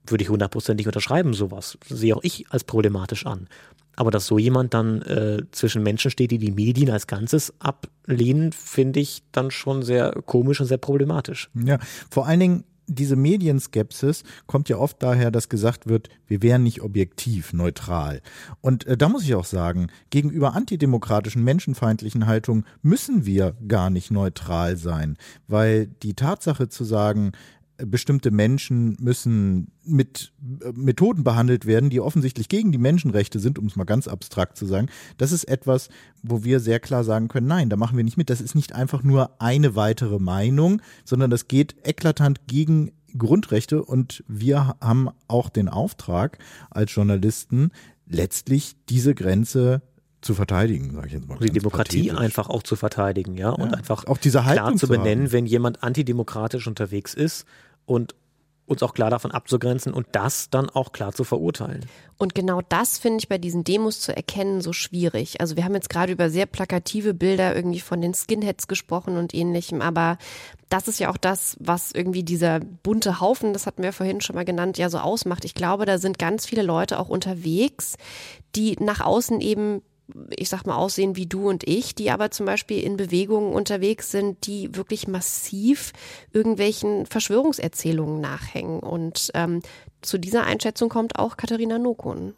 würde 0.07 0.23
ich 0.23 0.29
hundertprozentig 0.29 0.87
unterschreiben, 0.87 1.33
sowas. 1.33 1.77
Sehe 1.87 2.15
auch 2.15 2.23
ich 2.23 2.45
als 2.49 2.63
problematisch 2.63 3.25
an. 3.25 3.47
Aber 3.95 4.09
dass 4.09 4.25
so 4.25 4.39
jemand 4.39 4.73
dann 4.73 5.01
äh, 5.01 5.43
zwischen 5.51 5.83
Menschen 5.83 6.11
steht, 6.11 6.31
die 6.31 6.37
die 6.37 6.51
Medien 6.51 6.89
als 6.89 7.07
Ganzes 7.07 7.53
ablehnen, 7.59 8.51
finde 8.51 8.99
ich 8.99 9.23
dann 9.31 9.51
schon 9.51 9.83
sehr 9.83 10.11
komisch 10.25 10.61
und 10.61 10.67
sehr 10.67 10.77
problematisch. 10.77 11.49
Ja, 11.53 11.77
vor 12.09 12.25
allen 12.25 12.39
Dingen 12.39 12.63
diese 12.87 13.15
Medienskepsis 13.15 14.23
kommt 14.47 14.69
ja 14.69 14.77
oft 14.77 15.01
daher, 15.01 15.31
dass 15.31 15.49
gesagt 15.49 15.87
wird, 15.87 16.09
wir 16.27 16.41
wären 16.41 16.63
nicht 16.63 16.81
objektiv, 16.81 17.53
neutral. 17.53 18.21
Und 18.59 18.85
äh, 18.85 18.97
da 18.97 19.07
muss 19.07 19.23
ich 19.23 19.35
auch 19.35 19.45
sagen, 19.45 19.87
gegenüber 20.09 20.53
antidemokratischen, 20.55 21.43
menschenfeindlichen 21.43 22.27
Haltungen 22.27 22.65
müssen 22.81 23.25
wir 23.25 23.55
gar 23.67 23.89
nicht 23.89 24.11
neutral 24.11 24.75
sein, 24.77 25.17
weil 25.47 25.87
die 25.87 26.15
Tatsache 26.15 26.67
zu 26.67 26.83
sagen, 26.83 27.31
bestimmte 27.85 28.31
Menschen 28.31 28.95
müssen 28.99 29.71
mit 29.83 30.33
äh, 30.63 30.71
Methoden 30.73 31.23
behandelt 31.23 31.65
werden, 31.65 31.89
die 31.89 31.99
offensichtlich 31.99 32.49
gegen 32.49 32.71
die 32.71 32.77
Menschenrechte 32.77 33.39
sind, 33.39 33.59
um 33.59 33.65
es 33.67 33.75
mal 33.75 33.83
ganz 33.85 34.07
abstrakt 34.07 34.57
zu 34.57 34.65
sagen. 34.65 34.87
Das 35.17 35.31
ist 35.31 35.45
etwas, 35.45 35.89
wo 36.23 36.43
wir 36.43 36.59
sehr 36.59 36.79
klar 36.79 37.03
sagen 37.03 37.27
können, 37.27 37.47
nein, 37.47 37.69
da 37.69 37.77
machen 37.77 37.97
wir 37.97 38.03
nicht 38.03 38.17
mit. 38.17 38.29
Das 38.29 38.41
ist 38.41 38.55
nicht 38.55 38.73
einfach 38.73 39.03
nur 39.03 39.41
eine 39.41 39.75
weitere 39.75 40.19
Meinung, 40.19 40.81
sondern 41.05 41.29
das 41.29 41.47
geht 41.47 41.75
eklatant 41.83 42.47
gegen 42.47 42.91
Grundrechte 43.17 43.83
und 43.83 44.23
wir 44.27 44.75
haben 44.79 45.09
auch 45.27 45.49
den 45.49 45.67
Auftrag 45.67 46.37
als 46.69 46.93
Journalisten, 46.93 47.71
letztlich 48.07 48.75
diese 48.89 49.15
Grenze 49.15 49.81
zu 50.21 50.35
verteidigen, 50.35 50.93
sage 50.93 51.07
ich 51.07 51.13
jetzt 51.13 51.27
mal. 51.27 51.37
Die 51.39 51.49
Demokratie 51.49 52.03
pathetisch. 52.03 52.19
einfach 52.19 52.49
auch 52.49 52.63
zu 52.63 52.75
verteidigen, 52.75 53.35
ja, 53.37 53.49
und 53.49 53.71
Ja, 53.71 53.77
einfach 53.77 54.05
auch 54.05 54.17
diese 54.17 54.45
Haltung 54.45 54.65
klar 54.65 54.77
zu 54.77 54.85
zu 54.85 54.93
haben. 54.93 55.03
benennen, 55.03 55.31
wenn 55.31 55.45
jemand 55.45 55.83
antidemokratisch 55.83 56.67
unterwegs 56.67 57.13
ist 57.13 57.45
und 57.91 58.15
uns 58.71 58.81
auch 58.83 58.93
klar 58.93 59.09
davon 59.09 59.31
abzugrenzen 59.31 59.93
und 59.93 60.07
das 60.13 60.49
dann 60.49 60.69
auch 60.69 60.93
klar 60.93 61.11
zu 61.11 61.25
verurteilen. 61.25 61.85
Und 62.17 62.33
genau 62.33 62.61
das 62.69 62.97
finde 62.99 63.19
ich 63.19 63.27
bei 63.27 63.37
diesen 63.37 63.65
Demos 63.65 63.99
zu 63.99 64.15
erkennen 64.15 64.61
so 64.61 64.71
schwierig. 64.71 65.41
Also 65.41 65.57
wir 65.57 65.65
haben 65.65 65.75
jetzt 65.75 65.89
gerade 65.89 66.13
über 66.13 66.29
sehr 66.29 66.45
plakative 66.45 67.13
Bilder 67.13 67.53
irgendwie 67.53 67.81
von 67.81 67.99
den 67.99 68.13
Skinheads 68.13 68.67
gesprochen 68.67 69.17
und 69.17 69.33
ähnlichem, 69.33 69.81
aber 69.81 70.17
das 70.69 70.87
ist 70.87 70.99
ja 70.99 71.09
auch 71.09 71.17
das, 71.17 71.57
was 71.59 71.91
irgendwie 71.91 72.23
dieser 72.23 72.61
bunte 72.61 73.19
Haufen, 73.19 73.51
das 73.51 73.67
hatten 73.67 73.83
wir 73.83 73.91
vorhin 73.91 74.21
schon 74.21 74.37
mal 74.37 74.45
genannt, 74.45 74.77
ja 74.77 74.89
so 74.89 74.99
ausmacht. 74.99 75.43
Ich 75.43 75.53
glaube, 75.53 75.85
da 75.85 75.97
sind 75.97 76.17
ganz 76.17 76.45
viele 76.45 76.61
Leute 76.61 76.97
auch 76.97 77.09
unterwegs, 77.09 77.97
die 78.55 78.77
nach 78.79 79.01
außen 79.01 79.41
eben 79.41 79.81
ich 80.35 80.49
sag 80.49 80.65
mal, 80.65 80.75
aussehen 80.75 81.15
wie 81.15 81.25
du 81.25 81.49
und 81.49 81.67
ich, 81.67 81.95
die 81.95 82.11
aber 82.11 82.31
zum 82.31 82.45
Beispiel 82.45 82.83
in 82.83 82.97
Bewegungen 82.97 83.53
unterwegs 83.53 84.11
sind, 84.11 84.45
die 84.47 84.75
wirklich 84.75 85.07
massiv 85.07 85.93
irgendwelchen 86.33 87.05
Verschwörungserzählungen 87.05 88.21
nachhängen. 88.21 88.79
Und 88.79 89.31
ähm, 89.33 89.61
zu 90.01 90.17
dieser 90.17 90.43
Einschätzung 90.43 90.89
kommt 90.89 91.17
auch 91.17 91.37
Katharina 91.37 91.77
Nokun. 91.77 92.33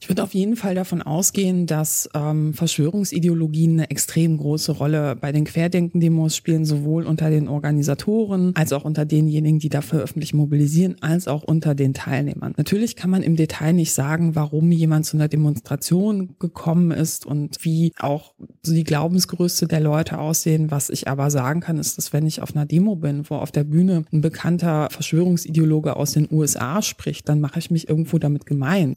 Ich 0.00 0.08
würde 0.08 0.22
auf 0.22 0.32
jeden 0.32 0.56
Fall 0.56 0.74
davon 0.74 1.02
ausgehen, 1.02 1.66
dass 1.66 2.08
ähm, 2.14 2.54
Verschwörungsideologien 2.54 3.72
eine 3.72 3.90
extrem 3.90 4.38
große 4.38 4.72
Rolle 4.72 5.16
bei 5.16 5.32
den 5.32 5.44
Querdenken-Demos 5.44 6.36
spielen, 6.36 6.64
sowohl 6.64 7.04
unter 7.04 7.30
den 7.30 7.48
Organisatoren 7.48 8.54
als 8.54 8.72
auch 8.72 8.84
unter 8.84 9.04
denjenigen, 9.04 9.58
die 9.58 9.68
dafür 9.68 10.00
öffentlich 10.00 10.34
mobilisieren, 10.34 10.96
als 11.00 11.26
auch 11.26 11.42
unter 11.42 11.74
den 11.74 11.94
Teilnehmern. 11.94 12.54
Natürlich 12.56 12.94
kann 12.94 13.10
man 13.10 13.22
im 13.22 13.34
Detail 13.34 13.72
nicht 13.72 13.92
sagen, 13.92 14.36
warum 14.36 14.70
jemand 14.70 15.04
zu 15.04 15.16
einer 15.16 15.28
Demonstration 15.28 16.36
gekommen 16.38 16.92
ist 16.92 17.26
und 17.26 17.56
wie 17.62 17.92
auch 17.98 18.34
so 18.62 18.72
die 18.72 18.84
Glaubensgerüste 18.84 19.66
der 19.66 19.80
Leute 19.80 20.18
aussehen. 20.18 20.70
Was 20.70 20.90
ich 20.90 21.08
aber 21.08 21.30
sagen 21.30 21.60
kann, 21.60 21.78
ist, 21.78 21.98
dass 21.98 22.12
wenn 22.12 22.26
ich 22.26 22.40
auf 22.40 22.54
einer 22.54 22.66
Demo 22.66 22.94
bin, 22.94 23.28
wo 23.28 23.34
auf 23.34 23.50
der 23.50 23.64
Bühne 23.64 24.04
ein 24.12 24.20
bekannter 24.20 24.88
Verschwörungsideologe 24.90 25.96
aus 25.96 26.12
den 26.12 26.28
USA 26.30 26.82
spricht, 26.82 27.28
dann 27.28 27.40
mache 27.40 27.58
ich 27.58 27.70
mich 27.70 27.88
irgendwo 27.88 28.18
damit 28.18 28.46
gemein. 28.46 28.94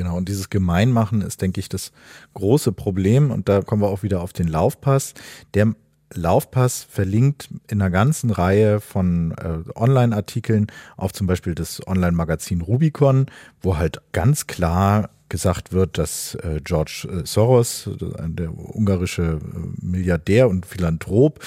Genau, 0.00 0.16
und 0.16 0.30
dieses 0.30 0.48
Gemeinmachen 0.48 1.20
ist, 1.20 1.42
denke 1.42 1.60
ich, 1.60 1.68
das 1.68 1.92
große 2.32 2.72
Problem. 2.72 3.30
Und 3.30 3.50
da 3.50 3.60
kommen 3.60 3.82
wir 3.82 3.88
auch 3.88 4.02
wieder 4.02 4.22
auf 4.22 4.32
den 4.32 4.48
Laufpass. 4.48 5.12
Der 5.52 5.74
Laufpass 6.14 6.84
verlinkt 6.84 7.50
in 7.68 7.82
einer 7.82 7.90
ganzen 7.90 8.30
Reihe 8.30 8.80
von 8.80 9.32
äh, 9.32 9.58
Online-Artikeln 9.78 10.68
auf 10.96 11.12
zum 11.12 11.26
Beispiel 11.26 11.54
das 11.54 11.86
Online-Magazin 11.86 12.62
Rubicon, 12.62 13.26
wo 13.60 13.76
halt 13.76 14.00
ganz 14.12 14.46
klar 14.46 15.10
gesagt 15.28 15.72
wird, 15.72 15.98
dass 15.98 16.34
äh, 16.36 16.60
George 16.64 17.06
äh, 17.10 17.26
Soros, 17.26 17.90
der 18.00 18.52
ungarische 18.52 19.38
Milliardär 19.80 20.48
und 20.48 20.64
Philanthrop, 20.64 21.40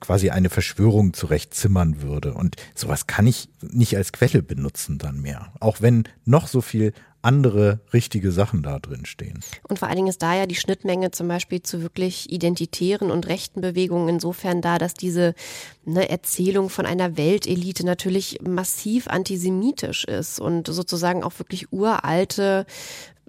quasi 0.00 0.30
eine 0.30 0.50
Verschwörung 0.50 1.14
zurechtzimmern 1.14 2.02
würde. 2.02 2.34
Und 2.34 2.56
sowas 2.74 3.06
kann 3.06 3.28
ich 3.28 3.48
nicht 3.62 3.96
als 3.96 4.12
Quelle 4.12 4.42
benutzen 4.42 4.98
dann 4.98 5.22
mehr. 5.22 5.52
Auch 5.60 5.80
wenn 5.80 6.04
noch 6.24 6.48
so 6.48 6.60
viel 6.60 6.92
andere 7.22 7.80
richtige 7.92 8.32
Sachen 8.32 8.62
da 8.62 8.78
drin 8.78 9.04
stehen. 9.04 9.40
Und 9.68 9.78
vor 9.78 9.88
allen 9.88 9.96
Dingen 9.96 10.08
ist 10.08 10.22
da 10.22 10.34
ja 10.34 10.46
die 10.46 10.54
Schnittmenge 10.54 11.10
zum 11.10 11.28
Beispiel 11.28 11.62
zu 11.62 11.82
wirklich 11.82 12.32
identitären 12.32 13.10
und 13.10 13.28
rechten 13.28 13.60
Bewegungen 13.60 14.08
insofern 14.08 14.62
da, 14.62 14.78
dass 14.78 14.94
diese 14.94 15.34
ne, 15.84 16.08
Erzählung 16.08 16.70
von 16.70 16.86
einer 16.86 17.16
Weltelite 17.16 17.84
natürlich 17.84 18.40
massiv 18.42 19.08
antisemitisch 19.08 20.04
ist 20.04 20.40
und 20.40 20.66
sozusagen 20.68 21.22
auch 21.22 21.38
wirklich 21.38 21.72
uralte 21.72 22.66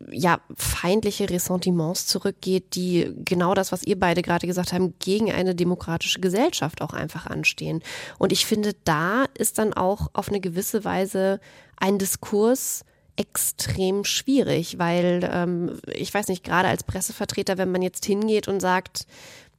ja, 0.09 0.39
feindliche 0.55 1.29
Ressentiments 1.29 2.07
zurückgeht, 2.07 2.75
die 2.75 3.13
genau 3.25 3.53
das, 3.53 3.71
was 3.71 3.83
ihr 3.83 3.99
beide 3.99 4.21
gerade 4.21 4.47
gesagt 4.47 4.73
haben, 4.73 4.95
gegen 4.99 5.31
eine 5.31 5.55
demokratische 5.55 6.19
Gesellschaft 6.19 6.81
auch 6.81 6.93
einfach 6.93 7.27
anstehen. 7.27 7.83
Und 8.17 8.31
ich 8.31 8.45
finde, 8.45 8.73
da 8.83 9.25
ist 9.37 9.57
dann 9.57 9.73
auch 9.73 10.09
auf 10.13 10.29
eine 10.29 10.39
gewisse 10.39 10.83
Weise 10.83 11.39
ein 11.77 11.97
Diskurs, 11.97 12.83
extrem 13.15 14.03
schwierig, 14.03 14.79
weil 14.79 15.29
ähm, 15.31 15.79
ich 15.93 16.13
weiß 16.13 16.27
nicht, 16.27 16.43
gerade 16.43 16.69
als 16.69 16.83
Pressevertreter, 16.83 17.57
wenn 17.57 17.71
man 17.71 17.81
jetzt 17.81 18.05
hingeht 18.05 18.47
und 18.47 18.59
sagt, 18.59 19.05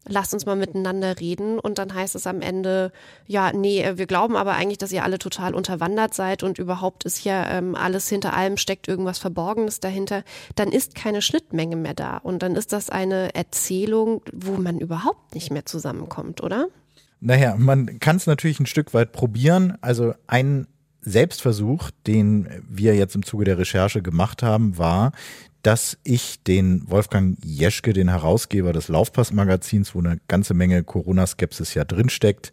lasst 0.06 0.34
uns 0.34 0.46
mal 0.46 0.56
miteinander 0.56 1.20
reden 1.20 1.58
und 1.58 1.78
dann 1.78 1.94
heißt 1.94 2.14
es 2.14 2.26
am 2.26 2.40
Ende, 2.40 2.92
ja, 3.26 3.52
nee, 3.52 3.84
wir 3.94 4.06
glauben 4.06 4.36
aber 4.36 4.54
eigentlich, 4.54 4.78
dass 4.78 4.92
ihr 4.92 5.04
alle 5.04 5.18
total 5.18 5.54
unterwandert 5.54 6.14
seid 6.14 6.42
und 6.42 6.58
überhaupt 6.58 7.04
ist 7.04 7.24
ja 7.24 7.48
ähm, 7.50 7.74
alles 7.74 8.08
hinter 8.08 8.34
allem 8.34 8.56
steckt 8.56 8.88
irgendwas 8.88 9.18
Verborgenes 9.18 9.80
dahinter, 9.80 10.24
dann 10.56 10.72
ist 10.72 10.94
keine 10.94 11.22
Schnittmenge 11.22 11.76
mehr 11.76 11.94
da 11.94 12.16
und 12.16 12.42
dann 12.42 12.56
ist 12.56 12.72
das 12.72 12.90
eine 12.90 13.34
Erzählung, 13.34 14.22
wo 14.32 14.52
man 14.52 14.78
überhaupt 14.78 15.34
nicht 15.34 15.52
mehr 15.52 15.66
zusammenkommt, 15.66 16.42
oder? 16.42 16.66
Naja, 17.24 17.54
man 17.56 18.00
kann 18.00 18.16
es 18.16 18.26
natürlich 18.26 18.58
ein 18.58 18.66
Stück 18.66 18.94
weit 18.94 19.12
probieren. 19.12 19.78
Also 19.80 20.12
ein 20.26 20.66
Selbstversuch, 21.02 21.90
den 22.06 22.48
wir 22.68 22.94
jetzt 22.94 23.14
im 23.14 23.24
Zuge 23.24 23.44
der 23.44 23.58
Recherche 23.58 24.02
gemacht 24.02 24.42
haben, 24.42 24.78
war, 24.78 25.12
dass 25.62 25.98
ich 26.02 26.42
den 26.42 26.88
Wolfgang 26.90 27.38
Jeschke, 27.44 27.92
den 27.92 28.08
Herausgeber 28.08 28.72
des 28.72 28.88
Laufpass-Magazins, 28.88 29.94
wo 29.94 30.00
eine 30.00 30.20
ganze 30.28 30.54
Menge 30.54 30.82
Corona-Skepsis 30.82 31.74
ja 31.74 31.84
drinsteckt, 31.84 32.52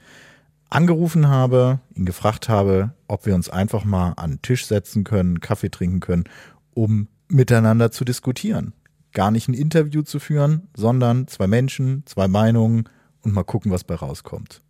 angerufen 0.69 1.27
habe, 1.27 1.79
ihn 1.95 2.05
gefragt 2.05 2.49
habe, 2.49 2.93
ob 3.07 3.25
wir 3.25 3.33
uns 3.33 3.49
einfach 3.49 3.83
mal 3.83 4.13
an 4.13 4.33
den 4.33 4.41
Tisch 4.41 4.67
setzen 4.67 5.03
können, 5.03 5.39
Kaffee 5.39 5.69
trinken 5.69 5.99
können, 5.99 6.25
um 6.73 7.07
miteinander 7.27 7.91
zu 7.91 8.05
diskutieren. 8.05 8.73
Gar 9.13 9.31
nicht 9.31 9.47
ein 9.47 9.55
Interview 9.55 10.03
zu 10.03 10.19
führen, 10.19 10.67
sondern 10.75 11.27
zwei 11.27 11.47
Menschen, 11.47 12.03
zwei 12.05 12.27
Meinungen 12.27 12.87
und 13.21 13.33
mal 13.33 13.43
gucken, 13.43 13.71
was 13.71 13.83
bei 13.83 13.95
rauskommt. 13.95 14.61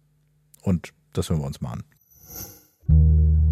Und 0.61 0.93
das 1.11 1.29
hören 1.29 1.41
wir 1.41 1.47
uns 1.47 1.59
mal 1.59 1.73
an. 1.73 3.48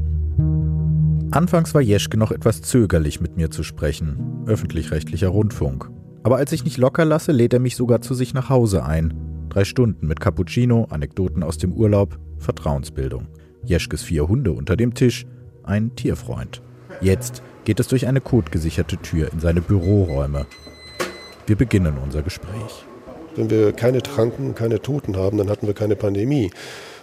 Anfangs 1.32 1.73
war 1.73 1.82
Jeschke 1.82 2.17
noch 2.17 2.32
etwas 2.32 2.61
zögerlich, 2.61 3.19
mit 3.19 3.36
mir 3.36 3.51
zu 3.51 3.63
sprechen. 3.63 4.43
Öffentlich-rechtlicher 4.45 5.28
Rundfunk. 5.28 5.89
Aber 6.23 6.38
als 6.38 6.53
ich 6.53 6.63
nicht 6.63 6.78
locker 6.78 7.03
lasse, 7.03 7.34
lädt 7.34 7.53
er 7.53 7.59
mich 7.59 7.75
sogar 7.75 8.01
zu 8.01 8.13
sich 8.13 8.34
nach 8.34 8.49
Hause 8.49 8.86
ein. 8.86 9.13
Drei 9.49 9.65
Stunden 9.65 10.07
mit 10.07 10.21
Cappuccino, 10.21 10.88
Anekdoten 10.89 11.43
aus 11.43 11.57
dem 11.57 11.73
Urlaub, 11.73 12.17
Vertrauensbildung. 12.38 13.28
Jeschkes 13.65 14.03
vier 14.03 14.28
Hunde 14.30 14.53
unter 14.53 14.78
dem 14.78 14.93
Tisch, 14.93 15.25
ein 15.63 15.95
Tierfreund. 15.95 16.61
Jetzt 17.01 17.43
geht 17.65 17.82
es 17.82 17.89
durch 17.89 18.07
eine 18.07 18.21
kotgesicherte 18.21 18.97
Tür 18.97 19.32
in 19.32 19.41
seine 19.41 19.61
Büroräume. 19.61 20.45
Wir 21.45 21.57
beginnen 21.57 21.97
unser 22.01 22.21
Gespräch. 22.21 22.86
Wenn 23.36 23.49
wir 23.49 23.73
keine 23.73 23.99
Kranken, 24.01 24.55
keine 24.55 24.82
Toten 24.82 25.17
haben, 25.17 25.38
dann 25.38 25.49
hatten 25.49 25.67
wir 25.67 25.73
keine 25.73 25.95
Pandemie. 25.95 26.51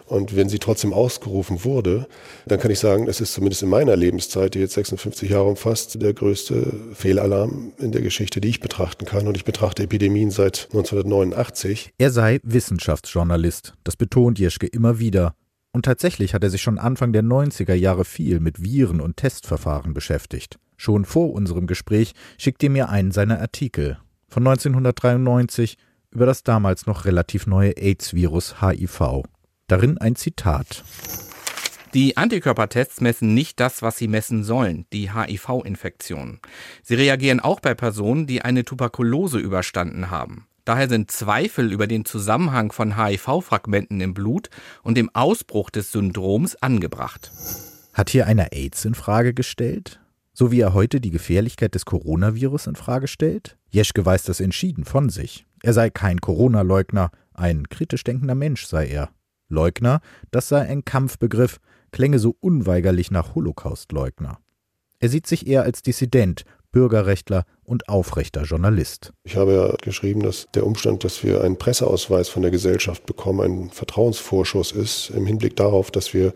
Und 0.06 0.36
wenn 0.36 0.48
sie 0.48 0.58
trotzdem 0.58 0.92
ausgerufen 0.92 1.64
wurde, 1.64 2.06
dann 2.46 2.60
kann 2.60 2.70
ich 2.70 2.78
sagen, 2.78 3.08
es 3.08 3.20
ist 3.20 3.32
zumindest 3.32 3.62
in 3.62 3.70
meiner 3.70 3.96
Lebenszeit, 3.96 4.54
die 4.54 4.58
jetzt 4.58 4.74
56 4.74 5.30
Jahre 5.30 5.48
umfasst, 5.48 6.00
der 6.02 6.12
größte 6.12 6.72
Fehlalarm 6.92 7.72
in 7.78 7.92
der 7.92 8.02
Geschichte, 8.02 8.40
die 8.40 8.48
ich 8.48 8.60
betrachten 8.60 9.06
kann. 9.06 9.26
Und 9.26 9.36
ich 9.36 9.44
betrachte 9.44 9.82
Epidemien 9.82 10.30
seit 10.30 10.68
1989. 10.72 11.92
Er 11.98 12.10
sei 12.10 12.40
Wissenschaftsjournalist. 12.42 13.74
Das 13.82 13.96
betont 13.96 14.38
Jeschke 14.38 14.66
immer 14.66 14.98
wieder. 14.98 15.34
Und 15.72 15.86
tatsächlich 15.86 16.34
hat 16.34 16.44
er 16.44 16.50
sich 16.50 16.62
schon 16.62 16.78
Anfang 16.78 17.12
der 17.12 17.22
90er 17.22 17.74
Jahre 17.74 18.04
viel 18.04 18.40
mit 18.40 18.62
Viren 18.62 19.00
und 19.00 19.16
Testverfahren 19.16 19.94
beschäftigt. 19.94 20.58
Schon 20.76 21.04
vor 21.04 21.32
unserem 21.32 21.66
Gespräch 21.66 22.12
schickte 22.38 22.66
er 22.66 22.70
mir 22.70 22.88
einen 22.90 23.10
seiner 23.10 23.40
Artikel 23.40 23.98
von 24.28 24.46
1993 24.46 25.76
über 26.10 26.26
das 26.26 26.42
damals 26.42 26.86
noch 26.86 27.04
relativ 27.04 27.46
neue 27.46 27.76
AIDS-Virus 27.76 28.60
HIV. 28.60 29.24
Darin 29.66 29.98
ein 29.98 30.16
Zitat. 30.16 30.84
Die 31.94 32.16
Antikörpertests 32.16 33.00
messen 33.00 33.34
nicht 33.34 33.60
das, 33.60 33.80
was 33.80 33.96
sie 33.96 34.08
messen 34.08 34.42
sollen, 34.42 34.84
die 34.92 35.12
HIV-Infektion. 35.12 36.40
Sie 36.82 36.96
reagieren 36.96 37.40
auch 37.40 37.60
bei 37.60 37.74
Personen, 37.74 38.26
die 38.26 38.42
eine 38.42 38.64
Tuberkulose 38.64 39.38
überstanden 39.38 40.10
haben. 40.10 40.48
Daher 40.64 40.88
sind 40.88 41.10
Zweifel 41.10 41.72
über 41.72 41.86
den 41.86 42.04
Zusammenhang 42.04 42.72
von 42.72 42.96
HIV-Fragmenten 42.96 44.00
im 44.00 44.12
Blut 44.12 44.48
und 44.82 44.96
dem 44.96 45.08
Ausbruch 45.14 45.70
des 45.70 45.92
Syndroms 45.92 46.56
angebracht. 46.56 47.30
Hat 47.92 48.10
hier 48.10 48.26
einer 48.26 48.52
AIDS 48.52 48.84
in 48.84 48.94
Frage 48.94 49.34
gestellt? 49.34 50.00
So 50.32 50.50
wie 50.50 50.60
er 50.60 50.74
heute 50.74 51.00
die 51.00 51.10
Gefährlichkeit 51.10 51.76
des 51.76 51.84
Coronavirus 51.84 52.66
in 52.66 52.76
Frage 52.76 53.06
stellt? 53.06 53.56
Jeschke 53.70 54.04
weist 54.04 54.28
das 54.28 54.40
entschieden 54.40 54.84
von 54.84 55.10
sich. 55.10 55.46
Er 55.62 55.74
sei 55.74 55.90
kein 55.90 56.20
Corona-Leugner, 56.20 57.12
ein 57.34 57.68
kritisch 57.68 58.02
denkender 58.02 58.34
Mensch 58.34 58.66
sei 58.66 58.88
er. 58.88 59.10
Leugner, 59.54 60.00
das 60.30 60.48
sei 60.48 60.60
ein 60.60 60.84
Kampfbegriff, 60.84 61.58
klänge 61.92 62.18
so 62.18 62.36
unweigerlich 62.40 63.10
nach 63.10 63.34
Holocaustleugner. 63.34 64.38
Er 64.98 65.08
sieht 65.08 65.26
sich 65.26 65.46
eher 65.46 65.62
als 65.62 65.82
Dissident, 65.82 66.44
Bürgerrechtler 66.72 67.44
und 67.62 67.88
aufrechter 67.88 68.42
Journalist. 68.42 69.12
Ich 69.22 69.36
habe 69.36 69.54
ja 69.54 69.76
geschrieben, 69.80 70.22
dass 70.22 70.48
der 70.54 70.66
Umstand, 70.66 71.04
dass 71.04 71.22
wir 71.22 71.42
einen 71.42 71.56
Presseausweis 71.56 72.28
von 72.28 72.42
der 72.42 72.50
Gesellschaft 72.50 73.06
bekommen, 73.06 73.40
ein 73.40 73.70
Vertrauensvorschuss 73.70 74.72
ist 74.72 75.10
im 75.10 75.24
Hinblick 75.24 75.56
darauf, 75.56 75.92
dass 75.92 76.12
wir 76.12 76.32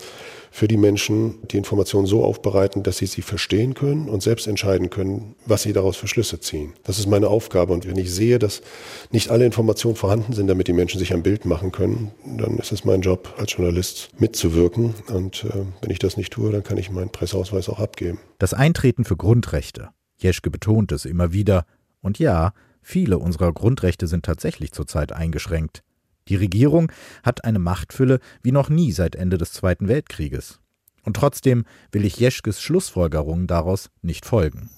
für 0.51 0.69
die 0.69 0.77
Menschen 0.77 1.47
die 1.49 1.57
Informationen 1.57 2.07
so 2.07 2.25
aufbereiten, 2.25 2.83
dass 2.83 2.99
sie 2.99 3.07
sie 3.07 3.23
verstehen 3.23 3.75
können 3.75 4.09
und 4.09 4.23
selbst 4.23 4.47
entscheiden 4.47 4.91
können, 4.91 5.35
was 5.47 5.63
sie 5.63 5.73
daraus 5.73 5.97
für 5.97 6.09
Schlüsse 6.09 6.41
ziehen. 6.41 6.75
Das 6.85 6.99
ist 6.99 7.07
meine 7.07 7.29
Aufgabe. 7.29 7.73
Und 7.73 7.87
wenn 7.87 7.97
ich 7.97 8.13
sehe, 8.13 8.39
dass 8.39 8.63
nicht 9.11 9.31
alle 9.31 9.45
Informationen 9.47 9.97
vorhanden 9.97 10.33
sind, 10.33 10.47
damit 10.47 10.69
die 10.69 10.73
Menschen 10.73 10.99
sich 10.99 11.13
ein 11.13 11.23
Bild 11.23 11.45
machen 11.45 11.73
können, 11.73 12.11
dann 12.25 12.59
ist 12.59 12.73
es 12.73 12.85
mein 12.85 13.01
Job 13.01 13.35
als 13.39 13.53
Journalist 13.53 14.11
mitzuwirken. 14.19 14.95
Und 15.13 15.45
äh, 15.45 15.65
wenn 15.81 15.91
ich 15.91 15.99
das 15.99 16.17
nicht 16.17 16.33
tue, 16.33 16.51
dann 16.51 16.63
kann 16.63 16.79
ich 16.79 16.91
meinen 16.91 17.11
Presseausweis 17.11 17.69
auch 17.69 17.81
abgeben. 17.81 18.19
Das 18.39 18.55
Eintreten 18.55 19.05
für 19.05 19.17
Grundrechte. 19.17 19.91
Jeschke 20.17 20.51
betont 20.51 20.93
es 20.93 21.05
immer 21.05 21.33
wieder. 21.33 21.65
Und 22.01 22.19
ja, 22.19 22.53
viele 22.83 23.19
unserer 23.19 23.53
Grundrechte 23.53 24.07
sind 24.07 24.25
tatsächlich 24.25 24.73
zurzeit 24.73 25.13
eingeschränkt. 25.13 25.83
Die 26.29 26.37
Regierung 26.37 26.93
hat 27.23 27.45
eine 27.45 27.59
Machtfülle 27.59 28.21
wie 28.43 28.53
noch 28.53 28.69
nie 28.69 28.93
seit 28.93 29.17
Ende 29.17 29.39
des 29.39 29.53
Zweiten 29.53 29.89
Weltkrieges. 29.89 30.61
Und 31.05 31.17
trotzdem 31.17 31.65
will 31.91 32.05
ich 32.05 32.19
Jeschkes 32.19 32.61
Schlussfolgerungen 32.61 33.47
daraus 33.47 33.91
nicht 34.03 34.27
folgen. 34.27 34.71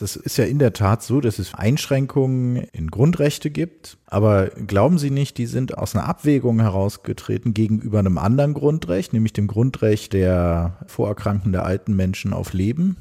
Das 0.00 0.14
ist 0.14 0.36
ja 0.36 0.44
in 0.44 0.60
der 0.60 0.72
Tat 0.72 1.02
so, 1.02 1.20
dass 1.20 1.40
es 1.40 1.54
Einschränkungen 1.54 2.56
in 2.56 2.88
Grundrechte 2.88 3.50
gibt. 3.50 3.98
Aber 4.06 4.46
glauben 4.48 4.98
Sie 4.98 5.10
nicht, 5.10 5.38
die 5.38 5.46
sind 5.46 5.76
aus 5.76 5.94
einer 5.94 6.08
Abwägung 6.08 6.60
herausgetreten 6.60 7.52
gegenüber 7.52 7.98
einem 7.98 8.16
anderen 8.16 8.54
Grundrecht, 8.54 9.12
nämlich 9.12 9.32
dem 9.32 9.48
Grundrecht 9.48 10.12
der 10.12 10.78
vorerkrankten 10.86 11.50
der 11.50 11.64
alten 11.64 11.96
Menschen 11.96 12.32
auf 12.32 12.52
Leben? 12.52 12.96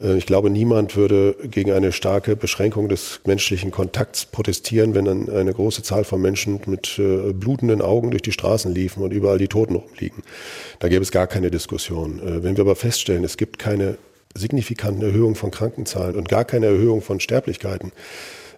Äh, 0.00 0.16
ich 0.16 0.26
glaube, 0.26 0.50
niemand 0.50 0.96
würde 0.96 1.36
gegen 1.50 1.72
eine 1.72 1.92
starke 1.92 2.36
Beschränkung 2.36 2.88
des 2.88 3.20
menschlichen 3.24 3.70
Kontakts 3.70 4.26
protestieren, 4.26 4.94
wenn 4.94 5.04
dann 5.04 5.30
eine 5.30 5.52
große 5.52 5.82
Zahl 5.82 6.04
von 6.04 6.20
Menschen 6.20 6.60
mit 6.66 6.98
äh, 6.98 7.32
blutenden 7.32 7.82
Augen 7.82 8.10
durch 8.10 8.22
die 8.22 8.32
Straßen 8.32 8.72
liefen 8.74 9.02
und 9.02 9.12
überall 9.12 9.38
die 9.38 9.48
Toten 9.48 9.76
rumliegen. 9.76 10.22
Da 10.78 10.88
gäbe 10.88 11.02
es 11.02 11.10
gar 11.10 11.26
keine 11.26 11.50
Diskussion. 11.50 12.20
Äh, 12.20 12.42
wenn 12.42 12.56
wir 12.56 12.62
aber 12.62 12.76
feststellen, 12.76 13.24
es 13.24 13.36
gibt 13.36 13.58
keine 13.58 13.98
signifikanten 14.34 15.02
Erhöhungen 15.02 15.34
von 15.34 15.50
Krankenzahlen 15.50 16.16
und 16.16 16.28
gar 16.28 16.44
keine 16.44 16.66
Erhöhung 16.66 17.02
von 17.02 17.18
Sterblichkeiten, 17.18 17.92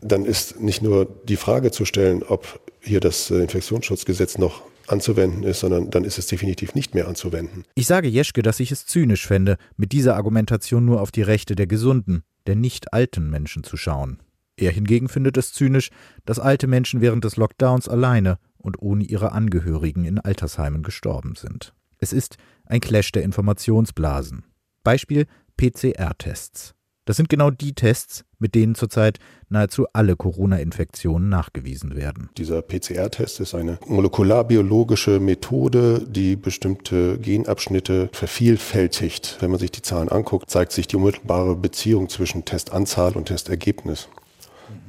dann 0.03 0.25
ist 0.25 0.61
nicht 0.61 0.83
nur 0.83 1.07
die 1.25 1.37
Frage 1.37 1.71
zu 1.71 1.85
stellen, 1.85 2.23
ob 2.23 2.61
hier 2.81 3.01
das 3.01 3.31
Infektionsschutzgesetz 3.31 4.39
noch 4.39 4.63
anzuwenden 4.91 5.43
ist, 5.43 5.61
sondern 5.61 5.91
dann 5.91 6.05
ist 6.05 6.19
es 6.19 6.27
definitiv 6.27 6.75
nicht 6.75 6.95
mehr 6.95 7.09
anzuwenden. 7.09 7.65
Ich 7.75 7.87
sage 7.87 8.09
Jeschke, 8.09 8.43
dass 8.43 8.61
ich 8.61 8.73
es 8.73 8.87
zynisch 8.87 9.27
fände, 9.27 9.57
mit 9.77 9.93
dieser 9.93 10.17
Argumentation 10.17 10.85
nur 10.85 11.01
auf 11.01 11.11
die 11.11 11.23
Rechte 11.23 11.55
der 11.55 11.67
gesunden, 11.67 12.23
der 12.47 12.57
nicht 12.57 12.93
alten 12.93 13.31
Menschen 13.31 13.65
zu 13.65 13.77
schauen. 13.77 14.23
Er 14.57 14.73
hingegen 14.73 15.09
findet 15.09 15.37
es 15.37 15.53
zynisch, 15.53 15.91
dass 16.27 16.39
alte 16.39 16.67
Menschen 16.67 17.01
während 17.01 17.25
des 17.25 17.37
Lockdowns 17.37 17.89
alleine 17.89 18.39
und 18.59 18.81
ohne 18.81 19.05
ihre 19.05 19.33
Angehörigen 19.33 20.05
in 20.05 20.19
Altersheimen 20.19 20.83
gestorben 20.83 21.35
sind. 21.35 21.73
Es 21.99 22.13
ist 22.13 22.37
ein 22.67 22.81
Clash 22.81 23.13
der 23.13 23.23
Informationsblasen. 23.23 24.45
Beispiel 24.83 25.27
PCR-Tests. 25.57 26.75
Das 27.05 27.17
sind 27.17 27.29
genau 27.29 27.51
die 27.51 27.75
Tests, 27.75 28.25
mit 28.39 28.55
denen 28.55 28.75
zurzeit 28.75 29.19
nahezu 29.51 29.87
alle 29.93 30.17
Corona-Infektionen 30.17 31.29
nachgewiesen 31.29 31.97
werden. 31.97 32.31
Dieser 32.39 32.63
PCR-Test 32.63 33.41
ist 33.41 33.55
eine 33.55 33.79
molekularbiologische 33.87 35.21
Methode, 35.21 36.07
die 36.09 36.37
bestimmte 36.37 37.19
Genabschnitte 37.19 38.09
vervielfältigt. 38.13 39.37
Wenn 39.41 39.51
man 39.51 39.61
sich 39.61 39.71
die 39.71 39.83
Zahlen 39.83 40.09
anguckt, 40.09 40.49
zeigt 40.51 40.73
sich 40.73 40.87
die 40.87 40.97
unmittelbare 40.97 41.57
Beziehung 41.57 42.09
zwischen 42.09 42.45
Testanzahl 42.45 43.13
und 43.13 43.27
Testergebnis. 43.27 44.09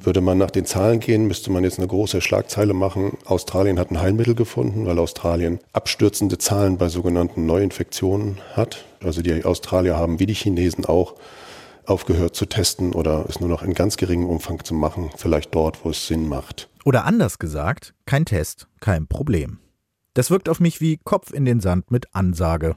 Würde 0.03 0.21
man 0.21 0.37
nach 0.37 0.51
den 0.51 0.65
Zahlen 0.65 0.99
gehen, 0.99 1.27
müsste 1.27 1.51
man 1.51 1.63
jetzt 1.63 1.77
eine 1.77 1.87
große 1.87 2.21
Schlagzeile 2.21 2.73
machen. 2.73 3.17
Australien 3.25 3.79
hat 3.79 3.91
ein 3.91 4.01
Heilmittel 4.01 4.35
gefunden, 4.35 4.85
weil 4.85 4.97
Australien 4.97 5.59
abstürzende 5.73 6.37
Zahlen 6.37 6.77
bei 6.77 6.87
sogenannten 6.89 7.45
Neuinfektionen 7.45 8.39
hat. 8.53 8.85
Also 9.03 9.21
die 9.21 9.43
Australier 9.45 9.97
haben 9.97 10.19
wie 10.19 10.25
die 10.25 10.33
Chinesen 10.33 10.85
auch 10.85 11.15
aufgehört 11.85 12.35
zu 12.35 12.45
testen 12.45 12.93
oder 12.93 13.25
es 13.27 13.39
nur 13.39 13.49
noch 13.49 13.63
in 13.63 13.73
ganz 13.73 13.97
geringem 13.97 14.29
Umfang 14.29 14.63
zu 14.63 14.73
machen, 14.73 15.09
vielleicht 15.15 15.53
dort, 15.55 15.83
wo 15.83 15.89
es 15.89 16.07
Sinn 16.07 16.27
macht. 16.27 16.69
Oder 16.85 17.05
anders 17.05 17.39
gesagt, 17.39 17.93
kein 18.05 18.25
Test, 18.25 18.67
kein 18.79 19.07
Problem. 19.07 19.59
Das 20.13 20.29
wirkt 20.29 20.49
auf 20.49 20.59
mich 20.59 20.81
wie 20.81 20.97
Kopf 20.97 21.31
in 21.31 21.45
den 21.45 21.59
Sand 21.59 21.91
mit 21.91 22.13
Ansage. 22.13 22.75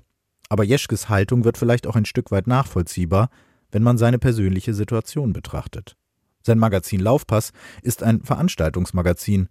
Aber 0.49 0.65
Jeschkes 0.65 1.09
Haltung 1.09 1.45
wird 1.45 1.59
vielleicht 1.59 1.87
auch 1.87 1.97
ein 1.97 2.05
Stück 2.05 2.31
weit 2.31 2.47
nachvollziehbar, 2.47 3.31
wenn 3.73 3.83
man 3.83 3.99
seine 3.99 4.19
persönliche 4.19 4.75
Situation 4.75 5.33
betrachtet. 5.33 5.97
Sein 6.43 6.59
Magazin 6.59 7.01
Laufpass 7.01 7.53
ist 7.83 8.03
ein 8.03 8.23
Veranstaltungsmagazin 8.23 9.49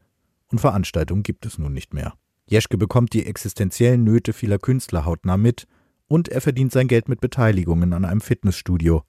und 0.52 0.60
Veranstaltungen 0.60 1.24
gibt 1.24 1.46
es 1.46 1.58
nun 1.58 1.74
nicht 1.74 1.94
mehr. 1.94 2.14
Jeschke 2.46 2.78
bekommt 2.78 3.14
die 3.14 3.26
existenziellen 3.26 4.04
Nöte 4.04 4.32
vieler 4.32 4.60
Künstler 4.60 5.06
hautnah 5.06 5.38
mit 5.38 5.68
und 6.08 6.30
er 6.30 6.42
verdient 6.42 6.72
sein 6.72 6.88
Geld 6.88 7.10
mit 7.10 7.20
Beteiligungen 7.20 7.94
an 7.94 8.06
einem 8.06 8.22
Fitnessstudio, 8.22 9.04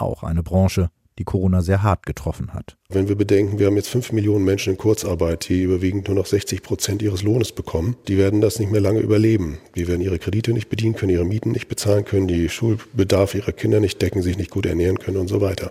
auch 0.00 0.22
eine 0.22 0.42
Branche, 0.42 0.90
die 1.20 1.24
Corona 1.24 1.60
sehr 1.60 1.82
hart 1.82 2.06
getroffen 2.06 2.54
hat. 2.54 2.78
Wenn 2.88 3.08
wir 3.08 3.14
bedenken, 3.14 3.58
wir 3.58 3.66
haben 3.66 3.76
jetzt 3.76 3.90
fünf 3.90 4.10
Millionen 4.10 4.44
Menschen 4.44 4.72
in 4.72 4.78
Kurzarbeit, 4.78 5.48
die 5.50 5.62
überwiegend 5.62 6.08
nur 6.08 6.16
noch 6.16 6.24
60 6.24 6.62
Prozent 6.62 7.02
ihres 7.02 7.22
Lohnes 7.22 7.52
bekommen, 7.52 7.96
die 8.08 8.16
werden 8.16 8.40
das 8.40 8.58
nicht 8.58 8.72
mehr 8.72 8.80
lange 8.80 9.00
überleben. 9.00 9.58
Die 9.76 9.86
werden 9.86 10.00
ihre 10.00 10.18
Kredite 10.18 10.54
nicht 10.54 10.70
bedienen 10.70 10.96
können, 10.96 11.12
ihre 11.12 11.26
Mieten 11.26 11.52
nicht 11.52 11.68
bezahlen 11.68 12.06
können, 12.06 12.26
die 12.26 12.48
Schulbedarf 12.48 13.34
ihrer 13.34 13.52
Kinder 13.52 13.80
nicht 13.80 14.00
decken, 14.00 14.22
sich 14.22 14.38
nicht 14.38 14.50
gut 14.50 14.64
ernähren 14.64 14.98
können 14.98 15.18
und 15.18 15.28
so 15.28 15.42
weiter. 15.42 15.70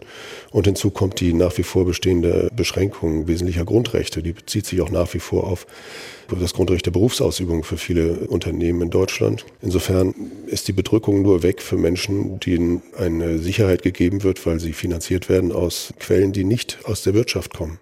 Und 0.52 0.68
hinzu 0.68 0.92
kommt 0.92 1.20
die 1.20 1.34
nach 1.34 1.58
wie 1.58 1.64
vor 1.64 1.84
bestehende 1.84 2.50
Beschränkung 2.56 3.28
wesentlicher 3.28 3.66
Grundrechte. 3.66 4.22
Die 4.22 4.34
bezieht 4.34 4.68
sich 4.68 4.82
auch 4.82 4.92
nach 4.92 5.14
wie 5.16 5.20
vor 5.20 5.46
auf 5.46 5.66
das 6.38 6.54
Grundrecht 6.54 6.86
der 6.86 6.92
Berufsausübung 6.92 7.64
für 7.64 7.78
viele 7.78 8.28
Unternehmen 8.28 8.82
in 8.82 8.90
Deutschland. 8.90 9.46
Insofern 9.62 10.14
ist 10.48 10.68
die 10.68 10.74
Bedrückung 10.74 11.22
nur 11.22 11.44
weg 11.44 11.62
für 11.62 11.78
Menschen, 11.78 12.40
denen 12.40 12.82
eine 12.98 13.40
Sicherheit 13.40 13.82
gegeben 13.82 14.24
wird, 14.24 14.46
weil 14.46 14.60
sie 14.60 14.74
finanziert 14.74 15.30
werden 15.30 15.52
aus 15.52 15.94
Quellen, 16.00 16.32
die 16.34 16.44
nicht 16.44 16.80
aus 16.86 17.04
der 17.04 17.14
Wirtschaft 17.14 17.54
kommen. 17.54 17.80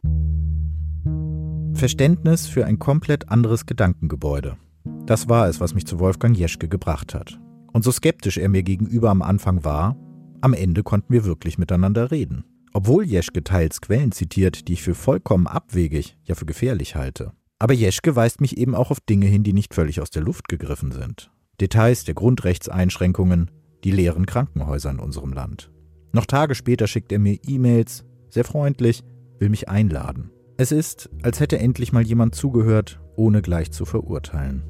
Verständnis 1.73 2.47
für 2.47 2.65
ein 2.65 2.79
komplett 2.79 3.29
anderes 3.29 3.65
Gedankengebäude. 3.65 4.57
Das 5.05 5.29
war 5.29 5.47
es, 5.47 5.59
was 5.59 5.73
mich 5.73 5.85
zu 5.85 5.99
Wolfgang 5.99 6.35
Jeschke 6.37 6.67
gebracht 6.67 7.13
hat. 7.13 7.39
Und 7.71 7.83
so 7.83 7.91
skeptisch 7.91 8.37
er 8.37 8.49
mir 8.49 8.63
gegenüber 8.63 9.09
am 9.09 9.21
Anfang 9.21 9.63
war, 9.63 9.95
am 10.41 10.53
Ende 10.53 10.83
konnten 10.83 11.13
wir 11.13 11.25
wirklich 11.25 11.57
miteinander 11.57 12.11
reden. 12.11 12.45
Obwohl 12.73 13.05
Jeschke 13.05 13.43
teils 13.43 13.81
Quellen 13.81 14.11
zitiert, 14.11 14.67
die 14.67 14.73
ich 14.73 14.83
für 14.83 14.95
vollkommen 14.95 15.47
abwegig, 15.47 16.17
ja 16.25 16.35
für 16.35 16.45
gefährlich 16.45 16.95
halte. 16.95 17.31
Aber 17.59 17.73
Jeschke 17.73 18.15
weist 18.15 18.39
mich 18.39 18.57
eben 18.57 18.75
auch 18.75 18.91
auf 18.91 18.99
Dinge 18.99 19.25
hin, 19.25 19.43
die 19.43 19.53
nicht 19.53 19.73
völlig 19.73 19.99
aus 20.01 20.11
der 20.11 20.21
Luft 20.21 20.47
gegriffen 20.47 20.91
sind. 20.91 21.31
Details 21.59 22.03
der 22.03 22.13
Grundrechtseinschränkungen, 22.13 23.49
die 23.83 23.91
leeren 23.91 24.27
Krankenhäuser 24.27 24.91
in 24.91 24.99
unserem 24.99 25.33
Land. 25.33 25.71
Noch 26.13 26.25
Tage 26.25 26.53
später 26.53 26.87
schickt 26.87 27.11
er 27.11 27.19
mir 27.19 27.39
E-Mails, 27.47 28.05
sehr 28.29 28.43
freundlich, 28.43 29.03
will 29.39 29.49
mich 29.49 29.69
einladen. 29.69 30.29
Es 30.57 30.71
ist, 30.71 31.09
als 31.23 31.39
hätte 31.39 31.59
endlich 31.59 31.93
mal 31.93 32.03
jemand 32.03 32.35
zugehört, 32.35 32.99
ohne 33.15 33.41
gleich 33.41 33.71
zu 33.71 33.85
verurteilen. 33.85 34.63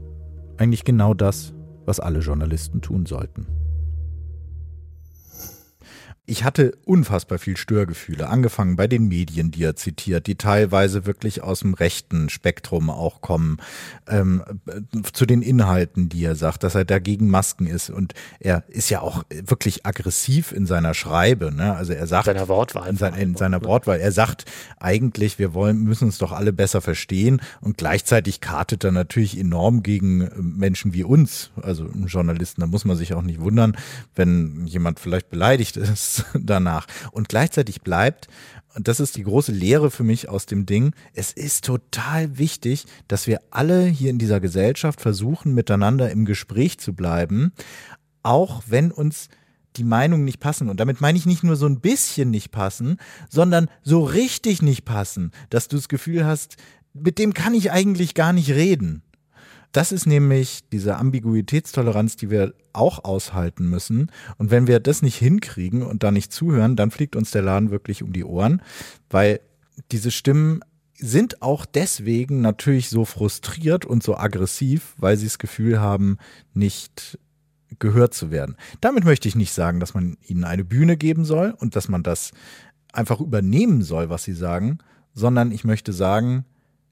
Eigentlich 0.57 0.83
genau 0.83 1.13
das, 1.13 1.53
was 1.85 1.99
alle 1.99 2.19
Journalisten 2.19 2.81
tun 2.81 3.05
sollten. 3.05 3.47
Ich 6.29 6.43
hatte 6.43 6.73
unfassbar 6.83 7.39
viel 7.39 7.55
Störgefühle, 7.55 8.27
angefangen 8.27 8.75
bei 8.75 8.87
den 8.87 9.07
Medien, 9.07 9.49
die 9.49 9.63
er 9.63 9.77
zitiert, 9.77 10.27
die 10.27 10.35
teilweise 10.35 11.05
wirklich 11.05 11.41
aus 11.41 11.61
dem 11.61 11.73
rechten 11.73 12.27
Spektrum 12.27 12.89
auch 12.89 13.21
kommen, 13.21 13.59
ähm, 14.09 14.43
zu 15.13 15.25
den 15.25 15.41
Inhalten, 15.41 16.09
die 16.09 16.25
er 16.25 16.35
sagt, 16.35 16.63
dass 16.63 16.75
er 16.75 16.83
dagegen 16.83 17.29
Masken 17.29 17.65
ist. 17.65 17.89
Und 17.89 18.13
er 18.41 18.65
ist 18.67 18.89
ja 18.89 18.99
auch 18.99 19.23
wirklich 19.29 19.85
aggressiv 19.85 20.51
in 20.51 20.65
seiner 20.65 20.93
Schreibe. 20.93 21.55
Ne? 21.55 21.73
Also 21.73 21.93
er 21.93 22.07
sagt 22.07 22.25
seiner 22.25 22.49
Wortwahl. 22.49 22.89
In, 22.89 22.97
sein, 22.97 23.13
in 23.13 23.37
seiner 23.37 23.63
Wortwahl. 23.63 24.01
Er 24.01 24.11
sagt 24.11 24.43
eigentlich, 24.81 25.39
wir 25.39 25.53
wollen, 25.53 25.81
müssen 25.85 26.05
uns 26.05 26.17
doch 26.17 26.33
alle 26.33 26.51
besser 26.51 26.81
verstehen. 26.81 27.39
Und 27.61 27.77
gleichzeitig 27.77 28.41
kartet 28.41 28.83
er 28.83 28.91
natürlich 28.91 29.39
enorm 29.39 29.81
gegen 29.81 30.29
Menschen 30.35 30.93
wie 30.93 31.05
uns, 31.05 31.51
also 31.61 31.85
Journalisten. 32.05 32.59
Da 32.59 32.67
muss 32.67 32.83
man 32.83 32.97
sich 32.97 33.13
auch 33.13 33.21
nicht 33.21 33.39
wundern, 33.39 33.77
wenn 34.13 34.67
jemand 34.67 34.99
vielleicht 34.99 35.29
beleidigt 35.29 35.77
ist 35.77 36.16
danach. 36.33 36.87
Und 37.11 37.29
gleichzeitig 37.29 37.81
bleibt, 37.81 38.27
und 38.75 38.87
das 38.87 38.99
ist 38.99 39.17
die 39.17 39.23
große 39.23 39.51
Lehre 39.51 39.89
für 39.89 40.03
mich 40.03 40.29
aus 40.29 40.45
dem 40.45 40.65
Ding, 40.65 40.93
es 41.13 41.31
ist 41.31 41.65
total 41.65 42.37
wichtig, 42.37 42.85
dass 43.07 43.25
wir 43.25 43.41
alle 43.49 43.85
hier 43.85 44.09
in 44.09 44.19
dieser 44.19 44.39
Gesellschaft 44.39 45.01
versuchen, 45.01 45.53
miteinander 45.53 46.11
im 46.11 46.25
Gespräch 46.25 46.79
zu 46.79 46.93
bleiben, 46.93 47.53
auch 48.23 48.63
wenn 48.67 48.91
uns 48.91 49.29
die 49.77 49.83
Meinungen 49.83 50.25
nicht 50.25 50.39
passen. 50.39 50.69
Und 50.69 50.79
damit 50.79 51.01
meine 51.01 51.17
ich 51.17 51.25
nicht 51.25 51.43
nur 51.43 51.55
so 51.55 51.65
ein 51.65 51.79
bisschen 51.79 52.29
nicht 52.29 52.51
passen, 52.51 52.97
sondern 53.29 53.67
so 53.83 54.03
richtig 54.03 54.61
nicht 54.61 54.85
passen, 54.85 55.31
dass 55.49 55.67
du 55.67 55.75
das 55.75 55.87
Gefühl 55.87 56.25
hast, 56.25 56.57
mit 56.93 57.19
dem 57.19 57.33
kann 57.33 57.53
ich 57.53 57.71
eigentlich 57.71 58.15
gar 58.15 58.33
nicht 58.33 58.49
reden. 58.51 59.03
Das 59.71 59.91
ist 59.91 60.05
nämlich 60.05 60.61
diese 60.71 60.95
Ambiguitätstoleranz, 60.97 62.15
die 62.15 62.29
wir 62.29 62.53
auch 62.73 63.03
aushalten 63.03 63.69
müssen. 63.69 64.11
Und 64.37 64.51
wenn 64.51 64.67
wir 64.67 64.79
das 64.79 65.01
nicht 65.01 65.17
hinkriegen 65.17 65.83
und 65.83 66.03
da 66.03 66.11
nicht 66.11 66.31
zuhören, 66.31 66.75
dann 66.75 66.91
fliegt 66.91 67.15
uns 67.15 67.31
der 67.31 67.41
Laden 67.41 67.71
wirklich 67.71 68.03
um 68.03 68.13
die 68.13 68.23
Ohren, 68.23 68.61
weil 69.09 69.39
diese 69.91 70.11
Stimmen 70.11 70.61
sind 70.99 71.41
auch 71.41 71.65
deswegen 71.65 72.41
natürlich 72.41 72.89
so 72.89 73.05
frustriert 73.05 73.85
und 73.85 74.01
so 74.01 74.17
aggressiv, 74.17 74.95
weil 74.97 75.17
sie 75.17 75.27
das 75.27 75.37
Gefühl 75.37 75.79
haben, 75.79 76.17
nicht 76.53 77.19
gehört 77.79 78.13
zu 78.13 78.31
werden. 78.31 78.55
Damit 78.81 79.03
möchte 79.03 79.27
ich 79.27 79.35
nicht 79.35 79.53
sagen, 79.53 79.79
dass 79.79 79.93
man 79.93 80.17
ihnen 80.25 80.43
eine 80.43 80.63
Bühne 80.63 80.97
geben 80.97 81.25
soll 81.25 81.53
und 81.59 81.75
dass 81.75 81.89
man 81.89 82.01
das 82.01 82.31
einfach 82.93 83.19
übernehmen 83.19 83.83
soll, 83.83 84.09
was 84.09 84.23
sie 84.23 84.33
sagen, 84.33 84.79
sondern 85.13 85.51
ich 85.51 85.63
möchte 85.63 85.93
sagen, 85.93 86.45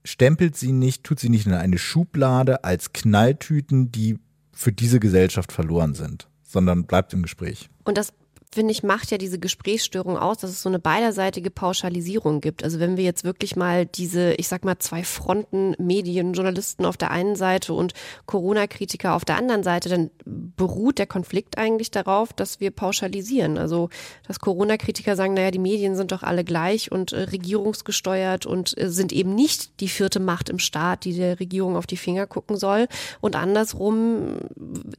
stempelt 0.05 0.55
sie 0.55 0.71
nicht, 0.71 1.03
tut 1.03 1.19
sie 1.19 1.29
nicht 1.29 1.45
in 1.45 1.53
eine 1.53 1.77
Schublade 1.77 2.63
als 2.63 2.93
Knalltüten, 2.93 3.91
die 3.91 4.19
für 4.53 4.71
diese 4.71 4.99
Gesellschaft 4.99 5.51
verloren 5.51 5.93
sind, 5.93 6.29
sondern 6.43 6.85
bleibt 6.85 7.13
im 7.13 7.23
Gespräch. 7.23 7.69
Und 7.83 7.97
das 7.97 8.13
finde 8.55 8.71
ich, 8.71 8.83
macht 8.83 9.11
ja 9.11 9.17
diese 9.17 9.37
Gesprächsstörung 9.37 10.17
aus, 10.17 10.37
dass 10.37 10.49
es 10.49 10.61
so 10.61 10.69
eine 10.69 10.79
beiderseitige 10.79 11.51
Pauschalisierung 11.51 12.39
gibt. 12.39 12.63
Also 12.63 12.79
wenn 12.79 12.95
wir 12.95 13.03
jetzt 13.03 13.25
wirklich 13.25 13.55
mal 13.57 13.85
diese, 13.85 14.33
ich 14.35 14.47
sag 14.47 14.63
mal, 14.63 14.79
zwei 14.79 15.03
Fronten, 15.03 15.75
Medien, 15.77 16.33
Journalisten 16.33 16.85
auf 16.85 16.95
der 16.95 17.11
einen 17.11 17.35
Seite 17.35 17.73
und 17.73 17.93
Corona-Kritiker 18.25 19.13
auf 19.13 19.25
der 19.25 19.37
anderen 19.37 19.63
Seite, 19.63 19.89
dann 19.89 20.09
beruht 20.25 20.97
der 20.97 21.05
Konflikt 21.05 21.57
eigentlich 21.57 21.91
darauf, 21.91 22.31
dass 22.31 22.61
wir 22.61 22.71
pauschalisieren. 22.71 23.57
Also, 23.57 23.89
dass 24.25 24.39
Corona-Kritiker 24.39 25.17
sagen, 25.17 25.33
naja, 25.33 25.51
die 25.51 25.59
Medien 25.59 25.97
sind 25.97 26.13
doch 26.13 26.23
alle 26.23 26.45
gleich 26.45 26.91
und 26.91 27.11
äh, 27.11 27.23
regierungsgesteuert 27.23 28.45
und 28.45 28.77
äh, 28.77 28.89
sind 28.89 29.11
eben 29.11 29.35
nicht 29.35 29.81
die 29.81 29.89
vierte 29.89 30.21
Macht 30.21 30.49
im 30.49 30.59
Staat, 30.59 31.03
die 31.03 31.13
der 31.13 31.41
Regierung 31.41 31.75
auf 31.75 31.87
die 31.87 31.97
Finger 31.97 32.25
gucken 32.25 32.55
soll. 32.55 32.87
Und 33.19 33.35
andersrum 33.35 34.37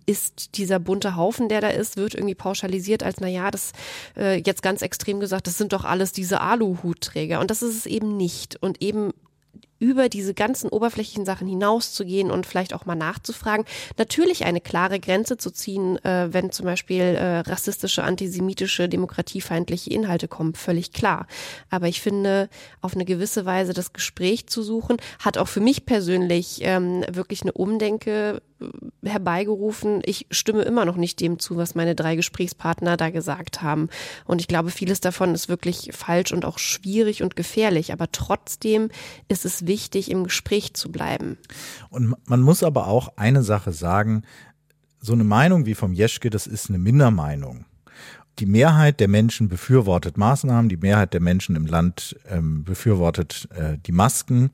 ist 0.05 0.57
dieser 0.59 0.79
bunte 0.79 1.17
Haufen, 1.17 1.49
der 1.49 1.63
da 1.63 1.69
ist, 1.69 1.97
wird 1.97 2.15
irgendwie 2.15 2.35
pauschalisiert 2.35 3.03
als, 3.03 3.21
naja, 3.21 3.46
das 3.51 3.73
äh, 4.17 4.41
jetzt 4.41 4.63
ganz 4.63 4.83
extrem 4.83 5.21
gesagt, 5.21 5.47
das 5.47 5.59
sind 5.59 5.73
doch 5.73 5.85
alles 5.85 6.13
diese 6.13 6.41
Aluhutträger. 6.41 7.41
Und 7.41 7.51
das 7.51 7.63
ist 7.63 7.77
es 7.77 7.87
eben 7.87 8.17
nicht. 8.17 8.57
Und 8.63 8.83
eben 8.83 9.13
über 9.79 10.09
diese 10.09 10.35
ganzen 10.35 10.69
oberflächlichen 10.69 11.27
Sachen 11.27 11.47
hinauszugehen 11.47 12.31
und 12.31 12.47
vielleicht 12.47 12.73
auch 12.75 12.87
mal 12.87 12.95
nachzufragen. 12.95 13.67
Natürlich 13.99 14.45
eine 14.47 14.61
klare 14.61 15.01
Grenze 15.01 15.37
zu 15.37 15.51
ziehen, 15.51 16.03
äh, 16.05 16.33
wenn 16.33 16.51
zum 16.51 16.65
Beispiel 16.65 17.03
äh, 17.03 17.41
rassistische, 17.41 18.03
antisemitische, 18.03 18.89
demokratiefeindliche 18.89 19.91
Inhalte 19.91 20.29
kommen, 20.29 20.55
völlig 20.55 20.93
klar. 20.93 21.27
Aber 21.69 21.89
ich 21.89 22.01
finde, 22.01 22.49
auf 22.81 22.95
eine 22.95 23.05
gewisse 23.05 23.45
Weise 23.45 23.75
das 23.75 23.93
Gespräch 23.93 24.47
zu 24.47 24.63
suchen, 24.63 24.97
hat 25.19 25.37
auch 25.37 25.49
für 25.49 25.61
mich 25.61 25.85
persönlich 25.85 26.61
ähm, 26.63 27.05
wirklich 27.11 27.43
eine 27.43 27.53
Umdenke 27.53 28.41
herbeigerufen. 29.05 30.03
Ich 30.05 30.27
stimme 30.31 30.63
immer 30.63 30.85
noch 30.85 30.97
nicht 30.97 31.21
dem 31.21 31.39
zu, 31.39 31.57
was 31.57 31.75
meine 31.75 31.95
drei 31.95 32.17
Gesprächspartner 32.17 32.97
da 32.97 33.11
gesagt 33.11 33.63
haben. 33.63 33.89
Und 34.25 34.41
ich 34.41 34.49
glaube, 34.49 34.71
vieles 34.71 35.01
davon 35.01 35.35
ist 35.35 35.49
wirklich 35.49 35.91
falsch 35.93 36.33
und 36.33 36.45
auch 36.45 36.59
schwierig 36.59 37.23
und 37.23 37.37
gefährlich. 37.37 37.93
Aber 37.93 38.11
trotzdem 38.13 38.89
ist 39.29 39.45
es 39.45 39.67
wichtig, 39.67 40.11
im 40.11 40.25
Gespräch 40.25 40.75
zu 40.75 40.91
bleiben. 40.91 41.39
Und 41.91 42.15
man 42.27 42.41
muss 42.41 42.63
aber 42.63 42.87
auch 42.87 43.17
eine 43.17 43.43
Sache 43.43 43.73
sagen, 43.73 44.23
so 45.01 45.13
eine 45.13 45.25
Meinung 45.25 45.67
wie 45.67 45.75
vom 45.75 45.93
Jeschke, 45.93 46.31
das 46.31 46.47
ist 46.47 46.69
eine 46.69 46.79
Mindermeinung. 46.79 47.67
Die 48.39 48.47
Mehrheit 48.47 49.01
der 49.01 49.09
Menschen 49.09 49.49
befürwortet 49.49 50.19
Maßnahmen, 50.19 50.69
die 50.69 50.77
Mehrheit 50.77 51.15
der 51.15 51.21
Menschen 51.21 51.57
im 51.57 51.67
Land 51.67 52.17
ähm, 52.29 52.65
befürwortet 52.65 53.49
äh, 53.55 53.79
die 53.87 53.93
Masken. 53.93 54.51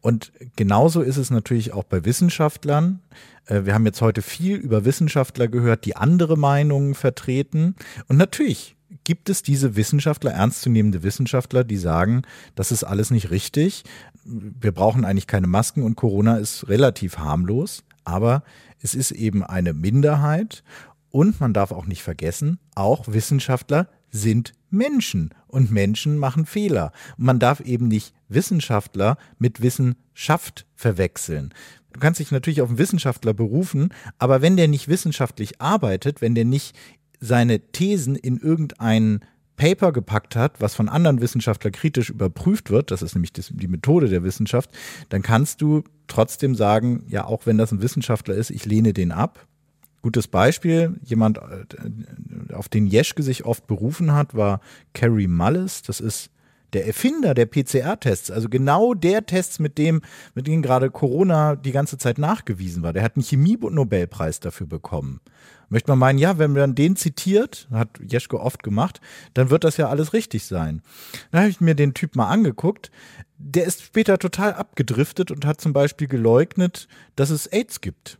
Und 0.00 0.32
genauso 0.56 1.02
ist 1.02 1.16
es 1.16 1.30
natürlich 1.30 1.72
auch 1.72 1.84
bei 1.84 2.04
Wissenschaftlern. 2.04 3.00
Äh, 3.46 3.64
wir 3.64 3.74
haben 3.74 3.86
jetzt 3.86 4.00
heute 4.00 4.22
viel 4.22 4.56
über 4.56 4.84
Wissenschaftler 4.84 5.48
gehört, 5.48 5.84
die 5.84 5.96
andere 5.96 6.36
Meinungen 6.36 6.94
vertreten. 6.94 7.76
Und 8.08 8.16
natürlich 8.16 8.76
gibt 9.04 9.30
es 9.30 9.42
diese 9.42 9.76
Wissenschaftler, 9.76 10.32
ernstzunehmende 10.32 11.02
Wissenschaftler, 11.02 11.64
die 11.64 11.76
sagen, 11.76 12.22
das 12.54 12.72
ist 12.72 12.84
alles 12.84 13.10
nicht 13.10 13.30
richtig. 13.30 13.84
Wir 14.24 14.72
brauchen 14.72 15.04
eigentlich 15.04 15.26
keine 15.26 15.46
Masken 15.46 15.82
und 15.82 15.96
Corona 15.96 16.38
ist 16.38 16.68
relativ 16.68 17.18
harmlos. 17.18 17.84
Aber 18.04 18.42
es 18.80 18.94
ist 18.94 19.12
eben 19.12 19.44
eine 19.44 19.74
Minderheit 19.74 20.64
und 21.12 21.40
man 21.40 21.52
darf 21.52 21.70
auch 21.70 21.86
nicht 21.86 22.02
vergessen, 22.02 22.58
auch 22.74 23.06
Wissenschaftler 23.06 23.88
sind 24.10 24.52
Menschen 24.70 25.30
und 25.46 25.70
Menschen 25.70 26.18
machen 26.18 26.46
Fehler. 26.46 26.92
Man 27.16 27.38
darf 27.38 27.60
eben 27.60 27.88
nicht 27.88 28.14
Wissenschaftler 28.28 29.16
mit 29.38 29.62
Wissenschaft 29.62 30.66
verwechseln. 30.74 31.54
Du 31.92 32.00
kannst 32.00 32.20
dich 32.20 32.30
natürlich 32.30 32.62
auf 32.62 32.70
einen 32.70 32.78
Wissenschaftler 32.78 33.34
berufen, 33.34 33.90
aber 34.18 34.40
wenn 34.40 34.56
der 34.56 34.68
nicht 34.68 34.88
wissenschaftlich 34.88 35.60
arbeitet, 35.60 36.20
wenn 36.22 36.34
der 36.34 36.46
nicht 36.46 36.74
seine 37.20 37.60
Thesen 37.60 38.16
in 38.16 38.38
irgendein 38.38 39.20
Paper 39.56 39.92
gepackt 39.92 40.34
hat, 40.34 40.60
was 40.60 40.74
von 40.74 40.88
anderen 40.88 41.20
Wissenschaftlern 41.20 41.72
kritisch 41.72 42.10
überprüft 42.10 42.70
wird, 42.70 42.90
das 42.90 43.02
ist 43.02 43.14
nämlich 43.14 43.32
die 43.32 43.68
Methode 43.68 44.08
der 44.08 44.24
Wissenschaft, 44.24 44.70
dann 45.10 45.22
kannst 45.22 45.60
du 45.60 45.84
trotzdem 46.08 46.54
sagen, 46.54 47.04
ja, 47.08 47.26
auch 47.26 47.46
wenn 47.46 47.58
das 47.58 47.70
ein 47.70 47.82
Wissenschaftler 47.82 48.34
ist, 48.34 48.50
ich 48.50 48.64
lehne 48.64 48.94
den 48.94 49.12
ab. 49.12 49.46
Gutes 50.02 50.26
Beispiel, 50.26 50.98
jemand, 51.02 51.38
äh, 51.38 52.54
auf 52.54 52.68
den 52.68 52.86
Jeschke 52.86 53.22
sich 53.22 53.44
oft 53.44 53.66
berufen 53.66 54.12
hat, 54.12 54.34
war 54.34 54.60
Carrie 54.94 55.28
Mullis. 55.28 55.82
Das 55.82 56.00
ist 56.00 56.30
der 56.72 56.86
Erfinder 56.86 57.34
der 57.34 57.46
PCR-Tests, 57.46 58.30
also 58.30 58.48
genau 58.48 58.94
der 58.94 59.26
Tests, 59.26 59.58
mit 59.58 59.78
dem, 59.78 60.00
mit 60.34 60.46
dem 60.46 60.62
gerade 60.62 60.90
Corona 60.90 61.54
die 61.54 61.72
ganze 61.72 61.98
Zeit 61.98 62.18
nachgewiesen 62.18 62.82
war. 62.82 62.92
Der 62.92 63.02
hat 63.02 63.16
einen 63.16 63.24
Chemie-Nobelpreis 63.24 64.40
dafür 64.40 64.66
bekommen. 64.66 65.20
Möchte 65.68 65.90
man 65.90 65.98
meinen, 65.98 66.18
ja, 66.18 66.38
wenn 66.38 66.52
man 66.52 66.74
den 66.74 66.96
zitiert, 66.96 67.68
hat 67.70 67.88
Jeschke 68.06 68.40
oft 68.40 68.62
gemacht, 68.62 69.00
dann 69.34 69.50
wird 69.50 69.64
das 69.64 69.76
ja 69.76 69.88
alles 69.88 70.12
richtig 70.12 70.44
sein. 70.44 70.82
Dann 71.30 71.42
habe 71.42 71.50
ich 71.50 71.60
mir 71.60 71.74
den 71.74 71.94
Typ 71.94 72.16
mal 72.16 72.28
angeguckt. 72.28 72.90
Der 73.38 73.64
ist 73.64 73.82
später 73.82 74.18
total 74.18 74.54
abgedriftet 74.54 75.30
und 75.30 75.46
hat 75.46 75.60
zum 75.60 75.72
Beispiel 75.72 76.08
geleugnet, 76.08 76.88
dass 77.16 77.30
es 77.30 77.46
AIDS 77.46 77.80
gibt. 77.80 78.18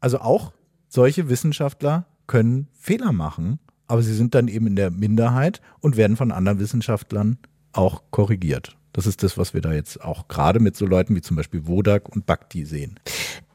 Also 0.00 0.20
auch 0.20 0.52
solche 0.90 1.30
Wissenschaftler 1.30 2.04
können 2.26 2.68
Fehler 2.74 3.12
machen, 3.12 3.58
aber 3.86 4.02
sie 4.02 4.14
sind 4.14 4.34
dann 4.34 4.48
eben 4.48 4.66
in 4.66 4.76
der 4.76 4.90
Minderheit 4.90 5.62
und 5.80 5.96
werden 5.96 6.16
von 6.16 6.32
anderen 6.32 6.58
Wissenschaftlern 6.58 7.38
auch 7.72 8.02
korrigiert. 8.10 8.76
Das 8.92 9.06
ist 9.06 9.22
das, 9.22 9.38
was 9.38 9.54
wir 9.54 9.60
da 9.60 9.72
jetzt 9.72 10.02
auch 10.02 10.28
gerade 10.28 10.60
mit 10.60 10.76
so 10.76 10.84
Leuten 10.84 11.14
wie 11.14 11.22
zum 11.22 11.36
Beispiel 11.36 11.66
Wodak 11.66 12.08
und 12.08 12.26
Bhakti 12.26 12.64
sehen. 12.64 12.98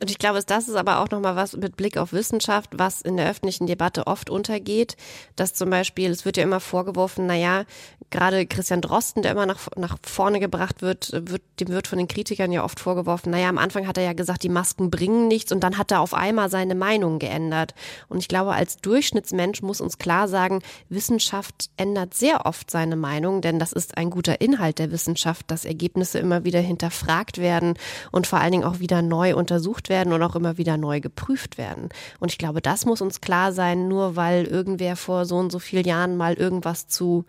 Und 0.06 0.12
ich 0.12 0.20
glaube, 0.20 0.40
das 0.46 0.68
ist 0.68 0.76
aber 0.76 1.00
auch 1.00 1.10
nochmal 1.10 1.36
was 1.36 1.58
mit 1.58 1.78
Blick 1.78 1.98
auf 1.98 2.14
Wissenschaft, 2.14 2.70
was 2.74 3.02
in 3.02 3.18
der 3.18 3.28
öffentlichen 3.28 3.66
Debatte 3.66 4.06
oft 4.06 4.30
untergeht, 4.30 4.98
dass 5.36 5.56
zum 5.56 5.72
Beispiel, 5.72 6.12
es 6.12 6.26
wird 6.26 6.38
ja 6.38 6.44
immer 6.44 6.60
vorgeworfen, 6.60 7.26
naja, 7.26 7.64
gerade 8.12 8.46
Christian 8.46 8.82
Drosten, 8.82 9.24
der 9.24 9.32
immer 9.32 9.48
nach, 9.48 9.68
nach 9.78 9.98
vorne 10.06 10.40
gebracht 10.40 10.84
wird, 10.84 11.12
wird, 11.12 11.42
dem 11.60 11.70
wird 11.70 11.88
von 11.88 11.98
den 11.98 12.08
Kritikern 12.08 12.52
ja 12.52 12.64
oft 12.64 12.80
vorgeworfen, 12.80 13.32
naja, 13.32 13.50
am 13.50 13.58
Anfang 13.58 13.88
hat 13.88 13.98
er 13.98 14.04
ja 14.04 14.14
gesagt, 14.14 14.44
die 14.44 14.50
Masken 14.50 14.92
bringen 14.92 15.28
nichts 15.28 15.52
und 15.52 15.64
dann 15.64 15.80
hat 15.80 15.92
er 15.92 16.02
auf 16.02 16.14
einmal 16.14 16.52
seine 16.52 16.76
Meinung 16.76 17.18
geändert. 17.18 17.74
Und 18.08 18.20
ich 18.20 18.28
glaube, 18.28 18.54
als 18.54 18.78
Durchschnittsmensch 18.78 19.64
muss 19.64 19.82
uns 19.82 19.98
klar 19.98 20.28
sagen, 20.28 20.62
Wissenschaft 20.88 21.72
ändert 21.78 22.14
sehr 22.14 22.46
oft 22.46 22.70
seine 22.70 22.96
Meinung, 22.96 23.42
denn 23.42 23.58
das 23.58 23.74
ist 23.74 23.98
ein 23.98 24.12
guter 24.12 24.40
Inhalt 24.40 24.78
der 24.78 24.92
Wissenschaft, 24.92 25.50
dass 25.50 25.66
Ergebnisse 25.66 26.20
immer 26.20 26.44
wieder 26.44 26.60
hinterfragt 26.60 27.40
werden 27.40 27.74
und 28.12 28.28
vor 28.28 28.38
allen 28.38 28.52
Dingen 28.52 28.66
auch 28.66 28.78
wieder 28.78 29.02
neu 29.02 29.36
untersucht 29.36 29.56
untersucht 29.56 29.90
werden 29.96 30.12
und 30.12 30.22
auch 30.22 30.36
immer 30.36 30.58
wieder 30.58 30.76
neu 30.76 31.00
geprüft 31.00 31.58
werden. 31.58 31.88
Und 32.20 32.30
ich 32.30 32.38
glaube, 32.38 32.62
das 32.62 32.86
muss 32.86 33.00
uns 33.00 33.22
klar 33.22 33.54
sein, 33.54 33.88
nur 33.88 34.18
weil 34.18 34.44
irgendwer 34.44 34.98
vor 34.98 35.26
so 35.26 35.38
und 35.38 35.54
so 35.54 35.60
vielen 35.60 35.86
Jahren 35.86 36.18
mal 36.18 36.34
irgendwas 36.34 36.88
zu 36.88 37.24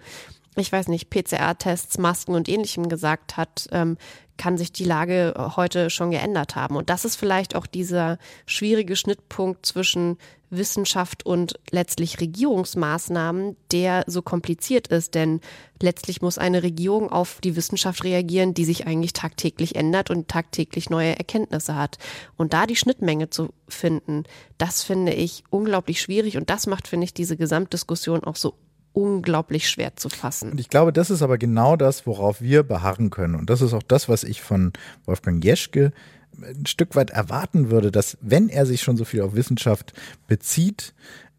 ich 0.59 0.73
weiß 0.73 0.89
nicht, 0.89 1.11
PCR-Tests, 1.11 1.99
Masken 1.99 2.35
und 2.35 2.49
ähnlichem 2.49 2.89
gesagt 2.89 3.37
hat, 3.37 3.69
ähm, 3.73 3.99
kann 4.37 4.59
sich 4.59 4.73
die 4.73 4.85
Lage 4.85 5.53
heute 5.57 5.91
schon 5.91 6.11
geändert 6.11 6.57
haben. 6.57 6.77
Und 6.77 6.91
das 6.91 7.05
ist 7.05 7.17
vielleicht 7.17 7.55
auch 7.55 7.67
dieser 7.67 8.19
schwierige 8.47 8.97
Schnittpunkt 8.97 9.65
zwischen 9.65 10.19
Wissenschaft 10.51 11.27
und 11.27 11.59
letztlich 11.71 12.21
Regierungsmaßnahmen, 12.21 13.57
der 13.73 14.05
so 14.07 14.23
kompliziert 14.23 14.89
ist. 14.89 15.15
Denn 15.15 15.41
letztlich 15.81 16.23
muss 16.23 16.39
eine 16.39 16.63
Regierung 16.63 17.11
auf 17.11 17.41
die 17.43 17.57
Wissenschaft 17.57 18.05
reagieren, 18.05 18.55
die 18.55 18.65
sich 18.65 18.87
eigentlich 18.87 19.13
tagtäglich 19.13 19.75
ändert 19.75 20.11
und 20.11 20.29
tagtäglich 20.29 20.91
neue 20.91 21.17
Erkenntnisse 21.17 21.75
hat. 21.75 21.99
Und 22.37 22.53
da 22.53 22.67
die 22.67 22.77
Schnittmenge 22.77 23.31
zu 23.31 23.51
finden, 23.69 24.25
das 24.59 24.83
finde 24.83 25.13
ich 25.13 25.45
unglaublich 25.51 26.01
schwierig. 26.01 26.37
Und 26.37 26.51
das 26.51 26.67
macht, 26.67 26.89
finde 26.89 27.05
ich, 27.05 27.15
diese 27.15 27.37
Gesamtdiskussion 27.37 28.25
auch 28.25 28.37
so 28.37 28.55
unglaublich 28.97 29.69
schwer 29.69 29.95
zu 29.95 30.09
fassen. 30.09 30.53
Und 30.53 30.59
ich 30.59 30.71
glaube, 30.71 30.91
das 30.91 31.11
ist 31.11 31.21
aber 31.21 31.37
genau 31.37 31.77
das, 31.77 32.07
worauf 32.07 32.41
wir 32.41 32.63
beharren 32.63 33.11
können. 33.11 33.35
Und 33.35 33.51
das 33.51 33.61
ist 33.61 33.75
auch 33.75 33.83
das, 33.83 34.09
was 34.09 34.25
ich 34.25 34.41
von 34.41 34.73
Wolfgang 35.05 35.45
Jeschke 35.45 35.93
ein 36.41 36.65
Stück 36.65 36.97
weit 36.97 37.11
erwarten 37.11 37.71
würde, 37.71 37.93
dass 37.93 38.17
wenn 38.23 38.49
er 38.49 38.65
sich 38.65 38.81
schon 38.81 38.97
so 38.97 39.05
viel 39.05 39.21
auf 39.21 39.35
Wissenschaft 39.35 39.93
bezieht, 40.27 40.95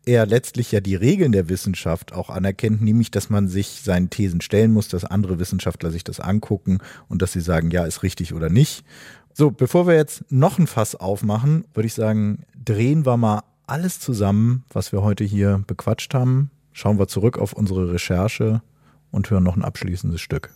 er 0.06 0.28
letztlich 0.28 0.72
ja 0.72 0.82
die 0.82 0.96
Regeln 0.96 1.32
der 1.32 1.50
Wissenschaft 1.50 2.14
auch 2.14 2.30
anerkennt, 2.30 2.82
nämlich 2.84 3.10
dass 3.10 3.32
man 3.32 3.48
sich 3.48 3.82
seinen 3.84 4.12
Thesen 4.12 4.40
stellen 4.40 4.72
muss, 4.72 4.88
dass 4.88 5.04
andere 5.04 5.40
Wissenschaftler 5.40 5.90
sich 5.90 6.04
das 6.04 6.20
angucken 6.20 6.78
und 7.10 7.24
dass 7.24 7.34
sie 7.34 7.42
sagen, 7.42 7.72
ja, 7.72 7.86
ist 7.86 8.04
richtig 8.04 8.36
oder 8.36 8.50
nicht. 8.50 8.86
So, 9.34 9.50
bevor 9.50 9.88
wir 9.88 9.96
jetzt 9.96 10.32
noch 10.32 10.60
ein 10.60 10.68
Fass 10.68 10.94
aufmachen, 10.94 11.66
würde 11.74 11.88
ich 11.88 11.96
sagen, 11.96 12.44
drehen 12.64 13.06
wir 13.06 13.18
mal 13.18 13.42
alles 13.66 14.00
zusammen, 14.00 14.64
was 14.70 14.92
wir 14.92 15.02
heute 15.02 15.24
hier 15.24 15.64
bequatscht 15.66 16.14
haben 16.14 16.52
schauen 16.78 17.00
wir 17.00 17.08
zurück 17.08 17.40
auf 17.40 17.54
unsere 17.54 17.92
Recherche 17.92 18.62
und 19.10 19.32
hören 19.32 19.44
noch 19.44 19.58
ein 19.58 19.64
abschließendes 19.64 20.22
Stück. 20.22 20.54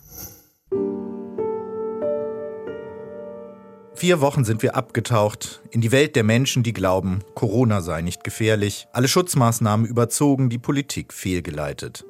Vier 3.94 4.20
Wochen 4.20 4.44
sind 4.44 4.62
wir 4.62 4.76
abgetaucht 4.76 5.62
in 5.70 5.80
die 5.80 5.90
Welt 5.90 6.14
der 6.14 6.22
Menschen, 6.22 6.62
die 6.62 6.72
glauben, 6.72 7.20
Corona 7.34 7.80
sei 7.80 8.02
nicht 8.02 8.22
gefährlich, 8.22 8.86
alle 8.92 9.08
Schutzmaßnahmen 9.08 9.84
überzogen, 9.84 10.48
die 10.48 10.58
Politik 10.58 11.12
fehlgeleitet. 11.12 12.04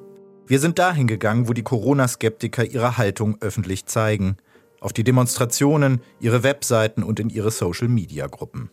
Wir 0.45 0.59
sind 0.59 0.77
dahin 0.77 1.07
gegangen, 1.07 1.47
wo 1.47 1.53
die 1.53 1.63
Corona-Skeptiker 1.63 2.65
ihre 2.65 2.97
Haltung 2.97 3.37
öffentlich 3.41 3.87
zeigen, 3.87 4.37
auf 4.79 4.93
die 4.93 5.03
Demonstrationen, 5.03 6.01
ihre 6.19 6.43
Webseiten 6.43 7.01
und 7.01 7.19
in 7.19 7.29
ihre 7.29 7.49
Social-Media-Gruppen. 7.49 8.69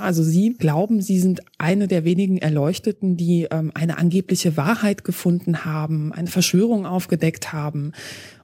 Also 0.00 0.22
Sie 0.22 0.54
glauben, 0.54 1.00
Sie 1.00 1.18
sind 1.18 1.40
eine 1.58 1.86
der 1.86 2.04
wenigen 2.04 2.38
Erleuchteten, 2.38 3.16
die 3.16 3.46
ähm, 3.50 3.70
eine 3.74 3.98
angebliche 3.98 4.56
Wahrheit 4.56 5.04
gefunden 5.04 5.64
haben, 5.64 6.12
eine 6.12 6.28
Verschwörung 6.28 6.86
aufgedeckt 6.86 7.52
haben. 7.52 7.92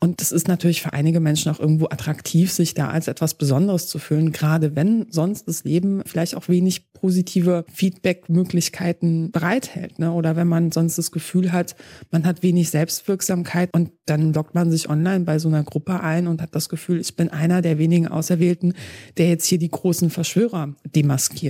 Und 0.01 0.21
das 0.21 0.33
ist 0.33 0.49
natürlich 0.49 0.83
für 0.83 0.93
einige 0.93 1.21
Menschen 1.21 1.51
auch 1.51 1.59
irgendwo 1.59 1.87
attraktiv, 1.87 2.53
sich 2.53 2.75
da 2.75 2.91
als 2.91 3.09
etwas 3.09 3.35
Besonderes 3.35 3.89
zu 3.89 3.99
fühlen, 3.99 4.33
gerade 4.33 4.77
wenn 4.77 5.07
sonst 5.11 5.49
das 5.49 5.65
Leben 5.65 6.03
vielleicht 6.05 6.37
auch 6.37 6.49
wenig 6.49 6.93
positive 6.93 7.65
Feedback-Möglichkeiten 7.73 9.31
bereithält. 9.31 9.99
Ne? 9.99 10.13
Oder 10.13 10.37
wenn 10.37 10.49
man 10.49 10.73
sonst 10.73 10.99
das 10.99 11.11
Gefühl 11.11 11.53
hat, 11.53 11.77
man 12.11 12.27
hat 12.27 12.43
wenig 12.43 12.71
Selbstwirksamkeit 12.71 13.71
und 13.73 13.91
dann 14.07 14.33
lockt 14.33 14.55
man 14.55 14.71
sich 14.71 14.89
online 14.89 15.25
bei 15.25 15.39
so 15.39 15.49
einer 15.49 15.65
Gruppe 15.65 16.01
ein 16.01 16.27
und 16.27 16.41
hat 16.41 16.55
das 16.55 16.69
Gefühl, 16.69 17.01
ich 17.01 17.17
bin 17.17 17.29
einer 17.29 17.63
der 17.63 17.79
wenigen 17.79 18.09
Auserwählten, 18.09 18.75
der 19.17 19.29
jetzt 19.29 19.47
hier 19.47 19.59
die 19.59 19.71
großen 19.71 20.11
Verschwörer 20.11 20.75
demaskiert. 20.95 21.46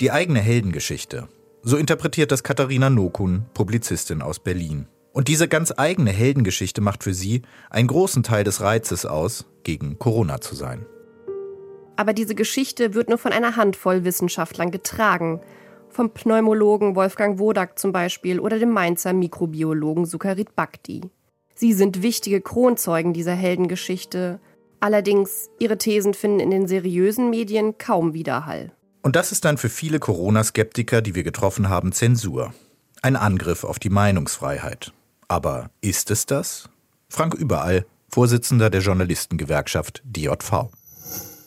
Die 0.00 0.10
eigene 0.10 0.40
Heldengeschichte. 0.40 1.28
So 1.62 1.76
interpretiert 1.76 2.32
das 2.32 2.42
Katharina 2.42 2.88
Nokun, 2.88 3.44
Publizistin 3.52 4.22
aus 4.22 4.38
Berlin. 4.38 4.86
Und 5.12 5.28
diese 5.28 5.48
ganz 5.48 5.74
eigene 5.76 6.10
Heldengeschichte 6.10 6.80
macht 6.80 7.02
für 7.02 7.12
sie 7.12 7.42
einen 7.68 7.88
großen 7.88 8.22
Teil 8.22 8.44
des 8.44 8.60
Reizes 8.60 9.04
aus, 9.04 9.44
gegen 9.62 9.98
Corona 9.98 10.40
zu 10.40 10.54
sein. 10.54 10.86
Aber 11.96 12.14
diese 12.14 12.34
Geschichte 12.34 12.94
wird 12.94 13.10
nur 13.10 13.18
von 13.18 13.32
einer 13.32 13.56
Handvoll 13.56 14.04
Wissenschaftlern 14.04 14.70
getragen. 14.70 15.42
Vom 15.90 16.14
Pneumologen 16.14 16.94
Wolfgang 16.96 17.38
Wodak 17.38 17.78
zum 17.78 17.92
Beispiel 17.92 18.40
oder 18.40 18.58
dem 18.58 18.70
Mainzer 18.70 19.12
Mikrobiologen 19.12 20.06
Sukarit 20.06 20.56
Bhakti. 20.56 21.02
Sie 21.54 21.74
sind 21.74 22.02
wichtige 22.02 22.40
Kronzeugen 22.40 23.12
dieser 23.12 23.34
Heldengeschichte. 23.34 24.40
Allerdings, 24.80 25.50
ihre 25.58 25.76
Thesen 25.76 26.14
finden 26.14 26.40
in 26.40 26.50
den 26.50 26.66
seriösen 26.66 27.28
Medien 27.28 27.76
kaum 27.76 28.14
Widerhall. 28.14 28.72
Und 29.02 29.14
das 29.14 29.30
ist 29.30 29.44
dann 29.44 29.58
für 29.58 29.68
viele 29.68 29.98
Corona-Skeptiker, 29.98 31.02
die 31.02 31.14
wir 31.14 31.22
getroffen 31.22 31.68
haben, 31.68 31.92
Zensur. 31.92 32.54
Ein 33.02 33.16
Angriff 33.16 33.64
auf 33.64 33.78
die 33.78 33.90
Meinungsfreiheit. 33.90 34.92
Aber 35.28 35.70
ist 35.80 36.10
es 36.10 36.26
das? 36.26 36.68
Frank 37.08 37.34
Überall, 37.34 37.86
Vorsitzender 38.08 38.70
der 38.70 38.80
Journalistengewerkschaft 38.80 40.02
DJV. 40.04 40.70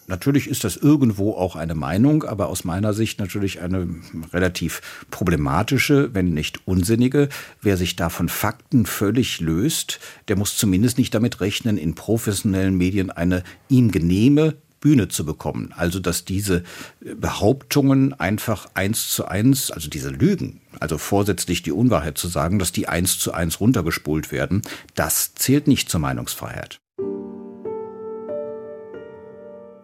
Natürlich 0.07 0.47
ist 0.47 0.63
das 0.63 0.77
irgendwo 0.77 1.31
auch 1.31 1.55
eine 1.55 1.75
Meinung, 1.75 2.23
aber 2.23 2.47
aus 2.47 2.63
meiner 2.63 2.93
Sicht 2.93 3.19
natürlich 3.19 3.61
eine 3.61 3.87
relativ 4.33 4.81
problematische, 5.11 6.13
wenn 6.13 6.33
nicht 6.33 6.67
unsinnige. 6.67 7.29
Wer 7.61 7.77
sich 7.77 7.95
da 7.95 8.09
von 8.09 8.29
Fakten 8.29 8.85
völlig 8.85 9.39
löst, 9.39 9.99
der 10.27 10.37
muss 10.37 10.57
zumindest 10.57 10.97
nicht 10.97 11.13
damit 11.13 11.39
rechnen, 11.41 11.77
in 11.77 11.95
professionellen 11.95 12.77
Medien 12.77 13.11
eine 13.11 13.43
ihm 13.69 13.91
genehme 13.91 14.55
Bühne 14.83 15.07
zu 15.07 15.23
bekommen. 15.23 15.73
Also, 15.77 15.99
dass 15.99 16.25
diese 16.25 16.63
Behauptungen 16.99 18.13
einfach 18.19 18.67
eins 18.73 19.07
zu 19.09 19.25
eins, 19.25 19.71
also 19.71 19.89
diese 19.89 20.09
Lügen, 20.09 20.59
also 20.77 20.97
vorsätzlich 20.97 21.63
die 21.63 21.71
Unwahrheit 21.71 22.17
zu 22.17 22.27
sagen, 22.27 22.59
dass 22.59 22.73
die 22.73 22.89
eins 22.89 23.17
zu 23.17 23.33
eins 23.33 23.61
runtergespult 23.61 24.33
werden, 24.33 24.61
das 24.93 25.35
zählt 25.35 25.67
nicht 25.69 25.89
zur 25.89 26.01
Meinungsfreiheit. 26.01 26.82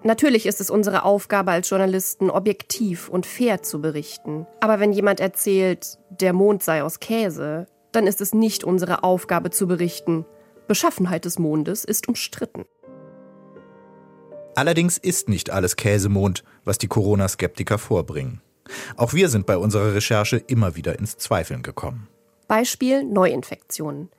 Natürlich 0.03 0.45
ist 0.45 0.61
es 0.61 0.69
unsere 0.69 1.03
Aufgabe 1.03 1.51
als 1.51 1.69
Journalisten, 1.69 2.29
objektiv 2.29 3.09
und 3.09 3.25
fair 3.25 3.61
zu 3.63 3.81
berichten. 3.81 4.47
Aber 4.61 4.79
wenn 4.79 4.93
jemand 4.93 5.19
erzählt, 5.19 5.97
der 6.09 6.31
Mond 6.31 6.63
sei 6.63 6.83
aus 6.83 6.99
Käse, 7.01 7.67
dann 7.91 8.07
ist 8.07 8.21
es 8.21 8.33
nicht 8.33 8.63
unsere 8.63 9.03
Aufgabe 9.03 9.49
zu 9.49 9.67
berichten. 9.67 10.25
Beschaffenheit 10.67 11.25
des 11.25 11.37
Mondes 11.37 11.83
ist 11.83 12.07
umstritten. 12.07 12.65
Allerdings 14.55 14.97
ist 14.97 15.27
nicht 15.27 15.49
alles 15.49 15.75
Käsemond, 15.75 16.43
was 16.63 16.77
die 16.77 16.87
Corona-Skeptiker 16.87 17.77
vorbringen. 17.77 18.41
Auch 18.95 19.13
wir 19.13 19.29
sind 19.29 19.45
bei 19.45 19.57
unserer 19.57 19.93
Recherche 19.93 20.37
immer 20.37 20.75
wieder 20.75 20.97
ins 20.99 21.17
Zweifeln 21.17 21.61
gekommen. 21.61 22.07
Beispiel 22.47 23.03
Neuinfektionen. 23.03 24.09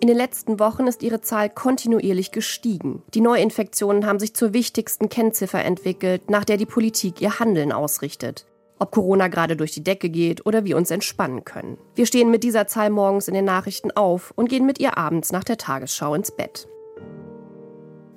In 0.00 0.08
den 0.08 0.16
letzten 0.16 0.60
Wochen 0.60 0.86
ist 0.86 1.02
ihre 1.02 1.22
Zahl 1.22 1.48
kontinuierlich 1.48 2.30
gestiegen. 2.30 3.02
Die 3.14 3.22
Neuinfektionen 3.22 4.04
haben 4.04 4.18
sich 4.18 4.34
zur 4.34 4.52
wichtigsten 4.52 5.08
Kennziffer 5.08 5.64
entwickelt, 5.64 6.28
nach 6.28 6.44
der 6.44 6.58
die 6.58 6.66
Politik 6.66 7.22
ihr 7.22 7.38
Handeln 7.38 7.72
ausrichtet. 7.72 8.46
Ob 8.78 8.90
Corona 8.90 9.28
gerade 9.28 9.56
durch 9.56 9.72
die 9.72 9.82
Decke 9.82 10.10
geht 10.10 10.44
oder 10.44 10.66
wir 10.66 10.76
uns 10.76 10.90
entspannen 10.90 11.46
können. 11.46 11.78
Wir 11.94 12.04
stehen 12.04 12.30
mit 12.30 12.44
dieser 12.44 12.66
Zahl 12.66 12.90
morgens 12.90 13.26
in 13.26 13.32
den 13.32 13.46
Nachrichten 13.46 13.90
auf 13.90 14.34
und 14.36 14.50
gehen 14.50 14.66
mit 14.66 14.78
ihr 14.80 14.98
abends 14.98 15.32
nach 15.32 15.44
der 15.44 15.56
Tagesschau 15.56 16.14
ins 16.14 16.30
Bett. 16.30 16.68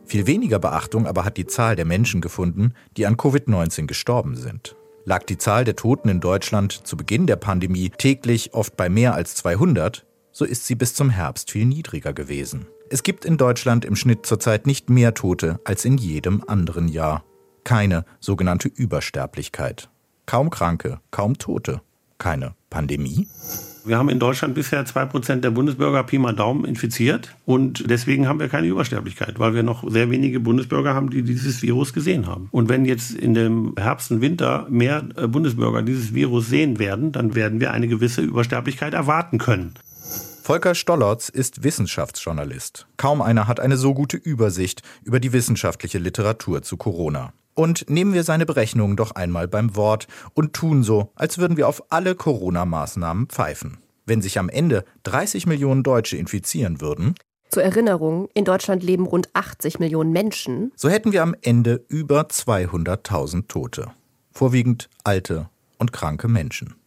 Viel 0.03 0.27
weniger 0.27 0.59
Beachtung 0.59 1.07
aber 1.07 1.23
hat 1.23 1.37
die 1.37 1.45
Zahl 1.45 1.77
der 1.77 1.85
Menschen 1.85 2.19
gefunden, 2.19 2.73
die 2.97 3.05
an 3.05 3.15
Covid-19 3.15 3.87
gestorben 3.87 4.35
sind. 4.35 4.75
Lag 5.05 5.23
die 5.23 5.37
Zahl 5.37 5.63
der 5.63 5.77
Toten 5.77 6.09
in 6.09 6.19
Deutschland 6.19 6.73
zu 6.85 6.97
Beginn 6.97 7.25
der 7.25 7.37
Pandemie 7.37 7.89
täglich 7.89 8.53
oft 8.53 8.75
bei 8.75 8.89
mehr 8.89 9.13
als 9.13 9.35
200, 9.35 10.05
so 10.39 10.45
ist 10.45 10.65
sie 10.65 10.75
bis 10.75 10.93
zum 10.93 11.09
Herbst 11.09 11.51
viel 11.51 11.65
niedriger 11.65 12.13
gewesen. 12.13 12.65
Es 12.89 13.03
gibt 13.03 13.25
in 13.25 13.35
Deutschland 13.35 13.83
im 13.83 13.97
Schnitt 13.97 14.25
zurzeit 14.25 14.67
nicht 14.67 14.89
mehr 14.89 15.13
Tote 15.13 15.59
als 15.65 15.83
in 15.83 15.97
jedem 15.97 16.45
anderen 16.47 16.87
Jahr. 16.87 17.25
Keine 17.65 18.05
sogenannte 18.21 18.69
Übersterblichkeit. 18.69 19.89
Kaum 20.25 20.49
Kranke, 20.49 21.01
kaum 21.11 21.37
Tote. 21.37 21.81
Keine 22.19 22.55
Pandemie? 22.69 23.27
Wir 23.83 23.97
haben 23.97 24.07
in 24.07 24.19
Deutschland 24.19 24.55
bisher 24.55 24.85
zwei 24.85 25.05
Prozent 25.05 25.43
der 25.43 25.51
Bundesbürger 25.51 26.03
Pi 26.03 26.17
mal 26.17 26.33
Daumen 26.33 26.63
infiziert 26.63 27.35
und 27.45 27.89
deswegen 27.89 28.27
haben 28.27 28.39
wir 28.39 28.47
keine 28.47 28.67
Übersterblichkeit, 28.67 29.39
weil 29.39 29.53
wir 29.53 29.63
noch 29.63 29.89
sehr 29.91 30.09
wenige 30.09 30.39
Bundesbürger 30.39 30.93
haben, 30.93 31.09
die 31.09 31.23
dieses 31.23 31.61
Virus 31.61 31.91
gesehen 31.91 32.27
haben. 32.27 32.47
Und 32.51 32.69
wenn 32.69 32.85
jetzt 32.85 33.11
in 33.11 33.33
dem 33.33 33.73
Herbst 33.77 34.09
und 34.11 34.21
Winter 34.21 34.67
mehr 34.69 35.03
äh, 35.17 35.27
Bundesbürger 35.27 35.81
dieses 35.81 36.13
Virus 36.13 36.47
sehen 36.47 36.79
werden, 36.79 37.11
dann 37.11 37.35
werden 37.35 37.59
wir 37.59 37.71
eine 37.71 37.89
gewisse 37.89 38.21
Übersterblichkeit 38.21 38.93
erwarten 38.93 39.37
können. 39.37 39.73
Volker 40.49 40.73
Stollertz 40.73 41.29
ist 41.29 41.63
Wissenschaftsjournalist. 41.63 42.87
Kaum 42.97 43.21
einer 43.21 43.47
hat 43.47 43.59
eine 43.59 43.77
so 43.77 43.93
gute 43.93 44.17
Übersicht 44.17 44.81
über 45.03 45.19
die 45.19 45.31
wissenschaftliche 45.31 45.99
Literatur 45.99 46.63
zu 46.63 46.75
Corona. 46.75 47.33
Und 47.53 47.87
nehmen 47.87 48.13
wir 48.13 48.23
seine 48.23 48.47
Berechnungen 48.47 48.97
doch 48.97 49.11
einmal 49.11 49.47
beim 49.47 49.75
Wort 49.75 50.07
und 50.33 50.53
tun 50.53 50.81
so, 50.81 51.11
als 51.13 51.37
würden 51.37 51.55
wir 51.55 51.67
auf 51.67 51.91
alle 51.91 52.15
Corona-Maßnahmen 52.15 53.27
pfeifen. 53.27 53.77
Wenn 54.07 54.23
sich 54.23 54.39
am 54.39 54.49
Ende 54.49 54.85
30 55.03 55.45
Millionen 55.45 55.83
Deutsche 55.83 56.17
infizieren 56.17 56.81
würden, 56.81 57.13
zur 57.51 57.61
Erinnerung, 57.61 58.27
in 58.33 58.43
Deutschland 58.43 58.81
leben 58.81 59.05
rund 59.05 59.29
80 59.33 59.77
Millionen 59.77 60.11
Menschen, 60.11 60.71
so 60.75 60.89
hätten 60.89 61.11
wir 61.11 61.21
am 61.21 61.35
Ende 61.43 61.85
über 61.89 62.21
200.000 62.21 63.47
Tote. 63.47 63.91
Vorwiegend 64.31 64.89
alte 65.03 65.47
und 65.77 65.93
kranke 65.93 66.27
Menschen. 66.27 66.78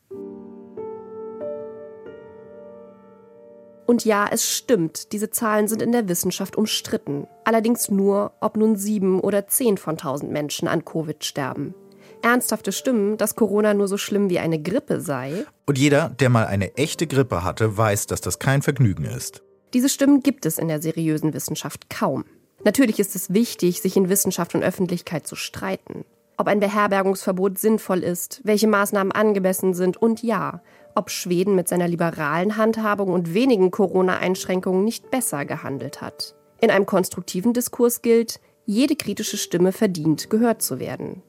Und 3.92 4.06
ja, 4.06 4.26
es 4.30 4.50
stimmt, 4.50 5.12
diese 5.12 5.28
Zahlen 5.28 5.68
sind 5.68 5.82
in 5.82 5.92
der 5.92 6.08
Wissenschaft 6.08 6.56
umstritten. 6.56 7.26
Allerdings 7.44 7.90
nur, 7.90 8.32
ob 8.40 8.56
nun 8.56 8.74
sieben 8.74 9.20
oder 9.20 9.48
zehn 9.48 9.76
von 9.76 9.98
tausend 9.98 10.32
Menschen 10.32 10.66
an 10.66 10.86
Covid 10.86 11.22
sterben. 11.22 11.74
Ernsthafte 12.22 12.72
Stimmen, 12.72 13.18
dass 13.18 13.34
Corona 13.34 13.74
nur 13.74 13.88
so 13.88 13.98
schlimm 13.98 14.30
wie 14.30 14.38
eine 14.38 14.58
Grippe 14.62 15.02
sei. 15.02 15.44
Und 15.66 15.76
jeder, 15.76 16.08
der 16.08 16.30
mal 16.30 16.46
eine 16.46 16.74
echte 16.78 17.06
Grippe 17.06 17.44
hatte, 17.44 17.76
weiß, 17.76 18.06
dass 18.06 18.22
das 18.22 18.38
kein 18.38 18.62
Vergnügen 18.62 19.04
ist. 19.04 19.42
Diese 19.74 19.90
Stimmen 19.90 20.22
gibt 20.22 20.46
es 20.46 20.56
in 20.56 20.68
der 20.68 20.80
seriösen 20.80 21.34
Wissenschaft 21.34 21.90
kaum. 21.90 22.24
Natürlich 22.64 22.98
ist 22.98 23.14
es 23.14 23.34
wichtig, 23.34 23.82
sich 23.82 23.98
in 23.98 24.08
Wissenschaft 24.08 24.54
und 24.54 24.62
Öffentlichkeit 24.62 25.26
zu 25.26 25.36
streiten. 25.36 26.06
Ob 26.38 26.46
ein 26.46 26.60
Beherbergungsverbot 26.60 27.58
sinnvoll 27.58 27.98
ist, 28.02 28.40
welche 28.42 28.68
Maßnahmen 28.68 29.12
angemessen 29.12 29.74
sind 29.74 29.98
und 29.98 30.22
ja, 30.22 30.62
ob 30.94 31.10
Schweden 31.10 31.54
mit 31.54 31.68
seiner 31.68 31.88
liberalen 31.88 32.56
Handhabung 32.56 33.08
und 33.08 33.34
wenigen 33.34 33.70
Corona-Einschränkungen 33.70 34.84
nicht 34.84 35.10
besser 35.10 35.44
gehandelt 35.44 36.00
hat. 36.00 36.34
In 36.60 36.70
einem 36.70 36.86
konstruktiven 36.86 37.52
Diskurs 37.52 38.02
gilt, 38.02 38.40
jede 38.66 38.96
kritische 38.96 39.36
Stimme 39.36 39.72
verdient, 39.72 40.30
gehört 40.30 40.62
zu 40.62 40.78
werden. 40.78 41.22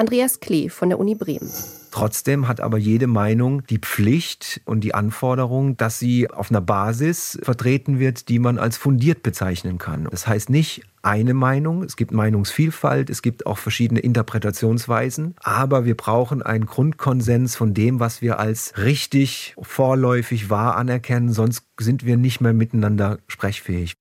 Andreas 0.00 0.40
Klee 0.40 0.70
von 0.70 0.88
der 0.88 0.98
Uni 0.98 1.14
Bremen. 1.14 1.50
Trotzdem 1.90 2.48
hat 2.48 2.60
aber 2.60 2.78
jede 2.78 3.06
Meinung 3.06 3.66
die 3.66 3.78
Pflicht 3.78 4.62
und 4.64 4.80
die 4.80 4.94
Anforderung, 4.94 5.76
dass 5.76 5.98
sie 5.98 6.30
auf 6.30 6.50
einer 6.50 6.62
Basis 6.62 7.38
vertreten 7.42 7.98
wird, 7.98 8.30
die 8.30 8.38
man 8.38 8.58
als 8.58 8.78
fundiert 8.78 9.22
bezeichnen 9.22 9.76
kann. 9.76 10.08
Das 10.10 10.26
heißt 10.26 10.48
nicht 10.48 10.84
eine 11.02 11.34
Meinung, 11.34 11.82
es 11.82 11.96
gibt 11.96 12.12
Meinungsvielfalt, 12.12 13.10
es 13.10 13.20
gibt 13.20 13.44
auch 13.44 13.58
verschiedene 13.58 14.00
Interpretationsweisen, 14.00 15.34
aber 15.42 15.84
wir 15.84 15.96
brauchen 15.96 16.40
einen 16.40 16.64
Grundkonsens 16.64 17.56
von 17.56 17.74
dem, 17.74 18.00
was 18.00 18.22
wir 18.22 18.38
als 18.38 18.72
richtig, 18.78 19.54
vorläufig 19.60 20.48
wahr 20.48 20.76
anerkennen, 20.76 21.30
sonst 21.30 21.64
sind 21.78 22.06
wir 22.06 22.16
nicht 22.16 22.40
mehr 22.40 22.54
miteinander 22.54 23.18
sprechfähig. 23.26 23.96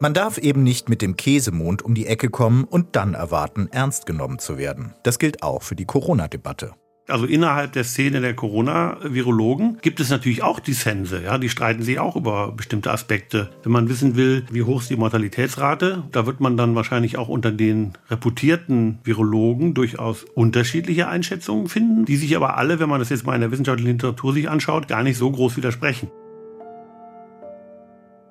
Man 0.00 0.14
darf 0.14 0.38
eben 0.38 0.62
nicht 0.62 0.88
mit 0.88 1.02
dem 1.02 1.16
Käsemond 1.16 1.82
um 1.82 1.94
die 1.94 2.06
Ecke 2.06 2.30
kommen 2.30 2.62
und 2.62 2.94
dann 2.94 3.14
erwarten, 3.14 3.68
ernst 3.72 4.06
genommen 4.06 4.38
zu 4.38 4.56
werden. 4.56 4.94
Das 5.02 5.18
gilt 5.18 5.42
auch 5.42 5.64
für 5.64 5.74
die 5.74 5.86
Corona-Debatte. 5.86 6.74
Also 7.08 7.24
innerhalb 7.24 7.72
der 7.72 7.84
Szene 7.84 8.20
der 8.20 8.34
Corona-Virologen 8.34 9.78
gibt 9.80 9.98
es 9.98 10.10
natürlich 10.10 10.42
auch 10.42 10.60
Dissense. 10.60 11.22
Ja, 11.22 11.38
die 11.38 11.48
streiten 11.48 11.82
sich 11.82 11.98
auch 11.98 12.16
über 12.16 12.52
bestimmte 12.52 12.92
Aspekte. 12.92 13.50
Wenn 13.62 13.72
man 13.72 13.88
wissen 13.88 14.14
will, 14.14 14.44
wie 14.52 14.62
hoch 14.62 14.82
ist 14.82 14.90
die 14.90 14.96
Mortalitätsrate, 14.96 16.04
da 16.12 16.26
wird 16.26 16.38
man 16.40 16.56
dann 16.56 16.74
wahrscheinlich 16.74 17.16
auch 17.16 17.28
unter 17.28 17.50
den 17.50 17.94
reputierten 18.10 18.98
Virologen 19.04 19.72
durchaus 19.72 20.24
unterschiedliche 20.24 21.08
Einschätzungen 21.08 21.68
finden, 21.68 22.04
die 22.04 22.16
sich 22.16 22.36
aber 22.36 22.56
alle, 22.58 22.78
wenn 22.78 22.90
man 22.90 23.00
das 23.00 23.08
jetzt 23.08 23.26
mal 23.26 23.34
in 23.34 23.40
der 23.40 23.50
wissenschaftlichen 23.50 23.92
Literatur 23.92 24.34
sich 24.34 24.48
anschaut, 24.50 24.86
gar 24.86 25.02
nicht 25.02 25.16
so 25.16 25.30
groß 25.30 25.56
widersprechen. 25.56 26.08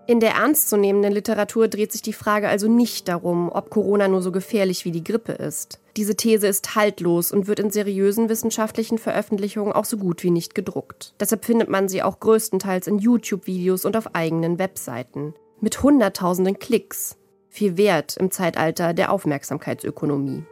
In 0.07 0.21
der 0.21 0.35
ernstzunehmenden 0.35 1.11
Literatur 1.11 1.67
dreht 1.67 1.91
sich 1.91 2.01
die 2.01 2.13
Frage 2.13 2.47
also 2.47 2.69
nicht 2.69 3.09
darum, 3.09 3.49
ob 3.51 3.69
Corona 3.69 4.07
nur 4.07 4.21
so 4.21 4.31
gefährlich 4.31 4.85
wie 4.85 4.91
die 4.91 5.03
Grippe 5.03 5.33
ist. 5.33 5.81
Diese 5.97 6.15
These 6.15 6.47
ist 6.47 6.75
haltlos 6.75 7.33
und 7.33 7.47
wird 7.47 7.59
in 7.59 7.71
seriösen 7.71 8.29
wissenschaftlichen 8.29 8.99
Veröffentlichungen 8.99 9.73
auch 9.73 9.83
so 9.83 9.97
gut 9.97 10.23
wie 10.23 10.31
nicht 10.31 10.55
gedruckt. 10.55 11.13
Deshalb 11.19 11.43
findet 11.43 11.67
man 11.67 11.89
sie 11.89 12.03
auch 12.03 12.21
größtenteils 12.21 12.87
in 12.87 12.99
YouTube-Videos 12.99 13.83
und 13.83 13.97
auf 13.97 14.15
eigenen 14.15 14.59
Webseiten. 14.59 15.33
Mit 15.59 15.83
Hunderttausenden 15.83 16.57
Klicks. 16.57 17.17
Viel 17.49 17.75
Wert 17.75 18.15
im 18.15 18.31
Zeitalter 18.31 18.93
der 18.93 19.11
Aufmerksamkeitsökonomie. 19.11 20.45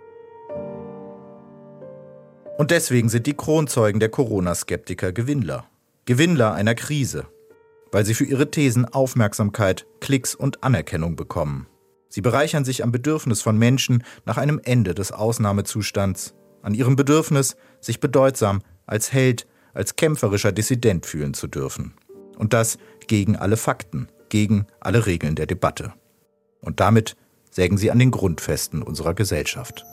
Und 2.57 2.71
deswegen 2.71 3.07
sind 3.07 3.25
die 3.25 3.37
Kronzeugen 3.37 4.01
der 4.01 4.09
Corona-Skeptiker 4.09 5.13
Gewinnler. 5.13 5.65
Gewinnler 6.03 6.53
einer 6.53 6.75
Krise, 6.75 7.27
weil 7.95 8.05
sie 8.05 8.13
für 8.13 8.25
ihre 8.25 8.51
Thesen 8.51 8.83
Aufmerksamkeit, 8.83 9.87
Klicks 10.01 10.35
und 10.35 10.65
Anerkennung 10.65 11.15
bekommen. 11.15 11.67
Sie 12.09 12.19
bereichern 12.19 12.65
sich 12.65 12.83
am 12.83 12.91
Bedürfnis 12.91 13.41
von 13.41 13.57
Menschen 13.57 14.03
nach 14.25 14.35
einem 14.35 14.59
Ende 14.61 14.93
des 14.93 15.13
Ausnahmezustands, 15.13 16.33
an 16.61 16.73
ihrem 16.73 16.97
Bedürfnis, 16.97 17.55
sich 17.79 18.01
bedeutsam, 18.01 18.63
als 18.85 19.13
Held, 19.13 19.47
als 19.73 19.95
kämpferischer 19.95 20.51
Dissident 20.51 21.05
fühlen 21.05 21.33
zu 21.33 21.47
dürfen. 21.47 21.93
Und 22.37 22.51
das 22.51 22.79
gegen 23.07 23.37
alle 23.37 23.55
Fakten, 23.55 24.09
gegen 24.27 24.67
alle 24.81 25.05
Regeln 25.05 25.35
der 25.35 25.45
Debatte. 25.45 25.93
Und 26.59 26.81
damit 26.81 27.15
sägen 27.49 27.77
sie 27.77 27.91
an 27.91 27.99
den 27.99 28.11
Grundfesten 28.11 28.83
unserer 28.83 29.13
Gesellschaft. 29.13 29.85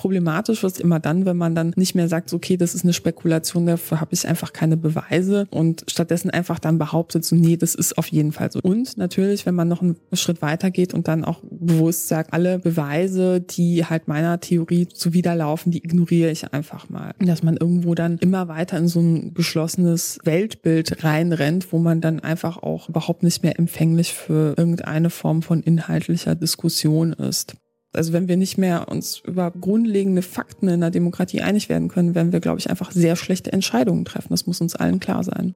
Problematisch 0.00 0.62
wird 0.62 0.80
immer 0.80 0.98
dann, 0.98 1.26
wenn 1.26 1.36
man 1.36 1.54
dann 1.54 1.74
nicht 1.76 1.94
mehr 1.94 2.08
sagt, 2.08 2.32
okay, 2.32 2.56
das 2.56 2.74
ist 2.74 2.84
eine 2.84 2.94
Spekulation, 2.94 3.66
dafür 3.66 4.00
habe 4.00 4.14
ich 4.14 4.26
einfach 4.26 4.54
keine 4.54 4.78
Beweise 4.78 5.46
und 5.50 5.84
stattdessen 5.90 6.30
einfach 6.30 6.58
dann 6.58 6.78
behauptet, 6.78 7.22
so 7.22 7.36
nee, 7.36 7.58
das 7.58 7.74
ist 7.74 7.98
auf 7.98 8.06
jeden 8.06 8.32
Fall 8.32 8.50
so. 8.50 8.60
Und 8.62 8.96
natürlich, 8.96 9.44
wenn 9.44 9.54
man 9.54 9.68
noch 9.68 9.82
einen 9.82 9.96
Schritt 10.14 10.40
weiter 10.40 10.70
geht 10.70 10.94
und 10.94 11.06
dann 11.06 11.22
auch 11.22 11.42
bewusst 11.50 12.08
sagt, 12.08 12.32
alle 12.32 12.58
Beweise, 12.58 13.42
die 13.42 13.84
halt 13.84 14.08
meiner 14.08 14.40
Theorie 14.40 14.88
zuwiderlaufen, 14.88 15.70
die 15.70 15.84
ignoriere 15.84 16.30
ich 16.30 16.50
einfach 16.50 16.88
mal. 16.88 17.12
Dass 17.18 17.42
man 17.42 17.58
irgendwo 17.58 17.94
dann 17.94 18.16
immer 18.20 18.48
weiter 18.48 18.78
in 18.78 18.88
so 18.88 19.00
ein 19.00 19.34
geschlossenes 19.34 20.18
Weltbild 20.24 21.04
reinrennt, 21.04 21.74
wo 21.74 21.78
man 21.78 22.00
dann 22.00 22.20
einfach 22.20 22.56
auch 22.62 22.88
überhaupt 22.88 23.22
nicht 23.22 23.42
mehr 23.42 23.58
empfänglich 23.58 24.14
für 24.14 24.54
irgendeine 24.56 25.10
Form 25.10 25.42
von 25.42 25.62
inhaltlicher 25.62 26.36
Diskussion 26.36 27.12
ist. 27.12 27.54
Also 27.92 28.12
wenn 28.12 28.28
wir 28.28 28.36
nicht 28.36 28.56
mehr 28.56 28.88
uns 28.88 29.18
über 29.18 29.50
grundlegende 29.50 30.22
Fakten 30.22 30.68
in 30.68 30.80
der 30.80 30.90
Demokratie 30.90 31.40
einig 31.40 31.68
werden 31.68 31.88
können, 31.88 32.14
werden 32.14 32.32
wir, 32.32 32.38
glaube 32.38 32.60
ich, 32.60 32.70
einfach 32.70 32.92
sehr 32.92 33.16
schlechte 33.16 33.52
Entscheidungen 33.52 34.04
treffen. 34.04 34.28
Das 34.30 34.46
muss 34.46 34.60
uns 34.60 34.76
allen 34.76 35.00
klar 35.00 35.24
sein. 35.24 35.54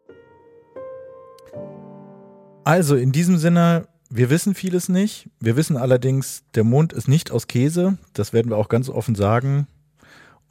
Also 2.64 2.96
in 2.96 3.12
diesem 3.12 3.36
Sinne, 3.36 3.86
wir 4.10 4.30
wissen 4.30 4.54
vieles 4.54 4.88
nicht. 4.88 5.28
Wir 5.38 5.56
wissen 5.56 5.76
allerdings, 5.76 6.42
der 6.54 6.64
Mond 6.64 6.92
ist 6.92 7.06
nicht 7.06 7.30
aus 7.30 7.46
Käse. 7.46 7.98
Das 8.14 8.32
werden 8.32 8.50
wir 8.50 8.56
auch 8.56 8.68
ganz 8.68 8.88
offen 8.88 9.14
sagen. 9.14 9.68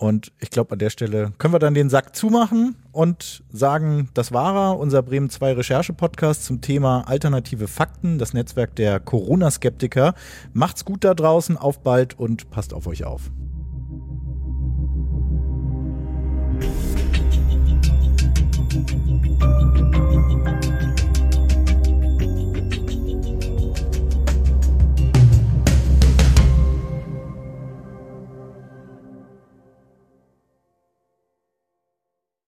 Und 0.03 0.33
ich 0.41 0.49
glaube, 0.49 0.73
an 0.73 0.79
der 0.79 0.89
Stelle 0.89 1.31
können 1.37 1.53
wir 1.53 1.59
dann 1.59 1.75
den 1.75 1.89
Sack 1.89 2.13
zumachen 2.13 2.75
und 2.91 3.41
sagen, 3.53 4.09
das 4.13 4.33
war 4.33 4.53
er, 4.53 4.77
unser 4.77 5.01
Bremen 5.01 5.29
2 5.29 5.53
Recherche-Podcast 5.53 6.43
zum 6.43 6.59
Thema 6.59 7.07
alternative 7.07 7.69
Fakten, 7.69 8.17
das 8.17 8.33
Netzwerk 8.33 8.75
der 8.75 8.99
Corona-Skeptiker. 8.99 10.13
Macht's 10.51 10.83
gut 10.83 11.05
da 11.05 11.13
draußen, 11.13 11.55
auf 11.55 11.83
bald 11.83 12.19
und 12.19 12.49
passt 12.49 12.73
auf 12.73 12.85
euch 12.85 13.05
auf. 13.05 13.31